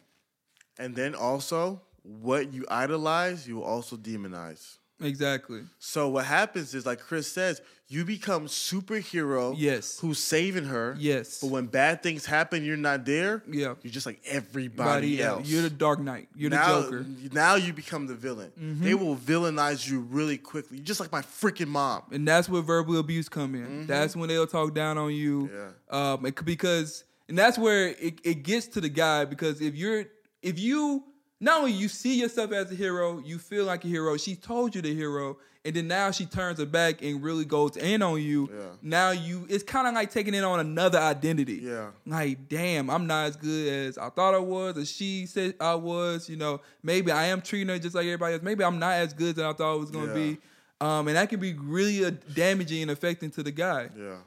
And 0.79 0.95
then 0.95 1.15
also, 1.15 1.81
what 2.03 2.53
you 2.53 2.65
idolize, 2.69 3.47
you 3.47 3.63
also 3.63 3.97
demonize. 3.97 4.77
Exactly 5.01 5.61
So 5.79 6.09
what 6.09 6.25
happens 6.25 6.73
is, 6.73 6.85
like 6.85 6.99
Chris 6.99 7.31
says, 7.31 7.61
you 7.89 8.03
become 8.03 8.47
superhero. 8.47 9.55
Yes. 9.57 9.97
Who's 9.99 10.19
saving 10.19 10.65
her? 10.65 10.95
Yes. 10.99 11.39
But 11.39 11.51
when 11.51 11.67
bad 11.67 12.03
things 12.03 12.25
happen, 12.25 12.65
you're 12.65 12.75
not 12.75 13.05
there. 13.05 13.43
Yeah. 13.49 13.75
You're 13.81 13.93
just 13.93 14.05
like 14.05 14.19
everybody 14.25 15.17
Body, 15.17 15.21
else. 15.23 15.47
you're 15.47 15.61
the 15.61 15.69
dark 15.69 15.99
knight 15.99 16.27
you're 16.35 16.49
now, 16.49 16.81
the 16.81 16.83
joker 16.83 17.05
now 17.31 17.55
you 17.55 17.71
become 17.73 18.07
the 18.07 18.15
villain. 18.15 18.51
They 18.81 18.93
will 18.93 19.15
villainize 19.15 19.89
you 19.89 20.01
really 20.01 20.37
quickly. 20.37 20.77
You're 20.77 20.85
just 20.85 20.99
like 20.99 21.11
my 21.11 21.21
freaking 21.21 21.67
mom. 21.67 22.03
and 22.11 22.27
that's 22.27 22.49
where 22.49 22.61
verbal 22.61 22.97
abuse 22.97 23.29
come 23.29 23.55
in. 23.55 23.87
That's 23.87 24.15
when 24.15 24.27
they'll 24.29 24.47
talk 24.47 24.73
down 24.73 24.97
on 24.97 25.13
you. 25.13 25.49
Yeah. 25.53 26.11
Um, 26.11 26.25
it, 26.25 26.43
because 26.43 27.03
and 27.29 27.37
that's 27.37 27.57
where 27.57 27.89
it, 27.89 28.19
it 28.23 28.43
gets 28.43 28.67
to 28.67 28.81
the 28.81 28.89
guy 28.89 29.25
because 29.25 29.61
if 29.61 29.75
you're 29.75 30.05
if 30.41 30.59
you 30.59 31.03
not 31.39 31.59
only 31.59 31.71
you 31.71 31.87
see 31.87 32.19
yourself 32.19 32.51
as 32.51 32.71
a 32.71 32.75
hero, 32.75 33.19
you 33.19 33.37
feel 33.37 33.65
like 33.65 33.83
a 33.85 33.87
hero. 33.87 34.17
She 34.17 34.35
told 34.35 34.73
you 34.75 34.81
the 34.81 34.93
hero, 34.93 35.37
and 35.63 35.75
then 35.75 35.87
now 35.87 36.11
she 36.11 36.25
turns 36.25 36.59
her 36.59 36.65
back 36.65 37.01
and 37.01 37.21
really 37.21 37.45
goes 37.45 37.77
in 37.77 38.01
on 38.01 38.21
you. 38.21 38.49
Yeah. 38.51 38.63
Now 38.81 39.11
you 39.11 39.45
it's 39.49 39.63
kind 39.63 39.87
of 39.87 39.93
like 39.93 40.11
taking 40.11 40.33
it 40.33 40.43
on 40.43 40.59
another 40.59 40.97
identity. 40.99 41.59
Yeah. 41.63 41.89
Like, 42.05 42.47
damn, 42.49 42.89
I'm 42.89 43.05
not 43.05 43.25
as 43.27 43.35
good 43.35 43.67
as 43.87 43.97
I 43.97 44.09
thought 44.09 44.33
I 44.33 44.39
was, 44.39 44.77
as 44.77 44.89
she 44.89 45.25
said 45.25 45.55
I 45.59 45.75
was. 45.75 46.29
You 46.29 46.37
know, 46.37 46.61
maybe 46.81 47.11
I 47.11 47.25
am 47.25 47.41
treating 47.41 47.67
her 47.69 47.77
just 47.79 47.95
like 47.95 48.05
everybody 48.05 48.33
else. 48.35 48.43
Maybe 48.43 48.63
I'm 48.63 48.79
not 48.79 48.93
as 48.93 49.13
good 49.13 49.37
as 49.37 49.43
I 49.43 49.53
thought 49.53 49.73
I 49.73 49.75
was 49.75 49.91
going 49.91 50.07
to 50.07 50.19
Yeah. 50.19 50.31
be. 50.33 50.37
Um, 50.79 51.07
and 51.07 51.17
that 51.17 51.29
can 51.29 51.39
be 51.39 51.53
really 51.53 52.09
damaging 52.33 52.83
and 52.83 52.91
affecting 52.91 53.31
to 53.31 53.43
the 53.43 53.51
guy. 53.51 53.89
Yeah. 53.97 54.17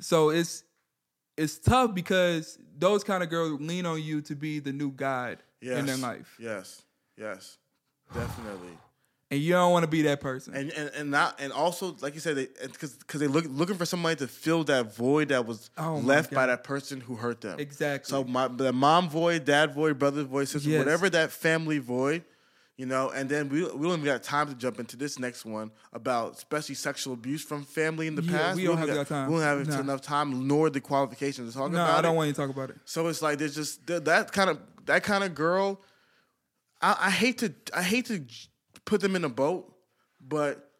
So 0.00 0.30
it's 0.30 0.64
it's 1.42 1.58
tough 1.58 1.94
because 1.94 2.58
those 2.78 3.02
kind 3.04 3.22
of 3.22 3.28
girls 3.30 3.60
lean 3.60 3.86
on 3.86 4.02
you 4.02 4.20
to 4.22 4.34
be 4.34 4.58
the 4.58 4.72
new 4.72 4.90
guide 4.92 5.38
Yes. 5.60 5.78
in 5.78 5.86
their 5.86 5.96
life, 5.96 6.36
Yes. 6.38 6.82
Yes. 7.16 7.58
Definitely. 8.14 8.76
and 9.30 9.40
you 9.40 9.52
don't 9.52 9.72
want 9.72 9.84
to 9.84 9.90
be 9.90 10.02
that 10.02 10.20
person. 10.20 10.54
and 10.54 10.70
and 10.72 10.90
and 10.96 11.10
not 11.10 11.38
and 11.40 11.52
also 11.52 11.96
like 12.00 12.14
you 12.14 12.20
said, 12.20 12.36
because 12.62 12.94
because 12.94 13.20
they 13.20 13.26
look 13.26 13.44
looking 13.48 13.76
for 13.76 13.84
somebody 13.86 14.16
to 14.16 14.26
fill 14.26 14.64
that 14.64 14.94
void 14.94 15.28
that 15.28 15.46
was 15.46 15.70
Oh 15.78 15.96
left 16.02 16.32
by 16.32 16.46
that 16.46 16.64
person 16.64 17.00
who 17.00 17.14
hurt 17.16 17.40
them. 17.40 17.58
Exactly. 17.60 18.10
So 18.10 18.24
my 18.24 18.48
the 18.48 18.72
mom 18.72 19.08
void, 19.10 19.44
dad 19.44 19.74
void, 19.74 19.98
brother 19.98 20.24
void, 20.24 20.48
sister, 20.48 20.68
Yes. 20.70 20.78
whatever 20.78 21.08
that 21.10 21.30
family 21.30 21.78
void, 21.78 22.24
you 22.80 22.86
know. 22.86 23.10
And 23.10 23.28
then 23.28 23.48
we 23.50 23.62
we 23.62 23.68
don't 23.86 23.98
even 24.00 24.04
got 24.04 24.22
time 24.22 24.48
to 24.48 24.54
jump 24.54 24.80
into 24.80 24.96
this 24.96 25.18
next 25.18 25.44
one 25.44 25.70
about 25.92 26.32
especially 26.32 26.74
sexual 26.74 27.12
abuse 27.12 27.42
from 27.42 27.62
family 27.64 28.06
in 28.06 28.14
the 28.14 28.22
Yeah, 28.22 28.38
past. 28.38 28.56
we 28.56 28.64
don't 28.64 28.78
even 28.78 28.88
have 28.88 28.96
got, 28.96 29.06
time. 29.08 29.28
We 29.28 29.34
don't 29.34 29.42
have 29.42 29.68
Nah. 29.68 29.80
enough 29.80 30.00
time, 30.00 30.48
nor 30.48 30.70
the 30.70 30.80
qualifications 30.80 31.52
to 31.52 31.58
talk 31.58 31.70
no, 31.70 31.76
about 31.82 31.98
I 31.98 32.00
don't 32.02 32.14
it. 32.14 32.16
want 32.16 32.26
you 32.28 32.32
to 32.32 32.40
talk 32.40 32.50
about 32.50 32.70
it. 32.70 32.76
So 32.86 33.06
it's 33.08 33.20
like 33.20 33.38
there's 33.38 33.54
just 33.54 33.86
th- 33.86 34.04
that 34.04 34.32
kind 34.32 34.48
of 34.50 34.58
that 34.86 35.02
kind 35.04 35.22
of 35.22 35.34
girl. 35.34 35.80
I, 36.80 36.96
I 36.98 37.10
hate 37.10 37.36
to 37.38 37.52
I 37.74 37.82
hate 37.82 38.06
to 38.06 38.24
put 38.86 39.02
them 39.02 39.14
in 39.14 39.24
a 39.24 39.28
boat, 39.28 39.70
but 40.20 40.70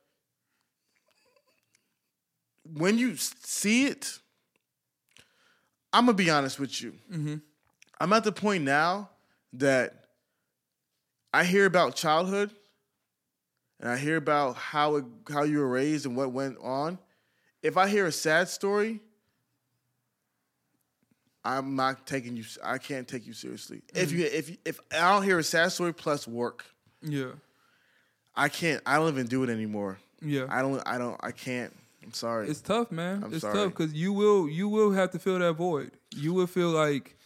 when 2.64 2.96
you 2.98 3.16
see 3.16 3.86
it, 3.86 4.18
I'm 5.92 6.06
gonna 6.06 6.16
be 6.16 6.30
honest 6.30 6.58
with 6.58 6.80
you. 6.80 6.94
Mm-hmm. 7.12 7.34
I'm 8.00 8.12
at 8.14 8.24
the 8.24 8.32
point 8.32 8.64
now 8.64 9.10
that 9.54 9.99
I 11.32 11.44
hear 11.44 11.66
about 11.66 11.94
childhood, 11.94 12.50
and 13.78 13.88
I 13.88 13.96
hear 13.96 14.16
about 14.16 14.56
how 14.56 14.96
it, 14.96 15.04
how 15.28 15.44
you 15.44 15.58
were 15.58 15.68
raised 15.68 16.06
and 16.06 16.16
what 16.16 16.32
went 16.32 16.58
on. 16.60 16.98
If 17.62 17.76
I 17.76 17.88
hear 17.88 18.06
a 18.06 18.12
sad 18.12 18.48
story, 18.48 19.00
I'm 21.44 21.76
not 21.76 22.06
taking 22.06 22.36
you. 22.36 22.44
I 22.62 22.78
can't 22.78 23.06
take 23.06 23.26
you 23.26 23.32
seriously. 23.32 23.82
If 23.94 24.10
mm. 24.10 24.18
you 24.18 24.24
if 24.24 24.56
if 24.64 24.80
I 24.92 25.12
don't 25.12 25.22
hear 25.22 25.38
a 25.38 25.44
sad 25.44 25.72
story 25.72 25.94
plus 25.94 26.26
work, 26.26 26.64
Yeah, 27.02 27.32
I 28.34 28.48
can't. 28.48 28.82
I 28.84 28.96
don't 28.96 29.08
even 29.08 29.26
do 29.26 29.42
it 29.44 29.50
anymore. 29.50 29.98
yeah. 30.20 30.46
I 30.50 30.62
don't. 30.62 30.82
I 30.86 30.98
don't. 30.98 31.18
I 31.20 31.30
can't. 31.30 31.74
I'm 32.02 32.12
sorry. 32.12 32.48
It's 32.48 32.60
tough, 32.60 32.90
man. 32.90 33.22
I'm 33.24 33.32
it's 33.32 33.42
sorry. 33.42 33.54
tough 33.54 33.68
because 33.70 33.92
you 33.92 34.12
will 34.12 34.48
you 34.48 34.68
will 34.68 34.92
have 34.92 35.12
to 35.12 35.18
fill 35.18 35.38
that 35.38 35.52
void. 35.52 35.92
You 36.14 36.34
will 36.34 36.46
feel 36.46 36.70
like 36.70 37.16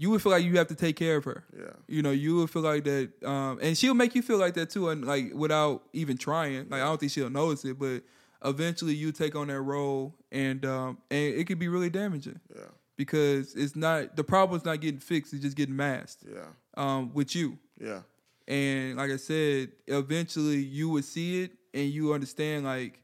you 0.00 0.10
would 0.10 0.22
feel 0.22 0.30
like 0.32 0.44
you 0.44 0.56
have 0.56 0.68
to 0.68 0.74
take 0.76 0.96
care 0.96 1.16
of 1.16 1.24
her. 1.24 1.44
Yeah. 1.56 1.72
You 1.88 2.02
know, 2.02 2.12
you 2.12 2.36
will 2.36 2.46
feel 2.46 2.62
like 2.62 2.84
that, 2.84 3.10
um, 3.24 3.58
and 3.60 3.76
she'll 3.76 3.94
make 3.94 4.14
you 4.14 4.22
feel 4.22 4.38
like 4.38 4.54
that 4.54 4.70
too, 4.70 4.88
and 4.88 5.04
like 5.04 5.32
without 5.34 5.82
even 5.92 6.16
trying. 6.16 6.68
Like 6.70 6.80
I 6.80 6.84
don't 6.84 6.98
think 7.00 7.12
she'll 7.12 7.28
notice 7.28 7.64
it, 7.64 7.78
but 7.78 8.02
eventually 8.44 8.94
you 8.94 9.10
take 9.12 9.34
on 9.34 9.48
that 9.48 9.60
role, 9.60 10.14
and 10.30 10.64
um, 10.64 10.98
and 11.10 11.34
it 11.34 11.46
could 11.48 11.58
be 11.58 11.68
really 11.68 11.90
damaging 11.90 12.38
yeah. 12.54 12.62
because 12.96 13.54
it's 13.54 13.74
not 13.74 14.14
the 14.16 14.22
problem's 14.24 14.64
not 14.64 14.80
getting 14.80 15.00
fixed; 15.00 15.32
it's 15.34 15.42
just 15.42 15.56
getting 15.56 15.76
masked 15.76 16.24
Yeah. 16.32 16.44
um, 16.76 17.12
with 17.12 17.34
you. 17.34 17.58
Yeah. 17.80 18.02
And 18.46 18.96
like 18.96 19.10
I 19.10 19.16
said, 19.16 19.72
eventually 19.86 20.58
you 20.58 20.88
would 20.90 21.04
see 21.04 21.42
it 21.42 21.50
and 21.74 21.90
you 21.90 22.14
understand 22.14 22.64
like 22.64 22.98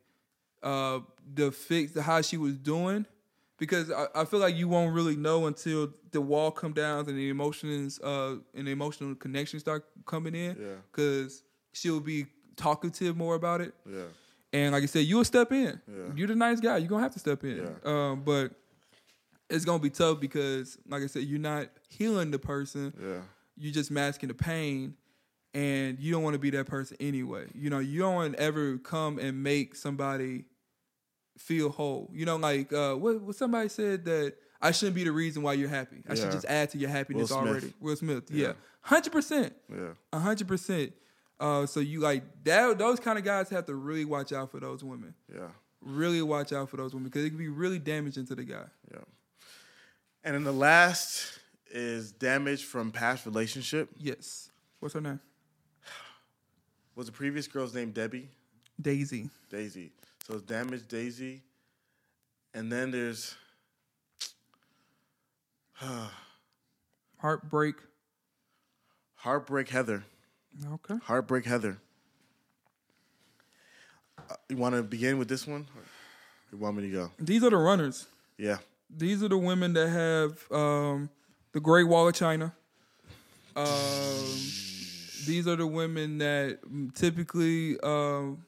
uh 0.62 1.00
the 1.34 1.50
fix 1.52 1.92
the 1.92 2.02
how 2.02 2.22
she 2.22 2.36
was 2.36 2.56
doing. 2.56 3.04
Because 3.58 3.90
I, 3.90 4.06
I 4.14 4.24
feel 4.24 4.40
like 4.40 4.56
you 4.56 4.66
won't 4.68 4.94
really 4.94 5.16
know 5.16 5.46
until 5.46 5.92
the 6.10 6.20
wall 6.20 6.50
come 6.50 6.72
down 6.72 7.08
and 7.08 7.16
the 7.16 7.28
emotions 7.28 8.00
uh 8.00 8.36
and 8.54 8.66
the 8.66 8.72
emotional 8.72 9.14
connections 9.14 9.62
start 9.62 9.84
coming 10.06 10.34
in. 10.34 10.56
Yeah. 10.60 10.74
Cause 10.92 11.42
she'll 11.72 12.00
be 12.00 12.26
talkative 12.56 13.16
more 13.16 13.34
about 13.36 13.60
it. 13.60 13.72
Yeah. 13.88 14.02
And 14.52 14.72
like 14.72 14.82
I 14.82 14.86
said, 14.86 15.04
you'll 15.06 15.24
step 15.24 15.52
in. 15.52 15.80
Yeah. 15.88 16.02
You're 16.14 16.28
the 16.28 16.34
nice 16.36 16.60
guy. 16.60 16.78
You're 16.78 16.88
gonna 16.88 17.02
have 17.02 17.12
to 17.14 17.18
step 17.18 17.42
in. 17.44 17.58
Yeah. 17.58 17.70
Um, 17.84 18.22
but 18.24 18.52
it's 19.50 19.64
gonna 19.64 19.78
be 19.78 19.90
tough 19.90 20.20
because, 20.20 20.78
like 20.88 21.02
I 21.02 21.06
said, 21.06 21.22
you're 21.24 21.38
not 21.40 21.68
healing 21.88 22.30
the 22.30 22.38
person 22.38 22.92
Yeah. 23.00 23.20
you're 23.56 23.72
just 23.72 23.90
masking 23.90 24.28
the 24.28 24.34
pain 24.34 24.94
and 25.52 26.00
you 26.00 26.10
don't 26.12 26.22
want 26.24 26.34
to 26.34 26.38
be 26.40 26.50
that 26.50 26.66
person 26.66 26.96
anyway. 26.98 27.46
You 27.54 27.70
know, 27.70 27.78
you 27.78 28.00
don't 28.00 28.34
ever 28.36 28.78
come 28.78 29.18
and 29.20 29.42
make 29.42 29.76
somebody 29.76 30.46
feel 31.38 31.68
whole. 31.70 32.10
You 32.12 32.24
know, 32.26 32.36
like 32.36 32.72
uh 32.72 32.94
what, 32.94 33.20
what 33.20 33.36
somebody 33.36 33.68
said 33.68 34.04
that 34.06 34.34
I 34.62 34.70
shouldn't 34.70 34.94
be 34.94 35.04
the 35.04 35.12
reason 35.12 35.42
why 35.42 35.54
you're 35.54 35.68
happy. 35.68 36.02
I 36.08 36.14
Yeah. 36.14 36.20
should 36.22 36.32
just 36.32 36.46
add 36.46 36.70
to 36.70 36.78
your 36.78 36.90
happiness 36.90 37.30
Will 37.30 37.38
already. 37.38 37.72
Will 37.80 37.96
Smith. 37.96 38.30
Yeah. 38.30 38.52
Hundred 38.80 39.12
percent. 39.12 39.52
Yeah. 39.70 39.92
A 40.12 40.18
hundred 40.18 40.48
percent. 40.48 40.92
Uh, 41.40 41.66
so 41.66 41.80
you 41.80 42.00
like 42.00 42.22
that? 42.44 42.78
Those 42.78 43.00
kind 43.00 43.18
of 43.18 43.24
guys 43.24 43.48
have 43.50 43.66
to 43.66 43.74
really 43.74 44.04
watch 44.04 44.32
out 44.32 44.50
for 44.50 44.60
those 44.60 44.82
women. 44.84 45.14
Yeah. 45.32 45.48
Really 45.82 46.22
watch 46.22 46.52
out 46.52 46.70
for 46.70 46.76
those 46.78 46.94
women 46.94 47.08
because 47.10 47.24
it 47.24 47.30
can 47.30 47.38
be 47.38 47.48
really 47.48 47.78
damaging 47.78 48.26
to 48.26 48.34
the 48.34 48.44
guy. 48.44 48.64
Yeah. 48.92 49.00
And 50.22 50.34
then 50.34 50.44
the 50.44 50.52
last 50.52 51.38
is 51.70 52.12
damage 52.12 52.64
from 52.64 52.90
past 52.92 53.26
relationship. 53.26 53.90
Yes. 53.98 54.50
What's 54.80 54.94
her 54.94 55.00
name? 55.00 55.20
Was 56.94 57.06
the 57.06 57.12
previous 57.12 57.46
girl's 57.48 57.74
name 57.74 57.90
Debbie? 57.90 58.28
Daisy. 58.80 59.28
Daisy. 59.50 59.92
So 60.26 60.34
it's 60.34 60.42
damage 60.42 60.88
Daisy. 60.88 61.42
And 62.54 62.72
then 62.72 62.90
there's 62.90 63.34
Heartbreak. 67.18 67.74
Heartbreak 69.16 69.68
Heather. 69.68 70.02
Okay. 70.72 70.94
Heartbreak 71.02 71.44
Heather. 71.44 71.78
Uh, 74.30 74.34
you 74.48 74.56
want 74.56 74.74
to 74.74 74.82
begin 74.82 75.18
with 75.18 75.28
this 75.28 75.46
one? 75.46 75.66
You 76.50 76.56
want 76.58 76.76
me 76.76 76.84
to 76.84 76.90
go? 76.90 77.10
These 77.18 77.44
are 77.44 77.50
the 77.50 77.58
runners. 77.58 78.06
Yeah. 78.38 78.58
These 78.88 79.22
are 79.22 79.28
the 79.28 79.36
women 79.36 79.74
that 79.74 79.88
have 79.88 80.50
um, 80.50 81.10
the 81.52 81.60
Great 81.60 81.84
Wall 81.84 82.08
of 82.08 82.14
China. 82.14 82.54
Um, 83.56 83.66
these 85.26 85.46
are 85.46 85.56
the 85.56 85.66
women 85.66 86.18
that 86.18 86.60
typically 86.94 87.78
um, 87.80 88.44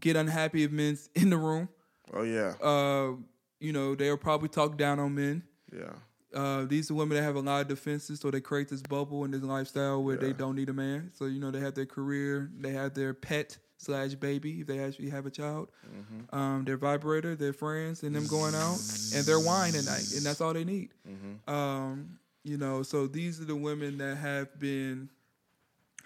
get 0.00 0.16
unhappy 0.16 0.64
if 0.64 0.70
men's 0.70 1.08
in 1.14 1.30
the 1.30 1.36
room. 1.36 1.68
Oh 2.12 2.22
yeah. 2.22 2.54
Uh, 2.62 3.12
you 3.60 3.72
know, 3.72 3.94
they'll 3.94 4.16
probably 4.16 4.48
talk 4.48 4.76
down 4.78 4.98
on 4.98 5.14
men. 5.14 5.42
yeah. 5.72 5.92
Uh, 6.34 6.66
these 6.66 6.90
are 6.90 6.94
women 6.94 7.16
that 7.16 7.22
have 7.22 7.36
a 7.36 7.40
lot 7.40 7.62
of 7.62 7.68
defenses, 7.68 8.20
so 8.20 8.30
they 8.30 8.40
create 8.40 8.68
this 8.68 8.82
bubble 8.82 9.24
and 9.24 9.32
this 9.32 9.42
lifestyle 9.42 10.02
where 10.04 10.16
they 10.18 10.34
don't 10.34 10.56
need 10.56 10.68
a 10.68 10.74
man. 10.74 11.10
So 11.14 11.24
you 11.24 11.40
know, 11.40 11.50
they 11.50 11.60
have 11.60 11.74
their 11.74 11.86
career, 11.86 12.50
they 12.60 12.72
have 12.72 12.92
their 12.92 13.14
pet 13.14 13.56
slash 13.78 14.12
baby 14.14 14.60
if 14.60 14.66
they 14.66 14.78
actually 14.80 15.08
have 15.08 15.24
a 15.24 15.30
child, 15.30 15.70
Mm-hmm. 15.88 16.38
um, 16.38 16.64
their 16.66 16.76
vibrator, 16.76 17.34
their 17.34 17.54
friends, 17.54 18.02
and 18.02 18.14
them 18.14 18.26
going 18.26 18.54
out 18.54 18.78
and 19.14 19.24
their 19.24 19.40
wine 19.40 19.74
at 19.74 19.86
night, 19.86 20.12
and 20.14 20.22
that's 20.22 20.42
all 20.42 20.52
they 20.52 20.64
need. 20.64 20.90
Mm-hmm. 21.08 21.50
Um, 21.52 22.18
you 22.44 22.58
know, 22.58 22.82
so 22.82 23.06
these 23.06 23.40
are 23.40 23.46
the 23.46 23.56
women 23.56 23.96
that 23.98 24.18
have 24.18 24.58
been 24.60 25.08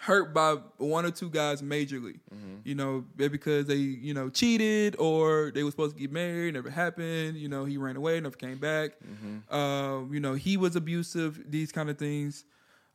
hurt 0.02 0.34
by 0.34 0.56
one 0.78 1.06
or 1.06 1.12
two 1.12 1.30
guys 1.30 1.62
majorly. 1.62 2.18
Mm-hmm. 2.34 2.56
You 2.64 2.74
know, 2.74 3.04
because 3.16 3.66
they, 3.66 3.76
you 3.76 4.12
know, 4.12 4.30
cheated 4.30 4.96
or 4.98 5.52
they 5.54 5.62
were 5.62 5.70
supposed 5.70 5.94
to 5.94 6.00
get 6.00 6.10
married, 6.10 6.54
never 6.54 6.70
happened. 6.70 7.36
You 7.36 7.48
know, 7.48 7.64
he 7.64 7.76
ran 7.76 7.94
away, 7.94 8.18
never 8.18 8.34
came 8.34 8.58
back. 8.58 8.96
Mm-hmm. 9.00 9.54
Um, 9.54 10.12
you 10.12 10.18
know, 10.18 10.34
he 10.34 10.56
was 10.56 10.74
abusive, 10.74 11.40
these 11.48 11.70
kind 11.70 11.88
of 11.88 11.98
things. 11.98 12.44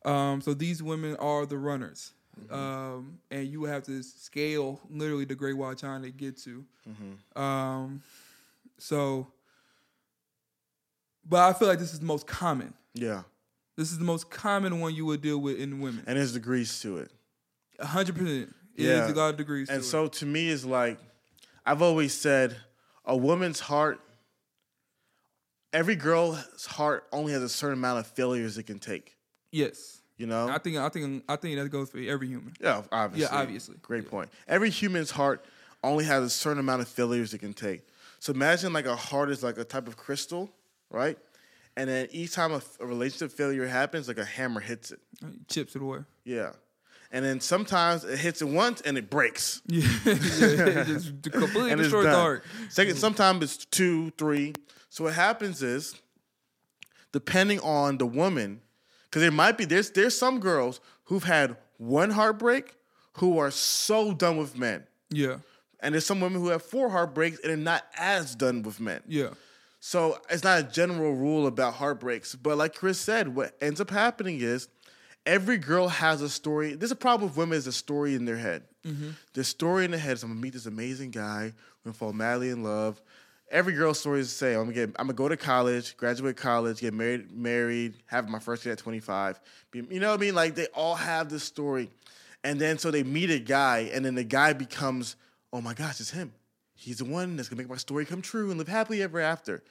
Um, 0.04 0.42
so 0.42 0.52
these 0.52 0.82
women 0.82 1.16
are 1.16 1.46
the 1.46 1.56
runners. 1.56 2.12
Mm-hmm. 2.38 2.54
Um, 2.54 3.18
and 3.30 3.48
you 3.48 3.64
have 3.64 3.84
to 3.84 4.02
scale 4.02 4.78
literally 4.90 5.24
the 5.24 5.34
Great 5.34 5.56
Wall 5.56 5.70
of 5.70 5.78
China 5.78 6.04
to 6.04 6.10
get 6.10 6.36
to. 6.42 6.62
Mm-hmm. 6.86 7.42
Um, 7.42 8.02
so, 8.76 9.28
but 11.26 11.40
I 11.40 11.58
feel 11.58 11.68
like 11.68 11.78
this 11.78 11.94
is 11.94 12.00
the 12.00 12.06
most 12.06 12.26
common. 12.26 12.74
Yeah. 12.92 13.22
This 13.78 13.92
is 13.92 13.98
the 13.98 14.04
most 14.04 14.28
common 14.28 14.80
one 14.80 14.92
you 14.92 15.04
would 15.06 15.22
deal 15.22 15.38
with 15.38 15.56
in 15.60 15.78
women. 15.80 16.02
And 16.08 16.18
there's 16.18 16.32
degrees 16.32 16.80
to 16.80 16.98
it. 16.98 17.12
A 17.78 17.86
hundred 17.86 18.16
percent. 18.16 18.52
It 18.74 18.84
Yeah. 18.86 19.04
is 19.06 19.12
a 19.12 19.14
lot 19.14 19.30
of 19.30 19.36
degrees. 19.36 19.70
And 19.70 19.82
to 19.82 19.88
so 19.88 20.08
to 20.08 20.26
me, 20.26 20.50
it's 20.50 20.64
like 20.64 20.98
I've 21.64 21.80
always 21.80 22.12
said, 22.12 22.56
a 23.04 23.16
woman's 23.16 23.60
heart. 23.60 24.00
Every 25.72 25.94
girl's 25.94 26.66
heart 26.66 27.06
only 27.12 27.32
has 27.34 27.42
a 27.42 27.48
certain 27.48 27.78
amount 27.78 28.00
of 28.00 28.08
failures 28.08 28.58
it 28.58 28.64
can 28.64 28.80
take. 28.80 29.16
yes, 29.52 30.00
You 30.16 30.26
know. 30.26 30.48
I 30.48 30.58
think 30.58 30.76
I 30.78 30.88
think 30.88 31.22
I 31.28 31.36
think 31.36 31.56
that 31.56 31.68
goes 31.68 31.88
for 31.90 31.98
every 31.98 32.26
human. 32.26 32.54
Yeah, 32.60 32.82
obviously. 32.90 33.32
Yeah, 33.32 33.40
obviously. 33.40 33.76
Great 33.80 34.10
point. 34.10 34.28
Every 34.48 34.70
human's 34.70 35.12
heart 35.12 35.44
only 35.84 36.04
has 36.04 36.24
a 36.24 36.30
certain 36.30 36.58
amount 36.58 36.82
of 36.82 36.88
failures 36.88 37.32
it 37.32 37.38
can 37.38 37.52
take. 37.52 37.86
So 38.18 38.32
imagine 38.32 38.72
like 38.72 38.86
a 38.86 38.96
heart 38.96 39.30
is 39.30 39.44
like 39.44 39.56
a 39.56 39.62
type 39.64 39.86
of 39.86 39.96
crystal, 39.96 40.50
right? 40.90 41.16
And 41.78 41.88
then 41.88 42.08
each 42.10 42.32
time 42.32 42.50
a, 42.52 42.60
a 42.80 42.86
relationship 42.86 43.30
failure 43.30 43.64
happens, 43.64 44.08
like 44.08 44.18
a 44.18 44.24
hammer 44.24 44.58
hits 44.60 44.90
it. 44.90 44.98
Uh, 45.22 45.28
chips 45.48 45.76
it 45.76 45.82
away. 45.82 46.00
Yeah. 46.24 46.50
And 47.12 47.24
then 47.24 47.40
sometimes 47.40 48.04
it 48.04 48.18
hits 48.18 48.42
it 48.42 48.48
once 48.48 48.80
and 48.80 48.98
it 48.98 49.08
breaks. 49.08 49.62
Yeah, 49.68 49.88
yeah 50.04 50.14
it 50.80 50.86
just 50.88 51.22
completely 51.32 51.70
and 51.70 51.80
destroys 51.80 52.04
the 52.04 52.10
heart. 52.10 52.44
Second, 52.68 52.96
mm. 52.96 52.98
sometimes 52.98 53.44
it's 53.44 53.64
two, 53.64 54.10
three. 54.18 54.54
So 54.90 55.04
what 55.04 55.14
happens 55.14 55.62
is, 55.62 55.94
depending 57.12 57.60
on 57.60 57.98
the 57.98 58.06
woman, 58.06 58.60
because 59.04 59.22
there 59.22 59.30
might 59.30 59.56
be 59.56 59.64
there's 59.64 59.92
there's 59.92 60.18
some 60.18 60.40
girls 60.40 60.80
who've 61.04 61.22
had 61.22 61.56
one 61.76 62.10
heartbreak 62.10 62.74
who 63.18 63.38
are 63.38 63.52
so 63.52 64.12
done 64.12 64.36
with 64.36 64.58
men, 64.58 64.84
Yeah, 65.10 65.36
and 65.80 65.94
there's 65.94 66.06
some 66.06 66.20
women 66.20 66.40
who 66.40 66.48
have 66.48 66.62
four 66.62 66.90
heartbreaks 66.90 67.38
and 67.44 67.52
are 67.52 67.56
not 67.56 67.84
as 67.96 68.34
done 68.34 68.62
with 68.62 68.80
men. 68.80 69.00
yeah, 69.06 69.30
So 69.80 70.18
it's 70.28 70.42
not 70.44 70.60
a 70.60 70.62
general 70.64 71.14
rule 71.14 71.46
about 71.46 71.74
heartbreaks, 71.74 72.34
but 72.34 72.58
like 72.58 72.74
Chris 72.74 72.98
said, 72.98 73.34
what 73.34 73.56
ends 73.60 73.80
up 73.80 73.90
happening 73.90 74.40
is 74.40 74.68
every 75.24 75.56
girl 75.58 75.88
has 75.88 76.20
a 76.20 76.28
story. 76.28 76.74
There's 76.74 76.90
a 76.90 76.96
problem 76.96 77.28
with 77.30 77.36
women 77.36 77.56
is 77.56 77.66
a 77.66 77.72
story 77.72 78.14
in 78.14 78.24
their 78.24 78.36
head. 78.36 78.64
Mm-hmm. 78.84 79.10
The 79.34 79.44
story 79.44 79.84
in 79.84 79.90
the 79.92 79.98
head 79.98 80.14
is 80.14 80.22
I'm 80.22 80.30
gonna 80.30 80.40
meet 80.40 80.52
this 80.54 80.66
amazing 80.66 81.10
guy, 81.12 81.44
I'm 81.44 81.54
gonna 81.84 81.94
fall 81.94 82.12
madly 82.12 82.50
in 82.50 82.62
love. 82.64 83.00
Every 83.50 83.72
girl's 83.72 83.98
story 83.98 84.20
is 84.20 84.28
the 84.28 84.34
same. 84.36 84.58
I'm 84.58 84.64
gonna 84.64 84.74
get, 84.74 84.88
I'm 84.98 85.06
gonna 85.06 85.14
go 85.14 85.28
to 85.28 85.36
college, 85.36 85.96
graduate 85.96 86.36
college, 86.36 86.80
get 86.80 86.92
married, 86.92 87.30
married, 87.30 87.94
have 88.06 88.28
my 88.28 88.38
first 88.40 88.64
kid 88.64 88.72
at 88.72 88.78
25. 88.78 89.40
Be- 89.70 89.86
You 89.90 90.00
know 90.00 90.10
what 90.10 90.18
I 90.18 90.20
mean? 90.20 90.34
Like 90.34 90.54
they 90.54 90.66
all 90.74 90.96
have 90.96 91.28
this 91.30 91.44
story, 91.44 91.88
and 92.44 92.60
then 92.60 92.78
so 92.78 92.90
they 92.90 93.04
meet 93.04 93.30
a 93.30 93.38
guy, 93.38 93.90
and 93.92 94.04
then 94.04 94.14
the 94.16 94.24
guy 94.24 94.52
becomes, 94.52 95.16
oh 95.52 95.60
my 95.62 95.72
gosh, 95.72 95.98
it's 96.00 96.10
him. 96.10 96.32
He's 96.78 96.98
the 96.98 97.04
one 97.04 97.36
that's 97.36 97.48
gonna 97.48 97.60
make 97.60 97.68
my 97.68 97.76
story 97.76 98.04
come 98.04 98.22
true 98.22 98.50
and 98.50 98.58
live 98.58 98.68
happily 98.68 99.02
ever 99.02 99.20
after 99.20 99.62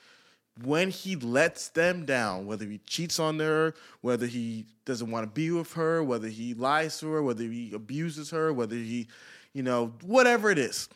when 0.63 0.89
he 0.89 1.15
lets 1.15 1.69
them 1.69 2.05
down, 2.05 2.45
whether 2.45 2.65
he 2.65 2.79
cheats 2.79 3.19
on 3.19 3.39
her, 3.39 3.73
whether 4.01 4.25
he 4.25 4.65
doesn't 4.85 5.11
want 5.11 5.23
to 5.23 5.31
be 5.31 5.51
with 5.51 5.73
her, 5.73 6.03
whether 6.03 6.27
he 6.27 6.53
lies 6.53 6.99
to 6.99 7.07
her, 7.11 7.21
whether 7.21 7.43
he 7.43 7.71
abuses 7.73 8.31
her, 8.31 8.51
whether 8.51 8.75
he, 8.75 9.07
you 9.53 9.63
know, 9.63 9.93
whatever 10.03 10.49
it 10.49 10.57
is, 10.57 10.89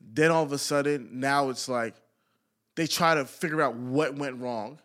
then 0.00 0.30
all 0.30 0.42
of 0.42 0.52
a 0.52 0.58
sudden, 0.58 1.08
now 1.12 1.50
it's 1.50 1.68
like 1.68 1.94
they 2.76 2.86
try 2.86 3.14
to 3.14 3.24
figure 3.24 3.60
out 3.60 3.74
what 3.74 4.14
went 4.16 4.40
wrong, 4.40 4.78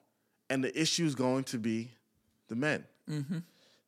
and 0.49 0.63
the 0.63 0.79
issue 0.79 1.05
is 1.05 1.15
going 1.15 1.43
to 1.45 1.57
be 1.57 1.91
the 2.47 2.55
men. 2.55 2.83
Mm-hmm. 3.09 3.39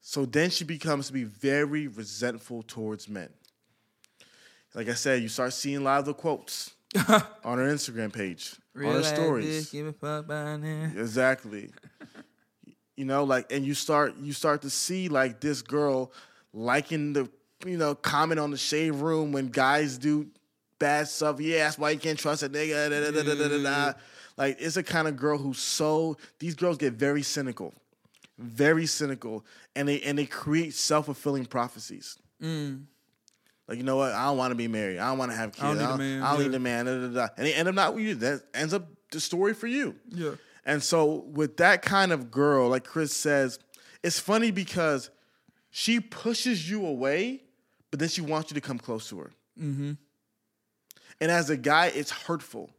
So 0.01 0.25
then 0.25 0.49
she 0.49 0.63
becomes 0.63 1.07
to 1.07 1.13
be 1.13 1.23
very 1.23 1.87
resentful 1.87 2.63
towards 2.63 3.09
men. 3.09 3.29
Like 4.73 4.89
I 4.89 4.93
said, 4.93 5.21
you 5.21 5.29
start 5.29 5.53
seeing 5.53 5.77
a 5.77 5.81
lot 5.81 5.99
of 5.99 6.05
the 6.05 6.13
quotes 6.13 6.71
on 7.43 7.57
her 7.57 7.67
Instagram 7.73 8.13
page, 8.13 8.55
on 8.75 8.83
her 8.83 9.03
stories. 9.03 9.69
give 9.71 9.87
a 9.87 9.93
fuck 9.93 10.25
about. 10.25 10.61
Exactly. 10.63 11.71
you 12.95 13.05
know, 13.05 13.23
like, 13.23 13.51
and 13.51 13.65
you 13.65 13.73
start 13.73 14.15
you 14.17 14.33
start 14.33 14.61
to 14.63 14.69
see 14.69 15.09
like 15.09 15.39
this 15.39 15.61
girl 15.61 16.11
liking 16.53 17.13
the 17.13 17.29
you 17.65 17.77
know 17.77 17.95
comment 17.95 18.39
on 18.39 18.51
the 18.51 18.57
shade 18.57 18.91
room 18.91 19.31
when 19.31 19.47
guys 19.47 19.97
do 19.97 20.27
bad 20.79 21.07
stuff. 21.07 21.39
Yeah, 21.39 21.65
that's 21.65 21.77
why 21.77 21.91
you 21.91 21.99
can't 21.99 22.19
trust 22.19 22.43
a 22.43 22.49
nigga. 22.49 22.89
Da, 22.89 23.11
da, 23.11 23.23
da, 23.23 23.33
da, 23.33 23.47
da, 23.47 23.63
da. 23.63 23.93
Like, 24.37 24.57
it's 24.59 24.77
a 24.77 24.83
kind 24.83 25.07
of 25.07 25.15
girl 25.17 25.39
who's 25.39 25.57
so. 25.59 26.17
These 26.37 26.53
girls 26.53 26.77
get 26.77 26.93
very 26.93 27.23
cynical, 27.23 27.73
very 28.37 28.85
cynical, 28.85 29.43
and 29.75 29.87
they 29.87 29.99
and 30.01 30.17
they 30.17 30.25
create 30.27 30.73
self 30.75 31.05
fulfilling 31.05 31.45
prophecies. 31.45 32.17
Like, 33.67 33.77
you 33.77 33.83
know 33.83 33.97
what? 33.97 34.13
I 34.13 34.25
don't 34.25 34.37
want 34.37 34.51
to 34.51 34.55
be 34.55 34.67
married. 34.67 34.99
I 34.99 35.09
don't 35.09 35.17
want 35.17 35.31
to 35.31 35.37
have 35.37 35.51
kids. 35.51 35.63
I 35.63 35.73
don't 35.73 35.77
need 35.77 35.83
a 35.83 35.85
I 35.85 35.89
don't, 35.89 35.97
man, 35.99 36.23
I 36.23 36.31
don't 36.31 36.41
yeah. 36.41 36.47
need 36.47 36.55
a 36.55 36.59
man. 36.59 36.85
Da, 36.85 36.99
da, 36.99 37.07
da. 37.07 37.27
And 37.37 37.45
they 37.45 37.53
end 37.53 37.67
up 37.67 37.75
not 37.75 37.95
with 37.95 38.03
you. 38.05 38.15
That 38.15 38.43
ends 38.53 38.73
up 38.73 38.87
the 39.11 39.19
story 39.19 39.53
for 39.53 39.67
you. 39.67 39.95
Yeah. 40.09 40.31
And 40.65 40.81
so 40.81 41.25
with 41.31 41.57
that 41.57 41.81
kind 41.81 42.11
of 42.11 42.31
girl, 42.31 42.69
like 42.69 42.83
Chris 42.83 43.13
says, 43.13 43.59
it's 44.03 44.19
funny 44.19 44.51
because 44.51 45.09
she 45.69 45.99
pushes 45.99 46.69
you 46.69 46.85
away, 46.85 47.43
but 47.91 47.99
then 47.99 48.09
she 48.09 48.21
wants 48.21 48.51
you 48.51 48.55
to 48.55 48.61
come 48.61 48.77
close 48.77 49.09
to 49.09 49.19
her. 49.19 49.31
Mm-hmm. 49.59 49.93
And 51.19 51.31
as 51.31 51.49
a 51.49 51.57
guy, 51.57 51.87
it's 51.87 52.11
hurtful 52.11 52.69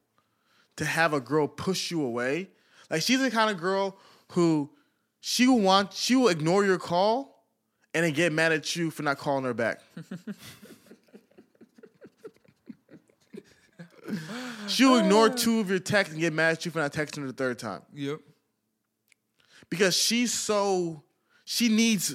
to 0.76 0.84
have 0.84 1.12
a 1.12 1.20
girl 1.20 1.48
push 1.48 1.90
you 1.90 2.02
away. 2.02 2.50
Like 2.90 3.02
she's 3.02 3.20
the 3.20 3.30
kind 3.30 3.50
of 3.50 3.58
girl 3.58 3.98
who 4.32 4.70
she 5.20 5.46
will 5.46 5.60
want 5.60 5.92
she 5.92 6.14
will 6.14 6.28
ignore 6.28 6.64
your 6.64 6.78
call 6.78 7.44
and 7.92 8.04
then 8.04 8.12
get 8.12 8.32
mad 8.32 8.52
at 8.52 8.76
you 8.76 8.90
for 8.90 9.02
not 9.02 9.18
calling 9.18 9.44
her 9.44 9.54
back. 9.54 9.80
She'll 14.68 14.96
ignore 14.98 15.26
oh. 15.26 15.32
two 15.32 15.60
of 15.60 15.70
your 15.70 15.78
texts 15.78 16.12
and 16.12 16.20
get 16.20 16.32
mad 16.32 16.52
at 16.52 16.64
you 16.64 16.70
for 16.70 16.78
not 16.80 16.92
texting 16.92 17.20
her 17.22 17.26
the 17.26 17.32
third 17.32 17.58
time 17.58 17.82
Yep. 17.94 18.20
because 19.70 19.96
she's 19.96 20.32
so 20.32 21.02
she 21.44 21.68
needs 21.68 22.14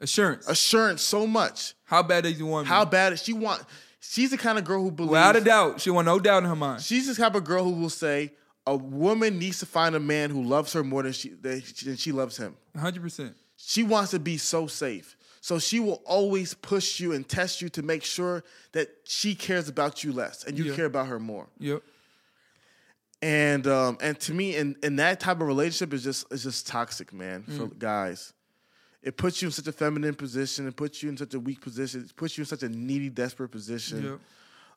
Assurance. 0.00 0.48
assurance 0.48 1.02
so 1.02 1.26
much. 1.26 1.74
How 1.84 2.02
bad 2.02 2.24
does 2.24 2.38
you 2.38 2.46
want 2.46 2.66
me? 2.66 2.68
How 2.68 2.84
bad 2.84 3.12
is 3.12 3.22
she 3.22 3.32
want? 3.32 3.62
She's 4.00 4.30
the 4.30 4.36
kind 4.38 4.58
of 4.58 4.64
girl 4.64 4.82
who 4.82 4.90
believes. 4.90 5.12
Without 5.12 5.36
a 5.36 5.40
doubt, 5.40 5.80
she 5.80 5.90
want 5.90 6.04
no 6.06 6.18
doubt 6.18 6.42
in 6.42 6.48
her 6.48 6.56
mind. 6.56 6.82
She's 6.82 7.06
the 7.06 7.14
type 7.14 7.34
of 7.34 7.44
girl 7.44 7.64
who 7.64 7.72
will 7.72 7.88
say 7.90 8.32
a 8.66 8.76
woman 8.76 9.38
needs 9.38 9.60
to 9.60 9.66
find 9.66 9.94
a 9.94 10.00
man 10.00 10.30
who 10.30 10.42
loves 10.42 10.72
her 10.74 10.82
more 10.84 11.02
than 11.02 11.12
she, 11.12 11.30
than 11.30 11.62
she 11.96 12.12
loves 12.12 12.36
him. 12.36 12.56
hundred 12.78 13.02
percent. 13.02 13.34
She 13.56 13.82
wants 13.82 14.10
to 14.10 14.18
be 14.18 14.36
so 14.36 14.66
safe. 14.66 15.16
So 15.44 15.58
she 15.58 15.78
will 15.78 16.00
always 16.06 16.54
push 16.54 16.98
you 17.00 17.12
and 17.12 17.28
test 17.28 17.60
you 17.60 17.68
to 17.68 17.82
make 17.82 18.02
sure 18.02 18.42
that 18.72 18.88
she 19.04 19.34
cares 19.34 19.68
about 19.68 20.02
you 20.02 20.10
less 20.10 20.42
and 20.44 20.56
you 20.56 20.64
Yeah. 20.64 20.74
care 20.74 20.86
about 20.86 21.08
her 21.08 21.18
more. 21.20 21.50
Yep. 21.58 21.82
And 23.20 23.66
um, 23.66 23.98
and 24.00 24.18
to 24.20 24.32
me, 24.32 24.56
in, 24.56 24.74
in 24.82 24.96
that 24.96 25.20
type 25.20 25.42
of 25.42 25.46
relationship 25.46 25.92
is 25.92 26.02
just 26.02 26.32
is 26.32 26.44
just 26.44 26.66
toxic, 26.66 27.12
man, 27.12 27.42
for 27.42 27.66
Mm. 27.68 27.78
guys. 27.78 28.32
It 29.02 29.18
puts 29.18 29.42
you 29.42 29.48
in 29.48 29.52
such 29.52 29.66
a 29.66 29.72
feminine 29.72 30.14
position. 30.14 30.66
It 30.66 30.76
puts 30.76 31.02
you 31.02 31.10
in 31.10 31.18
such 31.18 31.34
a 31.34 31.40
weak 31.40 31.60
position. 31.60 32.00
It 32.08 32.16
puts 32.16 32.38
you 32.38 32.42
in 32.42 32.46
such 32.46 32.62
a 32.62 32.70
needy, 32.70 33.10
desperate 33.10 33.50
position. 33.50 34.02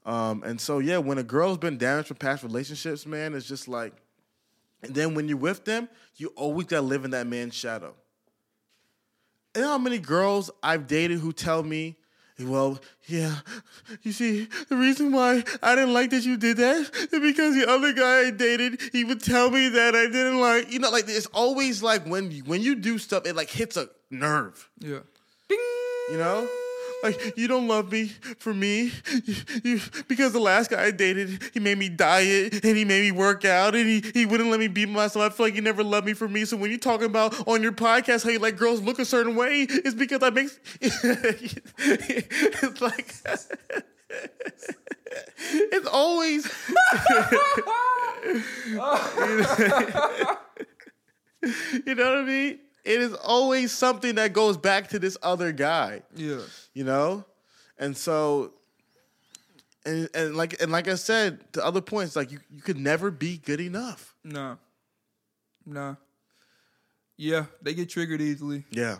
Yep. 0.05 0.13
Um, 0.13 0.43
and 0.43 0.59
so 0.59 0.79
yeah, 0.79 0.97
when 0.97 1.17
a 1.17 1.23
girl's 1.23 1.59
been 1.59 1.77
damaged 1.77 2.09
from 2.09 2.17
past 2.17 2.43
relationships, 2.43 3.05
man, 3.05 3.33
it's 3.35 3.47
just 3.47 3.69
like, 3.69 3.93
and 4.83 4.93
then 4.93 5.15
when 5.15 5.29
you're 5.29 5.37
with 5.37 5.63
them, 5.63 5.87
you 6.17 6.27
always 6.35 6.67
gotta 6.67 6.81
live 6.85 7.05
in 7.05 7.11
that 7.11 7.25
man's 7.25 7.55
shadow. 7.55 7.95
You 9.57 9.63
know 9.63 9.69
how 9.69 9.79
many 9.79 9.97
girls 9.97 10.51
I've 10.61 10.85
dated 10.85 11.17
who 11.17 11.33
tell 11.33 11.63
me, 11.63 11.95
well, 12.39 12.79
yeah, 13.07 13.37
you 14.03 14.11
see, 14.11 14.47
the 14.69 14.75
reason 14.77 15.11
why 15.11 15.43
I 15.63 15.73
didn't 15.73 15.95
like 15.95 16.11
that 16.11 16.23
you 16.23 16.37
did 16.37 16.57
that 16.57 16.91
is 16.93 17.19
because 17.19 17.55
the 17.55 17.65
other 17.67 17.91
guy 17.91 18.27
I 18.27 18.29
dated, 18.29 18.79
he 18.91 19.03
would 19.03 19.19
tell 19.19 19.49
me 19.49 19.69
that 19.69 19.95
I 19.95 20.05
didn't 20.05 20.39
like, 20.39 20.71
you 20.71 20.77
know, 20.77 20.91
like 20.91 21.05
it's 21.07 21.25
always 21.33 21.81
like 21.81 22.05
when 22.05 22.29
you, 22.29 22.43
when 22.43 22.61
you 22.61 22.75
do 22.75 22.99
stuff, 22.99 23.25
it 23.25 23.35
like 23.35 23.49
hits 23.49 23.77
a 23.77 23.89
nerve. 24.11 24.69
Yeah. 24.77 24.99
You 25.49 26.17
know? 26.17 26.47
Like 27.03 27.37
you 27.37 27.47
don't 27.47 27.67
love 27.67 27.91
me 27.91 28.07
for 28.39 28.53
me, 28.53 28.91
you, 29.25 29.35
you, 29.63 29.79
because 30.07 30.33
the 30.33 30.39
last 30.39 30.71
guy 30.71 30.85
I 30.85 30.91
dated, 30.91 31.41
he 31.53 31.59
made 31.59 31.77
me 31.77 31.89
diet 31.89 32.65
and 32.65 32.77
he 32.77 32.85
made 32.85 33.01
me 33.01 33.11
work 33.11 33.45
out 33.45 33.75
and 33.75 33.87
he, 33.87 34.03
he 34.13 34.25
wouldn't 34.25 34.49
let 34.49 34.59
me 34.59 34.67
be 34.67 34.85
myself. 34.85 35.33
I 35.33 35.35
feel 35.35 35.45
like 35.45 35.55
you 35.55 35.61
never 35.61 35.83
loved 35.83 36.07
me 36.07 36.13
for 36.13 36.27
me. 36.27 36.45
So 36.45 36.57
when 36.57 36.71
you're 36.71 36.79
talking 36.79 37.05
about 37.05 37.47
on 37.47 37.61
your 37.61 37.71
podcast 37.71 38.23
how 38.23 38.29
you 38.29 38.39
like 38.39 38.57
girls 38.57 38.81
look 38.81 38.99
a 38.99 39.05
certain 39.05 39.35
way, 39.35 39.67
it's 39.69 39.95
because 39.95 40.23
I 40.23 40.29
make 40.31 40.49
it's 40.81 42.81
like 42.81 43.13
it's 45.37 45.87
always 45.87 46.45
you 51.85 51.95
know 51.95 52.05
what 52.05 52.17
I 52.17 52.23
mean. 52.25 52.59
It 52.87 53.01
is 53.01 53.13
always 53.13 53.71
something 53.71 54.15
that 54.15 54.31
goes 54.33 54.55
back 54.57 54.87
to 54.89 54.99
this 54.99 55.17
other 55.21 55.51
guy 55.51 56.01
Yeah. 56.15 56.41
you 56.73 56.83
know 56.85 57.25
and 57.77 57.95
so 57.95 58.53
and, 59.85 60.09
and 60.13 60.35
like 60.35 60.61
and 60.61 60.71
like 60.71 60.87
i 60.87 60.95
said 60.95 61.39
the 61.51 61.63
other 61.65 61.81
points 61.81 62.15
like 62.15 62.31
you, 62.31 62.39
you 62.49 62.61
could 62.61 62.77
never 62.77 63.11
be 63.11 63.37
good 63.37 63.59
enough 63.61 64.15
Nah. 64.23 64.55
Nah. 65.65 65.95
Yeah, 67.17 67.45
they 67.61 67.73
get 67.73 67.89
triggered 67.89 68.21
easily. 68.21 68.63
yeah 68.71 68.97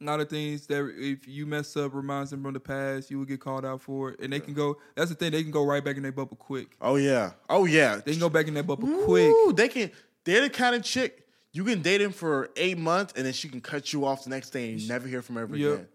A 0.00 0.04
lot 0.04 0.20
of 0.20 0.28
things 0.28 0.66
that 0.66 0.92
if 0.98 1.26
you 1.28 1.46
mess 1.46 1.76
up 1.76 1.94
reminds 1.94 2.30
them 2.30 2.42
from 2.42 2.52
the 2.54 2.60
past, 2.60 3.10
you 3.10 3.18
will 3.18 3.24
get 3.26 3.40
called 3.40 3.64
out 3.64 3.80
for 3.80 4.10
it. 4.10 4.20
And 4.20 4.32
they 4.32 4.40
can 4.40 4.54
go 4.54 4.76
that's 4.96 5.10
the 5.10 5.14
thing, 5.16 5.30
they 5.32 5.42
can 5.42 5.52
go 5.52 5.64
right 5.64 5.84
back 5.84 5.96
in 5.96 6.02
their 6.02 6.12
bubble 6.12 6.36
quick. 6.36 6.76
oh 6.80 6.96
yeah 6.96 7.32
oh 7.48 7.64
yeah 7.66 7.96
They 8.04 8.12
can 8.12 8.20
go 8.20 8.28
back 8.28 8.48
in 8.48 8.54
their 8.54 8.62
bubble 8.64 8.88
quick. 9.04 9.30
Ooh, 9.30 9.52
they 9.52 9.68
can 9.68 9.90
they're 10.24 10.42
the 10.42 10.50
kind 10.50 10.74
of 10.74 10.82
chick 10.82 11.26
you 11.52 11.64
can 11.64 11.82
date 11.82 12.00
him 12.00 12.12
for 12.12 12.50
eight 12.56 12.78
months 12.78 13.12
and 13.16 13.26
then 13.26 13.32
she 13.32 13.48
can 13.48 13.60
cut 13.60 13.92
you 13.92 14.04
off 14.04 14.24
the 14.24 14.30
next 14.30 14.50
day 14.50 14.70
and 14.70 14.80
you 14.80 14.88
never 14.88 15.08
hear 15.08 15.20
from 15.22 15.36
her 15.36 15.42
ever 15.42 15.56
Yep. 15.56 15.72
again 15.74 15.88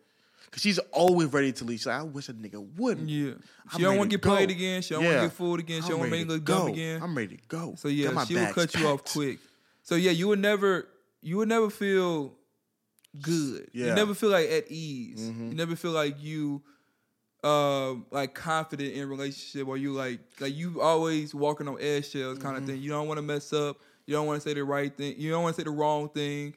because 0.46 0.62
she's 0.62 0.80
always 0.92 1.32
ready 1.34 1.52
to 1.54 1.64
leave 1.66 1.80
she's 1.80 1.88
like 1.88 2.00
i 2.00 2.04
wish 2.04 2.30
a 2.30 2.34
nigga 2.34 2.66
wouldn't 2.78 3.10
Yeah. 3.10 3.32
I'm 3.32 3.78
She 3.78 3.82
don't 3.84 3.98
want 3.98 4.10
to 4.12 4.18
get 4.18 4.22
played 4.24 4.50
again. 4.52 4.82
She 4.82 4.94
don't 4.94 5.04
Yeah. 5.04 5.10
want 5.10 5.22
to 5.22 5.28
get 5.28 5.36
fooled 5.38 5.60
again. 5.60 5.82
She 5.82 5.86
I'm 5.86 5.92
don't 5.92 6.00
want 6.02 6.12
to 6.12 6.18
make 6.18 6.28
look 6.28 6.46
dumb 6.46 6.68
again. 6.68 7.02
i'm 7.02 7.16
ready 7.18 7.38
to 7.38 7.42
go 7.48 7.76
So 7.78 7.88
yeah, 7.88 8.24
she 8.26 8.36
will 8.36 8.54
cut 8.54 8.74
you 8.76 8.88
off 8.88 9.04
quick. 9.06 9.40
So 9.84 9.96
yeah, 9.96 10.12
you 10.12 10.28
would 10.28 10.40
never 10.40 10.88
you 11.22 11.38
would 11.38 11.50
never 11.50 11.70
feel 11.70 12.34
good. 13.22 13.70
Yeah. 13.74 13.86
Mm-hmm. 13.86 13.90
You 13.90 13.96
never 13.96 14.14
feel 14.14 14.30
like 14.30 14.50
at 14.50 14.70
ease. 14.70 15.28
You 15.28 15.56
never 15.56 15.76
feel 15.76 15.92
like 15.92 16.22
you 16.22 16.62
uh 17.44 17.94
like 18.12 18.34
confident 18.34 18.94
in 18.94 19.08
relationship 19.08 19.68
or 19.68 19.78
you 19.78 19.94
like 19.94 20.20
like 20.40 20.56
you 20.56 20.82
always 20.82 21.34
walking 21.36 21.68
on 21.68 21.78
eggshells 21.80 22.40
kind 22.40 22.56
Mm-hmm. 22.56 22.64
of 22.64 22.70
thing. 22.70 22.82
You 22.82 22.90
don't 22.92 23.08
want 23.08 23.18
to 23.18 23.22
mess 23.24 23.54
up. 23.54 23.78
You 24.08 24.14
don't 24.14 24.28
want 24.28 24.42
to 24.42 24.48
say 24.48 24.54
the 24.54 24.64
right 24.64 24.96
thing. 24.96 25.16
You 25.18 25.32
don't 25.32 25.44
want 25.44 25.56
to 25.56 25.62
say 25.62 25.66
the 25.66 25.72
wrong 25.72 26.10
thing. 26.10 26.56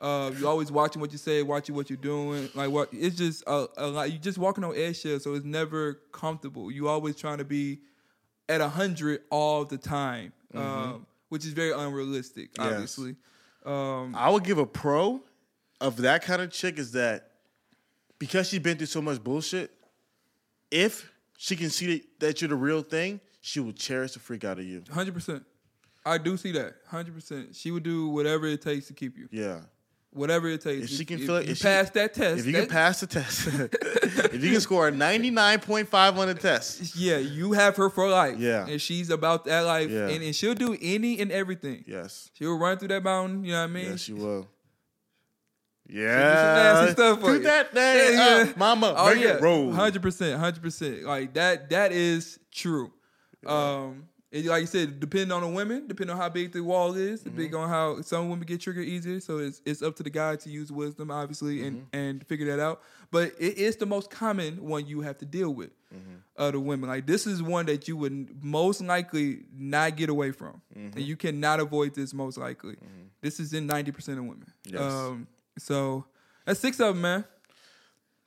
Uh, 0.00 0.30
you 0.38 0.48
always 0.48 0.72
watching 0.72 1.00
what 1.00 1.12
you 1.12 1.18
say, 1.18 1.42
watching 1.42 1.74
what 1.74 1.90
you're 1.90 1.96
doing. 1.96 2.48
Like 2.54 2.70
what? 2.70 2.88
It's 2.92 3.16
just 3.16 3.44
a, 3.46 3.66
a 3.76 3.86
lot. 3.86 4.10
You're 4.10 4.20
just 4.20 4.38
walking 4.38 4.64
on 4.64 4.74
eggshells, 4.74 5.24
so 5.24 5.34
it's 5.34 5.44
never 5.44 6.00
comfortable. 6.12 6.70
You 6.70 6.88
always 6.88 7.16
trying 7.16 7.38
to 7.38 7.44
be 7.44 7.80
at 8.48 8.60
hundred 8.62 9.22
all 9.30 9.64
the 9.64 9.76
time, 9.76 10.32
um, 10.54 11.06
which 11.28 11.44
is 11.44 11.52
very 11.52 11.72
unrealistic. 11.72 12.54
Mm-hmm. 12.54 12.64
Yes. 12.64 12.72
Obviously, 12.72 13.16
um, 13.66 14.14
I 14.14 14.30
would 14.30 14.44
give 14.44 14.58
a 14.58 14.66
pro 14.66 15.20
of 15.80 15.98
that 15.98 16.22
kind 16.22 16.40
of 16.40 16.50
chick 16.50 16.78
is 16.78 16.92
that 16.92 17.30
because 18.18 18.48
she's 18.48 18.60
been 18.60 18.76
through 18.78 18.86
so 18.86 19.02
much 19.02 19.22
bullshit, 19.22 19.70
if 20.70 21.10
she 21.36 21.56
can 21.56 21.68
see 21.70 21.86
that, 21.86 22.20
that 22.20 22.40
you're 22.40 22.48
the 22.48 22.56
real 22.56 22.82
thing, 22.82 23.20
she 23.40 23.60
will 23.60 23.72
cherish 23.72 24.12
the 24.12 24.18
freak 24.18 24.44
out 24.44 24.58
of 24.58 24.64
you. 24.64 24.82
hundred 24.90 25.12
percent. 25.14 25.44
I 26.04 26.18
do 26.18 26.36
see 26.36 26.52
that. 26.52 26.74
Hundred 26.86 27.14
percent. 27.14 27.54
She 27.54 27.70
would 27.70 27.82
do 27.82 28.08
whatever 28.08 28.46
it 28.46 28.62
takes 28.62 28.86
to 28.88 28.94
keep 28.94 29.16
you. 29.18 29.28
Yeah. 29.30 29.60
Whatever 30.12 30.48
it 30.48 30.60
takes. 30.60 30.84
If 30.90 30.90
she 30.98 31.04
can 31.04 31.20
if 31.20 31.26
feel 31.26 31.36
it- 31.36 31.48
if 31.48 31.58
she- 31.58 31.62
pass 31.62 31.90
that 31.90 32.14
test. 32.14 32.40
If 32.40 32.46
you 32.46 32.52
that- 32.52 32.60
can 32.62 32.68
pass 32.68 33.00
the 33.00 33.06
test, 33.06 33.46
if 34.34 34.42
you 34.42 34.50
can 34.52 34.60
score 34.60 34.88
a 34.88 34.92
99.5 34.92 36.16
on 36.18 36.26
the 36.26 36.34
test, 36.34 36.96
yeah, 36.96 37.18
you 37.18 37.52
have 37.52 37.76
her 37.76 37.88
for 37.90 38.08
life. 38.08 38.36
Yeah. 38.38 38.66
and 38.66 38.80
she's 38.80 39.08
about 39.10 39.44
that 39.44 39.60
life, 39.60 39.88
Yeah. 39.90 40.08
and, 40.08 40.22
and 40.24 40.34
she'll 40.34 40.54
do 40.54 40.76
any 40.82 41.20
and 41.20 41.30
everything. 41.30 41.84
yes. 41.86 42.30
She'll 42.34 42.58
run 42.58 42.78
through 42.78 42.88
that 42.88 43.04
mountain. 43.04 43.44
You 43.44 43.52
know 43.52 43.58
what 43.60 43.64
I 43.70 43.72
mean? 43.72 43.90
Yes, 43.90 44.00
she 44.00 44.12
will. 44.14 44.48
some 45.86 45.96
Yeah. 45.96 46.14
nasty 46.54 46.92
stuff 46.92 47.20
for 47.20 47.32
Do 47.36 47.42
that 47.44 47.72
thing 47.72 47.96
Yeah, 48.18 48.44
yeah. 48.44 48.52
mama. 48.56 48.94
Oh 48.96 49.12
yeah, 49.12 49.38
hundred 49.74 50.02
percent, 50.02 50.40
hundred 50.40 50.62
percent. 50.62 51.04
Like 51.04 51.34
that. 51.34 51.70
That 51.70 51.92
is 51.92 52.38
true. 52.52 52.92
Um, 53.46 54.08
it, 54.32 54.44
like 54.46 54.60
you 54.60 54.66
said, 54.66 55.00
depending 55.00 55.32
on 55.32 55.42
the 55.42 55.48
women, 55.48 55.88
depending 55.88 56.14
on 56.14 56.20
how 56.20 56.28
big 56.28 56.52
the 56.52 56.62
wall 56.62 56.94
is, 56.94 57.20
Mm-hmm. 57.20 57.30
depending 57.30 57.54
on 57.56 57.68
how 57.68 58.00
some 58.02 58.28
women 58.28 58.46
get 58.46 58.60
triggered 58.60 58.84
easier. 58.86 59.18
So 59.20 59.38
it's 59.38 59.60
it's 59.64 59.82
up 59.82 59.96
to 59.96 60.02
the 60.02 60.10
guy 60.10 60.36
to 60.36 60.48
use 60.50 60.70
wisdom, 60.70 61.10
obviously, 61.10 61.66
and 61.66 61.76
Mm-hmm. 61.82 61.96
and 61.96 62.26
figure 62.26 62.46
that 62.54 62.60
out. 62.62 62.80
But 63.10 63.32
it 63.40 63.58
is 63.58 63.76
the 63.76 63.86
most 63.86 64.08
common 64.10 64.62
one 64.62 64.86
you 64.86 65.00
have 65.00 65.18
to 65.18 65.24
deal 65.24 65.50
with. 65.52 65.70
Mm-hmm. 65.92 66.14
Uh, 66.36 66.50
the 66.52 66.60
women 66.60 66.88
like 66.88 67.06
this 67.06 67.26
is 67.26 67.42
one 67.42 67.66
that 67.66 67.88
you 67.88 67.96
would 67.96 68.42
most 68.42 68.80
likely 68.80 69.40
not 69.52 69.96
get 69.96 70.08
away 70.08 70.30
from, 70.30 70.60
Mm-hmm. 70.78 70.96
and 70.98 71.04
you 71.06 71.16
cannot 71.16 71.58
avoid 71.60 71.94
this 71.94 72.14
most 72.14 72.38
likely. 72.38 72.76
This 73.20 73.40
is 73.40 73.52
in 73.52 73.66
ninety 73.66 73.90
percent 73.90 74.18
of 74.18 74.24
women. 74.24 74.46
Yes. 74.64 74.80
Um, 74.80 75.26
so 75.58 76.04
that's 76.46 76.60
six 76.60 76.78
of 76.80 76.94
them, 76.94 77.02
man. 77.02 77.24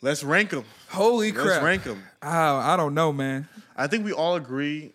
Let's 0.02 0.22
rank 0.24 0.50
them. 0.50 0.66
Holy 0.90 1.32
crap. 1.32 1.46
Let's 1.48 1.64
rank 1.64 1.84
them. 1.84 2.04
I, 2.22 2.74
I 2.74 2.78
don't 2.78 2.94
know, 2.94 3.14
man. 3.14 3.48
I 3.78 3.88
think 3.88 4.04
we 4.04 4.12
all 4.12 4.36
agree. 4.36 4.92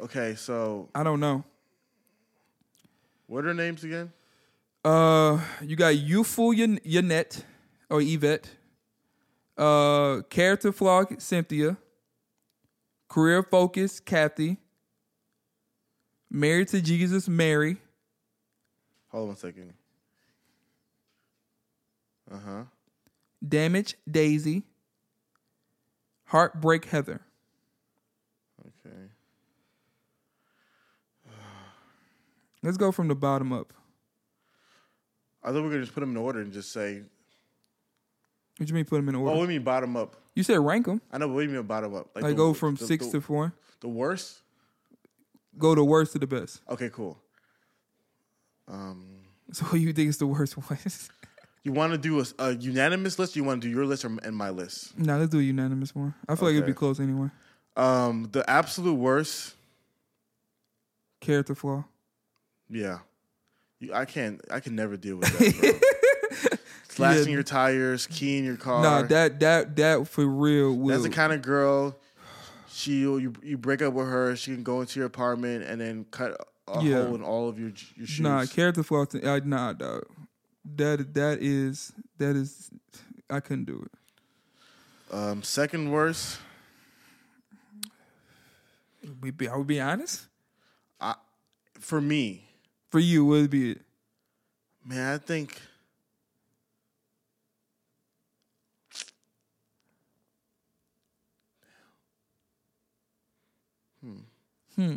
Okay, 0.00 0.34
so 0.34 0.88
I 0.94 1.02
don't 1.02 1.20
know. 1.20 1.44
what 3.26 3.44
are 3.44 3.48
their 3.48 3.54
names 3.54 3.82
again? 3.84 4.12
Uh, 4.84 5.40
you 5.62 5.74
got 5.74 5.96
youthful 5.96 6.52
Yan- 6.52 6.80
Yanette 6.80 7.42
or 7.90 8.00
Yvette. 8.00 8.50
Uh, 9.56 10.20
character 10.28 10.70
flaw 10.70 11.04
Cynthia. 11.18 11.76
Career 13.08 13.42
focus 13.42 13.98
Kathy. 14.00 14.58
Married 16.30 16.68
to 16.68 16.80
Jesus 16.82 17.28
Mary. 17.28 17.78
Hold 19.08 19.22
on 19.22 19.28
one 19.28 19.36
second. 19.36 19.72
Uh 22.30 22.38
huh. 22.44 22.62
Damage 23.46 23.94
Daisy. 24.10 24.64
Heartbreak 26.26 26.84
Heather. 26.86 27.20
Okay. 28.60 28.96
Let's 32.66 32.76
go 32.78 32.90
from 32.90 33.06
the 33.06 33.14
bottom 33.14 33.52
up. 33.52 33.72
I 35.42 35.48
thought 35.48 35.54
we 35.54 35.60
were 35.62 35.68
gonna 35.70 35.82
just 35.82 35.94
put 35.94 36.00
them 36.00 36.10
in 36.10 36.16
order 36.16 36.40
and 36.40 36.52
just 36.52 36.72
say. 36.72 37.02
What 38.58 38.68
you 38.68 38.74
mean 38.74 38.84
put 38.84 38.96
them 38.96 39.08
in 39.08 39.14
Oh, 39.14 39.20
order? 39.20 39.30
what 39.38 39.46
do 39.46 39.52
you 39.52 39.58
mean 39.60 39.64
bottom 39.64 39.96
up? 39.96 40.16
you 40.34 40.42
said 40.42 40.58
rank 40.58 40.86
them. 40.86 41.00
I 41.12 41.18
know, 41.18 41.28
but 41.28 41.34
what 41.34 41.42
do 41.42 41.46
you 41.48 41.54
mean 41.56 41.62
bottom 41.66 41.94
up? 41.94 42.08
Like 42.14 42.24
the- 42.24 42.34
go 42.34 42.52
from 42.54 42.74
the- 42.74 42.84
six 42.86 43.06
the, 43.06 43.12
to 43.12 43.20
four. 43.20 43.52
the 43.80 43.88
worst. 43.88 44.40
Go 45.58 45.74
to 45.76 45.84
worst 45.84 46.12
to 46.14 46.18
the 46.18 46.26
best. 46.26 46.60
Okay, 46.68 46.90
cool. 46.92 47.18
Um, 48.66 49.06
So 49.52 49.64
what 49.66 49.80
you 49.80 49.92
think 49.92 50.08
is 50.08 50.18
the 50.18 50.26
worst 50.26 50.54
one? 50.68 50.78
you 51.62 51.72
want 51.72 51.92
to 51.92 51.98
do 51.98 52.18
a, 52.20 52.24
a 52.40 52.52
unanimous 52.56 53.16
list? 53.18 53.36
Or 53.36 53.38
you 53.38 53.44
want 53.44 53.62
to 53.62 53.68
do 53.68 53.72
your 53.72 53.86
list 53.86 54.04
or, 54.04 54.08
and 54.24 54.34
my 54.36 54.50
list? 54.50 54.98
nah, 54.98 55.16
let's 55.18 55.30
do 55.30 55.38
a 55.38 55.42
unanimous 55.42 55.94
one. 55.94 56.14
I 56.28 56.34
feel 56.34 56.48
like 56.48 56.54
it'd 56.54 56.66
be 56.66 56.72
Okay. 56.72 56.78
close 56.78 56.98
anyway. 56.98 57.30
Um, 57.76 58.28
the 58.32 58.48
absolute 58.50 58.94
worst. 58.94 59.54
Character 61.20 61.54
flaw. 61.54 61.84
Yeah, 62.68 62.98
you, 63.78 63.92
I 63.94 64.04
can't. 64.04 64.40
I 64.50 64.60
can 64.60 64.74
never 64.74 64.96
deal 64.96 65.16
with 65.16 65.28
that. 65.38 66.58
Slashing 66.88 67.28
Yeah. 67.28 67.34
your 67.34 67.42
tires, 67.42 68.06
keying 68.06 68.44
your 68.44 68.56
car. 68.56 68.82
Nah, 68.82 69.02
that 69.02 69.38
that 69.40 69.76
that 69.76 70.08
for 70.08 70.26
real. 70.26 70.74
Will. 70.74 70.88
That's 70.88 71.02
the 71.02 71.10
kind 71.14 71.32
of 71.32 71.42
girl. 71.42 71.96
She 72.70 73.00
you 73.00 73.34
you 73.42 73.56
break 73.58 73.82
up 73.82 73.92
with 73.94 74.06
her. 74.08 74.34
She 74.36 74.52
can 74.54 74.62
go 74.62 74.80
into 74.80 74.98
your 74.98 75.06
apartment 75.06 75.64
and 75.64 75.80
then 75.80 76.06
cut 76.10 76.36
a 76.68 76.82
Yeah. 76.84 77.04
hole 77.04 77.14
in 77.14 77.22
all 77.22 77.48
of 77.48 77.58
your 77.58 77.68
your 77.96 78.06
shoes. 78.06 78.20
Nah, 78.20 78.44
character 78.46 78.82
flaw. 78.82 79.04
Uh, 79.22 79.40
nah, 79.44 79.72
dog. 79.72 80.04
That 80.76 81.14
that 81.14 81.38
is 81.40 81.92
that 82.18 82.34
is 82.36 82.70
I 83.30 83.40
couldn't 83.40 83.64
do 83.66 83.86
it. 83.86 85.14
Um, 85.14 85.42
second 85.44 85.92
worst, 85.92 86.38
We 89.22 89.30
be, 89.30 89.48
I 89.48 89.56
would 89.56 89.66
be 89.68 89.80
honest. 89.80 90.26
for 91.78 92.00
me, 92.00 92.45
For 92.96 93.00
you, 93.00 93.26
what 93.26 93.42
would 93.42 93.50
be 93.50 93.72
it? 93.72 93.82
man, 94.82 95.12
I 95.12 95.18
think. 95.18 95.60
Hmm. 104.00 104.20
Hmm. 104.76 104.96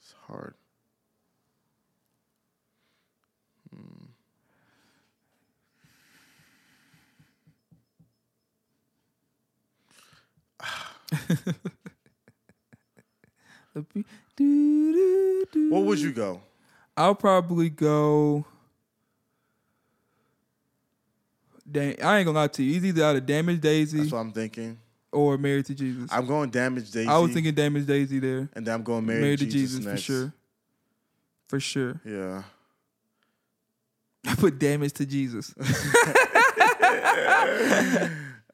It's 0.00 0.14
hard. 0.28 0.54
What 15.68 15.82
would 15.82 15.98
you 15.98 16.12
go? 16.12 16.42
I'll 16.96 17.14
probably 17.14 17.70
go. 17.70 18.44
Dang, 21.70 22.02
I 22.02 22.18
ain't 22.18 22.26
gonna 22.26 22.32
lie 22.38 22.48
to 22.48 22.62
you. 22.62 22.76
It's 22.76 22.84
either 22.84 23.04
out 23.04 23.16
of 23.16 23.24
Damage 23.24 23.60
Daisy 23.60 23.98
That's 23.98 24.12
what 24.12 24.18
I'm 24.18 24.32
thinking. 24.32 24.78
or 25.10 25.38
Married 25.38 25.66
to 25.66 25.74
Jesus. 25.74 26.10
I'm 26.12 26.26
going 26.26 26.50
Damage 26.50 26.90
Daisy. 26.90 27.08
I 27.08 27.18
was 27.18 27.32
thinking 27.32 27.54
Damage 27.54 27.86
Daisy 27.86 28.18
there. 28.18 28.48
and 28.54 28.66
then 28.66 28.74
I'm 28.74 28.82
going 28.82 29.06
Married, 29.06 29.20
Married, 29.22 29.38
to 29.38 29.46
Jesus, 29.46 29.84
for 29.84 29.96
sure. 29.96 30.34
For 31.48 31.60
sure. 31.60 32.00
Yeah. 32.04 32.42
I 34.26 34.34
put 34.34 34.58
Damage 34.58 34.92
to 34.94 35.06
Jesus. 35.06 35.54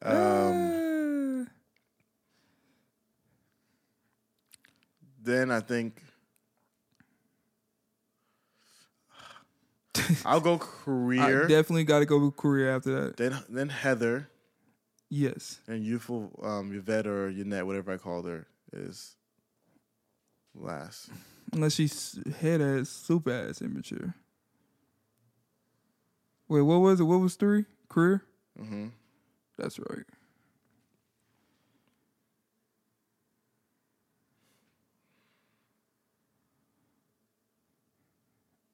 Um, 0.00 1.48
then 5.22 5.50
I 5.50 5.58
think 5.60 6.00
I'll 10.24 10.40
go 10.40 10.54
I 10.54 10.58
career. 10.58 11.46
definitely 11.48 11.84
got 11.84 12.00
to 12.00 12.06
go 12.06 12.18
with 12.18 12.36
career 12.36 12.74
after 12.74 13.06
that. 13.06 13.16
then 13.16 13.38
then 13.48 13.68
Heather 13.68 14.28
Yes. 15.10 15.58
and 15.66 15.82
youthful 15.84 16.30
um, 16.42 16.72
Yvette 16.74 17.06
or 17.06 17.30
Yannette, 17.30 17.66
whatever 17.66 17.92
I 17.92 17.96
called 17.96 18.26
her, 18.26 18.46
is 18.72 19.16
last. 20.54 21.08
Unless 21.52 21.74
she's 21.74 22.18
head 22.40 22.60
ass, 22.60 22.88
super 22.90 23.30
ass 23.32 23.62
immature. 23.62 24.14
Wait, 26.48 26.60
what 26.62 26.78
was 26.80 27.00
it? 27.00 27.04
What 27.04 27.20
was 27.20 27.34
three? 27.36 27.64
Career? 27.88 28.22
hmm 28.58 28.88
That's 29.56 29.78
right. 29.78 30.04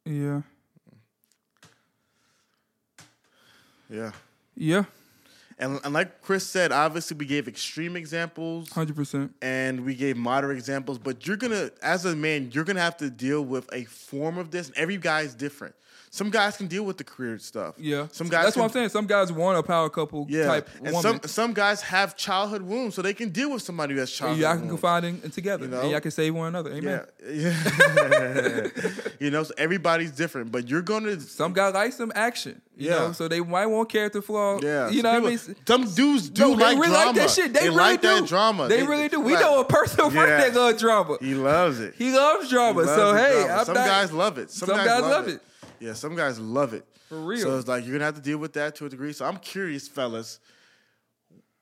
Yeah. 0.05 0.42
Yeah. 3.90 4.12
Yeah. 4.56 4.85
And, 5.59 5.78
and 5.85 5.94
like 5.94 6.20
Chris 6.20 6.44
said, 6.47 6.73
obviously 6.73 7.16
we 7.16 7.27
gave 7.27 7.47
extreme 7.47 7.94
examples 7.94 8.70
Hundred 8.70 8.97
percent. 8.97 9.32
and 9.40 9.85
we 9.85 9.94
gave 9.94 10.16
moderate 10.16 10.56
examples, 10.56 10.98
but 10.98 11.27
you're 11.27 11.36
gonna, 11.36 11.70
as 11.81 12.05
a 12.05 12.16
man, 12.16 12.51
you're 12.52 12.65
gonna 12.65 12.81
have 12.81 12.97
to 12.97 13.09
deal 13.09 13.44
with 13.44 13.69
a 13.73 13.85
form 13.85 14.36
of 14.36 14.51
this, 14.51 14.66
and 14.69 14.77
every 14.77 14.97
guy 14.97 15.20
is 15.20 15.32
different. 15.35 15.74
Some 16.15 16.31
guys 16.31 16.57
can 16.57 16.69
deal 16.69 16.85
with 16.85 16.97
the 16.97 17.03
career 17.03 17.36
stuff. 17.41 17.74
Yeah. 17.77 18.07
Some 18.12 18.28
guys. 18.28 18.45
That's 18.45 18.55
can, 18.55 18.61
what 18.62 18.66
I'm 18.69 18.73
saying. 18.73 18.91
Some 18.91 19.07
guys 19.09 19.32
want 19.32 19.59
a 19.59 19.65
power 19.65 19.91
couple 19.91 20.28
Yeah. 20.31 20.47
type 20.47 20.69
and 20.77 20.95
woman. 20.95 21.03
some 21.03 21.20
some 21.28 21.53
guys 21.53 21.81
have 21.82 22.15
childhood 22.16 22.62
wounds, 22.62 22.95
so 22.95 23.03
they 23.03 23.15
can 23.15 23.31
deal 23.31 23.51
with 23.51 23.62
somebody 23.62 23.95
who 23.95 23.99
has 24.01 24.12
childhood 24.12 24.41
y'all 24.41 24.57
can 24.57 24.69
confide 24.69 25.03
in, 25.03 25.20
in 25.24 25.32
together. 25.32 25.65
You 25.65 25.73
know? 25.73 25.81
And 25.81 25.91
y'all 25.91 25.99
can 25.99 26.12
save 26.12 26.32
one 26.32 26.47
another. 26.47 26.70
Amen. 26.73 27.05
Yeah, 27.27 27.51
yeah. 27.74 28.69
you 29.19 29.31
know, 29.32 29.43
so 29.43 29.53
everybody's 29.59 30.12
different, 30.12 30.53
but 30.53 30.69
you're 30.69 30.82
gonna. 30.82 31.19
Some 31.20 31.53
guys 31.53 31.74
like 31.74 31.93
some 31.93 32.12
action. 32.15 32.62
You 32.77 32.91
Yeah. 32.91 32.99
know, 32.99 33.12
so 33.12 33.27
they 33.27 33.41
might 33.41 33.66
want 33.66 33.89
character 33.89 34.23
flaw. 34.23 34.61
Yeah, 34.62 34.91
You 34.91 35.03
know 35.03 35.12
what 35.20 35.24
I 35.24 35.28
mean? 35.31 35.39
Some 35.66 35.85
dudes 35.95 36.31
do 36.31 36.43
No, 36.43 36.49
they 36.57 36.62
like 36.65 36.78
really 36.78 36.89
drama. 36.91 37.07
like 37.07 37.15
that 37.16 37.31
shit. 37.31 37.53
They, 37.55 37.69
really 37.69 37.77
like 37.77 38.03
do. 38.03 38.09
that 38.20 38.27
drama. 38.27 38.69
They, 38.69 38.82
really 38.85 39.09
do. 39.09 39.20
We 39.20 39.32
like- 39.35 39.43
know 39.43 39.61
a 39.61 39.65
personal 39.65 40.11
friend 40.12 40.28
Yeah. 40.28 40.49
that 40.51 40.55
loves 40.55 40.81
drama. 40.81 41.16
He 41.20 41.35
loves 41.35 41.81
it. 41.81 41.95
He 41.99 42.12
loves 42.12 42.49
drama. 42.51 42.81
He 42.82 42.86
loves 42.86 43.01
so 43.01 43.15
hey, 43.15 43.32
drama. 43.45 43.53
I'm 43.61 43.65
some 43.66 43.74
not, 43.74 43.86
guys 43.86 44.12
love 44.12 44.39
it. 44.39 44.51
Some, 44.53 44.69
some 44.69 44.77
guys, 44.78 44.86
guys 44.86 45.03
love, 45.03 45.11
love 45.11 45.28
it. 45.28 45.35
it. 45.35 45.41
Yeah, 45.85 45.93
some 45.93 46.16
guys 46.16 46.39
love 46.40 46.73
it. 46.74 46.86
For 47.09 47.19
real. 47.20 47.40
So 47.40 47.59
it's 47.59 47.69
like 47.69 47.85
you're 47.85 47.93
gonna 47.93 48.05
have 48.06 48.15
to 48.15 48.20
deal 48.23 48.39
with 48.39 48.55
that 48.55 48.74
to 48.77 48.86
a 48.86 48.89
degree. 48.89 49.12
So 49.12 49.24
I'm 49.27 49.36
curious, 49.36 49.86
fellas. 49.86 50.40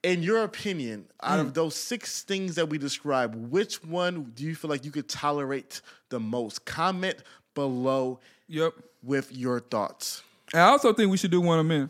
In 0.03 0.23
your 0.23 0.43
opinion, 0.43 1.07
out 1.23 1.39
Hmm. 1.41 1.47
of 1.47 1.55
those 1.55 1.77
six 1.77 2.23
things 2.23 2.57
that 2.57 2.69
we 2.69 2.77
described, 2.79 3.37
which 3.37 3.85
one 3.85 4.33
do 4.35 4.43
you 4.45 4.55
feel 4.57 4.69
like 4.71 4.85
you 4.85 4.91
could 4.91 5.09
tolerate 5.09 5.81
the 6.09 6.19
most? 6.19 6.65
Comment 6.65 7.17
below 7.55 8.19
Yep. 8.49 8.75
with 9.03 9.31
your 9.33 9.61
thoughts. 9.61 10.23
I 10.53 10.61
also 10.61 10.93
think 10.93 11.11
we 11.11 11.17
should 11.17 11.31
do 11.31 11.41
one 11.41 11.59
of 11.59 11.67
men. 11.67 11.89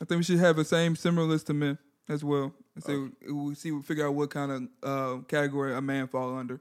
I 0.00 0.04
think 0.06 0.18
we 0.18 0.24
should 0.24 0.38
have 0.38 0.56
the 0.56 0.64
same 0.64 0.96
similar 0.96 1.26
list 1.26 1.46
to 1.48 1.54
men 1.54 1.78
as 2.08 2.24
well. 2.24 2.54
And 2.74 2.84
So 2.84 3.10
we 3.32 3.54
see, 3.54 3.70
we 3.70 3.82
figure 3.82 4.06
out 4.06 4.14
what 4.14 4.30
kind 4.30 4.50
of 4.50 4.62
uh, 4.82 5.22
category 5.24 5.74
a 5.74 5.80
man 5.82 6.08
fall 6.08 6.36
under. 6.36 6.58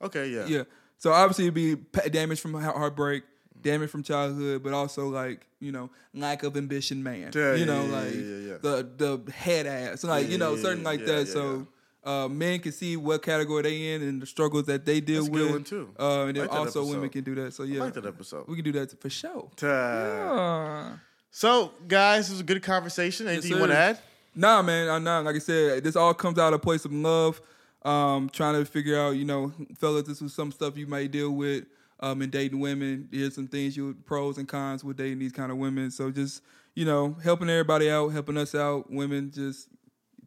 Okay, 0.00 0.28
yeah. 0.30 0.46
Yeah. 0.46 0.64
So 0.98 1.12
obviously 1.12 1.44
it'd 1.44 1.54
be 1.54 1.76
damage 2.10 2.40
from 2.40 2.54
heartbreak, 2.54 3.24
damage 3.62 3.90
from 3.90 4.02
childhood, 4.02 4.62
but 4.62 4.72
also 4.72 5.08
like 5.08 5.46
you 5.60 5.72
know 5.72 5.90
lack 6.14 6.42
of 6.42 6.56
ambition, 6.56 7.02
man. 7.02 7.30
Yeah, 7.34 7.54
you 7.54 7.66
know 7.66 7.84
yeah, 7.84 7.92
like 7.96 8.14
yeah, 8.14 8.20
yeah, 8.20 8.36
yeah. 8.52 8.56
the 8.60 8.88
the 9.24 9.32
head 9.32 9.66
ass, 9.66 10.04
like 10.04 10.28
you 10.28 10.38
know 10.38 10.54
yeah, 10.54 10.62
certain 10.62 10.82
like 10.84 11.00
yeah, 11.00 11.06
that. 11.06 11.26
yeah, 11.26 11.32
so. 11.32 11.66
Uh, 12.04 12.26
men 12.26 12.58
can 12.58 12.72
see 12.72 12.96
what 12.96 13.22
category 13.22 13.62
they 13.62 13.92
in 13.94 14.02
and 14.02 14.20
the 14.20 14.26
struggles 14.26 14.64
that 14.64 14.84
they 14.84 15.00
deal 15.00 15.22
That's 15.22 15.52
with. 15.52 15.66
too. 15.68 15.88
Uh, 15.96 16.24
and 16.24 16.36
then 16.36 16.48
Like 16.48 16.58
also 16.58 16.84
women 16.84 17.08
can 17.10 17.22
do 17.22 17.36
that. 17.36 17.54
So 17.54 17.62
I 17.62 17.66
yeah, 17.68 17.78
like 17.84 17.94
that 17.94 18.04
episode. 18.06 18.48
we 18.48 18.56
can 18.56 18.64
do 18.64 18.72
that 18.72 19.00
for 19.00 19.08
sure. 19.08 19.48
Ta- 19.54 19.68
Ah. 19.68 20.98
So, 21.30 21.70
guys, 21.86 22.24
this 22.26 22.30
was 22.32 22.40
a 22.40 22.42
good 22.44 22.60
conversation. 22.60 23.28
Anything 23.28 23.52
you 23.52 23.58
want 23.60 23.70
to 23.70 23.78
add? 23.78 23.98
Nah, 24.34 24.62
man, 24.62 24.88
I'm 24.90 25.04
not. 25.04 25.24
Like 25.24 25.36
I 25.36 25.38
said, 25.38 25.84
this 25.84 25.94
all 25.94 26.12
comes 26.12 26.38
out 26.40 26.52
of 26.52 26.58
a 26.58 26.62
place 26.62 26.84
of 26.84 26.92
love. 26.92 27.40
Um, 27.84 28.28
trying 28.30 28.54
to 28.54 28.64
figure 28.64 28.98
out, 28.98 29.10
you 29.10 29.24
know, 29.24 29.52
fellas, 29.78 30.06
this 30.08 30.20
was 30.20 30.32
some 30.34 30.50
stuff 30.50 30.76
you 30.76 30.88
might 30.88 31.10
deal 31.12 31.30
with 31.30 31.66
um, 32.02 32.20
in 32.20 32.28
dating 32.30 32.60
women. 32.60 33.08
Here's 33.10 33.34
some 33.34 33.46
things 33.48 33.76
you 33.76 33.96
pros 34.04 34.36
and 34.36 34.46
cons 34.46 34.84
with 34.84 34.96
dating 34.96 35.20
these 35.20 35.32
kind 35.32 35.50
of 35.50 35.56
women. 35.56 35.90
So 35.90 36.10
just, 36.10 36.42
you 36.74 36.84
know, 36.84 37.16
helping 37.22 37.48
everybody 37.48 37.90
out, 37.90 38.08
helping 38.08 38.36
us 38.36 38.54
out. 38.54 38.90
Women, 38.90 39.30
just 39.32 39.68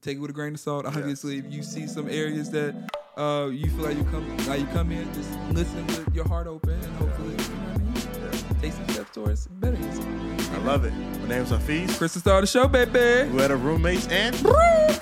take 0.01 0.17
it 0.17 0.19
with 0.19 0.31
a 0.31 0.33
grain 0.33 0.53
of 0.53 0.59
salt. 0.59 0.85
Obviously, 0.85 1.37
if 1.37 1.45
you 1.51 1.61
see 1.61 1.85
some 1.85 2.09
areas 2.09 2.49
that 2.51 2.73
uh, 3.17 3.49
you 3.51 3.69
feel 3.71 3.85
like 3.85 3.97
you 3.97 4.03
come, 4.05 4.37
like 4.47 4.61
you 4.61 4.67
come 4.67 4.91
in, 4.91 5.13
just 5.13 5.29
listen 5.51 5.85
with 5.87 6.15
your 6.15 6.27
heart 6.27 6.47
open, 6.47 6.71
and 6.71 6.95
hopefully, 6.95 7.31
you 7.31 7.37
know 7.37 7.73
what 7.73 8.33
I 8.33 8.37
mean, 8.37 8.61
take 8.61 8.73
some 8.73 8.87
steps 8.89 9.11
towards 9.13 9.47
better. 9.47 9.77
I 9.77 10.57
love 10.59 10.85
it. 10.85 10.93
My 10.93 11.27
name's 11.27 11.51
Hafeez. 11.51 11.97
Chris, 11.97 12.13
the 12.13 12.19
star 12.21 12.35
of 12.35 12.41
the 12.41 12.47
show, 12.47 12.67
baby. 12.67 13.29
We're 13.31 13.49
the 13.49 13.57
roommates 13.57 14.07
and 14.07 14.35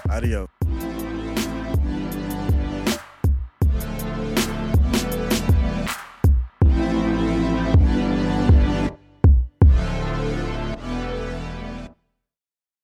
adios. 0.10 0.50